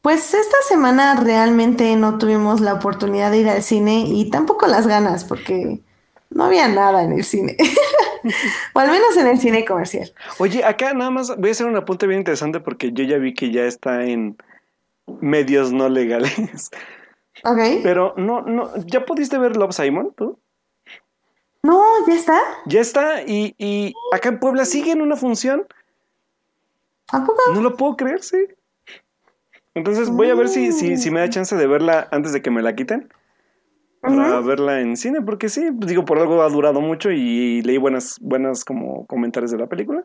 Pues 0.01 0.33
esta 0.33 0.57
semana 0.67 1.19
realmente 1.21 1.95
no 1.95 2.17
tuvimos 2.17 2.61
la 2.61 2.73
oportunidad 2.75 3.31
de 3.31 3.39
ir 3.39 3.49
al 3.49 3.61
cine 3.63 4.05
y 4.07 4.29
tampoco 4.29 4.67
las 4.67 4.87
ganas 4.87 5.23
porque 5.23 5.83
no 6.29 6.45
había 6.45 6.67
nada 6.67 7.03
en 7.03 7.13
el 7.13 7.23
cine. 7.23 7.55
o 8.73 8.79
al 8.79 8.89
menos 8.89 9.15
en 9.17 9.27
el 9.27 9.39
cine 9.39 9.65
comercial. 9.65 10.11
Oye, 10.39 10.63
acá 10.63 10.93
nada 10.93 11.11
más 11.11 11.35
voy 11.37 11.49
a 11.49 11.51
hacer 11.51 11.67
un 11.67 11.75
apunte 11.75 12.07
bien 12.07 12.19
interesante 12.19 12.59
porque 12.59 12.91
yo 12.91 13.03
ya 13.03 13.17
vi 13.17 13.33
que 13.33 13.51
ya 13.51 13.63
está 13.63 14.03
en 14.03 14.37
medios 15.21 15.71
no 15.71 15.89
legales. 15.89 16.69
Ok. 17.43 17.59
Pero 17.83 18.13
no, 18.17 18.41
no, 18.41 18.71
¿ya 18.85 19.05
pudiste 19.05 19.37
ver 19.37 19.55
Love 19.55 19.73
Simon 19.73 20.13
tú? 20.15 20.39
No, 21.63 21.83
ya 22.07 22.15
está. 22.15 22.39
Ya 22.65 22.81
está, 22.81 23.23
y, 23.23 23.53
y 23.57 23.93
acá 24.13 24.29
en 24.29 24.39
Puebla 24.39 24.65
sigue 24.65 24.91
en 24.91 25.01
una 25.01 25.15
función. 25.15 25.67
¿A 27.11 27.25
poco? 27.25 27.41
No 27.53 27.61
lo 27.61 27.75
puedo 27.75 27.95
creer, 27.97 28.23
sí. 28.23 28.37
Entonces 29.73 30.09
voy 30.09 30.29
a 30.29 30.35
ver 30.35 30.49
si, 30.49 30.71
si, 30.71 30.97
si 30.97 31.11
me 31.11 31.19
da 31.19 31.29
chance 31.29 31.55
de 31.55 31.67
verla 31.67 32.07
antes 32.11 32.33
de 32.33 32.41
que 32.41 32.49
me 32.49 32.61
la 32.61 32.75
quiten. 32.75 33.09
Para 34.15 34.39
verla 34.41 34.81
en 34.81 34.97
cine, 34.97 35.21
porque 35.21 35.49
sí, 35.49 35.71
pues, 35.71 35.89
digo, 35.89 36.05
por 36.05 36.19
algo 36.19 36.41
ha 36.41 36.49
durado 36.49 36.81
mucho 36.81 37.11
y, 37.11 37.61
leí 37.61 37.77
buenas, 37.77 38.17
buenas 38.21 38.63
como 38.63 39.05
comentarios 39.07 39.51
de 39.51 39.57
la 39.57 39.67
película. 39.67 40.03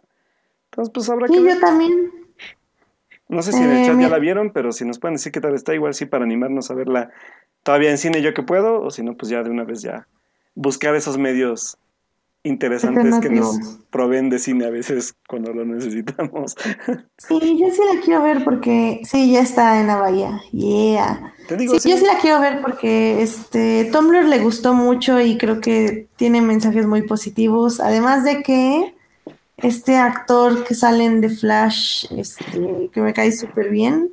Entonces, 0.70 0.92
pues 0.92 1.08
habrá 1.10 1.26
que 1.28 1.34
Sí, 1.34 1.42
ver. 1.42 1.54
yo 1.54 1.60
también. 1.60 2.10
No 3.28 3.42
sé 3.42 3.52
si 3.52 3.62
en 3.62 3.70
el 3.70 3.84
chat 3.84 3.98
ya 3.98 4.08
la 4.08 4.18
vieron, 4.18 4.50
pero 4.50 4.72
si 4.72 4.84
nos 4.84 4.98
pueden 4.98 5.14
decir 5.14 5.32
qué 5.32 5.40
tal 5.40 5.54
está, 5.54 5.74
igual 5.74 5.94
sí 5.94 6.04
para 6.04 6.24
animarnos 6.24 6.70
a 6.70 6.74
verla 6.74 7.10
todavía 7.62 7.90
en 7.90 7.96
cine 7.96 8.20
yo 8.20 8.34
que 8.34 8.42
puedo, 8.42 8.82
o 8.82 8.90
si 8.90 9.02
no, 9.02 9.14
pues 9.14 9.30
ya 9.30 9.42
de 9.42 9.48
una 9.48 9.64
vez 9.64 9.80
ya 9.80 10.06
buscar 10.54 10.94
esos 10.94 11.16
medios 11.16 11.78
interesantes 12.44 13.20
que 13.20 13.30
nos 13.30 13.56
proveen 13.90 14.28
de 14.28 14.38
cine 14.38 14.66
a 14.66 14.70
veces 14.70 15.14
cuando 15.28 15.52
lo 15.52 15.64
necesitamos. 15.64 16.56
Sí, 17.18 17.56
yo 17.58 17.70
sí 17.70 17.80
la 17.94 18.00
quiero 18.00 18.22
ver 18.22 18.42
porque 18.42 19.00
sí, 19.04 19.30
ya 19.30 19.40
está 19.40 19.80
en 19.80 19.86
la 19.86 19.96
bahía. 19.96 20.40
Yeah. 20.50 21.34
Te 21.46 21.56
digo, 21.56 21.74
Sí, 21.74 21.80
sí. 21.80 21.90
yo 21.90 21.96
sí 21.96 22.04
la 22.04 22.18
quiero 22.18 22.40
ver 22.40 22.60
porque 22.60 23.22
este 23.22 23.88
Tumblr 23.92 24.24
le 24.24 24.40
gustó 24.40 24.74
mucho 24.74 25.20
y 25.20 25.38
creo 25.38 25.60
que 25.60 26.08
tiene 26.16 26.40
mensajes 26.40 26.86
muy 26.86 27.02
positivos. 27.02 27.78
Además 27.78 28.24
de 28.24 28.42
que 28.42 28.92
este 29.58 29.96
actor 29.96 30.64
que 30.64 30.74
sale 30.74 31.04
en 31.04 31.20
The 31.20 31.28
Flash, 31.28 32.06
este, 32.16 32.90
que 32.92 33.00
me 33.00 33.12
cae 33.12 33.30
súper 33.30 33.70
bien, 33.70 34.10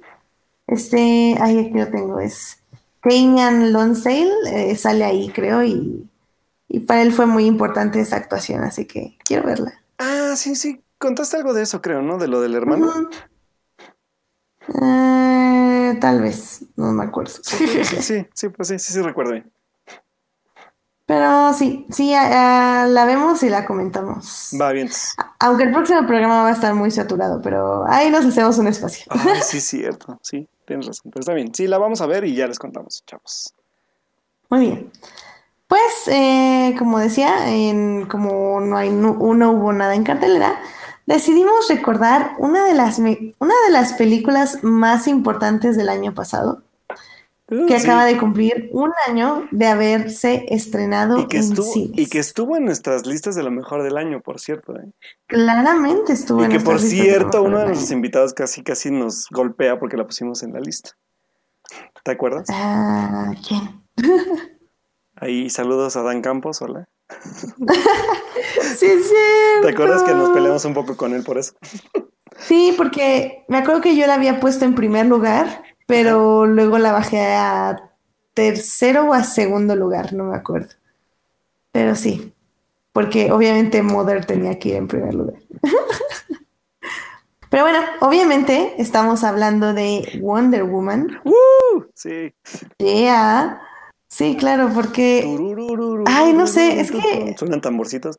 este, 0.67 1.35
ay, 1.41 1.57
aquí 1.57 1.73
lo 1.73 1.87
tengo, 1.87 2.19
es 2.19 2.61
Kenyan 3.01 3.73
Lonsdale, 3.73 4.31
eh, 4.51 4.75
sale 4.75 5.03
ahí, 5.05 5.29
creo, 5.29 5.63
y, 5.63 6.07
y 6.69 6.79
para 6.81 7.01
él 7.01 7.11
fue 7.11 7.25
muy 7.25 7.45
importante 7.45 7.99
esa 7.99 8.15
actuación, 8.15 8.63
así 8.63 8.85
que 8.85 9.17
quiero 9.25 9.45
verla. 9.45 9.73
Ah, 9.97 10.35
sí, 10.37 10.55
sí, 10.55 10.81
contaste 10.99 11.35
algo 11.35 11.53
de 11.53 11.63
eso, 11.63 11.81
creo, 11.81 12.01
¿no? 12.01 12.17
De 12.17 12.27
lo 12.27 12.39
del 12.39 12.55
hermano. 12.55 13.09
Eh, 14.81 15.97
tal 15.99 16.21
vez, 16.21 16.63
no 16.75 16.91
me 16.93 17.03
acuerdo. 17.03 17.33
Sí, 17.41 17.67
sí, 17.83 18.27
sí, 18.33 18.49
pues 18.49 18.67
sí, 18.67 18.79
sí, 18.79 18.93
sí 18.93 19.01
recuerdo 19.01 19.31
bien. 19.33 19.51
Pero 21.07 21.53
sí, 21.53 21.87
sí, 21.89 22.11
la 22.11 23.03
vemos 23.07 23.41
y 23.41 23.49
la 23.49 23.65
comentamos. 23.65 24.51
Va 24.61 24.71
bien. 24.71 24.91
Aunque 25.39 25.63
el 25.63 25.71
próximo 25.71 26.05
programa 26.05 26.43
va 26.43 26.49
a 26.49 26.51
estar 26.51 26.75
muy 26.75 26.91
saturado, 26.91 27.41
pero 27.41 27.83
ahí 27.87 28.11
nos 28.11 28.25
hacemos 28.25 28.59
un 28.59 28.67
espacio. 28.67 29.11
Sí, 29.41 29.59
cierto, 29.59 30.19
sí, 30.21 30.47
tienes 30.67 30.85
razón. 30.85 31.11
Pero 31.11 31.21
está 31.21 31.33
bien. 31.33 31.51
Sí, 31.55 31.65
la 31.65 31.79
vamos 31.79 31.99
a 32.01 32.05
ver 32.05 32.25
y 32.25 32.35
ya 32.35 32.45
les 32.45 32.59
contamos, 32.59 33.03
chavos. 33.07 33.55
Muy 34.51 34.59
bien. 34.59 34.91
Pues, 35.69 36.07
eh, 36.07 36.75
como 36.79 36.97
decía, 36.97 37.47
en, 37.53 38.07
como 38.07 38.59
no, 38.59 38.75
hay, 38.75 38.89
no, 38.89 39.13
no 39.13 39.51
hubo 39.51 39.71
nada 39.71 39.93
en 39.93 40.03
cartelera, 40.03 40.59
decidimos 41.05 41.67
recordar 41.69 42.31
una 42.39 42.65
de 42.65 42.73
las, 42.73 42.97
una 42.97 43.53
de 43.67 43.71
las 43.71 43.93
películas 43.93 44.63
más 44.63 45.07
importantes 45.07 45.77
del 45.77 45.89
año 45.89 46.13
pasado, 46.15 46.63
Uh, 47.51 47.65
que 47.65 47.79
sí. 47.79 47.87
acaba 47.87 48.05
de 48.05 48.15
cumplir 48.15 48.69
un 48.73 48.91
año 49.07 49.47
de 49.49 49.65
haberse 49.65 50.45
estrenado 50.49 51.17
Y 51.17 51.27
que, 51.27 51.37
en 51.37 51.43
estuvo, 51.45 51.65
cines. 51.65 51.97
y 51.99 52.05
que 52.07 52.19
estuvo 52.19 52.55
en 52.55 52.65
nuestras 52.65 53.07
listas 53.07 53.33
de 53.33 53.41
lo 53.41 53.49
mejor 53.49 53.81
del 53.81 53.97
año, 53.97 54.21
por 54.21 54.39
cierto. 54.39 54.75
¿eh? 54.75 54.91
Claramente 55.25 56.13
estuvo 56.13 56.41
Y 56.41 56.45
en 56.45 56.51
que 56.51 56.59
por 56.59 56.79
de 56.79 56.87
cierto, 56.87 57.41
uno 57.41 57.57
de 57.57 57.65
nuestros 57.65 57.89
invitados 57.89 58.35
casi 58.35 58.61
casi 58.61 58.91
nos 58.91 59.25
golpea 59.31 59.79
porque 59.79 59.97
la 59.97 60.05
pusimos 60.05 60.43
en 60.43 60.53
la 60.53 60.59
lista. 60.59 60.91
¿Te 62.03 62.11
acuerdas? 62.11 62.47
Ah, 62.51 63.33
¿quién? 63.47 63.81
Ahí 65.21 65.49
saludos 65.49 65.95
a 65.97 66.03
Dan 66.03 66.21
Campos, 66.21 66.61
hola. 66.61 66.87
Sí, 68.77 68.85
es 68.85 69.11
¿Te 69.61 69.69
acuerdas 69.69 70.03
que 70.03 70.11
nos 70.11 70.19
cierto. 70.27 70.33
peleamos 70.33 70.65
un 70.65 70.73
poco 70.73 70.95
con 70.95 71.13
él 71.13 71.23
por 71.23 71.37
eso? 71.37 71.53
Sí, 72.37 72.73
porque 72.77 73.43
me 73.47 73.57
acuerdo 73.57 73.81
que 73.81 73.95
yo 73.95 74.07
la 74.07 74.13
había 74.13 74.39
puesto 74.39 74.63
en 74.63 74.75
primer 74.75 75.05
lugar, 75.05 75.63
pero 75.85 76.45
luego 76.45 76.77
la 76.77 76.93
bajé 76.93 77.19
a 77.21 77.91
tercero 78.33 79.05
o 79.05 79.13
a 79.13 79.23
segundo 79.23 79.75
lugar, 79.75 80.13
no 80.13 80.25
me 80.25 80.37
acuerdo. 80.37 80.69
Pero 81.71 81.95
sí, 81.95 82.33
porque 82.93 83.31
obviamente 83.31 83.81
Mother 83.81 84.25
tenía 84.25 84.57
que 84.57 84.69
ir 84.69 84.75
en 84.75 84.87
primer 84.87 85.13
lugar. 85.13 85.39
Pero 87.49 87.63
bueno, 87.63 87.79
obviamente 88.01 88.75
estamos 88.77 89.23
hablando 89.23 89.73
de 89.73 90.19
Wonder 90.21 90.63
Woman. 90.65 91.19
¡Uh! 91.25 91.83
Sí. 91.95 92.31
Yeah. 92.77 93.59
Sí, 94.11 94.35
claro, 94.37 94.71
porque 94.73 95.23
Ay, 96.07 96.33
no 96.33 96.47
sé, 96.47 96.79
es 96.79 96.91
que-. 96.91 97.35
Suenan 97.37 97.61
tamborcitos. 97.61 98.17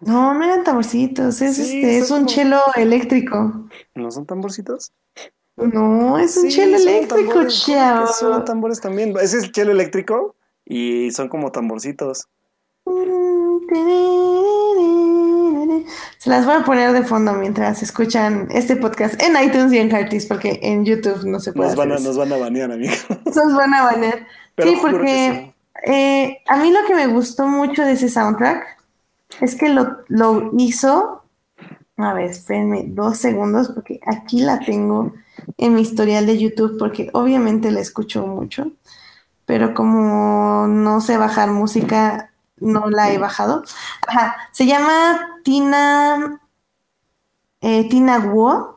No, 0.00 0.34
no 0.34 0.44
eran 0.44 0.64
tamborcitos, 0.64 1.40
es, 1.40 1.56
Sí, 1.56 1.62
este, 1.62 1.98
es 1.98 2.10
un 2.10 2.16
como- 2.18 2.26
chelo 2.28 2.60
eléctrico. 2.74 3.68
¿No 3.94 4.10
son 4.10 4.26
tamborcitos? 4.26 4.92
No, 5.56 6.18
es 6.18 6.36
un 6.36 6.50
Sí, 6.50 6.56
chelo 6.56 6.76
eléctrico, 6.76 7.14
tambores, 7.14 7.32
¿cómo 7.32 7.46
que 7.46 7.72
chavo. 7.80 8.06
Son 8.08 8.44
tambores 8.44 8.80
también. 8.80 9.14
Ese 9.22 9.38
es 9.38 9.44
el 9.44 9.52
chelo 9.52 9.70
eléctrico 9.70 10.34
y 10.64 11.12
son 11.12 11.28
como 11.28 11.52
tamborcitos. 11.52 12.26
Se 16.18 16.30
las 16.30 16.46
voy 16.46 16.56
a 16.56 16.64
poner 16.64 16.92
de 16.92 17.02
fondo 17.02 17.32
mientras 17.34 17.82
escuchan 17.82 18.48
este 18.50 18.76
podcast 18.76 19.20
en 19.22 19.36
iTunes 19.42 19.72
y 19.72 19.78
en 19.78 19.90
Hearties, 19.90 20.26
porque 20.26 20.58
en 20.62 20.84
YouTube 20.84 21.24
no 21.24 21.40
se 21.40 21.52
puede 21.52 21.68
Nos 21.70 21.76
van, 21.76 21.92
a, 21.92 21.94
hacer 21.96 22.06
nos 22.06 22.16
eso. 22.16 22.20
van 22.20 22.32
a 22.32 22.42
banear, 22.42 22.72
amigo. 22.72 22.92
Nos 23.26 23.54
van 23.54 23.74
a 23.74 23.82
banear. 23.84 24.26
Pero 24.54 24.70
sí, 24.70 24.78
porque 24.80 25.54
eh, 25.86 26.38
a 26.48 26.56
mí 26.56 26.70
lo 26.70 26.86
que 26.86 26.94
me 26.94 27.06
gustó 27.06 27.46
mucho 27.46 27.84
de 27.84 27.92
ese 27.92 28.08
soundtrack 28.08 28.64
es 29.40 29.54
que 29.54 29.68
lo, 29.68 29.98
lo 30.08 30.52
hizo. 30.58 31.22
A 31.96 32.12
ver, 32.12 32.30
espérenme 32.30 32.84
dos 32.88 33.18
segundos, 33.18 33.70
porque 33.72 34.00
aquí 34.06 34.40
la 34.40 34.58
tengo 34.60 35.12
en 35.58 35.74
mi 35.74 35.82
historial 35.82 36.26
de 36.26 36.38
YouTube, 36.38 36.76
porque 36.78 37.10
obviamente 37.12 37.70
la 37.70 37.80
escucho 37.80 38.26
mucho, 38.26 38.72
pero 39.46 39.74
como 39.74 40.66
no 40.66 41.00
sé 41.00 41.16
bajar 41.18 41.50
música, 41.50 42.32
no 42.58 42.90
la 42.90 43.12
he 43.12 43.18
bajado. 43.18 43.64
Ajá, 44.06 44.36
se 44.52 44.66
llama 44.66 45.40
Tina, 45.44 46.40
eh, 47.60 47.88
Tina 47.88 48.18
Wu. 48.18 48.76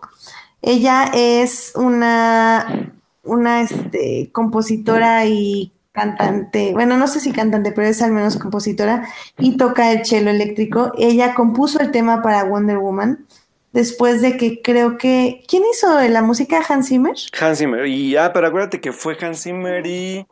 Ella 0.61 1.11
es 1.13 1.73
una, 1.75 2.93
una 3.23 3.61
este, 3.61 4.29
compositora 4.31 5.25
y 5.25 5.71
cantante, 5.91 6.73
bueno, 6.73 6.95
no 6.97 7.07
sé 7.07 7.19
si 7.19 7.31
cantante, 7.31 7.71
pero 7.71 7.87
es 7.87 8.03
al 8.03 8.11
menos 8.11 8.37
compositora 8.37 9.07
y 9.39 9.57
toca 9.57 9.91
el 9.91 10.05
cello 10.05 10.29
eléctrico. 10.29 10.91
Ella 10.97 11.33
compuso 11.33 11.79
el 11.79 11.91
tema 11.91 12.21
para 12.21 12.43
Wonder 12.43 12.77
Woman 12.77 13.25
después 13.73 14.21
de 14.21 14.37
que 14.37 14.61
creo 14.61 14.97
que... 14.97 15.43
¿Quién 15.47 15.63
hizo 15.71 16.01
la 16.01 16.21
música? 16.21 16.63
¿Hans 16.67 16.89
Zimmer? 16.89 17.15
Hans 17.39 17.59
Zimmer. 17.59 17.87
Y, 17.87 18.15
ah, 18.15 18.31
pero 18.33 18.47
acuérdate 18.47 18.81
que 18.81 18.91
fue 18.91 19.17
Hans 19.19 19.43
Zimmer 19.43 19.85
y 19.85 20.27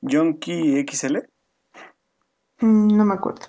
Yonki 0.00 0.84
XL. 0.86 1.18
Mm, 2.64 2.96
no 2.96 3.04
me 3.04 3.14
acuerdo. 3.14 3.42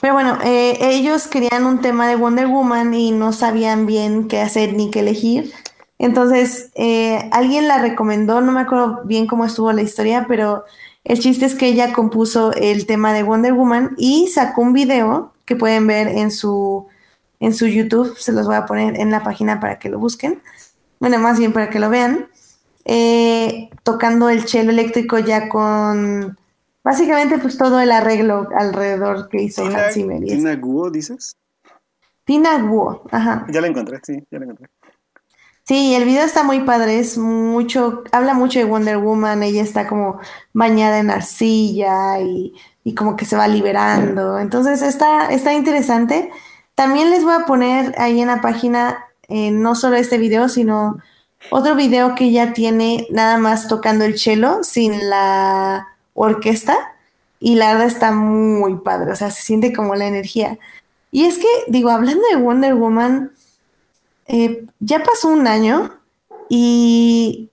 Pero 0.00 0.14
bueno, 0.14 0.38
eh, 0.42 0.78
ellos 0.80 1.26
querían 1.28 1.66
un 1.66 1.82
tema 1.82 2.08
de 2.08 2.16
Wonder 2.16 2.46
Woman 2.46 2.94
y 2.94 3.12
no 3.12 3.34
sabían 3.34 3.84
bien 3.84 4.28
qué 4.28 4.40
hacer 4.40 4.72
ni 4.72 4.90
qué 4.90 5.00
elegir. 5.00 5.52
Entonces, 5.98 6.70
eh, 6.74 7.28
alguien 7.32 7.68
la 7.68 7.78
recomendó, 7.78 8.40
no 8.40 8.52
me 8.52 8.60
acuerdo 8.60 9.02
bien 9.04 9.26
cómo 9.26 9.44
estuvo 9.44 9.70
la 9.72 9.82
historia, 9.82 10.24
pero 10.26 10.64
el 11.04 11.20
chiste 11.20 11.44
es 11.44 11.54
que 11.54 11.66
ella 11.66 11.92
compuso 11.92 12.52
el 12.54 12.86
tema 12.86 13.12
de 13.12 13.24
Wonder 13.24 13.52
Woman 13.52 13.94
y 13.98 14.28
sacó 14.28 14.62
un 14.62 14.72
video 14.72 15.34
que 15.44 15.56
pueden 15.56 15.86
ver 15.86 16.08
en 16.08 16.30
su, 16.30 16.86
en 17.40 17.52
su 17.52 17.66
YouTube, 17.66 18.16
se 18.16 18.32
los 18.32 18.46
voy 18.46 18.56
a 18.56 18.64
poner 18.64 18.98
en 18.98 19.10
la 19.10 19.22
página 19.22 19.60
para 19.60 19.78
que 19.78 19.90
lo 19.90 19.98
busquen, 19.98 20.42
bueno, 20.98 21.18
más 21.18 21.38
bien 21.38 21.52
para 21.52 21.68
que 21.68 21.80
lo 21.80 21.90
vean, 21.90 22.28
eh, 22.86 23.68
tocando 23.82 24.30
el 24.30 24.48
cello 24.48 24.70
eléctrico 24.70 25.18
ya 25.18 25.50
con 25.50 26.38
básicamente 26.82 27.38
pues 27.38 27.56
todo 27.56 27.80
el 27.80 27.92
arreglo 27.92 28.48
alrededor 28.56 29.28
que 29.28 29.42
hizo 29.42 29.62
Tina, 29.62 29.84
Hans 29.84 29.94
Zimmer. 29.94 30.22
Tina 30.22 30.56
Guo, 30.56 30.90
dices. 30.90 31.36
Tina 32.24 32.58
Guo, 32.62 33.02
ajá. 33.10 33.46
Ya 33.50 33.60
la 33.60 33.66
encontré, 33.66 33.98
sí, 34.02 34.24
ya 34.30 34.38
la 34.38 34.44
encontré. 34.44 34.68
Sí, 35.64 35.94
el 35.94 36.04
video 36.04 36.24
está 36.24 36.42
muy 36.42 36.60
padre, 36.60 36.98
es 36.98 37.16
mucho, 37.16 38.02
habla 38.10 38.34
mucho 38.34 38.58
de 38.58 38.64
Wonder 38.64 38.98
Woman, 38.98 39.42
ella 39.42 39.62
está 39.62 39.86
como 39.86 40.18
bañada 40.52 40.98
en 40.98 41.10
arcilla 41.10 42.20
y, 42.20 42.54
y 42.82 42.94
como 42.94 43.14
que 43.14 43.24
se 43.24 43.36
va 43.36 43.46
liberando, 43.46 44.38
entonces 44.38 44.82
está, 44.82 45.30
está 45.30 45.52
interesante. 45.52 46.30
También 46.74 47.10
les 47.10 47.22
voy 47.22 47.34
a 47.34 47.46
poner 47.46 47.94
ahí 47.98 48.20
en 48.20 48.28
la 48.28 48.40
página 48.40 49.04
eh, 49.28 49.52
no 49.52 49.76
solo 49.76 49.96
este 49.96 50.18
video, 50.18 50.48
sino 50.48 50.96
otro 51.50 51.76
video 51.76 52.14
que 52.16 52.32
ya 52.32 52.52
tiene 52.52 53.06
nada 53.10 53.38
más 53.38 53.68
tocando 53.68 54.04
el 54.04 54.18
cello 54.18 54.64
sin 54.64 55.08
la 55.08 55.86
orquesta 56.22 56.76
y 57.38 57.54
la 57.54 57.72
verdad 57.72 57.86
está 57.86 58.12
muy 58.12 58.76
padre, 58.76 59.12
o 59.12 59.16
sea, 59.16 59.30
se 59.30 59.42
siente 59.42 59.72
como 59.72 59.94
la 59.94 60.06
energía. 60.06 60.58
Y 61.10 61.24
es 61.24 61.38
que, 61.38 61.48
digo, 61.68 61.90
hablando 61.90 62.22
de 62.30 62.36
Wonder 62.36 62.74
Woman, 62.74 63.32
eh, 64.26 64.66
ya 64.78 65.02
pasó 65.02 65.28
un 65.28 65.46
año 65.46 65.98
y 66.48 67.50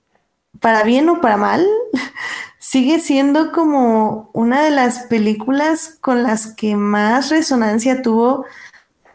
para 0.60 0.84
bien 0.84 1.10
o 1.10 1.22
para 1.22 1.38
mal, 1.38 1.66
sigue 2.60 3.00
siendo 3.00 3.52
como 3.52 4.30
una 4.34 4.64
de 4.64 4.72
las 4.72 5.04
películas 5.04 5.98
con 6.02 6.24
las 6.24 6.54
que 6.54 6.76
más 6.76 7.30
resonancia 7.30 8.02
tuvo 8.02 8.46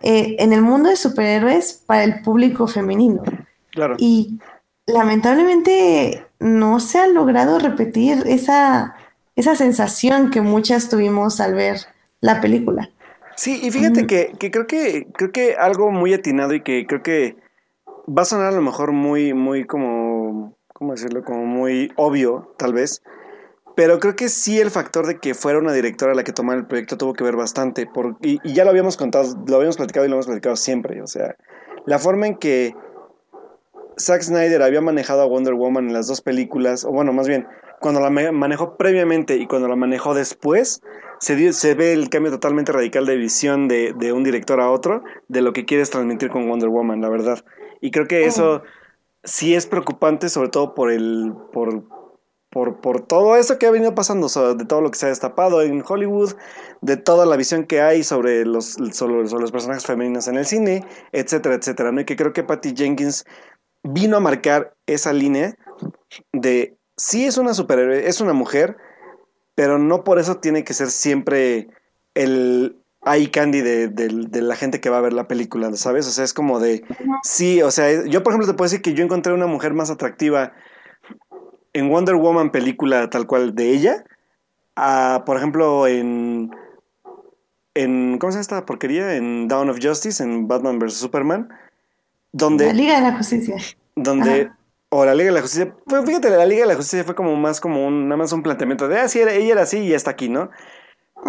eh, 0.01 0.37
en 0.39 0.53
el 0.53 0.63
mundo 0.63 0.89
de 0.89 0.97
superhéroes 0.97 1.75
para 1.87 2.05
el 2.05 2.23
público 2.23 2.67
femenino. 2.67 3.23
Claro. 3.71 3.97
Y 3.99 4.39
lamentablemente 4.87 6.27
no 6.39 6.81
se 6.81 6.99
ha 6.99 7.07
logrado 7.07 7.59
repetir 7.59 8.25
esa, 8.27 8.97
esa 9.37 9.57
sensación 9.57 10.31
que 10.31 10.41
muchas 10.41 10.89
tuvimos 10.89 11.41
al 11.41 11.55
ver 11.55 11.79
la 12.21 12.41
película. 12.41 12.91
Sí, 13.37 13.61
y 13.63 13.71
fíjate 13.71 14.07
que, 14.07 14.33
que 14.39 14.51
creo 14.51 14.67
que 14.67 15.07
creo 15.13 15.33
que 15.33 15.55
algo 15.55 15.91
muy 15.91 16.13
atinado 16.13 16.55
y 16.55 16.63
que 16.63 16.87
creo 16.87 17.03
que 17.03 17.37
va 18.09 18.23
a 18.23 18.27
sonar 18.27 18.47
a 18.47 18.57
lo 18.57 18.63
mejor 18.63 18.93
muy, 18.93 19.33
muy 19.35 19.65
como, 19.65 20.57
¿cómo 20.75 20.93
decirlo? 20.93 21.25
Como 21.25 21.47
muy 21.47 21.93
obvio, 21.97 22.55
tal 22.59 22.75
vez. 22.75 23.03
Pero 23.75 23.99
creo 24.01 24.17
que 24.17 24.29
sí 24.29 24.61
el 24.61 24.71
factor 24.71 25.07
de 25.07 25.19
que 25.19 25.35
fuera 25.35 25.59
una 25.59 25.73
directora 25.73 26.15
la 26.15 26.25
que 26.25 26.33
tomara 26.33 26.59
el 26.59 26.67
proyecto 26.67 26.99
tuvo 26.99 27.15
que 27.15 27.25
ver 27.25 27.37
bastante. 27.37 27.87
Por, 27.87 28.17
y, 28.21 28.39
y, 28.45 28.53
ya 28.53 28.65
lo 28.65 28.71
habíamos 28.71 28.99
contado, 28.99 29.35
lo 29.47 29.57
habíamos 29.57 29.79
platicado 29.79 30.05
y 30.05 30.11
lo 30.11 30.17
hemos 30.17 30.27
platicado 30.27 30.57
siempre. 30.57 31.01
O 31.01 31.07
sea, 31.07 31.37
la 31.87 31.99
forma 31.99 32.27
en 32.27 32.37
que 32.37 32.75
Zack 33.99 34.23
Snyder 34.23 34.63
había 34.63 34.83
manejado 34.83 35.23
a 35.23 35.27
Wonder 35.27 35.55
Woman 35.55 35.89
en 35.89 35.95
las 35.95 36.07
dos 36.07 36.21
películas, 36.21 36.85
o 36.85 36.91
bueno, 36.91 37.13
más 37.13 37.29
bien, 37.29 37.47
cuando 37.83 38.01
la 38.01 38.09
manejó 38.09 38.77
previamente 38.79 39.37
y 39.37 39.47
cuando 39.47 39.69
la 39.69 39.77
manejó 39.77 40.15
después, 40.15 40.81
se, 41.19 41.37
dio, 41.37 41.53
se 41.53 41.75
ve 41.75 41.93
el 41.93 42.09
cambio 42.09 42.33
totalmente 42.33 42.73
radical 42.73 43.05
de 43.05 43.17
visión 43.17 43.69
de, 43.69 43.93
de 43.93 44.13
un 44.13 44.25
director 44.25 44.61
a 44.61 44.71
otro, 44.71 45.05
de 45.29 45.43
lo 45.43 45.53
que 45.53 45.67
quieres 45.67 45.91
transmitir 45.91 46.31
con 46.31 46.49
Wonder 46.49 46.71
Woman, 46.71 47.03
la 47.03 47.11
verdad. 47.11 47.45
Y 47.83 47.91
creo 47.91 48.07
que 48.07 48.25
eso 48.25 48.63
sí 49.25 49.55
es 49.55 49.67
preocupante, 49.67 50.31
sobre 50.31 50.49
todo 50.49 50.75
por 50.75 50.91
el. 50.91 51.35
por, 51.53 51.85
por, 52.49 52.81
por 52.81 53.07
todo 53.07 53.37
eso 53.37 53.59
que 53.59 53.67
ha 53.67 53.71
venido 53.71 53.95
pasando, 53.95 54.29
de 54.29 54.65
todo 54.67 54.83
lo 54.83 54.91
que 54.91 54.99
se 54.99 55.07
ha 55.07 55.09
destapado 55.09 55.63
en 55.63 55.83
Hollywood, 55.87 56.35
de 56.83 56.97
toda 56.99 57.25
la 57.25 57.37
visión 57.37 57.65
que 57.65 57.81
hay 57.81 58.05
sobre 58.05 58.45
los, 58.45 58.77
sobre, 58.93 59.27
sobre 59.27 59.43
los 59.43 59.53
personajes 59.53 59.87
femeninos 59.87 60.29
en 60.29 60.37
el 60.37 60.45
cine, 60.45 60.85
etcétera, 61.13 61.55
etcétera. 61.55 61.93
¿no? 61.93 62.03
Y 62.03 62.05
que 62.05 62.15
creo 62.15 62.33
que 62.33 62.45
Patty 62.45 62.75
Jenkins 62.77 63.25
vino 63.83 64.19
a 64.19 64.21
marcar 64.21 64.75
esa 64.87 65.13
línea 65.13 65.57
de 66.33 66.77
sí 66.97 67.25
es 67.25 67.39
una 67.39 67.55
superhéroe, 67.55 68.09
es 68.09 68.21
una 68.21 68.33
mujer, 68.33 68.77
pero 69.55 69.79
no 69.79 70.05
por 70.05 70.19
eso 70.19 70.39
tiene 70.39 70.65
que 70.65 70.75
ser 70.75 70.91
siempre 70.91 71.69
el, 72.15 72.83
eye 73.05 73.31
candy 73.31 73.61
de, 73.61 73.89
de, 73.89 74.09
de, 74.09 74.43
la 74.43 74.57
gente 74.57 74.81
que 74.81 74.91
va 74.91 74.99
a 74.99 75.03
ver 75.03 75.13
la 75.13 75.29
película, 75.29 75.75
¿sabes? 75.75 76.07
O 76.07 76.11
sea, 76.11 76.25
es 76.25 76.33
como 76.33 76.61
de, 76.61 76.85
sí, 77.23 77.63
o 77.63 77.71
sea, 77.71 78.05
yo 78.05 78.23
por 78.23 78.33
ejemplo 78.33 78.51
te 78.51 78.57
puedo 78.57 78.69
decir 78.69 78.83
que 78.83 78.95
yo 78.95 79.05
encontré 79.05 79.33
una 79.33 79.47
mujer 79.47 79.75
más 79.75 79.91
atractiva 79.91 80.53
en 81.73 81.89
Wonder 81.89 82.17
Woman 82.17 82.53
película 82.53 83.11
tal 83.11 83.27
cual 83.27 83.55
de 83.55 83.71
ella, 83.71 84.05
a, 84.77 85.25
por 85.27 85.37
ejemplo, 85.37 85.87
en, 85.87 86.55
en, 87.75 88.19
¿cómo 88.19 88.31
se 88.31 88.37
llama 88.37 88.43
esta 88.43 88.67
porquería? 88.67 89.17
En 89.17 89.49
Dawn 89.49 89.71
of 89.71 89.79
Justice, 89.83 90.23
en 90.23 90.47
Batman 90.47 90.79
vs. 90.79 90.95
Superman, 90.95 91.49
donde... 92.31 92.67
La 92.67 92.73
Liga 92.73 92.97
de 92.97 93.03
la 93.03 93.17
Justicia. 93.17 93.57
Donde... 93.97 94.43
Ajá. 94.43 94.59
O 94.95 95.07
la 95.07 95.15
Liga 95.15 95.31
de 95.31 95.37
la 95.37 95.41
Justicia. 95.41 95.75
Pues 95.87 96.05
fíjate, 96.05 96.29
la 96.29 96.45
Liga 96.45 96.63
de 96.63 96.67
la 96.67 96.75
Justicia 96.75 97.03
fue 97.03 97.15
como 97.15 97.35
más 97.35 97.63
como 97.63 97.87
un, 97.87 98.09
nada 98.09 98.19
más 98.19 98.33
un 98.33 98.43
planteamiento 98.43 98.89
de, 98.89 98.99
ah, 98.99 99.09
sí, 99.09 99.21
ella 99.21 99.53
era 99.53 99.63
así 99.63 99.79
y 99.79 99.89
ya 99.89 99.97
está 99.97 100.11
aquí, 100.11 100.29
¿no? 100.29 100.51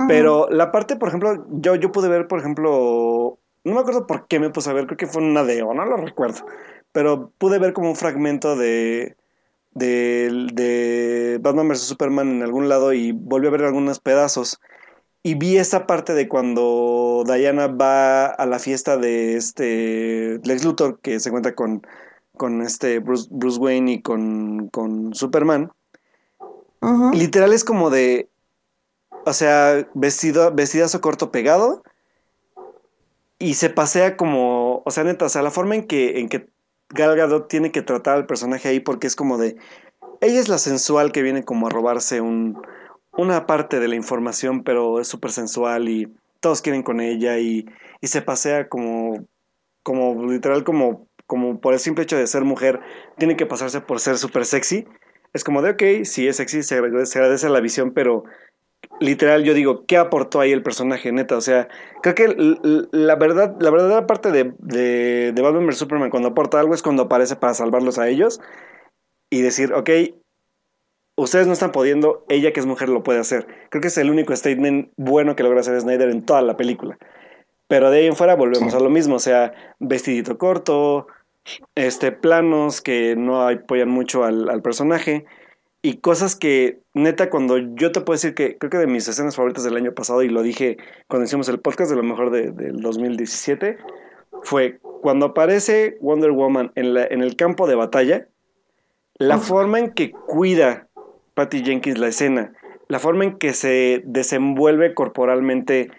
Pero 0.10 0.49
la 0.49 0.73
parte, 0.73 0.98
por 0.98 1.07
ejemplo, 1.07 1.45
yo, 1.49 1.76
yo 1.76 1.90
pude 1.94 2.10
ver, 2.10 2.27
por 2.27 2.40
ejemplo, 2.40 3.40
no 3.64 3.73
me 3.73 3.80
acuerdo 3.80 4.06
por 4.06 4.27
qué 4.27 4.41
me 4.41 4.49
puse 4.49 4.69
a 4.69 4.73
ver, 4.73 4.85
creo 4.85 4.98
que 4.98 5.07
fue 5.07 5.22
una 5.22 5.45
de 5.45 5.61
no 5.61 5.85
lo 5.85 5.95
recuerdo, 5.95 6.45
pero 6.91 7.31
pude 7.38 7.57
ver 7.57 7.72
como 7.72 7.90
un 7.90 7.95
fragmento 7.95 8.57
de, 8.57 9.15
de, 9.72 10.48
de 10.52 11.40
Batman 11.41 11.69
vs. 11.69 11.84
Superman 11.84 12.31
en 12.31 12.44
algún 12.44 12.68
lado 12.68 12.91
y 12.91 13.14
volví 13.14 13.48
a 13.48 13.52
ver 13.52 13.64
algunos 13.64 14.02
pedazos. 14.02 14.60
Y 15.22 15.35
vi 15.35 15.56
esa 15.56 15.88
parte 15.88 16.14
de 16.14 16.27
cuando 16.27 17.23
Diana 17.26 17.68
va 17.68 18.26
a 18.26 18.45
la 18.45 18.60
fiesta 18.60 18.98
de 18.98 19.38
este 19.38 20.41
Lex 20.44 20.65
Luthor, 20.65 20.99
que 20.99 21.22
se 21.22 21.31
cuenta 21.31 21.56
con, 21.56 21.81
con 22.44 22.61
este 22.61 22.99
Bruce, 22.99 23.30
Bruce 23.32 23.57
Wayne 23.57 23.90
y 23.90 24.02
con, 24.02 24.68
con 24.68 25.14
Superman. 25.14 25.72
Uh 26.82 26.88
-huh. 26.88 27.14
Literal 27.14 27.53
es 27.53 27.64
como 27.64 27.90
de, 27.90 28.28
o 29.26 29.32
sea, 29.32 29.88
vestido, 29.94 30.52
vestidazo 30.53 30.99
corto 30.99 31.32
pegado. 31.32 31.84
Y 33.40 33.53
se 33.53 33.70
pasea 33.70 34.18
como, 34.18 34.84
o 34.84 34.91
sea, 34.91 35.06
neta, 35.06 35.24
o 35.24 35.30
sea, 35.30 35.41
la 35.41 35.52
forma 35.52 35.76
en 35.76 35.88
que, 35.88 36.20
en 36.20 36.28
que 36.28 36.49
Gal 36.90 37.15
Gadot 37.15 37.48
tiene 37.48 37.72
que 37.72 37.82
tratar 37.82 38.18
al 38.18 38.26
personaje 38.26 38.68
ahí, 38.68 38.82
porque 38.82 39.07
es 39.07 39.15
como 39.15 39.38
de, 39.38 39.56
ella 40.20 40.41
es 40.41 40.49
la 40.49 40.57
sensual 40.57 41.14
que 41.14 41.22
viene 41.22 41.45
como 41.45 41.68
a 41.68 41.70
robarse 41.70 42.20
un, 42.20 42.61
una 43.14 43.45
parte 43.45 43.80
de 43.80 43.88
la 43.88 43.95
información, 43.95 44.65
pero 44.65 44.99
es 44.99 45.07
súper 45.07 45.32
sensual 45.32 45.88
y 45.88 46.14
todos 46.41 46.61
quieren 46.61 46.84
con 46.84 46.99
ella 46.99 47.38
y, 47.38 47.65
y, 48.02 48.07
se 48.07 48.22
pasea 48.22 48.68
como, 48.68 49.26
como 49.82 50.30
literal, 50.30 50.65
como, 50.65 51.07
como 51.27 51.59
por 51.59 51.73
el 51.73 51.79
simple 51.79 52.03
hecho 52.03 52.17
de 52.17 52.27
ser 52.27 52.43
mujer, 52.43 52.79
tiene 53.17 53.35
que 53.35 53.45
pasarse 53.45 53.81
por 53.81 53.99
ser 53.99 54.17
súper 54.17 54.45
sexy. 54.45 54.85
Es 55.33 55.43
como 55.43 55.61
de, 55.61 55.71
ok, 55.71 56.05
sí 56.05 56.27
es 56.27 56.37
sexy, 56.37 56.63
se 56.63 56.75
agradece, 56.75 57.49
la 57.49 57.59
visión, 57.59 57.91
pero 57.91 58.23
literal 58.99 59.43
yo 59.43 59.53
digo, 59.53 59.85
¿qué 59.85 59.97
aportó 59.97 60.39
ahí 60.39 60.51
el 60.51 60.63
personaje 60.63 61.11
neta? 61.11 61.37
O 61.37 61.41
sea, 61.41 61.67
creo 62.01 62.15
que 62.15 62.35
la 62.91 63.15
verdad, 63.15 63.55
la 63.59 63.71
verdadera 63.71 64.05
parte 64.05 64.31
de, 64.31 64.53
de, 64.59 65.31
de 65.33 65.41
Batman 65.41 65.65
vs. 65.67 65.77
Superman 65.77 66.09
cuando 66.09 66.29
aporta 66.29 66.59
algo 66.59 66.73
es 66.73 66.83
cuando 66.83 67.03
aparece 67.03 67.35
para 67.35 67.53
salvarlos 67.53 67.97
a 67.97 68.07
ellos 68.07 68.39
y 69.31 69.41
decir, 69.41 69.73
ok, 69.73 69.89
ustedes 71.15 71.47
no 71.47 71.53
están 71.53 71.71
pudiendo, 71.71 72.25
ella 72.29 72.53
que 72.53 72.59
es 72.59 72.65
mujer 72.65 72.89
lo 72.89 73.03
puede 73.03 73.19
hacer. 73.19 73.47
Creo 73.69 73.81
que 73.81 73.87
es 73.87 73.97
el 73.97 74.09
único 74.09 74.35
statement 74.35 74.91
bueno 74.97 75.35
que 75.35 75.43
logra 75.43 75.61
hacer 75.61 75.79
Snyder 75.79 76.09
en 76.09 76.25
toda 76.25 76.41
la 76.41 76.57
película. 76.57 76.97
Pero 77.68 77.90
de 77.90 77.99
ahí 77.99 78.07
en 78.07 78.15
fuera 78.15 78.35
volvemos 78.35 78.73
a 78.73 78.80
lo 78.80 78.90
mismo, 78.90 79.15
o 79.15 79.19
sea, 79.19 79.53
vestidito 79.80 80.38
corto, 80.38 81.07
este, 81.76 82.11
planos 82.11 82.81
que 82.81 83.15
no 83.15 83.48
apoyan 83.48 83.90
mucho 83.90 84.23
al, 84.23 84.49
al 84.49 84.61
personaje 84.61 85.26
y 85.81 85.98
cosas 85.98 86.35
que 86.35 86.80
neta 86.94 87.30
cuando 87.30 87.57
yo 87.57 87.91
te 87.91 87.99
puedo 88.02 88.15
decir 88.15 88.34
que 88.34 88.57
creo 88.57 88.69
que 88.69 88.77
de 88.77 88.88
mis 88.88 89.07
escenas 89.07 89.35
favoritas 89.35 89.65
del 89.65 89.76
año 89.76 89.94
pasado 89.94 90.23
y 90.23 90.30
lo 90.30 90.41
dije 90.41 90.77
cuando 91.07 91.26
hicimos 91.26 91.49
el 91.49 91.60
podcast 91.60 91.90
de 91.91 91.98
lo 91.98 92.03
mejor 92.03 92.31
de, 92.31 92.52
del 92.52 92.80
2017 92.80 93.77
fue 94.44 94.80
cuando 95.02 95.27
aparece 95.27 95.98
Wonder 95.99 96.31
Woman 96.31 96.72
en, 96.76 96.94
la, 96.94 97.06
en 97.06 97.22
el 97.22 97.35
campo 97.35 97.68
de 97.68 97.76
batalla 97.76 98.27
la 99.15 99.38
Uf. 99.38 99.48
forma 99.48 99.80
en 99.80 99.91
que 99.91 100.11
cuida 100.11 100.88
Patty 101.34 101.64
Jenkins 101.64 101.98
la 101.98 102.07
escena, 102.07 102.53
la 102.88 102.99
forma 102.99 103.26
en 103.26 103.38
que 103.38 103.53
se 103.53 104.02
desenvuelve 104.06 104.94
corporalmente 104.94 105.91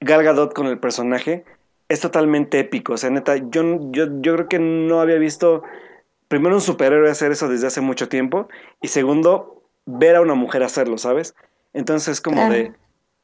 Gal 0.00 0.22
Gadot 0.24 0.54
con 0.54 0.66
el 0.66 0.78
personaje 0.78 1.44
es 1.88 2.00
totalmente 2.00 2.58
épico. 2.58 2.94
O 2.94 2.96
sea, 2.96 3.10
neta, 3.10 3.36
yo, 3.36 3.90
yo, 3.90 4.06
yo 4.20 4.34
creo 4.34 4.48
que 4.48 4.58
no 4.58 5.00
había 5.00 5.16
visto 5.16 5.62
primero 6.28 6.54
un 6.54 6.60
superhéroe 6.60 7.10
hacer 7.10 7.32
eso 7.32 7.48
desde 7.48 7.66
hace 7.66 7.80
mucho 7.80 8.08
tiempo 8.08 8.48
y 8.80 8.88
segundo, 8.88 9.64
ver 9.84 10.16
a 10.16 10.20
una 10.20 10.34
mujer 10.34 10.62
hacerlo, 10.62 10.96
¿sabes? 10.96 11.34
Entonces 11.72 12.08
es 12.08 12.20
como 12.20 12.48
de, 12.48 12.72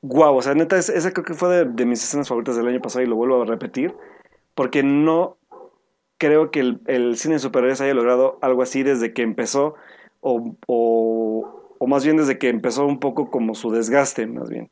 wow, 0.03 0.37
o 0.37 0.43
sea, 0.43 0.55
neta, 0.55 0.77
esa 0.77 1.11
creo 1.13 1.25
que 1.25 1.35
fue 1.35 1.65
de, 1.65 1.87
mis 1.87 2.03
escenas 2.03 2.29
favoritas 2.29 2.57
del 2.57 2.67
año 2.67 2.81
pasado 2.81 3.05
y 3.05 3.09
lo 3.09 3.15
vuelvo 3.15 3.43
a 3.43 3.47
repetir, 3.47 3.95
porque 4.57 4.83
no 4.83 5.37
creo 6.19 6.51
que 6.51 6.61
el, 6.61 6.81
el 6.87 7.17
cine 7.17 7.35
de 7.35 7.41
superhéroes 7.41 7.81
haya 7.81 7.95
logrado 7.95 8.39
algo 8.43 8.63
así 8.63 8.83
desde 8.83 9.13
que 9.13 9.23
empezó, 9.23 9.77
o, 10.21 10.57
o, 10.67 11.75
o 11.79 11.87
más 11.87 12.05
bien 12.05 12.17
desde 12.17 12.39
que 12.39 12.49
empezó 12.49 12.87
un 12.87 12.99
poco 12.99 13.31
como 13.31 13.55
su 13.55 13.71
desgaste, 13.71 14.27
más 14.27 14.51
bien. 14.51 14.69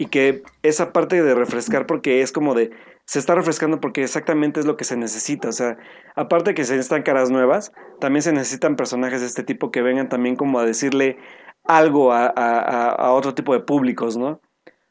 Y 0.00 0.06
que 0.06 0.42
esa 0.62 0.94
parte 0.94 1.22
de 1.22 1.34
refrescar, 1.34 1.84
porque 1.84 2.22
es 2.22 2.32
como 2.32 2.54
de, 2.54 2.70
se 3.04 3.18
está 3.18 3.34
refrescando 3.34 3.82
porque 3.82 4.02
exactamente 4.02 4.58
es 4.58 4.64
lo 4.64 4.78
que 4.78 4.84
se 4.84 4.96
necesita. 4.96 5.50
O 5.50 5.52
sea, 5.52 5.76
aparte 6.16 6.54
que 6.54 6.64
se 6.64 6.72
necesitan 6.72 7.02
caras 7.02 7.30
nuevas, 7.30 7.70
también 8.00 8.22
se 8.22 8.32
necesitan 8.32 8.76
personajes 8.76 9.20
de 9.20 9.26
este 9.26 9.42
tipo 9.42 9.70
que 9.70 9.82
vengan 9.82 10.08
también 10.08 10.36
como 10.36 10.58
a 10.58 10.64
decirle 10.64 11.18
algo 11.64 12.14
a, 12.14 12.32
a, 12.34 12.88
a 12.88 13.12
otro 13.12 13.34
tipo 13.34 13.52
de 13.52 13.60
públicos, 13.60 14.16
¿no? 14.16 14.28
O 14.30 14.40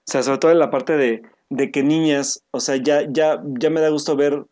sea, 0.06 0.22
sobre 0.22 0.38
todo 0.38 0.52
en 0.52 0.60
la 0.60 0.69
parte 0.69 0.95
de, 0.95 1.23
de 1.49 1.72
que 1.72 1.81
niñas, 1.81 2.44
o 2.52 2.60
sea, 2.60 2.76
ya, 2.76 3.02
ya, 3.10 3.41
ya 3.44 3.72
me 3.72 3.81
da 3.81 3.90
gusto 3.90 4.15
ver 4.15 4.45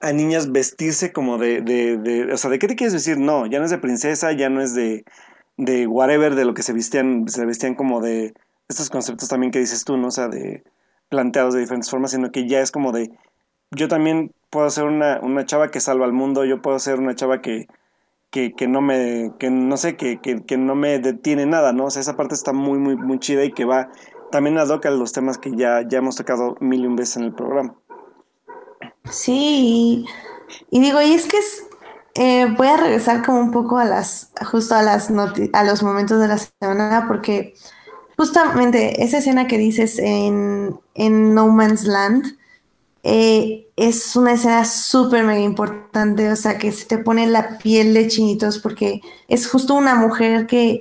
a 0.00 0.12
niñas 0.12 0.50
vestirse 0.50 1.12
como 1.12 1.36
de, 1.36 1.60
de, 1.60 1.98
de, 1.98 2.32
o 2.32 2.38
sea, 2.38 2.48
¿de 2.48 2.58
qué 2.58 2.68
te 2.68 2.76
quieres 2.76 2.94
decir? 2.94 3.18
No, 3.18 3.44
ya 3.44 3.58
no 3.58 3.66
es 3.66 3.70
de 3.70 3.76
princesa, 3.76 4.32
ya 4.32 4.48
no 4.48 4.62
es 4.62 4.74
de, 4.74 5.04
de 5.58 5.86
whatever, 5.86 6.34
de 6.34 6.46
lo 6.46 6.54
que 6.54 6.62
se 6.62 6.72
vestían, 6.72 7.28
se 7.28 7.44
vestían 7.44 7.74
como 7.74 8.00
de 8.00 8.32
estos 8.68 8.90
conceptos 8.90 9.28
también 9.28 9.52
que 9.52 9.58
dices 9.58 9.84
tú, 9.84 9.96
¿no? 9.96 10.08
O 10.08 10.10
sea, 10.10 10.28
de 10.28 10.64
planteados 11.08 11.54
de 11.54 11.60
diferentes 11.60 11.90
formas, 11.90 12.10
sino 12.10 12.32
que 12.32 12.48
ya 12.48 12.60
es 12.60 12.72
como 12.72 12.92
de, 12.92 13.16
yo 13.70 13.88
también 13.88 14.32
puedo 14.50 14.68
ser 14.70 14.84
una, 14.84 15.20
una 15.22 15.44
chava 15.44 15.70
que 15.70 15.80
salva 15.80 16.04
al 16.04 16.12
mundo, 16.12 16.44
yo 16.44 16.62
puedo 16.62 16.78
ser 16.78 16.98
una 16.98 17.14
chava 17.14 17.42
que, 17.42 17.68
que, 18.30 18.54
que 18.54 18.68
no 18.68 18.80
me, 18.80 19.32
que 19.38 19.50
no 19.50 19.76
sé, 19.76 19.96
que, 19.96 20.20
que, 20.20 20.56
no 20.56 20.74
me 20.74 20.98
detiene 20.98 21.46
nada, 21.46 21.72
¿no? 21.72 21.86
O 21.86 21.90
sea, 21.90 22.00
esa 22.00 22.16
parte 22.16 22.34
está 22.34 22.52
muy, 22.52 22.78
muy, 22.78 22.96
muy 22.96 23.18
chida 23.18 23.44
y 23.44 23.52
que 23.52 23.64
va 23.64 23.90
también 24.30 24.58
adoca 24.58 24.90
los 24.90 25.12
temas 25.12 25.38
que 25.38 25.54
ya, 25.56 25.82
ya 25.86 25.98
hemos 25.98 26.16
tocado 26.16 26.56
mil 26.60 26.82
y 26.82 26.86
un 26.86 26.96
veces 26.96 27.18
en 27.18 27.24
el 27.24 27.34
programa. 27.34 27.74
Sí, 29.04 30.04
y, 30.70 30.80
digo, 30.80 31.00
y 31.00 31.14
es 31.14 31.26
que 31.26 31.38
es, 31.38 31.66
eh, 32.14 32.46
voy 32.56 32.66
a 32.66 32.76
regresar 32.76 33.24
como 33.24 33.38
un 33.38 33.52
poco 33.52 33.78
a 33.78 33.84
las, 33.84 34.32
justo 34.50 34.74
a 34.74 34.82
las 34.82 35.10
a 35.52 35.64
los 35.64 35.82
momentos 35.82 36.20
de 36.20 36.28
la 36.28 36.38
semana, 36.38 37.04
porque 37.06 37.54
justamente 38.16 39.02
esa 39.02 39.18
escena 39.18 39.46
que 39.46 39.58
dices 39.58 39.98
en, 39.98 40.78
en 40.94 41.34
No 41.34 41.48
Man's 41.48 41.84
Land 41.84 42.36
eh, 43.02 43.68
es 43.76 44.16
una 44.16 44.32
escena 44.32 44.64
súper 44.64 45.24
mega 45.24 45.40
importante, 45.40 46.30
o 46.30 46.36
sea, 46.36 46.58
que 46.58 46.72
se 46.72 46.86
te 46.86 46.98
pone 46.98 47.26
la 47.26 47.58
piel 47.58 47.94
de 47.94 48.08
chinitos, 48.08 48.58
porque 48.58 49.00
es 49.28 49.48
justo 49.48 49.74
una 49.74 49.94
mujer 49.94 50.46
que 50.46 50.80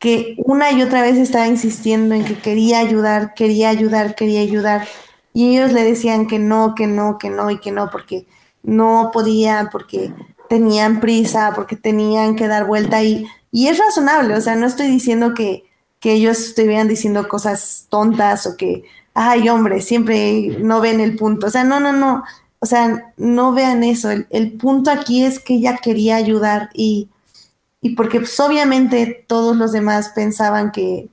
que 0.00 0.34
una 0.38 0.72
y 0.72 0.82
otra 0.82 1.02
vez 1.02 1.18
estaba 1.18 1.46
insistiendo 1.46 2.14
en 2.14 2.24
que 2.24 2.38
quería 2.38 2.80
ayudar, 2.80 3.34
quería 3.34 3.68
ayudar, 3.68 4.14
quería 4.16 4.40
ayudar. 4.40 4.88
Y 5.34 5.56
ellos 5.56 5.72
le 5.72 5.84
decían 5.84 6.26
que 6.26 6.38
no, 6.38 6.74
que 6.74 6.86
no, 6.86 7.18
que 7.18 7.30
no 7.30 7.50
y 7.50 7.60
que 7.60 7.70
no, 7.70 7.90
porque 7.90 8.26
no 8.62 9.10
podían, 9.12 9.68
porque 9.70 10.12
tenían 10.48 11.00
prisa, 11.00 11.52
porque 11.54 11.76
tenían 11.76 12.34
que 12.34 12.48
dar 12.48 12.66
vuelta. 12.66 13.02
Y, 13.04 13.26
y 13.52 13.68
es 13.68 13.78
razonable, 13.78 14.34
o 14.34 14.40
sea, 14.40 14.56
no 14.56 14.66
estoy 14.66 14.88
diciendo 14.88 15.34
que, 15.34 15.64
que 16.00 16.12
ellos 16.14 16.38
estuvieran 16.40 16.88
diciendo 16.88 17.28
cosas 17.28 17.86
tontas 17.90 18.46
o 18.46 18.56
que, 18.56 18.84
ay, 19.14 19.48
hombre, 19.48 19.82
siempre 19.82 20.58
no 20.60 20.80
ven 20.80 21.00
el 21.00 21.16
punto. 21.16 21.46
O 21.48 21.50
sea, 21.50 21.64
no, 21.64 21.80
no, 21.80 21.92
no. 21.92 22.24
O 22.60 22.66
sea, 22.66 23.12
no 23.16 23.52
vean 23.52 23.84
eso. 23.84 24.10
El, 24.10 24.26
el 24.30 24.52
punto 24.52 24.90
aquí 24.90 25.24
es 25.24 25.38
que 25.38 25.54
ella 25.54 25.78
quería 25.82 26.16
ayudar 26.16 26.70
y 26.74 27.10
y 27.80 27.94
porque 27.96 28.18
pues, 28.20 28.38
obviamente 28.40 29.24
todos 29.26 29.56
los 29.56 29.72
demás 29.72 30.10
pensaban 30.14 30.70
que 30.72 31.08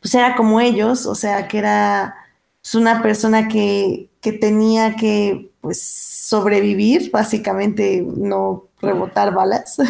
pues 0.00 0.14
era 0.14 0.36
como 0.36 0.60
ellos, 0.60 1.06
o 1.06 1.14
sea, 1.14 1.46
que 1.48 1.58
era 1.58 2.16
pues, 2.60 2.74
una 2.74 3.02
persona 3.02 3.48
que, 3.48 4.10
que 4.20 4.32
tenía 4.32 4.96
que 4.96 5.49
pues 5.60 5.82
sobrevivir, 5.82 7.10
básicamente 7.10 8.06
no 8.06 8.68
rebotar 8.80 9.34
balas. 9.34 9.76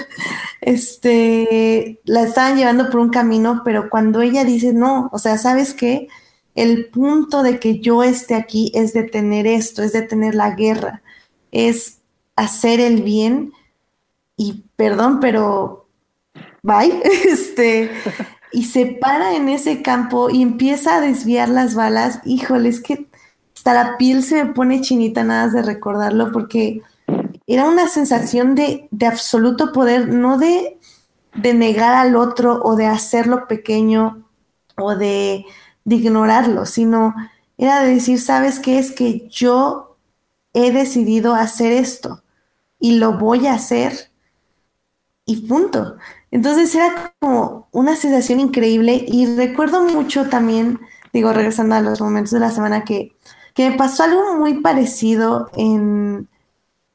Este, 0.63 2.01
la 2.05 2.23
estaban 2.23 2.59
llevando 2.59 2.91
por 2.91 3.01
un 3.01 3.09
camino, 3.09 3.63
pero 3.65 3.89
cuando 3.89 4.21
ella 4.21 4.45
dice, 4.45 4.75
no, 4.75 5.09
o 5.11 5.19
sea, 5.19 5.39
¿sabes 5.39 5.73
qué? 5.73 6.09
El 6.55 6.91
punto 6.91 7.43
de 7.43 7.59
que 7.59 7.81
yo 7.81 8.03
esté 8.03 8.35
aquí 8.35 8.71
es 8.75 8.93
detener 8.93 9.47
esto, 9.47 9.83
es 9.83 9.95
detener 9.95 10.35
la 10.35 10.51
guerra, 10.51 11.03
es 11.51 12.01
hacer 12.37 12.79
el 12.79 13.03
bien 13.03 13.55
y 14.37 14.65
perdón, 14.77 15.21
pero 15.21 15.89
bye, 16.63 17.01
este, 17.27 17.91
y 18.53 18.65
se 18.65 18.87
para 18.87 19.35
en 19.35 19.49
ese 19.49 19.81
campo 19.81 20.29
y 20.29 20.43
empieza 20.43 20.97
a 20.97 21.01
desviar 21.01 21.49
las 21.49 21.75
balas, 21.75 22.21
híjole, 22.27 22.69
es 22.69 22.81
que 22.81 23.10
hasta 23.61 23.75
la 23.75 23.99
piel 23.99 24.23
se 24.23 24.43
me 24.43 24.55
pone 24.55 24.81
chinita 24.81 25.23
nada 25.23 25.49
de 25.49 25.61
recordarlo 25.61 26.33
porque 26.33 26.81
era 27.47 27.69
una 27.69 27.89
sensación 27.89 28.55
de, 28.55 28.89
de 28.91 29.05
absoluto 29.05 29.71
poder, 29.71 30.09
no 30.09 30.39
de, 30.39 30.79
de, 31.35 31.53
negar 31.53 31.95
al 31.95 32.17
otro 32.17 32.63
o 32.63 32.75
de 32.75 32.87
hacerlo 32.87 33.47
pequeño 33.49 34.25
o 34.79 34.97
de, 34.97 35.45
de 35.85 35.95
ignorarlo, 35.95 36.65
sino 36.65 37.15
era 37.59 37.83
de 37.83 37.97
decir, 37.97 38.19
¿sabes 38.19 38.61
qué? 38.61 38.79
Es 38.79 38.93
que 38.93 39.29
yo 39.29 39.99
he 40.55 40.73
decidido 40.73 41.35
hacer 41.35 41.71
esto 41.71 42.23
y 42.79 42.93
lo 42.93 43.19
voy 43.19 43.47
a 43.47 43.53
hacer 43.53 44.11
y 45.27 45.47
punto. 45.47 45.99
Entonces 46.31 46.75
era 46.75 47.13
como 47.21 47.69
una 47.73 47.95
sensación 47.95 48.41
increíble 48.41 49.05
y 49.07 49.37
recuerdo 49.37 49.85
mucho 49.85 50.31
también, 50.31 50.81
digo, 51.13 51.35
regresando 51.35 51.75
a 51.75 51.83
los 51.83 52.01
momentos 52.01 52.33
de 52.33 52.41
la 52.41 52.51
semana, 52.51 52.85
que, 52.85 53.20
que 53.61 53.69
me 53.69 53.77
pasó 53.77 54.05
algo 54.05 54.39
muy 54.39 54.63
parecido 54.63 55.51
en, 55.55 56.31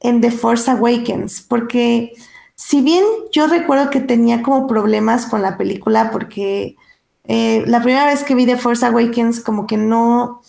en 0.00 0.20
The 0.20 0.32
Force 0.32 0.68
Awakens, 0.68 1.42
porque 1.42 2.12
si 2.56 2.80
bien 2.80 3.04
yo 3.30 3.46
recuerdo 3.46 3.88
que 3.88 4.00
tenía 4.00 4.42
como 4.42 4.66
problemas 4.66 5.26
con 5.26 5.42
la 5.42 5.56
película, 5.56 6.10
porque 6.10 6.74
eh, 7.22 7.62
la 7.68 7.80
primera 7.84 8.06
vez 8.06 8.24
que 8.24 8.34
vi 8.34 8.46
The 8.46 8.56
Force 8.56 8.84
Awakens 8.84 9.38
como 9.38 9.68
que 9.68 9.76
no, 9.76 10.42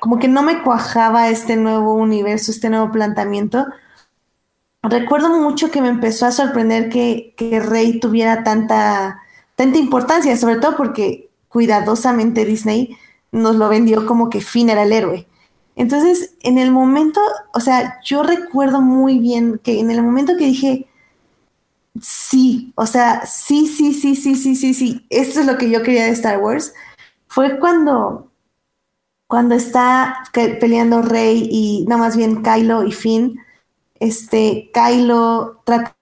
como 0.00 0.18
que 0.18 0.26
no 0.26 0.42
me 0.42 0.60
cuajaba 0.64 1.28
este 1.28 1.54
nuevo 1.54 1.94
universo, 1.94 2.50
este 2.50 2.68
nuevo 2.68 2.90
planteamiento, 2.90 3.64
recuerdo 4.82 5.38
mucho 5.38 5.70
que 5.70 5.82
me 5.82 5.88
empezó 5.88 6.26
a 6.26 6.32
sorprender 6.32 6.88
que, 6.88 7.32
que 7.36 7.60
Rey 7.60 8.00
tuviera 8.00 8.42
tanta, 8.42 9.20
tanta 9.54 9.78
importancia, 9.78 10.36
sobre 10.36 10.56
todo 10.56 10.76
porque 10.76 11.30
cuidadosamente 11.46 12.44
Disney 12.44 12.96
nos 13.30 13.54
lo 13.54 13.68
vendió 13.68 14.04
como 14.04 14.30
que 14.30 14.40
Finn 14.40 14.68
era 14.68 14.82
el 14.82 14.92
héroe. 14.92 15.28
Entonces, 15.80 16.34
en 16.42 16.58
el 16.58 16.70
momento, 16.70 17.22
o 17.54 17.60
sea, 17.60 18.00
yo 18.04 18.22
recuerdo 18.22 18.82
muy 18.82 19.18
bien 19.18 19.58
que 19.64 19.80
en 19.80 19.90
el 19.90 20.02
momento 20.02 20.36
que 20.36 20.44
dije, 20.44 20.86
sí, 22.02 22.74
o 22.76 22.84
sea, 22.84 23.24
sí, 23.24 23.66
sí, 23.66 23.94
sí, 23.94 24.14
sí, 24.14 24.36
sí, 24.36 24.56
sí, 24.56 24.74
sí, 24.74 25.06
esto 25.08 25.40
es 25.40 25.46
lo 25.46 25.56
que 25.56 25.70
yo 25.70 25.82
quería 25.82 26.04
de 26.04 26.10
Star 26.10 26.38
Wars, 26.38 26.74
fue 27.28 27.58
cuando, 27.58 28.30
cuando 29.26 29.54
está 29.54 30.24
peleando 30.34 31.00
Rey 31.00 31.48
y, 31.50 31.86
no 31.88 31.96
más 31.96 32.14
bien 32.14 32.42
Kylo 32.42 32.84
y 32.84 32.92
Finn, 32.92 33.40
este, 33.94 34.70
Kylo 34.74 35.62
trata 35.64 35.96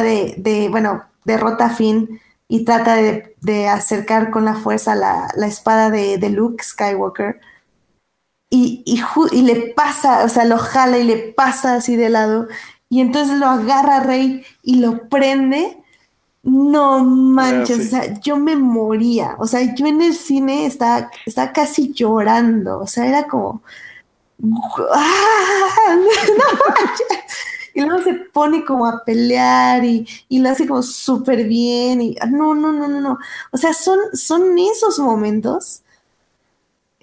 de, 0.00 0.68
bueno, 0.70 1.06
derrota 1.24 1.66
a 1.66 1.70
Finn 1.70 2.20
y 2.46 2.64
trata 2.64 2.94
de, 2.94 3.68
acercar 3.68 4.30
con 4.30 4.44
la 4.44 4.54
fuerza 4.54 4.94
la, 4.94 5.28
espada 5.44 5.90
de, 5.90 6.30
Luke 6.30 6.62
Skywalker. 6.62 7.40
Y, 8.50 8.82
y, 8.86 9.42
le 9.42 9.74
pasa, 9.74 10.24
o 10.24 10.28
sea, 10.28 10.44
lo 10.46 10.58
jala 10.58 10.98
y 10.98 11.04
le 11.04 11.18
pasa 11.18 11.74
así 11.74 11.96
de 11.96 12.08
lado. 12.08 12.48
Y 12.88 13.00
entonces 13.00 13.38
lo 13.38 13.46
agarra 13.46 14.00
Rey 14.00 14.44
y 14.62 14.76
lo 14.76 15.08
prende. 15.08 15.76
No 16.42 17.04
manches, 17.04 17.78
o 17.78 17.90
sea, 17.90 18.20
yo 18.20 18.38
me 18.38 18.56
moría. 18.56 19.36
O 19.38 19.46
sea, 19.46 19.74
yo 19.74 19.86
en 19.86 20.00
el 20.00 20.14
cine 20.14 20.64
estaba, 20.66 21.10
estaba 21.26 21.52
casi 21.52 21.92
llorando. 21.92 22.80
O 22.80 22.86
sea, 22.86 23.06
era 23.06 23.26
como, 23.26 23.62
y 27.74 27.80
luego 27.82 28.02
se 28.02 28.14
pone 28.14 28.64
como 28.64 28.86
a 28.86 29.04
pelear 29.04 29.84
y, 29.84 30.06
lo 30.30 30.48
hace 30.48 30.66
como 30.66 30.82
súper 30.82 31.44
bien. 31.44 32.00
Y 32.00 32.16
no, 32.30 32.54
no, 32.54 32.72
no, 32.72 32.88
no, 32.88 33.00
no. 33.00 33.18
O 33.52 33.58
sea, 33.58 33.74
son, 33.74 33.98
son 34.14 34.58
esos 34.58 34.98
momentos 34.98 35.82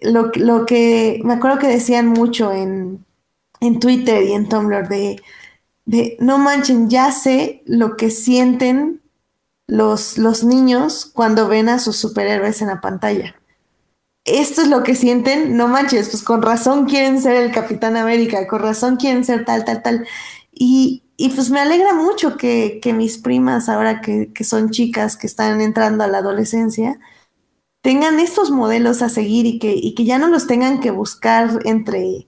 lo, 0.05 0.31
lo 0.35 0.65
que 0.65 1.21
me 1.23 1.33
acuerdo 1.33 1.59
que 1.59 1.67
decían 1.67 2.07
mucho 2.07 2.53
en, 2.53 3.05
en 3.59 3.79
Twitter 3.79 4.23
y 4.23 4.33
en 4.33 4.47
Tumblr 4.47 4.87
de, 4.87 5.21
de 5.85 6.17
no 6.19 6.37
manchen, 6.37 6.89
ya 6.89 7.11
sé 7.11 7.63
lo 7.65 7.97
que 7.97 8.09
sienten 8.09 9.01
los, 9.67 10.17
los 10.17 10.43
niños 10.43 11.05
cuando 11.05 11.47
ven 11.47 11.69
a 11.69 11.79
sus 11.79 11.97
superhéroes 11.97 12.61
en 12.61 12.67
la 12.67 12.81
pantalla. 12.81 13.35
Esto 14.23 14.63
es 14.63 14.69
lo 14.69 14.81
que 14.81 14.95
sienten, 14.95 15.55
no 15.55 15.67
manches, 15.67 16.09
pues 16.09 16.23
con 16.23 16.41
razón 16.41 16.85
quieren 16.85 17.21
ser 17.21 17.35
el 17.35 17.51
Capitán 17.51 17.95
América, 17.95 18.47
con 18.47 18.59
razón 18.59 18.97
quieren 18.97 19.23
ser 19.23 19.45
tal, 19.45 19.65
tal, 19.65 19.83
tal. 19.83 20.07
Y, 20.51 21.03
y 21.15 21.29
pues 21.29 21.51
me 21.51 21.59
alegra 21.59 21.93
mucho 21.93 22.35
que, 22.35 22.79
que 22.81 22.93
mis 22.93 23.19
primas, 23.19 23.69
ahora 23.69 24.01
que, 24.01 24.33
que, 24.33 24.43
son 24.43 24.71
chicas 24.71 25.15
que 25.15 25.27
están 25.27 25.61
entrando 25.61 26.03
a 26.03 26.07
la 26.07 26.19
adolescencia, 26.19 26.99
tengan 27.85 28.19
estos 28.19 28.49
modelos 28.49 29.03
a 29.03 29.09
seguir 29.09 29.45
y 29.45 29.59
que, 29.59 29.71
y 29.71 29.93
que 29.93 30.05
ya 30.05 30.17
no 30.17 30.27
los 30.27 30.47
tengan 30.47 30.79
que 30.79 30.89
buscar 30.89 31.59
entre, 31.65 32.25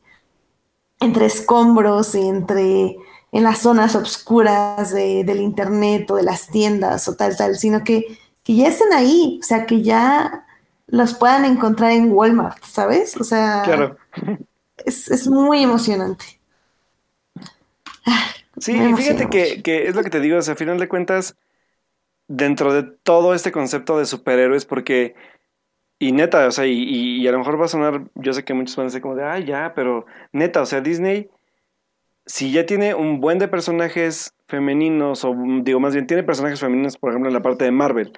entre 0.99 1.25
escombros 1.25 2.13
y 2.13 2.27
entre 2.27 2.95
en 3.31 3.43
las 3.43 3.57
zonas 3.57 3.95
oscuras 3.95 4.93
de, 4.93 5.23
del 5.23 5.41
internet 5.41 6.11
o 6.11 6.17
de 6.17 6.21
las 6.21 6.49
tiendas 6.49 7.07
o 7.07 7.15
tal, 7.15 7.35
tal, 7.35 7.55
sino 7.55 7.84
que, 7.84 8.05
que 8.43 8.55
ya 8.55 8.67
estén 8.67 8.93
ahí, 8.93 9.39
o 9.41 9.43
sea, 9.43 9.65
que 9.65 9.81
ya 9.81 10.45
los 10.85 11.15
puedan 11.15 11.43
encontrar 11.43 11.89
en 11.93 12.11
Walmart, 12.11 12.63
¿sabes? 12.63 13.17
O 13.17 13.23
sea, 13.23 13.63
claro. 13.65 13.97
es, 14.85 15.09
es 15.09 15.27
muy 15.27 15.63
emocionante. 15.63 16.39
Sí, 18.59 18.73
y 18.73 18.93
fíjate 18.93 19.27
que, 19.27 19.63
que, 19.63 19.88
es 19.88 19.95
lo 19.95 20.03
que 20.03 20.11
te 20.11 20.19
digo, 20.19 20.38
o 20.38 20.41
sea, 20.43 20.53
a 20.53 20.57
final 20.57 20.77
de 20.77 20.88
cuentas, 20.88 21.35
dentro 22.27 22.73
de 22.73 22.84
todo 22.84 23.34
este 23.34 23.51
concepto 23.51 23.97
de 23.97 24.05
superhéroes, 24.05 24.65
porque, 24.65 25.15
y 25.99 26.11
neta, 26.11 26.48
o 26.48 26.52
sea, 26.52 26.65
y, 26.65 26.84
y, 26.84 27.28
a 27.28 27.32
lo 27.32 27.40
mejor 27.40 27.60
va 27.60 27.65
a 27.65 27.69
sonar, 27.69 28.03
yo 28.15 28.34
sé 28.34 28.44
que 28.44 28.53
muchos 28.53 28.76
van 28.76 28.86
a 28.86 28.88
decir 28.90 29.02
como 29.02 29.15
de, 29.15 29.24
ah, 29.24 29.40
ya, 29.40 29.74
pero 29.76 30.06
neta, 30.32 30.61
o 30.61 30.65
sea, 30.65 30.82
Disney, 30.82 31.30
si 32.26 32.52
ya 32.52 32.65
tiene 32.65 32.94
un 32.94 33.19
buen 33.19 33.40
de 33.40 33.48
personajes 33.48 34.36
femeninos, 34.48 35.26
o 35.26 35.36
digo, 35.64 35.80
más 35.80 35.94
bien 35.94 36.06
tiene 36.06 36.24
personajes 36.24 36.60
femeninos, 36.60 36.98
por 36.98 37.10
ejemplo, 37.10 37.30
en 37.30 37.34
la 37.34 37.41
parte 37.41 37.65
de 37.65 37.72
Marvel, 37.72 38.14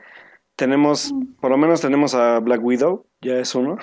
tenemos, 0.56 1.14
por 1.40 1.52
lo 1.52 1.58
menos 1.58 1.80
tenemos 1.80 2.16
a 2.16 2.40
Black 2.40 2.62
Widow, 2.62 3.06
ya 3.22 3.36
es 3.38 3.56
uno. 3.56 3.78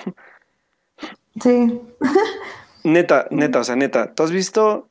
Sí. 1.41 1.81
neta, 2.83 3.27
neta, 3.31 3.59
o 3.59 3.63
sea, 3.63 3.75
neta, 3.75 4.13
¿tú 4.13 4.23
has 4.23 4.31
visto 4.31 4.89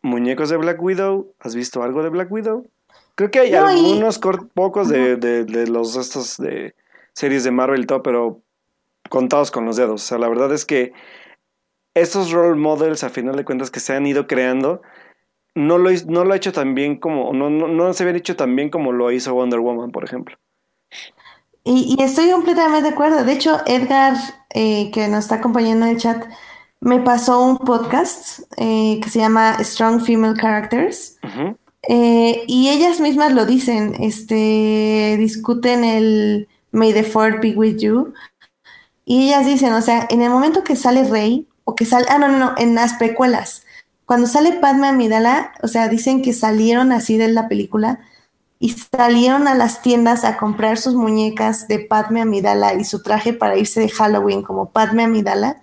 muñecos 0.00 0.48
de 0.48 0.56
Black 0.56 0.82
Widow? 0.82 1.34
¿Has 1.38 1.54
visto 1.54 1.82
algo 1.82 2.02
de 2.02 2.08
Black 2.08 2.32
Widow? 2.32 2.66
Creo 3.14 3.30
que 3.30 3.40
hay 3.40 3.50
no, 3.50 3.66
algunos 3.66 4.16
y... 4.16 4.20
pocos 4.54 4.88
de, 4.88 5.16
de, 5.16 5.44
de, 5.44 5.66
los 5.66 5.96
estos 5.96 6.38
de 6.38 6.74
series 7.14 7.44
de 7.44 7.50
Marvel 7.50 7.82
y 7.82 7.86
todo, 7.86 8.02
pero 8.02 8.42
contados 9.08 9.50
con 9.50 9.64
los 9.66 9.76
dedos. 9.76 10.02
O 10.02 10.06
sea, 10.06 10.18
la 10.18 10.28
verdad 10.28 10.52
es 10.52 10.64
que 10.64 10.92
estos 11.94 12.30
role 12.30 12.58
models, 12.58 13.04
a 13.04 13.10
final 13.10 13.36
de 13.36 13.44
cuentas, 13.44 13.70
que 13.70 13.80
se 13.80 13.94
han 13.94 14.06
ido 14.06 14.26
creando, 14.26 14.82
no 15.54 15.78
lo, 15.78 15.90
no 16.06 16.24
lo 16.24 16.32
ha 16.32 16.36
hecho 16.36 16.52
tan 16.52 16.74
bien 16.74 16.96
como, 16.96 17.32
no, 17.32 17.50
no, 17.50 17.68
no 17.68 17.92
se 17.92 18.02
habían 18.04 18.16
hecho 18.16 18.36
tan 18.36 18.54
bien 18.54 18.70
como 18.70 18.92
lo 18.92 19.10
hizo 19.10 19.34
Wonder 19.34 19.60
Woman, 19.60 19.90
por 19.90 20.04
ejemplo. 20.04 20.36
Y, 21.64 21.96
y 21.98 22.02
estoy 22.02 22.30
completamente 22.30 22.88
de 22.88 22.94
acuerdo. 22.94 23.24
De 23.24 23.32
hecho, 23.32 23.58
Edgar, 23.66 24.14
eh, 24.54 24.90
que 24.92 25.08
nos 25.08 25.24
está 25.24 25.36
acompañando 25.36 25.86
en 25.86 25.92
el 25.92 25.98
chat, 25.98 26.24
me 26.80 27.00
pasó 27.00 27.44
un 27.44 27.58
podcast 27.58 28.40
eh, 28.56 28.98
que 29.02 29.10
se 29.10 29.18
llama 29.18 29.62
Strong 29.62 30.00
Female 30.00 30.34
Characters. 30.40 31.18
Uh 31.22 31.26
-huh. 31.26 31.56
eh, 31.88 32.44
y 32.46 32.70
ellas 32.70 33.00
mismas 33.00 33.34
lo 33.34 33.44
dicen, 33.44 33.94
este, 34.00 35.16
discuten 35.18 35.84
el 35.84 36.48
May 36.72 36.92
the 36.92 37.02
Fourth 37.02 37.40
be 37.40 37.52
with 37.54 37.78
you. 37.78 38.14
Y 39.04 39.28
ellas 39.28 39.46
dicen, 39.46 39.72
o 39.72 39.82
sea, 39.82 40.06
en 40.10 40.22
el 40.22 40.30
momento 40.30 40.62
que 40.62 40.76
sale 40.76 41.04
Rey, 41.04 41.48
o 41.64 41.74
que 41.74 41.84
sale, 41.84 42.06
ah, 42.08 42.18
no, 42.18 42.28
no, 42.28 42.38
no, 42.38 42.54
en 42.56 42.74
las 42.74 42.94
precuelas, 42.94 43.64
cuando 44.06 44.26
sale 44.26 44.54
Padme 44.54 44.88
Amidala, 44.88 45.52
o 45.62 45.68
sea, 45.68 45.88
dicen 45.88 46.22
que 46.22 46.32
salieron 46.32 46.90
así 46.90 47.16
de 47.16 47.28
la 47.28 47.48
película 47.48 48.00
y 48.58 48.70
salieron 48.70 49.46
a 49.46 49.54
las 49.54 49.82
tiendas 49.82 50.24
a 50.24 50.36
comprar 50.36 50.78
sus 50.78 50.94
muñecas 50.94 51.68
de 51.68 51.78
Padme 51.78 52.20
Amidala 52.20 52.74
y 52.74 52.84
su 52.84 53.02
traje 53.02 53.32
para 53.32 53.56
irse 53.56 53.80
de 53.80 53.88
Halloween 53.88 54.42
como 54.42 54.70
Padme 54.70 55.04
Amidala 55.04 55.62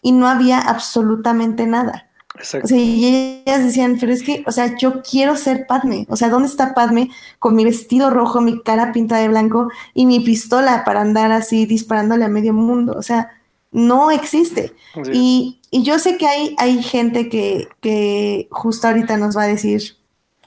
y 0.00 0.12
no 0.12 0.26
había 0.26 0.58
absolutamente 0.58 1.66
nada. 1.66 2.10
Exacto. 2.34 2.66
O 2.66 2.68
sea, 2.68 2.78
y 2.78 3.42
ellas 3.44 3.64
decían, 3.64 3.98
pero 4.00 4.12
es 4.12 4.22
que, 4.22 4.42
o 4.46 4.52
sea, 4.52 4.76
yo 4.78 5.02
quiero 5.02 5.36
ser 5.36 5.66
Padme. 5.66 6.06
O 6.08 6.16
sea, 6.16 6.28
¿dónde 6.28 6.48
está 6.48 6.74
Padme 6.74 7.10
con 7.38 7.54
mi 7.54 7.64
vestido 7.64 8.10
rojo, 8.10 8.40
mi 8.40 8.62
cara 8.62 8.92
pintada 8.92 9.20
de 9.20 9.28
blanco 9.28 9.68
y 9.94 10.06
mi 10.06 10.20
pistola 10.20 10.84
para 10.84 11.02
andar 11.02 11.32
así 11.32 11.66
disparándole 11.66 12.24
a 12.24 12.28
medio 12.28 12.54
mundo? 12.54 12.94
O 12.96 13.02
sea, 13.02 13.30
no 13.70 14.10
existe. 14.10 14.74
Sí. 14.94 15.10
Y, 15.12 15.60
y, 15.70 15.82
yo 15.82 15.98
sé 15.98 16.16
que 16.16 16.26
hay, 16.26 16.54
hay 16.58 16.82
gente 16.82 17.28
que, 17.28 17.68
que 17.80 18.48
justo 18.50 18.88
ahorita 18.88 19.16
nos 19.16 19.36
va 19.36 19.42
a 19.42 19.48
decir, 19.48 19.96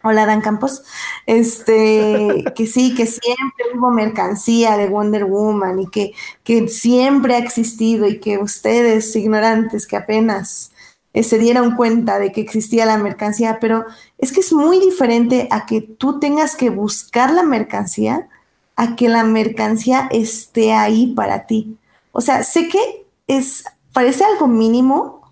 hola 0.06 0.28
Dan 0.28 0.41
Campos, 0.41 0.84
este, 1.26 2.44
que 2.56 2.68
sí, 2.68 2.94
que 2.94 3.07
siempre 3.07 3.66
hubo 3.76 3.90
mercancía 3.90 4.78
de 4.78 4.88
Wonder 4.88 5.26
Woman 5.26 5.80
y 5.80 5.88
que, 5.88 6.14
que 6.44 6.68
siempre 6.68 7.36
ha 7.36 7.40
existido 7.40 8.07
y 8.07 8.20
que 8.20 8.38
ustedes, 8.38 9.16
ignorantes, 9.16 9.88
que 9.88 9.98
apenas 9.98 10.72
eh, 11.15 11.23
se 11.23 11.39
dieron 11.39 11.77
cuenta 11.77 12.19
de 12.19 12.33
que 12.33 12.41
existía 12.41 12.85
la 12.85 12.97
mercancía, 12.97 13.57
pero 13.61 13.85
es 14.17 14.33
que 14.33 14.41
es 14.41 14.51
muy 14.51 14.79
diferente 14.79 15.47
a 15.49 15.65
que 15.65 15.79
tú 15.79 16.19
tengas 16.19 16.57
que 16.57 16.69
buscar 16.69 17.31
la 17.31 17.41
mercancía, 17.41 18.27
a 18.75 18.97
que 18.97 19.07
la 19.07 19.23
mercancía 19.23 20.09
esté 20.11 20.73
ahí 20.73 21.13
para 21.15 21.47
ti. 21.47 21.77
O 22.11 22.19
sea, 22.19 22.43
sé 22.43 22.67
que 22.67 23.05
es, 23.27 23.63
parece 23.93 24.25
algo 24.25 24.49
mínimo, 24.49 25.31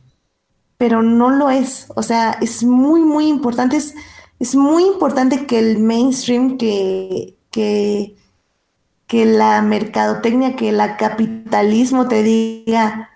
pero 0.77 1.01
no 1.01 1.29
lo 1.29 1.49
es. 1.49 1.87
O 1.95 2.01
sea, 2.01 2.37
es 2.39 2.63
muy, 2.63 3.01
muy 3.01 3.27
importante. 3.27 3.75
Es, 3.75 3.93
es 4.39 4.55
muy 4.55 4.85
importante 4.85 5.45
que 5.45 5.59
el 5.59 5.79
mainstream, 5.79 6.57
que, 6.57 7.35
que, 7.51 8.15
que 9.05 9.25
la 9.25 9.61
mercadotecnia, 9.61 10.55
que 10.55 10.69
el 10.69 10.79
capitalismo 10.97 12.07
te 12.07 12.23
diga, 12.23 13.09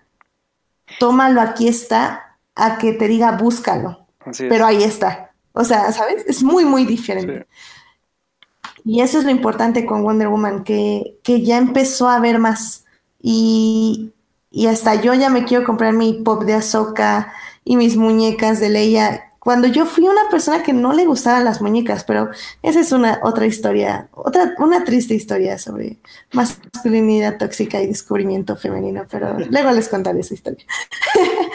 tómalo, 0.99 1.39
aquí 1.39 1.69
está, 1.69 2.26
a 2.57 2.77
que 2.77 2.93
te 2.93 3.07
diga, 3.07 3.31
búscalo. 3.33 4.07
Pero 4.37 4.65
ahí 4.65 4.83
está. 4.83 5.31
O 5.53 5.63
sea, 5.63 5.91
¿sabes? 5.91 6.25
Es 6.27 6.43
muy, 6.43 6.65
muy 6.65 6.85
diferente. 6.85 7.47
Sí. 7.49 8.81
Y 8.87 9.01
eso 9.01 9.19
es 9.19 9.25
lo 9.25 9.31
importante 9.31 9.85
con 9.85 10.03
Wonder 10.03 10.29
Woman, 10.29 10.63
que, 10.63 11.17
que 11.21 11.41
ya 11.41 11.57
empezó 11.57 12.07
a 12.09 12.19
ver 12.19 12.39
más. 12.39 12.85
Y, 13.21 14.13
y 14.49 14.67
hasta 14.67 14.95
yo 14.95 15.13
ya 15.13 15.29
me 15.29 15.43
quiero 15.43 15.65
comprar 15.65 15.93
mi 15.93 16.13
pop 16.13 16.43
de 16.43 16.53
Azoka 16.53 17.33
y 17.65 17.75
mis 17.75 17.97
muñecas 17.97 18.61
de 18.61 18.69
Leia. 18.69 19.33
Cuando 19.39 19.67
yo 19.67 19.85
fui 19.85 20.07
una 20.07 20.29
persona 20.29 20.63
que 20.63 20.73
no 20.73 20.93
le 20.93 21.05
gustaban 21.05 21.43
las 21.43 21.61
muñecas, 21.61 22.03
pero 22.05 22.29
esa 22.63 22.79
es 22.79 22.91
una 22.91 23.19
otra 23.23 23.45
historia, 23.45 24.09
otra, 24.13 24.55
una 24.59 24.83
triste 24.83 25.13
historia 25.13 25.57
sobre 25.57 25.97
masculinidad 26.31 27.37
tóxica 27.37 27.81
y 27.81 27.87
descubrimiento 27.87 28.55
femenino, 28.55 29.05
pero 29.09 29.37
luego 29.49 29.71
les 29.71 29.89
contaré 29.89 30.21
esa 30.21 30.33
historia. 30.33 30.65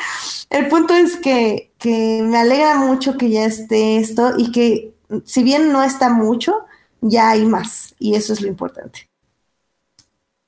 El 0.53 0.69
punto 0.69 0.95
es 0.95 1.16
que, 1.16 1.73
que 1.79 2.23
me 2.23 2.37
alegra 2.37 2.77
mucho 2.77 3.16
que 3.16 3.31
ya 3.31 3.47
esté 3.47 3.97
esto 3.97 4.33
y 4.37 4.53
que 4.53 4.93
si 5.24 5.43
bien 5.43 5.73
no 5.73 5.83
está 5.83 6.11
mucho, 6.11 6.66
ya 7.01 7.31
hay 7.31 7.47
más 7.47 7.95
y 7.99 8.15
eso 8.16 8.35
es 8.35 8.43
lo 8.43 8.49
importante. 8.49 9.09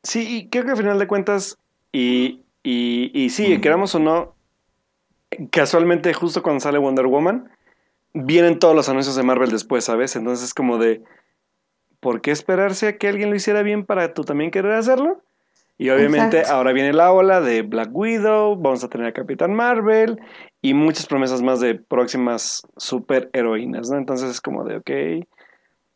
Sí, 0.02 0.36
y 0.36 0.48
creo 0.51 0.64
que 0.64 0.72
al 0.72 0.76
final 0.76 0.98
de 0.98 1.06
cuentas, 1.06 1.59
y, 1.90 2.43
y, 2.62 3.10
y 3.14 3.31
sí, 3.31 3.59
queramos 3.60 3.94
o 3.94 3.98
no, 3.98 4.36
casualmente 5.51 6.12
justo 6.12 6.43
cuando 6.43 6.60
sale 6.60 6.78
Wonder 6.78 7.06
Woman, 7.06 7.51
vienen 8.12 8.59
todos 8.59 8.76
los 8.76 8.89
anuncios 8.90 9.16
de 9.16 9.22
Marvel 9.22 9.51
después, 9.51 9.85
¿sabes? 9.85 10.16
Entonces 10.16 10.48
es 10.48 10.55
como 10.55 10.78
de, 10.78 11.02
¿por 12.01 12.20
qué 12.20 12.31
esperarse 12.31 12.89
a 12.89 12.98
que 12.98 13.09
alguien 13.09 13.31
lo 13.31 13.36
hiciera 13.36 13.62
bien 13.62 13.86
para 13.86 14.14
tú 14.14 14.24
también 14.24 14.51
querer 14.51 14.72
hacerlo? 14.72 15.22
Y 15.76 15.90
obviamente 15.90 16.38
Exacto. 16.38 16.56
ahora 16.56 16.72
viene 16.72 16.92
la 16.92 17.12
ola 17.12 17.40
de 17.40 17.62
Black 17.62 17.90
Widow, 17.92 18.56
vamos 18.56 18.84
a 18.84 18.88
tener 18.88 19.09
a 19.09 19.12
Capitán 19.12 19.55
Marvel 19.55 20.20
y 20.62 20.72
muchas 20.72 21.06
promesas 21.06 21.42
más 21.42 21.60
de 21.60 21.74
próximas 21.74 22.62
super 22.76 23.28
heroínas, 23.32 23.90
¿no? 23.90 23.98
Entonces 23.98 24.30
es 24.30 24.40
como 24.40 24.64
de, 24.64 24.76
ok. 24.76 25.26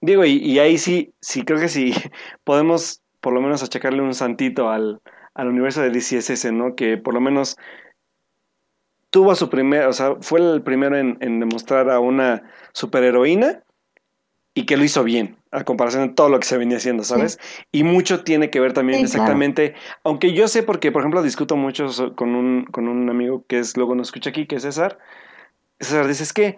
Digo, 0.01 0.25
y, 0.25 0.39
y 0.39 0.59
ahí 0.59 0.79
sí, 0.79 1.15
sí 1.21 1.43
creo 1.43 1.61
que 1.61 1.69
sí 1.69 1.93
podemos 2.45 3.03
por 3.21 3.33
lo 3.33 3.41
menos 3.41 3.63
achacarle 3.63 4.03
un 4.03 4.15
santito 4.15 4.69
al, 4.69 5.01
al 5.35 5.49
universo 5.49 5.81
de 5.81 5.91
DCSS, 5.91 6.53
¿no? 6.53 6.75
Que 6.75 6.97
por 6.97 7.15
lo 7.15 7.21
menos 7.21 7.57
tuvo 9.11 9.35
su 9.35 9.49
primer, 9.49 9.87
o 9.87 9.93
sea, 9.93 10.17
fue 10.21 10.41
el 10.41 10.63
primero 10.63 10.97
en, 10.97 11.17
en, 11.21 11.41
demostrar 11.41 11.91
a 11.91 12.01
una 12.01 12.43
superheroína 12.73 13.63
y 14.55 14.67
que 14.67 14.77
lo 14.77 14.85
hizo 14.85 15.03
bien, 15.05 15.38
a 15.51 15.65
comparación 15.65 16.09
de 16.09 16.15
todo 16.15 16.29
lo 16.29 16.39
que 16.39 16.47
se 16.47 16.59
venía 16.59 16.77
haciendo, 16.77 17.05
¿sabes? 17.05 17.39
Sí. 17.41 17.63
Y 17.73 17.83
mucho 17.85 18.25
tiene 18.25 18.51
que 18.51 18.61
ver 18.61 18.73
también 18.73 18.99
sí, 18.99 19.05
exactamente, 19.05 19.73
claro. 19.73 20.01
aunque 20.05 20.33
yo 20.33 20.49
sé 20.49 20.63
porque, 20.63 20.93
por 20.93 21.03
ejemplo, 21.03 21.23
discuto 21.23 21.57
mucho 21.57 21.89
con 22.17 22.35
un, 22.35 22.65
con 22.67 22.89
un 22.89 23.09
amigo 23.11 23.45
que 23.49 23.59
es, 23.59 23.77
luego 23.77 23.95
nos 23.95 24.09
escucha 24.09 24.31
aquí, 24.31 24.47
que 24.47 24.57
es 24.57 24.63
César. 24.63 24.99
César 25.81 26.07
dice, 26.07 26.23
es 26.23 26.33
que 26.33 26.57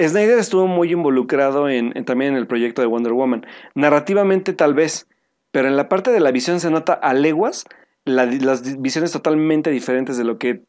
Snyder 0.00 0.38
estuvo 0.38 0.66
muy 0.66 0.92
involucrado 0.92 1.68
en, 1.68 1.96
en, 1.96 2.04
también 2.04 2.32
en 2.32 2.38
el 2.38 2.46
proyecto 2.46 2.82
de 2.82 2.88
Wonder 2.88 3.12
Woman. 3.12 3.46
Narrativamente 3.74 4.52
tal 4.52 4.74
vez, 4.74 5.08
pero 5.50 5.68
en 5.68 5.76
la 5.76 5.88
parte 5.88 6.10
de 6.10 6.20
la 6.20 6.32
visión 6.32 6.60
se 6.60 6.70
nota 6.70 6.92
a 6.92 7.14
leguas 7.14 7.64
la, 8.04 8.26
las 8.26 8.80
visiones 8.80 9.12
totalmente 9.12 9.70
diferentes 9.70 10.16
de 10.16 10.24
lo 10.24 10.38
que 10.38 10.62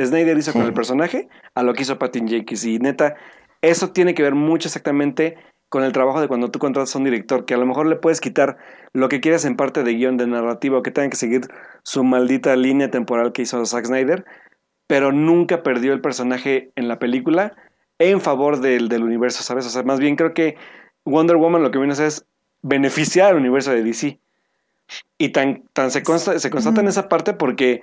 Snyder 0.00 0.36
hizo 0.38 0.52
sí. 0.52 0.58
con 0.58 0.66
el 0.66 0.74
personaje 0.74 1.28
a 1.54 1.62
lo 1.62 1.74
que 1.74 1.82
hizo 1.82 1.98
Patty 1.98 2.20
Jenkins. 2.26 2.64
Y 2.64 2.78
neta, 2.78 3.16
eso 3.60 3.90
tiene 3.92 4.14
que 4.14 4.22
ver 4.22 4.34
mucho 4.34 4.68
exactamente 4.68 5.36
con 5.68 5.82
el 5.82 5.92
trabajo 5.92 6.20
de 6.20 6.28
cuando 6.28 6.50
tú 6.50 6.58
contratas 6.58 6.94
a 6.94 6.98
un 6.98 7.04
director, 7.04 7.44
que 7.44 7.54
a 7.54 7.56
lo 7.56 7.66
mejor 7.66 7.86
le 7.86 7.96
puedes 7.96 8.20
quitar 8.20 8.56
lo 8.92 9.08
que 9.08 9.20
quieras 9.20 9.44
en 9.44 9.56
parte 9.56 9.82
de 9.82 9.94
guion, 9.94 10.16
de 10.16 10.26
narrativa, 10.26 10.78
o 10.78 10.82
que 10.82 10.90
tengan 10.90 11.10
que 11.10 11.16
seguir 11.16 11.42
su 11.82 12.04
maldita 12.04 12.54
línea 12.56 12.90
temporal 12.90 13.32
que 13.32 13.42
hizo 13.42 13.64
Zack 13.64 13.86
Snyder, 13.86 14.24
pero 14.86 15.12
nunca 15.12 15.62
perdió 15.62 15.92
el 15.92 16.00
personaje 16.00 16.70
en 16.76 16.88
la 16.88 16.98
película 16.98 17.56
en 17.98 18.20
favor 18.20 18.60
del, 18.60 18.88
del 18.88 19.02
universo, 19.02 19.42
¿sabes? 19.42 19.66
O 19.66 19.70
sea, 19.70 19.82
más 19.82 19.98
bien 19.98 20.16
creo 20.16 20.34
que 20.34 20.56
Wonder 21.04 21.36
Woman 21.36 21.62
lo 21.62 21.70
que 21.70 21.78
viene 21.78 21.92
a 21.92 21.94
hacer 21.94 22.06
es 22.06 22.26
beneficiar 22.62 23.30
al 23.30 23.36
universo 23.36 23.70
de 23.70 23.82
DC. 23.82 24.20
Y 25.18 25.30
tan, 25.30 25.64
tan 25.72 25.90
se, 25.90 26.02
consta, 26.02 26.38
se 26.38 26.50
constata 26.50 26.80
en 26.80 26.88
esa 26.88 27.08
parte 27.08 27.32
porque 27.32 27.80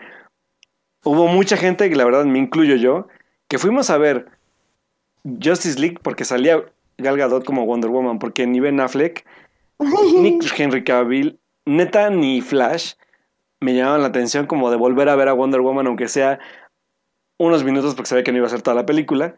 hubo 1.04 1.28
mucha 1.28 1.58
gente, 1.58 1.90
que 1.90 1.96
la 1.96 2.06
verdad 2.06 2.26
me 2.26 2.40
incluyo 2.40 2.76
yo, 2.76 3.08
que 3.48 3.58
fuimos 3.58 3.90
a 3.90 3.98
ver 3.98 4.28
Justice 5.24 5.80
League 5.80 5.98
porque 6.02 6.26
salía 6.26 6.64
Gal 6.98 7.18
Gadot 7.18 7.46
como 7.46 7.66
Wonder 7.66 7.90
Woman, 7.90 8.20
porque 8.20 8.46
ni 8.48 8.60
Ben 8.60 8.80
Affleck, 8.80 9.26
ni 9.80 10.40
Henry 10.58 10.84
Cavill, 10.84 11.40
neta 11.66 12.10
ni 12.10 12.42
Flash 12.42 12.94
me 13.60 13.74
llamaban 13.74 14.02
la 14.02 14.08
atención 14.08 14.46
como 14.46 14.70
de 14.70 14.78
volver 14.78 15.10
a 15.10 15.16
ver 15.16 15.30
a 15.30 15.34
Wonder 15.34 15.62
Woman, 15.62 15.88
aunque 15.88 16.08
sea 16.08 16.40
unos 17.38 17.64
minutos 17.64 17.96
porque 17.96 18.10
sabía 18.10 18.24
que 18.24 18.32
no 18.32 18.38
iba 18.40 18.48
a 18.48 18.50
ser 18.50 18.62
toda 18.62 18.76
la 18.76 18.86
película, 18.86 19.36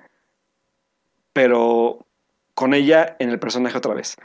pero 1.33 2.05
con 2.53 2.73
ella 2.73 3.15
en 3.19 3.29
el 3.29 3.39
personaje 3.39 3.77
otra 3.77 3.93
vez. 3.93 4.17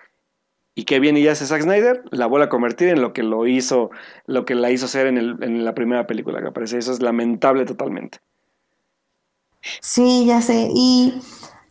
Y 0.74 0.84
qué 0.84 1.00
bien 1.00 1.16
ella 1.16 1.32
hace 1.32 1.46
Zack 1.46 1.62
Snyder, 1.62 2.02
la 2.10 2.26
vuelve 2.26 2.46
a 2.46 2.48
convertir 2.48 2.88
en 2.88 3.02
lo 3.02 3.12
que 3.12 3.22
lo 3.22 3.46
hizo, 3.46 3.90
lo 4.26 4.44
que 4.44 4.54
la 4.54 4.70
hizo 4.70 4.88
ser 4.88 5.06
en, 5.06 5.18
el, 5.18 5.36
en 5.42 5.64
la 5.64 5.74
primera 5.74 6.06
película 6.06 6.40
que 6.40 6.48
aparece. 6.48 6.78
Eso 6.78 6.92
es 6.92 7.02
lamentable 7.02 7.64
totalmente. 7.64 8.18
Sí, 9.80 10.24
ya 10.26 10.40
sé. 10.40 10.68
Y, 10.74 11.20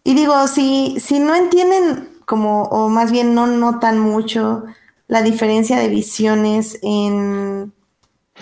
y 0.03 0.13
digo, 0.15 0.47
si, 0.47 0.97
si 0.99 1.19
no 1.19 1.35
entienden 1.35 2.09
como, 2.25 2.63
o 2.63 2.89
más 2.89 3.11
bien 3.11 3.33
no 3.33 3.47
notan 3.47 3.99
mucho 3.99 4.63
la 5.07 5.21
diferencia 5.21 5.79
de 5.79 5.89
visiones 5.89 6.79
en, 6.81 7.73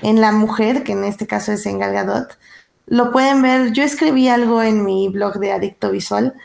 en 0.02 0.22
la 0.22 0.32
mujer, 0.32 0.84
que 0.84 0.92
en 0.92 1.04
este 1.04 1.28
caso 1.28 1.54
es 1.54 1.66
en 1.66 1.80
Gal 1.80 2.28
lo 2.86 3.12
pueden 3.12 3.42
ver. 3.42 3.74
Yo 3.74 3.84
escribí 3.84 4.30
algo 4.30 4.62
en 4.62 4.86
mi 4.86 5.10
blog 5.10 5.40
de 5.40 5.52
Adicto 5.52 5.92
Visual, 5.92 6.36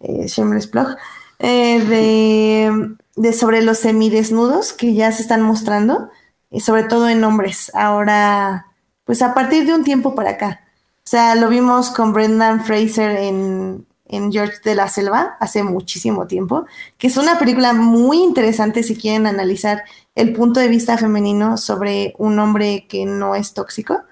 eh, 0.00 0.26
Shameless 0.26 0.70
Blog, 0.70 0.96
eh, 1.38 1.80
de 1.84 2.96
de 3.20 3.34
sobre 3.34 3.62
los 3.62 3.78
semidesnudos 3.78 4.72
que 4.72 4.94
ya 4.94 5.12
se 5.12 5.20
están 5.20 5.42
mostrando, 5.42 6.10
y 6.50 6.60
sobre 6.60 6.84
todo 6.84 7.06
en 7.08 7.22
hombres, 7.22 7.70
ahora, 7.74 8.66
pues 9.04 9.20
a 9.20 9.34
partir 9.34 9.66
de 9.66 9.74
un 9.74 9.84
tiempo 9.84 10.14
para 10.14 10.30
acá. 10.30 10.60
O 10.98 11.10
sea, 11.10 11.34
lo 11.34 11.48
vimos 11.50 11.90
con 11.90 12.14
Brendan 12.14 12.64
Fraser 12.64 13.16
en, 13.18 13.86
en 14.10 14.32
George 14.32 14.58
de 14.64 14.74
la 14.74 14.88
Selva 14.88 15.36
hace 15.40 15.62
muchísimo 15.62 16.26
tiempo, 16.26 16.66
que 16.98 17.06
es 17.06 17.16
una 17.16 17.38
película 17.38 17.72
muy 17.72 18.18
interesante 18.18 18.82
si 18.82 18.96
quieren 18.96 19.26
analizar 19.26 19.84
el 20.14 20.32
punto 20.32 20.60
de 20.60 20.68
vista 20.68 20.98
femenino 20.98 21.56
sobre 21.56 22.14
un 22.18 22.38
hombre 22.38 22.86
que 22.88 23.06
no 23.06 23.34
es 23.34 23.54
tóxico, 23.54 24.02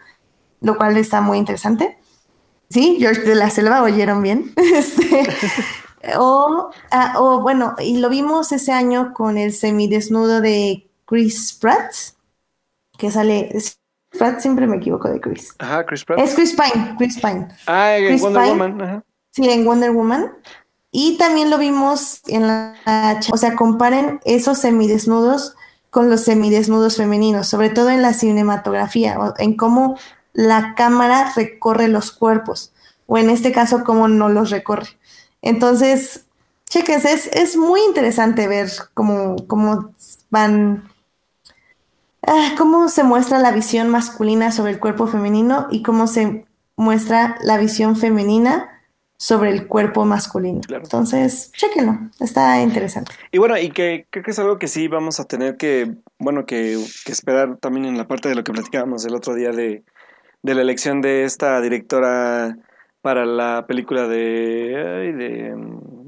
lo 0.61 0.77
cual 0.77 0.97
está 0.97 1.21
muy 1.21 1.39
interesante. 1.39 1.99
Sí, 2.71 2.97
George 2.99 3.23
de 3.23 3.35
la 3.35 3.51
Selva, 3.51 3.83
oyeron 3.83 4.23
bien. 4.23 4.53
Este, 4.57 5.25
Ah, 6.91 7.15
o, 7.19 7.41
bueno, 7.41 7.75
y 7.79 7.99
lo 7.99 8.09
vimos 8.09 8.53
ese 8.53 8.73
año 8.73 9.13
con 9.13 9.39
el 9.39 9.53
semidesnudo 9.53 10.41
de 10.41 10.89
Chris 11.07 11.57
Pratt, 11.61 11.93
que 12.97 13.11
sale. 13.11 13.51
Pratt 14.19 14.41
siempre 14.41 14.67
me 14.67 14.77
equivoco 14.77 15.09
de 15.09 15.21
Chris. 15.21 15.55
Ajá, 15.59 15.85
Chris 15.85 16.05
Pratt. 16.05 16.21
Es 16.21 16.35
Chris 16.35 16.55
Pine, 16.55 16.95
Chris 16.97 17.21
Pine. 17.21 17.49
Ah, 17.67 17.97
Wonder 18.21 18.49
Woman. 18.49 18.81
Ajá. 18.81 19.05
Sí, 19.39 19.49
en 19.49 19.65
Wonder 19.65 19.93
Woman. 19.93 20.33
Y 20.91 21.17
también 21.17 21.49
lo 21.49 21.59
vimos 21.59 22.23
en 22.27 22.49
la. 22.49 23.21
O 23.31 23.37
sea, 23.37 23.55
comparen 23.55 24.19
esos 24.25 24.59
semidesnudos 24.59 25.55
con 25.91 26.11
los 26.11 26.23
semidesnudos 26.23 26.97
femeninos, 26.97 27.47
sobre 27.47 27.71
todo 27.71 27.91
en 27.91 28.03
la 28.03 28.15
cinematografía, 28.15 29.17
en 29.39 29.57
cómo 29.57 29.97
la 30.33 30.75
cámara 30.75 31.33
recorre 31.37 31.87
los 31.87 32.11
cuerpos, 32.11 32.73
o 33.07 33.17
en 33.17 33.31
este 33.31 33.53
caso, 33.53 33.85
cómo 33.85 34.09
no 34.09 34.29
los 34.29 34.51
recorre. 34.51 34.99
Entonces, 35.41 36.27
chequense, 36.69 37.13
es, 37.13 37.29
es 37.29 37.57
muy 37.57 37.81
interesante 37.83 38.49
ver 38.49 38.69
cómo, 38.93 39.37
cómo 39.47 39.93
van, 40.31 40.91
ah, 42.27 42.55
cómo 42.59 42.89
se 42.89 43.05
muestra 43.05 43.39
la 43.39 43.53
visión 43.53 43.89
masculina 43.89 44.51
sobre 44.51 44.73
el 44.73 44.81
cuerpo 44.81 45.07
femenino 45.07 45.69
y 45.71 45.83
cómo 45.85 46.09
se 46.09 46.45
muestra 46.77 47.37
la 47.43 47.57
visión 47.57 47.95
femenina 47.95 48.78
sobre 49.19 49.51
el 49.51 49.67
cuerpo 49.67 50.05
masculino. 50.05 50.61
Entonces, 50.69 51.51
chequenlo, 51.53 51.99
está 52.21 52.63
interesante. 52.63 53.13
Y 53.33 53.39
bueno, 53.39 53.59
y 53.59 53.71
que 53.71 54.07
creo 54.11 54.25
que 54.25 54.31
es 54.31 54.39
algo 54.39 54.59
que 54.59 54.69
sí 54.69 54.87
vamos 54.87 55.19
a 55.19 55.25
tener 55.25 55.57
que, 55.57 55.93
bueno, 56.19 56.47
que, 56.47 56.79
que 57.05 57.13
esperar 57.13 57.57
también 57.57 57.85
en 57.85 57.99
la 57.99 58.07
parte 58.07 58.29
de 58.29 58.37
lo 58.37 58.45
que 58.45 58.53
platicábamos 58.53 59.05
el 59.05 59.17
otro 59.17 59.35
día 59.35 59.51
de, 59.51 59.83
de 60.43 60.55
la 60.55 60.63
elección 60.63 61.01
de 61.01 61.25
esta 61.25 61.61
directora 61.61 62.57
para 63.03 63.27
la 63.27 63.67
película 63.67 64.07
de, 64.07 65.53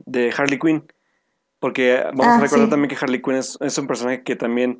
de, 0.06 0.34
Harley 0.36 0.58
Quinn. 0.58 0.84
Porque 1.58 2.02
vamos 2.14 2.26
a 2.26 2.36
ah, 2.36 2.40
recordar 2.40 2.70
también 2.70 2.88
que 2.88 2.96
Harley 3.04 3.20
Quinn 3.20 3.34
es, 3.34 3.78
un 3.78 3.86
personaje 3.88 4.22
que 4.22 4.36
también, 4.36 4.78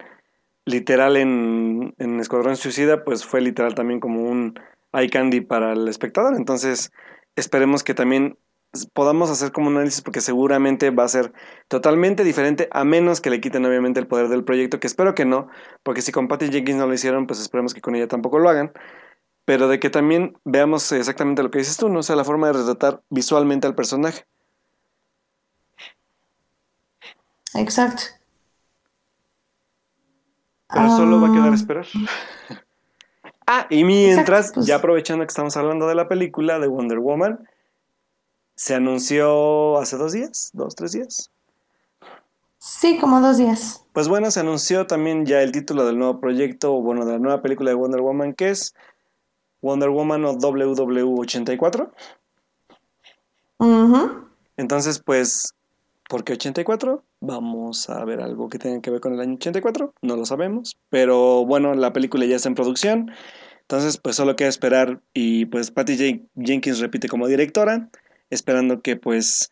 literal 0.66 1.16
en, 1.16 1.94
en 1.98 2.20
Escuadrón 2.20 2.56
Suicida, 2.56 3.02
pues 3.04 3.24
fue 3.24 3.40
literal 3.40 3.74
también 3.74 3.98
como 3.98 4.22
un 4.22 4.58
eye 4.92 5.10
candy 5.10 5.40
para 5.40 5.72
el 5.72 5.88
espectador. 5.88 6.36
Entonces, 6.36 6.92
esperemos 7.36 7.82
que 7.82 7.94
también 7.94 8.38
podamos 8.92 9.30
hacer 9.30 9.50
como 9.50 9.68
un 9.68 9.76
análisis 9.76 10.00
porque 10.02 10.20
seguramente 10.20 10.90
va 10.90 11.04
a 11.04 11.08
ser 11.08 11.32
totalmente 11.68 12.22
diferente 12.22 12.68
a 12.70 12.84
menos 12.84 13.20
que 13.20 13.30
le 13.30 13.40
quiten 13.40 13.66
obviamente 13.66 13.98
el 13.98 14.06
poder 14.06 14.28
del 14.28 14.44
proyecto 14.44 14.78
que 14.78 14.86
espero 14.86 15.16
que 15.16 15.24
no 15.24 15.48
porque 15.82 16.02
si 16.02 16.12
con 16.12 16.28
Patty 16.28 16.50
Jenkins 16.50 16.78
no 16.78 16.86
lo 16.86 16.94
hicieron 16.94 17.26
pues 17.26 17.40
esperemos 17.40 17.74
que 17.74 17.80
con 17.80 17.96
ella 17.96 18.06
tampoco 18.06 18.38
lo 18.38 18.48
hagan 18.48 18.72
pero 19.50 19.66
de 19.66 19.80
que 19.80 19.90
también 19.90 20.38
veamos 20.44 20.92
exactamente 20.92 21.42
lo 21.42 21.50
que 21.50 21.58
dices 21.58 21.76
tú, 21.76 21.88
¿no? 21.88 21.98
O 21.98 22.02
sea, 22.04 22.14
la 22.14 22.22
forma 22.22 22.46
de 22.46 22.52
retratar 22.52 23.02
visualmente 23.10 23.66
al 23.66 23.74
personaje. 23.74 24.24
Exacto. 27.54 28.04
Pero 30.72 30.88
solo 30.90 31.20
va 31.20 31.28
a 31.28 31.32
quedar 31.32 31.50
a 31.50 31.56
esperar. 31.56 31.86
Ah, 33.50 33.66
y 33.70 33.84
mientras, 33.84 34.52
pues. 34.52 34.66
ya 34.66 34.76
aprovechando 34.76 35.24
que 35.24 35.30
estamos 35.30 35.56
hablando 35.56 35.88
de 35.88 35.94
la 35.94 36.08
película 36.08 36.58
de 36.58 36.68
Wonder 36.68 36.98
Woman, 36.98 37.48
se 38.54 38.74
anunció 38.74 39.78
hace 39.78 39.96
dos 39.96 40.12
días, 40.12 40.50
dos, 40.52 40.74
tres 40.74 40.92
días. 40.92 41.30
Sí, 42.58 42.98
como 42.98 43.20
dos 43.20 43.38
días. 43.38 43.86
Pues 43.92 44.08
bueno, 44.08 44.30
se 44.30 44.40
anunció 44.40 44.86
también 44.86 45.24
ya 45.24 45.42
el 45.42 45.50
título 45.50 45.86
del 45.86 45.98
nuevo 45.98 46.20
proyecto, 46.20 46.74
o 46.74 46.82
bueno, 46.82 47.06
de 47.06 47.12
la 47.12 47.18
nueva 47.18 47.40
película 47.40 47.70
de 47.70 47.76
Wonder 47.76 48.02
Woman, 48.02 48.34
que 48.34 48.50
es 48.50 48.74
Wonder 49.62 49.88
Woman 49.88 50.24
o 50.26 50.34
WW84. 50.34 51.90
Entonces, 54.56 55.02
pues, 55.02 55.54
¿por 56.08 56.24
qué 56.24 56.34
84? 56.34 57.02
Vamos 57.20 57.90
a 57.90 58.02
ver 58.04 58.20
algo 58.22 58.48
que 58.48 58.58
tenga 58.58 58.80
que 58.80 58.90
ver 58.90 59.00
con 59.00 59.12
el 59.12 59.20
año 59.20 59.34
84. 59.34 59.94
No 60.00 60.16
lo 60.16 60.24
sabemos. 60.24 60.76
Pero 60.88 61.44
bueno, 61.44 61.74
la 61.74 61.92
película 61.92 62.24
ya 62.24 62.36
está 62.36 62.48
en 62.48 62.54
producción. 62.54 63.10
Entonces, 63.60 63.98
pues 63.98 64.16
solo 64.16 64.36
queda 64.36 64.48
esperar. 64.48 65.00
Y 65.12 65.44
pues 65.46 65.70
Patty 65.70 66.24
Jenkins 66.36 66.80
repite 66.80 67.08
como 67.08 67.28
directora. 67.28 67.90
Esperando 68.30 68.80
que 68.80 68.96
pues 68.96 69.50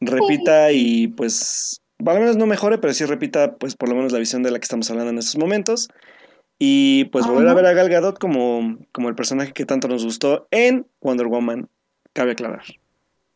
repita 0.00 0.72
y 0.72 1.08
pues, 1.08 1.82
al 2.04 2.20
menos 2.20 2.36
no 2.36 2.46
mejore, 2.46 2.78
pero 2.78 2.94
sí 2.94 3.04
repita 3.04 3.56
pues 3.56 3.76
por 3.76 3.88
lo 3.88 3.96
menos 3.96 4.12
la 4.12 4.18
visión 4.18 4.42
de 4.42 4.50
la 4.50 4.58
que 4.58 4.64
estamos 4.64 4.90
hablando 4.90 5.10
en 5.10 5.18
estos 5.18 5.36
momentos. 5.36 5.88
Y 6.58 7.06
pues 7.06 7.26
volver 7.26 7.48
a 7.48 7.54
ver 7.54 7.66
a 7.66 7.72
Gal 7.72 7.88
Gadot 7.88 8.18
como, 8.18 8.78
como 8.92 9.08
el 9.08 9.14
personaje 9.14 9.52
que 9.52 9.66
tanto 9.66 9.88
nos 9.88 10.04
gustó 10.04 10.46
en 10.50 10.86
Wonder 11.00 11.26
Woman, 11.26 11.68
cabe 12.12 12.32
aclarar. 12.32 12.64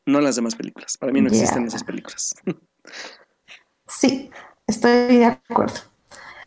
No 0.07 0.19
en 0.19 0.25
las 0.25 0.37
demás 0.37 0.55
películas. 0.55 0.99
Para 0.99 1.13
mí 1.13 1.21
no 1.21 1.29
existen 1.29 1.67
esas 1.67 1.85
películas. 1.85 2.35
Sí, 3.99 4.31
estoy 4.67 5.19
de 5.19 5.25
acuerdo. 5.27 5.81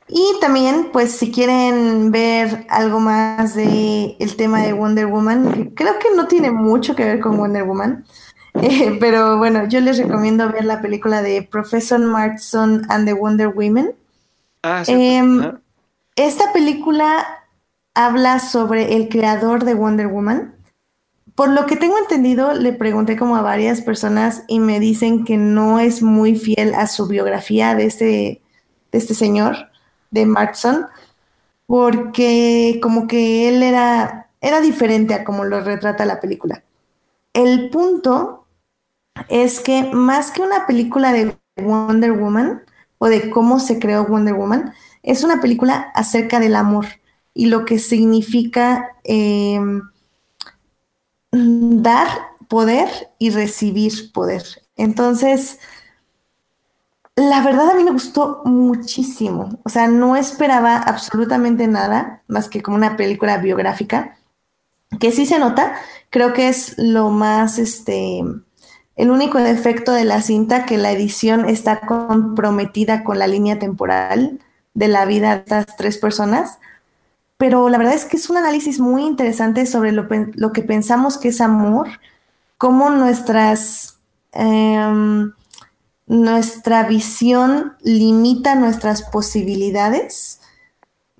Y 0.09 0.37
también, 0.39 0.89
pues, 0.93 1.11
si 1.11 1.31
quieren 1.31 2.11
ver 2.11 2.65
algo 2.69 2.99
más 2.99 3.55
de 3.55 4.15
el 4.19 4.35
tema 4.37 4.61
de 4.61 4.73
Wonder 4.73 5.07
Woman, 5.07 5.71
creo 5.75 5.99
que 5.99 6.15
no 6.15 6.27
tiene 6.27 6.49
mucho 6.49 6.95
que 6.95 7.03
ver 7.03 7.19
con 7.19 7.37
Wonder 7.37 7.63
Woman, 7.63 8.05
eh, 8.61 8.97
pero 8.99 9.37
bueno, 9.37 9.67
yo 9.67 9.81
les 9.81 9.97
recomiendo 9.97 10.49
ver 10.51 10.65
la 10.65 10.81
película 10.81 11.21
de 11.21 11.43
Professor 11.43 11.99
Martson 11.99 12.85
and 12.89 13.05
the 13.05 13.13
Wonder 13.13 13.49
Women. 13.49 13.95
Ah, 14.63 14.85
sí. 14.85 14.93
Em, 14.93 15.59
esta 16.15 16.53
película 16.53 17.25
habla 17.93 18.39
sobre 18.39 18.95
el 18.95 19.09
creador 19.09 19.65
de 19.65 19.73
Wonder 19.73 20.07
Woman. 20.07 20.55
Por 21.37 21.49
lo 21.49 21.67
que 21.67 21.75
tengo 21.75 21.99
entendido, 21.99 22.53
le 22.53 22.73
pregunté 22.73 23.15
como 23.15 23.35
a 23.35 23.43
varias 23.43 23.81
personas 23.81 24.43
y 24.47 24.59
me 24.59 24.79
dicen 24.79 25.23
que 25.23 25.37
no 25.37 25.79
es 25.79 26.01
muy 26.01 26.35
fiel 26.35 26.73
a 26.73 26.87
su 26.87 27.07
biografía 27.07 27.75
de 27.75 27.85
este, 27.85 28.41
de 28.91 28.97
este 28.97 29.13
señor, 29.13 29.69
de 30.09 30.25
Markson, 30.25 30.87
porque 31.67 32.79
como 32.81 33.05
que 33.05 33.49
él 33.49 33.61
era, 33.61 34.31
era 34.41 34.61
diferente 34.61 35.13
a 35.13 35.23
como 35.23 35.43
lo 35.45 35.61
retrata 35.61 36.05
la 36.05 36.19
película. 36.19 36.63
El 37.33 37.69
punto 37.69 38.47
es 39.29 39.59
que 39.59 39.91
más 39.93 40.31
que 40.31 40.41
una 40.41 40.65
película 40.65 41.13
de 41.13 41.37
Wonder 41.57 42.13
Woman 42.13 42.63
o 42.97 43.09
de 43.09 43.29
cómo 43.29 43.59
se 43.59 43.77
creó 43.77 44.07
Wonder 44.07 44.33
Woman, 44.33 44.73
es 45.03 45.23
una 45.23 45.39
película 45.39 45.91
acerca 45.93 46.39
del 46.39 46.55
amor 46.55 46.87
y 47.35 47.45
lo 47.45 47.63
que 47.63 47.77
significa 47.77 48.89
em, 49.03 49.83
dar 51.31 52.07
poder 52.47 52.89
y 53.19 53.29
recibir 53.31 54.11
poder. 54.11 54.43
Entonces, 54.75 55.59
la 57.17 57.41
verdad 57.41 57.71
a 57.71 57.73
mí 57.73 57.83
me 57.83 57.91
gustó 57.91 58.41
muchísimo. 58.45 59.59
O 59.63 59.69
sea, 59.69 59.87
no 59.87 60.15
esperaba 60.15 60.77
absolutamente 60.77 61.67
nada 61.67 62.23
más 62.27 62.47
que 62.47 62.61
como 62.61 62.77
una 62.77 62.95
película 62.95 63.37
biográfica, 63.39 64.17
que 64.99 65.11
sí 65.11 65.25
se 65.25 65.39
nota, 65.39 65.75
creo 66.09 66.33
que 66.33 66.47
es 66.47 66.75
lo 66.77 67.09
más, 67.09 67.59
este, 67.59 68.23
el 68.95 69.11
único 69.11 69.39
defecto 69.39 69.91
de 69.91 70.05
la 70.05 70.21
cinta, 70.21 70.65
que 70.65 70.77
la 70.77 70.91
edición 70.91 71.49
está 71.49 71.81
comprometida 71.81 73.03
con 73.03 73.19
la 73.19 73.27
línea 73.27 73.59
temporal 73.59 74.39
de 74.73 74.87
la 74.87 75.05
vida 75.05 75.35
de 75.35 75.39
estas 75.39 75.75
tres 75.75 75.97
personas. 75.97 76.59
Pero 77.37 77.69
la 77.69 77.77
verdad 77.77 77.93
es 77.93 78.05
que 78.05 78.17
es 78.17 78.29
un 78.29 78.37
análisis 78.37 78.79
muy 78.79 79.03
interesante 79.03 79.65
sobre 79.65 79.91
lo, 79.91 80.07
que 80.07 80.63
pensamos 80.63 81.17
que 81.17 81.29
es 81.29 81.39
amor, 81.39 81.87
cómo 82.57 82.89
nuestras, 82.89 83.99
em, 84.31 85.33
nuestra 86.07 86.83
visión 86.83 87.73
limita 87.81 88.55
nuestras 88.55 89.03
posibilidades 89.03 90.41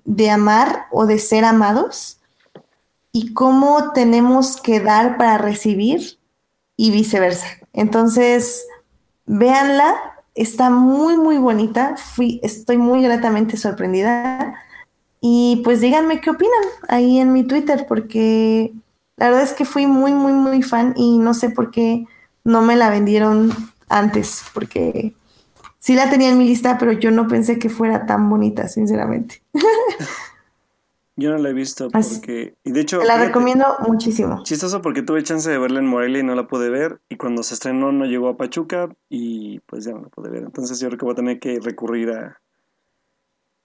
de 0.04 0.30
amar 0.30 0.86
o 0.90 1.06
de 1.06 1.18
ser 1.18 1.44
amados 1.44 2.20
y 3.12 3.32
cómo 3.32 3.92
tenemos 3.92 4.60
que 4.60 4.80
dar 4.80 5.18
para 5.18 5.38
recibir 5.38 6.18
y 6.76 6.90
viceversa. 6.90 7.46
Entonces, 7.72 8.64
véanla, 9.26 9.94
está 10.34 10.70
muy, 10.70 11.16
muy 11.16 11.38
bonita, 11.38 11.96
Fui, 11.96 12.40
estoy 12.42 12.78
muy 12.78 13.02
gratamente 13.02 13.56
sorprendida 13.56 14.56
y 15.20 15.60
pues 15.64 15.80
díganme 15.80 16.20
qué 16.20 16.30
opinan 16.30 16.62
ahí 16.88 17.18
en 17.18 17.32
mi 17.32 17.44
Twitter 17.44 17.86
porque 17.88 18.72
la 19.16 19.26
verdad 19.26 19.42
es 19.42 19.52
que 19.52 19.64
fui 19.64 19.86
muy, 19.86 20.12
muy, 20.12 20.32
muy 20.32 20.62
fan 20.62 20.94
y 20.96 21.18
no 21.18 21.34
sé 21.34 21.50
por 21.50 21.70
qué 21.70 22.06
no 22.44 22.62
me 22.62 22.76
la 22.76 22.88
vendieron 22.88 23.50
antes, 23.88 24.44
porque 24.54 25.14
sí 25.78 25.94
la 25.94 26.08
tenía 26.08 26.30
en 26.30 26.38
mi 26.38 26.46
lista, 26.46 26.78
pero 26.78 26.92
yo 26.92 27.10
no 27.10 27.26
pensé 27.26 27.58
que 27.58 27.68
fuera 27.68 28.06
tan 28.06 28.28
bonita, 28.30 28.68
sinceramente. 28.68 29.42
Yo 31.20 31.32
no 31.32 31.38
la 31.38 31.48
he 31.48 31.52
visto 31.52 31.90
porque... 31.90 32.54
Y 32.62 32.70
de 32.70 32.80
hecho... 32.80 33.02
la 33.02 33.18
recomiendo 33.18 33.66
muchísimo. 33.88 34.44
Chistoso 34.44 34.80
porque 34.80 35.02
tuve 35.02 35.24
chance 35.24 35.50
de 35.50 35.58
verla 35.58 35.80
en 35.80 35.86
Morelia 35.86 36.20
y 36.20 36.22
no 36.22 36.36
la 36.36 36.46
pude 36.46 36.70
ver. 36.70 37.00
Y 37.08 37.16
cuando 37.16 37.42
se 37.42 37.54
estrenó 37.54 37.90
no 37.90 38.04
llegó 38.04 38.28
a 38.28 38.36
Pachuca 38.36 38.88
y 39.08 39.58
pues 39.66 39.84
ya 39.84 39.94
no 39.94 40.02
la 40.02 40.08
pude 40.10 40.30
ver. 40.30 40.44
Entonces 40.44 40.78
yo 40.78 40.86
creo 40.86 40.98
que 40.98 41.04
voy 41.04 41.14
a 41.14 41.16
tener 41.16 41.40
que 41.40 41.58
recurrir 41.58 42.10
a, 42.12 42.40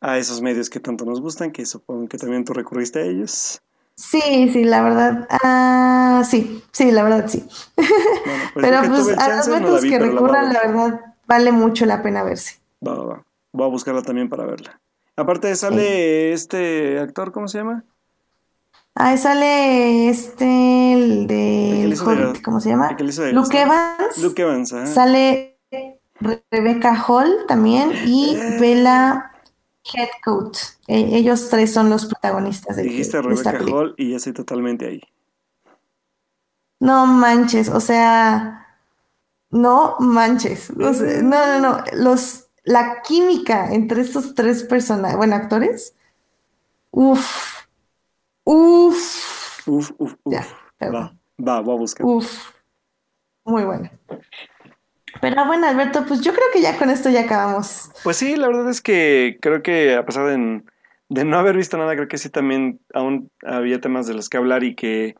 a 0.03 0.17
esos 0.17 0.41
medios 0.41 0.69
que 0.69 0.81
tanto 0.81 1.05
nos 1.05 1.21
gustan, 1.21 1.51
que 1.51 1.65
supongo 1.65 2.09
que 2.09 2.17
también 2.17 2.43
tú 2.43 2.51
recurriste 2.53 2.99
a 2.99 3.03
ellos. 3.03 3.61
Sí, 3.95 4.49
sí, 4.51 4.65
la 4.65 4.83
verdad. 4.83 5.27
Ah, 5.29 6.23
sí, 6.29 6.61
sí, 6.71 6.91
la 6.91 7.03
verdad 7.03 7.25
sí. 7.29 7.47
Pues 7.73 7.87
pero 8.55 8.81
pues 8.89 9.17
a 9.17 9.37
los 9.37 9.47
métodos 9.47 9.81
que 9.83 9.97
recurran, 9.97 10.51
la, 10.51 10.59
verdad, 10.59 11.01
vale 11.25 11.53
mucho 11.53 11.85
la 11.85 12.03
pena 12.03 12.21
verse. 12.23 12.57
Va, 12.85 12.95
va, 12.95 13.05
va. 13.05 13.23
Voy 13.53 13.65
a 13.65 13.69
buscarla 13.69 14.01
también 14.01 14.27
para 14.27 14.45
verla. 14.45 14.81
Aparte 15.15 15.55
sale 15.55 16.33
este 16.33 16.99
actor, 16.99 17.31
¿cómo 17.31 17.47
se 17.47 17.59
llama? 17.59 17.85
Ah, 18.95 19.15
sale 19.15 20.09
este, 20.09 20.93
el 20.93 21.27
de, 21.27 21.97
¿cómo 22.43 22.59
se 22.59 22.69
llama? 22.69 22.95
Luke 23.31 23.61
Evans. 23.61 24.17
Luke 24.17 24.41
Evans, 24.41 24.75
Sale 24.93 25.57
Rebecca 26.51 27.01
Hall 27.07 27.45
también 27.47 27.91
y 28.05 28.35
eh. 28.35 28.57
Bella 29.83 30.05
Headcoat. 30.05 30.57
E, 30.87 31.17
ellos 31.17 31.49
tres 31.49 31.73
son 31.73 31.89
los 31.89 32.05
protagonistas 32.05 32.75
de, 32.77 32.83
Dijiste 32.83 33.21
Rebecca 33.21 33.59
Hall 33.71 33.95
y 33.97 34.11
ya 34.11 34.17
estoy 34.17 34.33
totalmente 34.33 34.87
ahí. 34.87 35.01
No 36.79 37.05
manches, 37.05 37.69
o 37.69 37.79
sea, 37.79 38.67
no 39.49 39.95
manches. 39.99 40.75
no, 40.75 40.91
no, 40.91 41.59
no. 41.59 41.83
Los, 41.93 42.49
la 42.63 43.01
química 43.01 43.73
entre 43.73 44.01
estos 44.01 44.35
tres 44.35 44.63
personajes, 44.63 45.17
bueno, 45.17 45.35
actores. 45.35 45.95
Uf. 46.91 47.63
Uf. 48.43 49.67
Uf, 49.67 49.91
uf, 49.97 50.13
uf. 50.15 50.15
Ya, 50.25 50.45
va, 50.81 51.15
va, 51.39 51.61
voy 51.61 51.75
a 51.75 51.79
buscar. 51.79 52.05
Uf. 52.05 52.51
Muy 53.45 53.63
bueno. 53.63 53.89
Pero 55.23 55.45
bueno, 55.45 55.67
Alberto, 55.67 56.03
pues 56.05 56.19
yo 56.19 56.33
creo 56.33 56.47
que 56.51 56.61
ya 56.61 56.77
con 56.77 56.89
esto 56.89 57.09
ya 57.09 57.21
acabamos. 57.21 57.89
Pues 58.03 58.17
sí, 58.17 58.35
la 58.35 58.47
verdad 58.47 58.69
es 58.69 58.81
que 58.81 59.37
creo 59.41 59.63
que 59.63 59.95
a 59.95 60.05
pesar 60.05 60.27
de, 60.27 61.23
no 61.23 61.37
haber 61.37 61.55
visto 61.55 61.77
nada, 61.77 61.95
creo 61.95 62.09
que 62.09 62.17
sí 62.17 62.29
también 62.29 62.81
aún 62.93 63.31
había 63.41 63.79
temas 63.79 64.05
de 64.05 64.15
los 64.15 64.27
que 64.27 64.35
hablar 64.35 64.65
y 64.65 64.75
que 64.75 65.15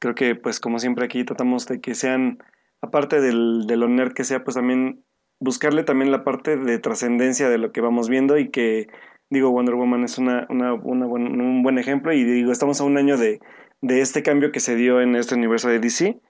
creo 0.00 0.16
que 0.16 0.34
pues 0.34 0.58
como 0.58 0.80
siempre 0.80 1.04
aquí 1.04 1.22
tratamos 1.22 1.66
de 1.66 1.80
que 1.80 1.94
sean, 1.94 2.38
aparte 2.80 3.20
del, 3.20 3.68
del 3.68 3.84
honor 3.84 4.12
que 4.12 4.24
sea, 4.24 4.42
pues 4.42 4.56
también 4.56 5.04
buscarle 5.38 5.84
también 5.84 6.10
la 6.10 6.24
parte 6.24 6.56
de 6.56 6.80
trascendencia 6.80 7.48
de 7.48 7.58
lo 7.58 7.70
que 7.70 7.80
vamos 7.80 8.08
viendo 8.08 8.36
y 8.38 8.50
que 8.50 8.88
digo 9.30 9.52
Wonder 9.52 9.76
Woman 9.76 10.02
es 10.02 10.18
una, 10.18 10.48
una, 10.50 10.74
una 10.74 11.06
un 11.06 11.62
buen 11.62 11.78
ejemplo 11.78 12.12
y 12.12 12.24
digo 12.24 12.50
estamos 12.50 12.80
a 12.80 12.84
un 12.84 12.98
año 12.98 13.16
de, 13.16 13.38
de 13.82 14.00
este 14.00 14.24
cambio 14.24 14.50
que 14.50 14.58
se 14.58 14.74
dio 14.74 15.00
en 15.00 15.14
este 15.14 15.36
universo 15.36 15.68
de 15.68 15.78
DC 15.78 16.20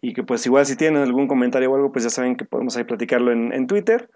y 0.00 0.12
que 0.12 0.22
pues 0.22 0.44
igual 0.46 0.66
si 0.66 0.76
tienen 0.76 1.02
algún 1.02 1.28
comentario 1.28 1.70
o 1.70 1.74
algo, 1.76 1.92
pues 1.92 2.04
ya 2.04 2.10
saben 2.10 2.36
que 2.36 2.44
podemos 2.44 2.76
ahí 2.76 2.84
platicarlo 2.84 3.32
en, 3.32 3.52
en 3.52 3.66
Twitter 3.66 4.10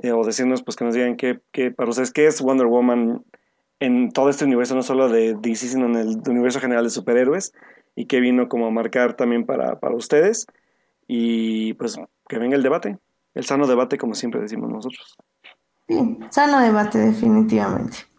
eh, 0.00 0.12
o 0.12 0.24
decirnos 0.24 0.62
pues 0.62 0.76
que 0.76 0.84
nos 0.84 0.94
digan 0.94 1.16
qué, 1.16 1.40
para 1.70 1.90
ustedes 1.90 2.12
qué 2.12 2.26
es 2.26 2.40
Wonder 2.40 2.66
Woman 2.66 3.24
en 3.80 4.10
todo 4.12 4.28
este 4.28 4.44
universo, 4.44 4.74
no 4.74 4.82
solo 4.82 5.08
de 5.08 5.34
DC, 5.34 5.68
sino 5.68 5.86
en 5.86 5.96
el 5.96 6.18
universo 6.28 6.60
general 6.60 6.84
de 6.84 6.90
superhéroes 6.90 7.52
y 7.94 8.06
qué 8.06 8.20
vino 8.20 8.48
como 8.48 8.66
a 8.66 8.70
marcar 8.70 9.14
también 9.14 9.46
para, 9.46 9.78
para 9.78 9.94
ustedes 9.94 10.46
y 11.06 11.74
pues 11.74 11.98
que 12.28 12.38
venga 12.38 12.56
el 12.56 12.62
debate, 12.62 12.98
el 13.34 13.44
sano 13.44 13.66
debate 13.66 13.98
como 13.98 14.14
siempre 14.14 14.40
decimos 14.40 14.70
nosotros. 14.70 15.16
Sí, 15.88 16.18
sano 16.30 16.60
debate 16.60 16.98
definitivamente. 16.98 18.09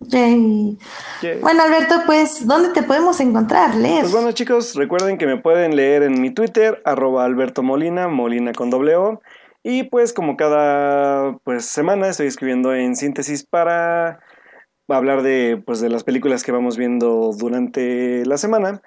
Bueno, 0.00 1.62
Alberto, 1.62 2.02
pues, 2.06 2.46
¿dónde 2.46 2.70
te 2.70 2.82
podemos 2.82 3.20
encontrar? 3.20 3.74
Leer. 3.74 4.02
Pues 4.02 4.12
bueno, 4.12 4.32
chicos, 4.32 4.74
recuerden 4.74 5.18
que 5.18 5.26
me 5.26 5.38
pueden 5.38 5.74
leer 5.74 6.02
en 6.04 6.20
mi 6.20 6.30
Twitter, 6.30 6.80
arroba 6.84 7.24
Alberto 7.24 7.62
Molina, 7.62 8.08
Molina 8.08 8.52
con 8.52 8.70
doble 8.70 8.96
O. 8.96 9.20
Y 9.62 9.84
pues, 9.84 10.12
como 10.12 10.36
cada 10.36 11.36
pues, 11.44 11.64
semana, 11.64 12.08
estoy 12.08 12.28
escribiendo 12.28 12.74
en 12.74 12.94
síntesis 12.94 13.44
para 13.44 14.20
hablar 14.88 15.22
de, 15.22 15.62
pues, 15.66 15.80
de 15.80 15.88
las 15.88 16.04
películas 16.04 16.44
que 16.44 16.52
vamos 16.52 16.76
viendo 16.76 17.32
durante 17.36 18.24
la 18.24 18.38
semana. 18.38 18.80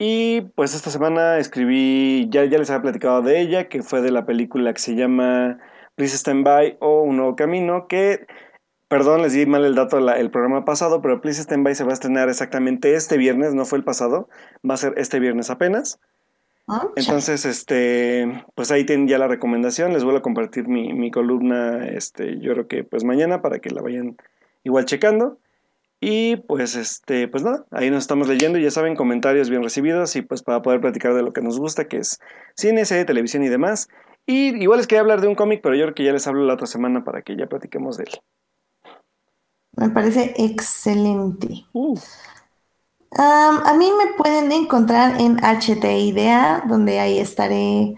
Y 0.00 0.42
pues 0.54 0.76
esta 0.76 0.90
semana 0.90 1.38
escribí, 1.38 2.28
ya, 2.30 2.44
ya 2.44 2.58
les 2.58 2.70
había 2.70 2.82
platicado 2.82 3.20
de 3.20 3.40
ella, 3.40 3.68
que 3.68 3.82
fue 3.82 4.00
de 4.00 4.12
la 4.12 4.26
película 4.26 4.72
que 4.72 4.78
se 4.78 4.94
llama 4.94 5.58
Please 5.96 6.14
Stand 6.16 6.44
By 6.44 6.76
o 6.80 7.02
Un 7.02 7.16
Nuevo 7.16 7.34
Camino, 7.34 7.88
que 7.88 8.24
Perdón, 8.88 9.20
les 9.20 9.34
di 9.34 9.44
mal 9.44 9.64
el 9.64 9.74
dato 9.74 9.98
el 9.98 10.30
programa 10.30 10.64
pasado, 10.64 11.02
pero 11.02 11.20
Please 11.20 11.42
Stand 11.42 11.62
By 11.62 11.74
se 11.74 11.84
va 11.84 11.90
a 11.90 11.92
estrenar 11.92 12.30
exactamente 12.30 12.94
este 12.94 13.18
viernes, 13.18 13.54
no 13.54 13.66
fue 13.66 13.78
el 13.78 13.84
pasado, 13.84 14.28
va 14.68 14.74
a 14.74 14.78
ser 14.78 14.94
este 14.96 15.20
viernes 15.20 15.50
apenas. 15.50 16.00
Ah, 16.66 16.88
Entonces, 16.96 17.44
este, 17.44 18.44
pues 18.54 18.70
ahí 18.70 18.84
tienen 18.84 19.08
ya 19.08 19.18
la 19.18 19.28
recomendación, 19.28 19.92
les 19.92 20.04
vuelvo 20.04 20.18
a 20.18 20.22
compartir 20.22 20.68
mi, 20.68 20.92
mi, 20.94 21.10
columna, 21.10 21.86
este, 21.86 22.40
yo 22.40 22.52
creo 22.52 22.66
que 22.66 22.84
pues 22.84 23.04
mañana 23.04 23.42
para 23.42 23.58
que 23.58 23.70
la 23.70 23.82
vayan 23.82 24.16
igual 24.64 24.84
checando. 24.86 25.38
Y 26.00 26.36
pues 26.36 26.76
este, 26.76 27.26
pues 27.26 27.42
nada, 27.42 27.66
ahí 27.72 27.90
nos 27.90 28.04
estamos 28.04 28.28
leyendo 28.28 28.58
y 28.58 28.62
ya 28.62 28.70
saben, 28.70 28.94
comentarios 28.94 29.50
bien 29.50 29.64
recibidos 29.64 30.14
y 30.14 30.22
pues 30.22 30.42
para 30.42 30.62
poder 30.62 30.80
platicar 30.80 31.12
de 31.14 31.22
lo 31.22 31.32
que 31.32 31.40
nos 31.42 31.58
gusta, 31.58 31.88
que 31.88 31.98
es 31.98 32.20
cine, 32.54 32.84
serie, 32.84 33.04
televisión 33.04 33.42
y 33.42 33.48
demás. 33.48 33.88
Y 34.24 34.54
igual 34.62 34.78
les 34.78 34.86
quería 34.86 35.00
hablar 35.00 35.20
de 35.20 35.28
un 35.28 35.34
cómic, 35.34 35.60
pero 35.62 35.74
yo 35.74 35.84
creo 35.84 35.94
que 35.94 36.04
ya 36.04 36.12
les 36.12 36.26
hablo 36.26 36.44
la 36.44 36.54
otra 36.54 36.66
semana 36.66 37.02
para 37.02 37.22
que 37.22 37.36
ya 37.36 37.46
platiquemos 37.46 37.96
de 37.96 38.04
él. 38.04 38.10
Me 39.78 39.90
parece 39.90 40.34
excelente. 40.36 41.64
Uh. 41.72 41.96
a 43.16 43.74
mí 43.78 43.90
me 43.96 44.12
pueden 44.14 44.50
encontrar 44.50 45.20
en 45.20 45.38
HT 45.38 45.84
Idea, 45.84 46.64
donde 46.68 46.98
ahí 46.98 47.20
estaré 47.20 47.94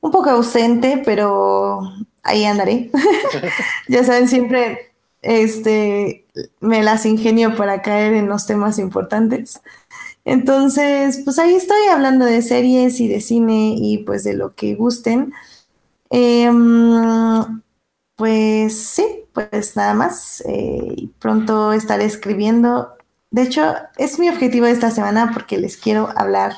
un 0.00 0.10
poco 0.12 0.30
ausente, 0.30 1.02
pero 1.04 1.80
ahí 2.22 2.44
andaré. 2.44 2.92
ya 3.88 4.04
saben, 4.04 4.28
siempre 4.28 4.92
este, 5.20 6.26
me 6.60 6.84
las 6.84 7.04
ingenio 7.04 7.56
para 7.56 7.82
caer 7.82 8.12
en 8.12 8.28
los 8.28 8.46
temas 8.46 8.78
importantes. 8.78 9.60
Entonces, 10.24 11.22
pues 11.24 11.40
ahí 11.40 11.56
estoy 11.56 11.88
hablando 11.90 12.24
de 12.24 12.40
series 12.40 13.00
y 13.00 13.08
de 13.08 13.20
cine 13.20 13.74
y 13.76 13.98
pues 13.98 14.22
de 14.22 14.34
lo 14.34 14.54
que 14.54 14.76
gusten. 14.76 15.32
Em, 16.10 17.62
pues 18.16 18.78
sí, 18.78 19.24
pues 19.32 19.76
nada 19.76 19.94
más. 19.94 20.42
Eh, 20.46 21.08
pronto 21.18 21.72
estaré 21.72 22.04
escribiendo. 22.04 22.94
De 23.30 23.42
hecho, 23.42 23.74
es 23.98 24.18
mi 24.18 24.28
objetivo 24.28 24.66
esta 24.66 24.90
semana 24.90 25.30
porque 25.32 25.58
les 25.58 25.76
quiero 25.76 26.08
hablar 26.16 26.54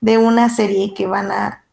de 0.00 0.18
una 0.18 0.48
serie 0.50 0.94
que 0.94 1.06
van 1.06 1.30
a 1.32 1.64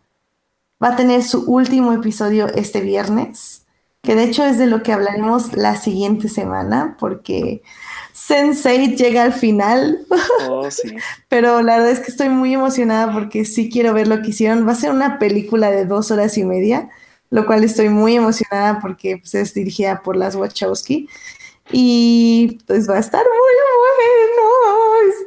va 0.84 0.90
a 0.90 0.96
tener 0.96 1.24
su 1.24 1.44
último 1.52 1.94
episodio 1.94 2.48
este 2.48 2.82
viernes. 2.82 3.66
que 4.04 4.16
de 4.16 4.24
hecho 4.24 4.44
es 4.46 4.58
de 4.58 4.66
lo 4.66 4.82
que 4.82 4.94
hablaremos 4.94 5.54
la 5.54 5.76
siguiente 5.76 6.28
semana, 6.28 6.98
porque 7.00 7.62
Sense8 8.16 8.96
llega 8.98 9.24
al 9.24 9.34
final. 9.34 10.00
Oh, 10.50 10.70
sí. 10.72 10.96
Pero 11.30 11.62
la 11.62 11.78
verdad 11.78 11.92
es 11.92 12.00
que 12.00 12.12
estoy 12.12 12.30
muy 12.30 12.54
emocionada 12.54 13.14
porque 13.14 13.46
sí 13.46 13.70
quiero 13.70 13.94
ver 13.94 14.08
lo 14.08 14.22
que 14.24 14.30
hicieron. 14.32 14.68
Va 14.68 14.72
a 14.74 14.76
ser 14.76 14.92
una 14.92 15.20
película 15.20 15.70
de 15.72 15.86
dos 15.86 16.10
horas 16.12 16.38
y 16.38 16.46
media, 16.46 16.90
lo 17.32 17.46
cual 17.46 17.64
estoy 17.64 17.90
muy 17.90 18.16
emocionada 18.16 18.80
porque 18.80 19.18
pues, 19.18 19.34
es 19.34 19.54
dirigida 19.56 20.04
por 20.04 20.16
las 20.16 20.36
Wachowski. 20.36 21.10
Y 21.72 22.60
pues 22.68 22.90
va 22.90 22.98
a 22.98 23.00
estar 23.00 23.24
muy 23.24 23.38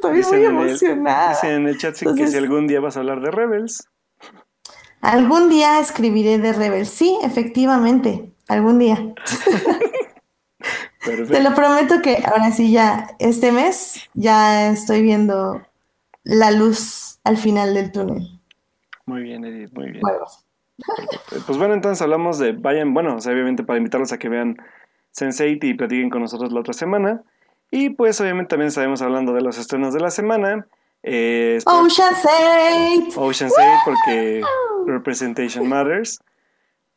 bueno. 0.03 0.21
Estoy 0.21 0.37
muy 0.37 0.45
emocionada. 0.45 1.29
Dice 1.31 1.53
en 1.53 1.67
el 1.67 1.77
chat 1.77 1.97
que 2.15 2.27
si 2.27 2.37
algún 2.37 2.67
día 2.67 2.79
vas 2.79 2.95
a 2.95 2.99
hablar 2.99 3.21
de 3.21 3.31
Rebels. 3.31 3.89
Algún 5.01 5.49
día 5.49 5.79
escribiré 5.79 6.37
de 6.37 6.53
Rebels. 6.53 6.89
Sí, 6.89 7.17
efectivamente. 7.23 8.31
Algún 8.47 8.77
día. 8.77 8.97
Te 11.03 11.41
lo 11.41 11.53
prometo 11.53 12.01
que 12.01 12.23
ahora 12.25 12.51
sí 12.51 12.71
ya, 12.71 13.09
este 13.19 13.51
mes, 13.51 14.09
ya 14.15 14.71
estoy 14.71 15.03
viendo 15.03 15.61
la 16.23 16.49
luz 16.51 17.19
al 17.23 17.37
final 17.37 17.75
del 17.75 17.91
túnel. 17.91 18.39
Muy 19.05 19.21
bien, 19.21 19.45
Edith, 19.45 19.71
muy 19.73 19.91
bien. 19.91 20.01
Pues 21.45 21.57
bueno, 21.57 21.73
entonces 21.73 22.01
hablamos 22.01 22.37
de, 22.39 22.51
vayan, 22.51 22.93
bueno, 22.93 23.15
obviamente 23.15 23.63
para 23.63 23.77
invitarlos 23.77 24.11
a 24.11 24.17
que 24.17 24.29
vean 24.29 24.57
Sense8 25.17 25.63
y 25.63 25.73
platiquen 25.73 26.09
con 26.09 26.21
nosotros 26.21 26.51
la 26.51 26.59
otra 26.59 26.73
semana. 26.73 27.23
Y 27.71 27.91
pues 27.91 28.19
obviamente 28.21 28.49
también 28.49 28.67
estaremos 28.67 29.01
hablando 29.01 29.33
de 29.33 29.41
los 29.41 29.57
estrenos 29.57 29.93
de 29.93 29.99
la 29.99 30.11
semana. 30.11 30.67
Eh, 31.03 31.59
Ocean's 31.65 32.25
8. 33.09 33.21
Ocean's 33.21 33.53
8 33.57 33.67
porque 33.85 34.41
Representation 34.85 35.67
Matters. 35.67 36.19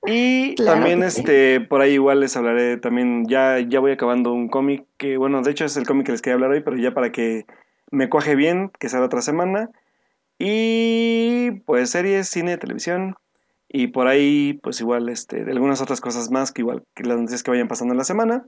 Y 0.06 0.54
también 0.64 1.02
este 1.02 1.60
por 1.60 1.80
ahí 1.80 1.94
igual 1.94 2.20
les 2.20 2.36
hablaré 2.36 2.76
también 2.76 3.26
ya 3.26 3.58
ya 3.58 3.80
voy 3.80 3.92
acabando 3.92 4.32
un 4.32 4.48
cómic 4.48 4.84
que 4.96 5.16
bueno, 5.16 5.42
de 5.42 5.50
hecho 5.50 5.64
es 5.64 5.76
el 5.76 5.86
cómic 5.86 6.06
que 6.06 6.12
les 6.12 6.22
quería 6.22 6.34
hablar 6.34 6.50
hoy, 6.52 6.60
pero 6.60 6.76
ya 6.76 6.92
para 6.92 7.10
que 7.10 7.46
me 7.90 8.08
cuaje 8.08 8.34
bien, 8.34 8.70
que 8.78 8.88
sea 8.88 9.00
la 9.00 9.06
otra 9.06 9.22
semana. 9.22 9.70
Y 10.38 11.50
pues 11.66 11.90
series, 11.90 12.28
cine, 12.28 12.58
televisión 12.58 13.16
y 13.68 13.88
por 13.88 14.08
ahí 14.08 14.54
pues 14.62 14.80
igual 14.80 15.08
este 15.08 15.44
de 15.44 15.52
algunas 15.52 15.80
otras 15.80 16.00
cosas 16.00 16.30
más 16.30 16.52
que 16.52 16.62
igual 16.62 16.84
que 16.94 17.04
las 17.04 17.18
noticias 17.18 17.42
que 17.42 17.50
vayan 17.50 17.68
pasando 17.68 17.92
en 17.92 17.98
la 17.98 18.04
semana. 18.04 18.46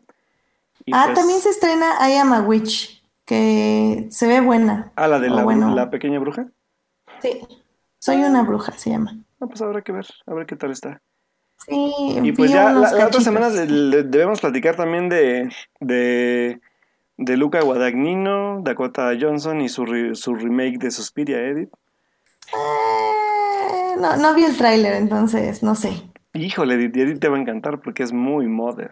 ah, 0.93 1.03
pues 1.07 1.19
también 1.19 1.41
se 1.41 1.51
estrena 1.51 1.97
I 2.09 2.17
Am 2.17 2.33
a 2.33 2.41
Witch, 2.41 3.03
que 3.25 4.07
se 4.11 4.27
ve 4.27 4.41
buena. 4.41 4.93
Ah, 4.97 5.09
la 5.09 5.21
de 5.21 5.29
la, 5.29 5.45
la 5.45 5.91
pequeña 5.91 6.19
bruja. 6.19 6.47
Sí. 7.21 7.47
Soy 7.99 8.17
una 8.17 8.43
bruja, 8.43 8.73
se 8.73 8.91
llama. 8.91 9.19
No, 9.39 9.49
pues 9.49 9.61
habrá 9.61 9.83
que 9.83 9.93
ver, 9.93 10.07
a 10.27 10.35
ver 10.35 10.47
qué 10.47 10.57
tal 10.57 10.71
está. 10.71 11.03
Sí, 11.67 11.93
y 12.23 12.33
pues 12.33 12.51
ya 12.51 12.73
la, 12.73 13.07
otra 13.07 13.21
semana 13.21 13.51
debemos 13.51 14.41
platicar 14.41 14.77
también 14.77 15.11
de, 15.11 15.51
de, 15.81 16.59
de 17.19 17.37
Luca 17.37 17.61
Guadagnino, 17.61 18.63
Dakota 18.63 19.13
Johnson 19.21 19.61
y 19.61 19.69
su, 19.69 20.15
su 20.15 20.35
remake 20.35 20.79
de 20.79 20.91
Suspiria, 20.91 21.39
Edith. 21.43 21.71
Eh, 22.55 23.30
no, 24.01 24.17
no 24.17 24.35
vi 24.35 24.45
el 24.45 24.57
tráiler, 24.57 24.95
entonces 24.95 25.63
no 25.63 25.75
sé. 25.75 26.11
Híjole, 26.33 26.75
Edith, 26.75 26.97
Edith 26.97 27.21
te 27.21 27.29
va 27.29 27.37
a 27.37 27.41
encantar 27.41 27.81
porque 27.81 28.03
es 28.03 28.13
muy 28.13 28.47
modern. 28.47 28.91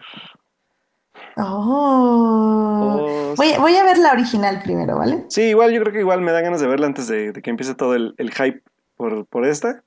Oh. 1.37 2.97
oh 3.01 3.33
voy, 3.35 3.53
voy, 3.59 3.75
a 3.75 3.83
ver 3.83 3.97
la 3.97 4.11
original 4.11 4.61
primero, 4.63 4.97
¿vale? 4.97 5.25
Sí, 5.29 5.43
igual 5.43 5.71
yo 5.71 5.81
creo 5.81 5.93
que 5.93 5.99
igual 5.99 6.21
me 6.21 6.31
da 6.31 6.41
ganas 6.41 6.59
de 6.59 6.67
verla 6.67 6.87
antes 6.87 7.07
de, 7.07 7.33
que 7.33 7.49
empiece 7.49 7.75
todo 7.75 7.95
el, 7.95 8.13
el 8.17 8.31
hype 8.31 8.61
por, 8.95 9.25
por 9.25 9.45
esta 9.45 9.83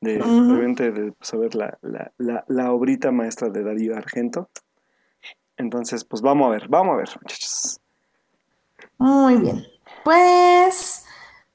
de, 0.00 0.18
de 0.18 1.12
saber 1.20 1.54
la, 1.54 1.78
la, 1.82 2.10
la, 2.18 2.44
la, 2.48 2.72
obrita 2.72 3.12
maestra 3.12 3.48
de 3.50 3.62
Darío 3.62 3.96
Argento. 3.96 4.48
Entonces, 5.56 6.04
pues 6.04 6.22
vamos 6.22 6.48
a 6.48 6.50
ver, 6.50 6.68
vamos 6.68 6.94
a 6.94 6.96
ver, 6.96 7.08
muchachos. 7.20 7.80
Muy 8.98 9.36
bien. 9.36 9.64
Pues 10.04 11.04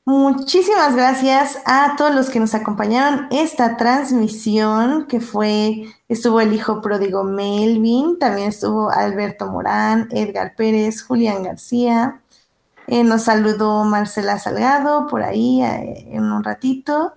muchísimas 0.06 0.96
gracias 0.96 1.62
a 1.66 1.96
todos 1.98 2.14
los 2.16 2.30
que 2.30 2.40
nos 2.40 2.56
acompañaron 2.56 3.28
esta 3.32 3.76
transmisión 3.76 5.08
que 5.08 5.20
fue, 5.20 5.86
estuvo 6.08 6.40
el 6.40 6.54
hijo 6.54 6.82
pródigo 6.82 7.24
Melvin, 7.24 8.18
también 8.20 8.50
estuvo 8.50 8.90
Alberto 8.90 9.48
Morán, 9.48 10.08
Edgar 10.12 10.56
Pérez, 10.56 11.04
Julián 11.04 11.44
García, 11.44 12.22
eh, 12.88 13.04
nos 13.04 13.24
saludó 13.24 13.84
Marcela 13.84 14.38
Salgado 14.38 15.08
por 15.08 15.24
ahí 15.24 15.62
eh, 15.62 16.08
en 16.12 16.24
un 16.24 16.44
ratito. 16.44 17.14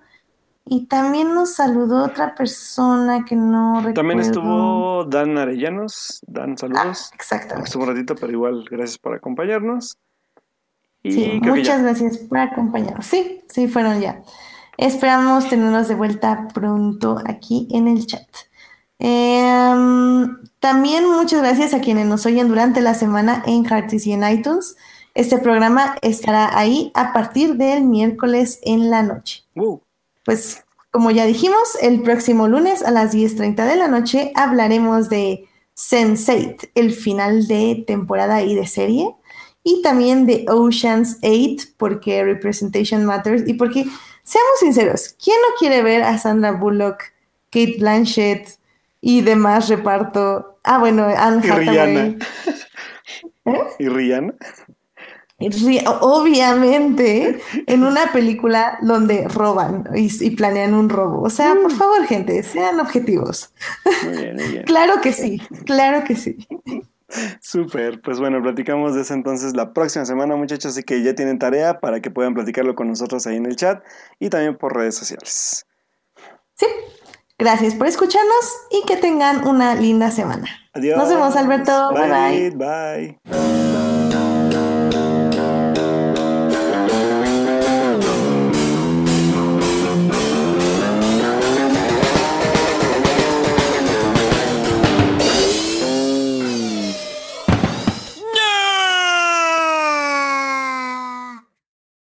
Y 0.71 0.85
también 0.85 1.33
nos 1.33 1.55
saludó 1.55 2.03
otra 2.03 2.35
persona 2.35 3.25
que 3.25 3.35
no 3.35 3.77
recuerdo. 3.77 3.95
También 3.95 4.19
estuvo 4.19 5.03
Dan 5.05 5.35
Arellanos. 5.35 6.21
Dan, 6.27 6.55
saludos. 6.59 7.09
Ah, 7.11 7.15
exactamente. 7.15 7.69
Estuvo 7.69 7.83
un 7.83 7.89
ratito, 7.89 8.13
pero 8.15 8.31
igual, 8.31 8.65
gracias 8.69 8.99
por 8.99 9.15
acompañarnos. 9.15 9.97
Y 11.03 11.11
sí, 11.11 11.39
muchas 11.41 11.81
gracias 11.81 12.17
por 12.17 12.39
acompañarnos. 12.39 13.05
Sí, 13.05 13.41
sí, 13.47 13.67
fueron 13.67 14.01
ya. 14.01 14.21
Esperamos 14.77 15.49
tenerlos 15.49 15.87
de 15.87 15.95
vuelta 15.95 16.47
pronto 16.53 17.19
aquí 17.25 17.67
en 17.71 17.87
el 17.87 18.05
chat. 18.05 18.27
Em, 18.99 20.37
también 20.59 21.09
muchas 21.09 21.41
gracias 21.41 21.73
a 21.73 21.79
quienes 21.79 22.05
nos 22.05 22.25
oyen 22.25 22.49
durante 22.49 22.81
la 22.81 22.93
semana 22.93 23.43
en 23.45 23.65
Heartis 23.65 24.05
y 24.07 24.13
en 24.13 24.29
iTunes. 24.29 24.75
Este 25.15 25.37
programa 25.37 25.95
estará 26.01 26.57
ahí 26.57 26.91
a 26.93 27.13
partir 27.13 27.55
del 27.55 27.83
miércoles 27.83 28.59
en 28.63 28.89
la 28.89 29.03
noche. 29.03 29.43
Pues 30.25 30.63
como 30.91 31.11
ya 31.11 31.25
dijimos, 31.25 31.77
el 31.81 32.01
próximo 32.01 32.47
lunes 32.47 32.83
a 32.83 32.91
las 32.91 33.13
10.30 33.13 33.65
de 33.65 33.75
la 33.75 33.87
noche 33.87 34.31
hablaremos 34.35 35.09
de 35.09 35.47
Sense8, 35.75 36.71
el 36.75 36.93
final 36.93 37.47
de 37.47 37.83
temporada 37.85 38.41
y 38.41 38.55
de 38.55 38.65
serie, 38.65 39.15
y 39.69 39.81
también 39.83 40.25
de 40.25 40.45
Ocean's 40.47 41.19
8, 41.21 41.73
porque 41.77 42.23
Representation 42.23 43.05
Matters, 43.05 43.47
y 43.47 43.53
porque, 43.53 43.85
seamos 44.23 44.59
sinceros, 44.59 45.15
¿quién 45.23 45.37
no 45.47 45.55
quiere 45.59 45.83
ver 45.83 46.01
a 46.01 46.17
Sandra 46.17 46.53
Bullock, 46.53 47.03
Kate 47.51 47.75
Blanchett 47.79 48.57
y 48.99 49.21
demás 49.21 49.69
reparto? 49.69 50.57
Ah, 50.63 50.79
bueno, 50.79 51.05
Anne 51.05 51.47
Hathaway. 51.47 52.17
¿Eh? 53.45 53.53
¿Y 53.77 53.87
Rihanna? 53.89 54.33
Obviamente, 56.01 57.39
en 57.67 57.83
una 57.83 58.11
película 58.11 58.79
donde 58.81 59.27
roban 59.27 59.87
y, 59.95 60.31
planean 60.31 60.73
un 60.73 60.89
robo. 60.89 61.21
O 61.21 61.29
sea, 61.29 61.53
por 61.53 61.71
mm. 61.71 61.77
favor, 61.77 62.05
gente, 62.07 62.41
sean 62.43 62.79
objetivos. 62.79 63.53
Muy 64.03 64.17
bien, 64.17 64.35
muy 64.35 64.47
bien. 64.47 64.63
claro 64.65 64.99
que 64.99 65.13
sí, 65.13 65.41
claro 65.65 66.03
que 66.03 66.15
sí. 66.15 66.47
Súper, 67.41 68.01
pues 68.01 68.19
bueno, 68.19 68.41
platicamos 68.41 68.95
de 68.95 69.01
eso 69.01 69.13
entonces 69.13 69.55
la 69.55 69.73
próxima 69.73 70.05
semana, 70.05 70.35
muchachos, 70.35 70.73
así 70.73 70.83
que 70.83 71.01
ya 71.01 71.15
tienen 71.15 71.39
tarea 71.39 71.79
para 71.79 72.01
que 72.01 72.11
puedan 72.11 72.33
platicarlo 72.33 72.75
con 72.75 72.87
nosotros 72.87 73.25
ahí 73.27 73.37
en 73.37 73.45
el 73.45 73.55
chat 73.55 73.83
y 74.19 74.29
también 74.29 74.57
por 74.57 74.75
redes 74.75 74.95
sociales. 74.95 75.65
Sí, 76.55 76.67
gracias 77.37 77.75
por 77.75 77.87
escucharnos 77.87 78.67
y 78.71 78.85
que 78.85 78.97
tengan 78.97 79.47
una 79.47 79.75
linda 79.75 80.11
semana. 80.11 80.47
Adiós. 80.73 80.97
Nos 80.97 81.09
vemos, 81.09 81.35
Alberto. 81.35 81.91
bye. 81.93 82.51
bye. 82.51 83.17
bye. 83.25 83.68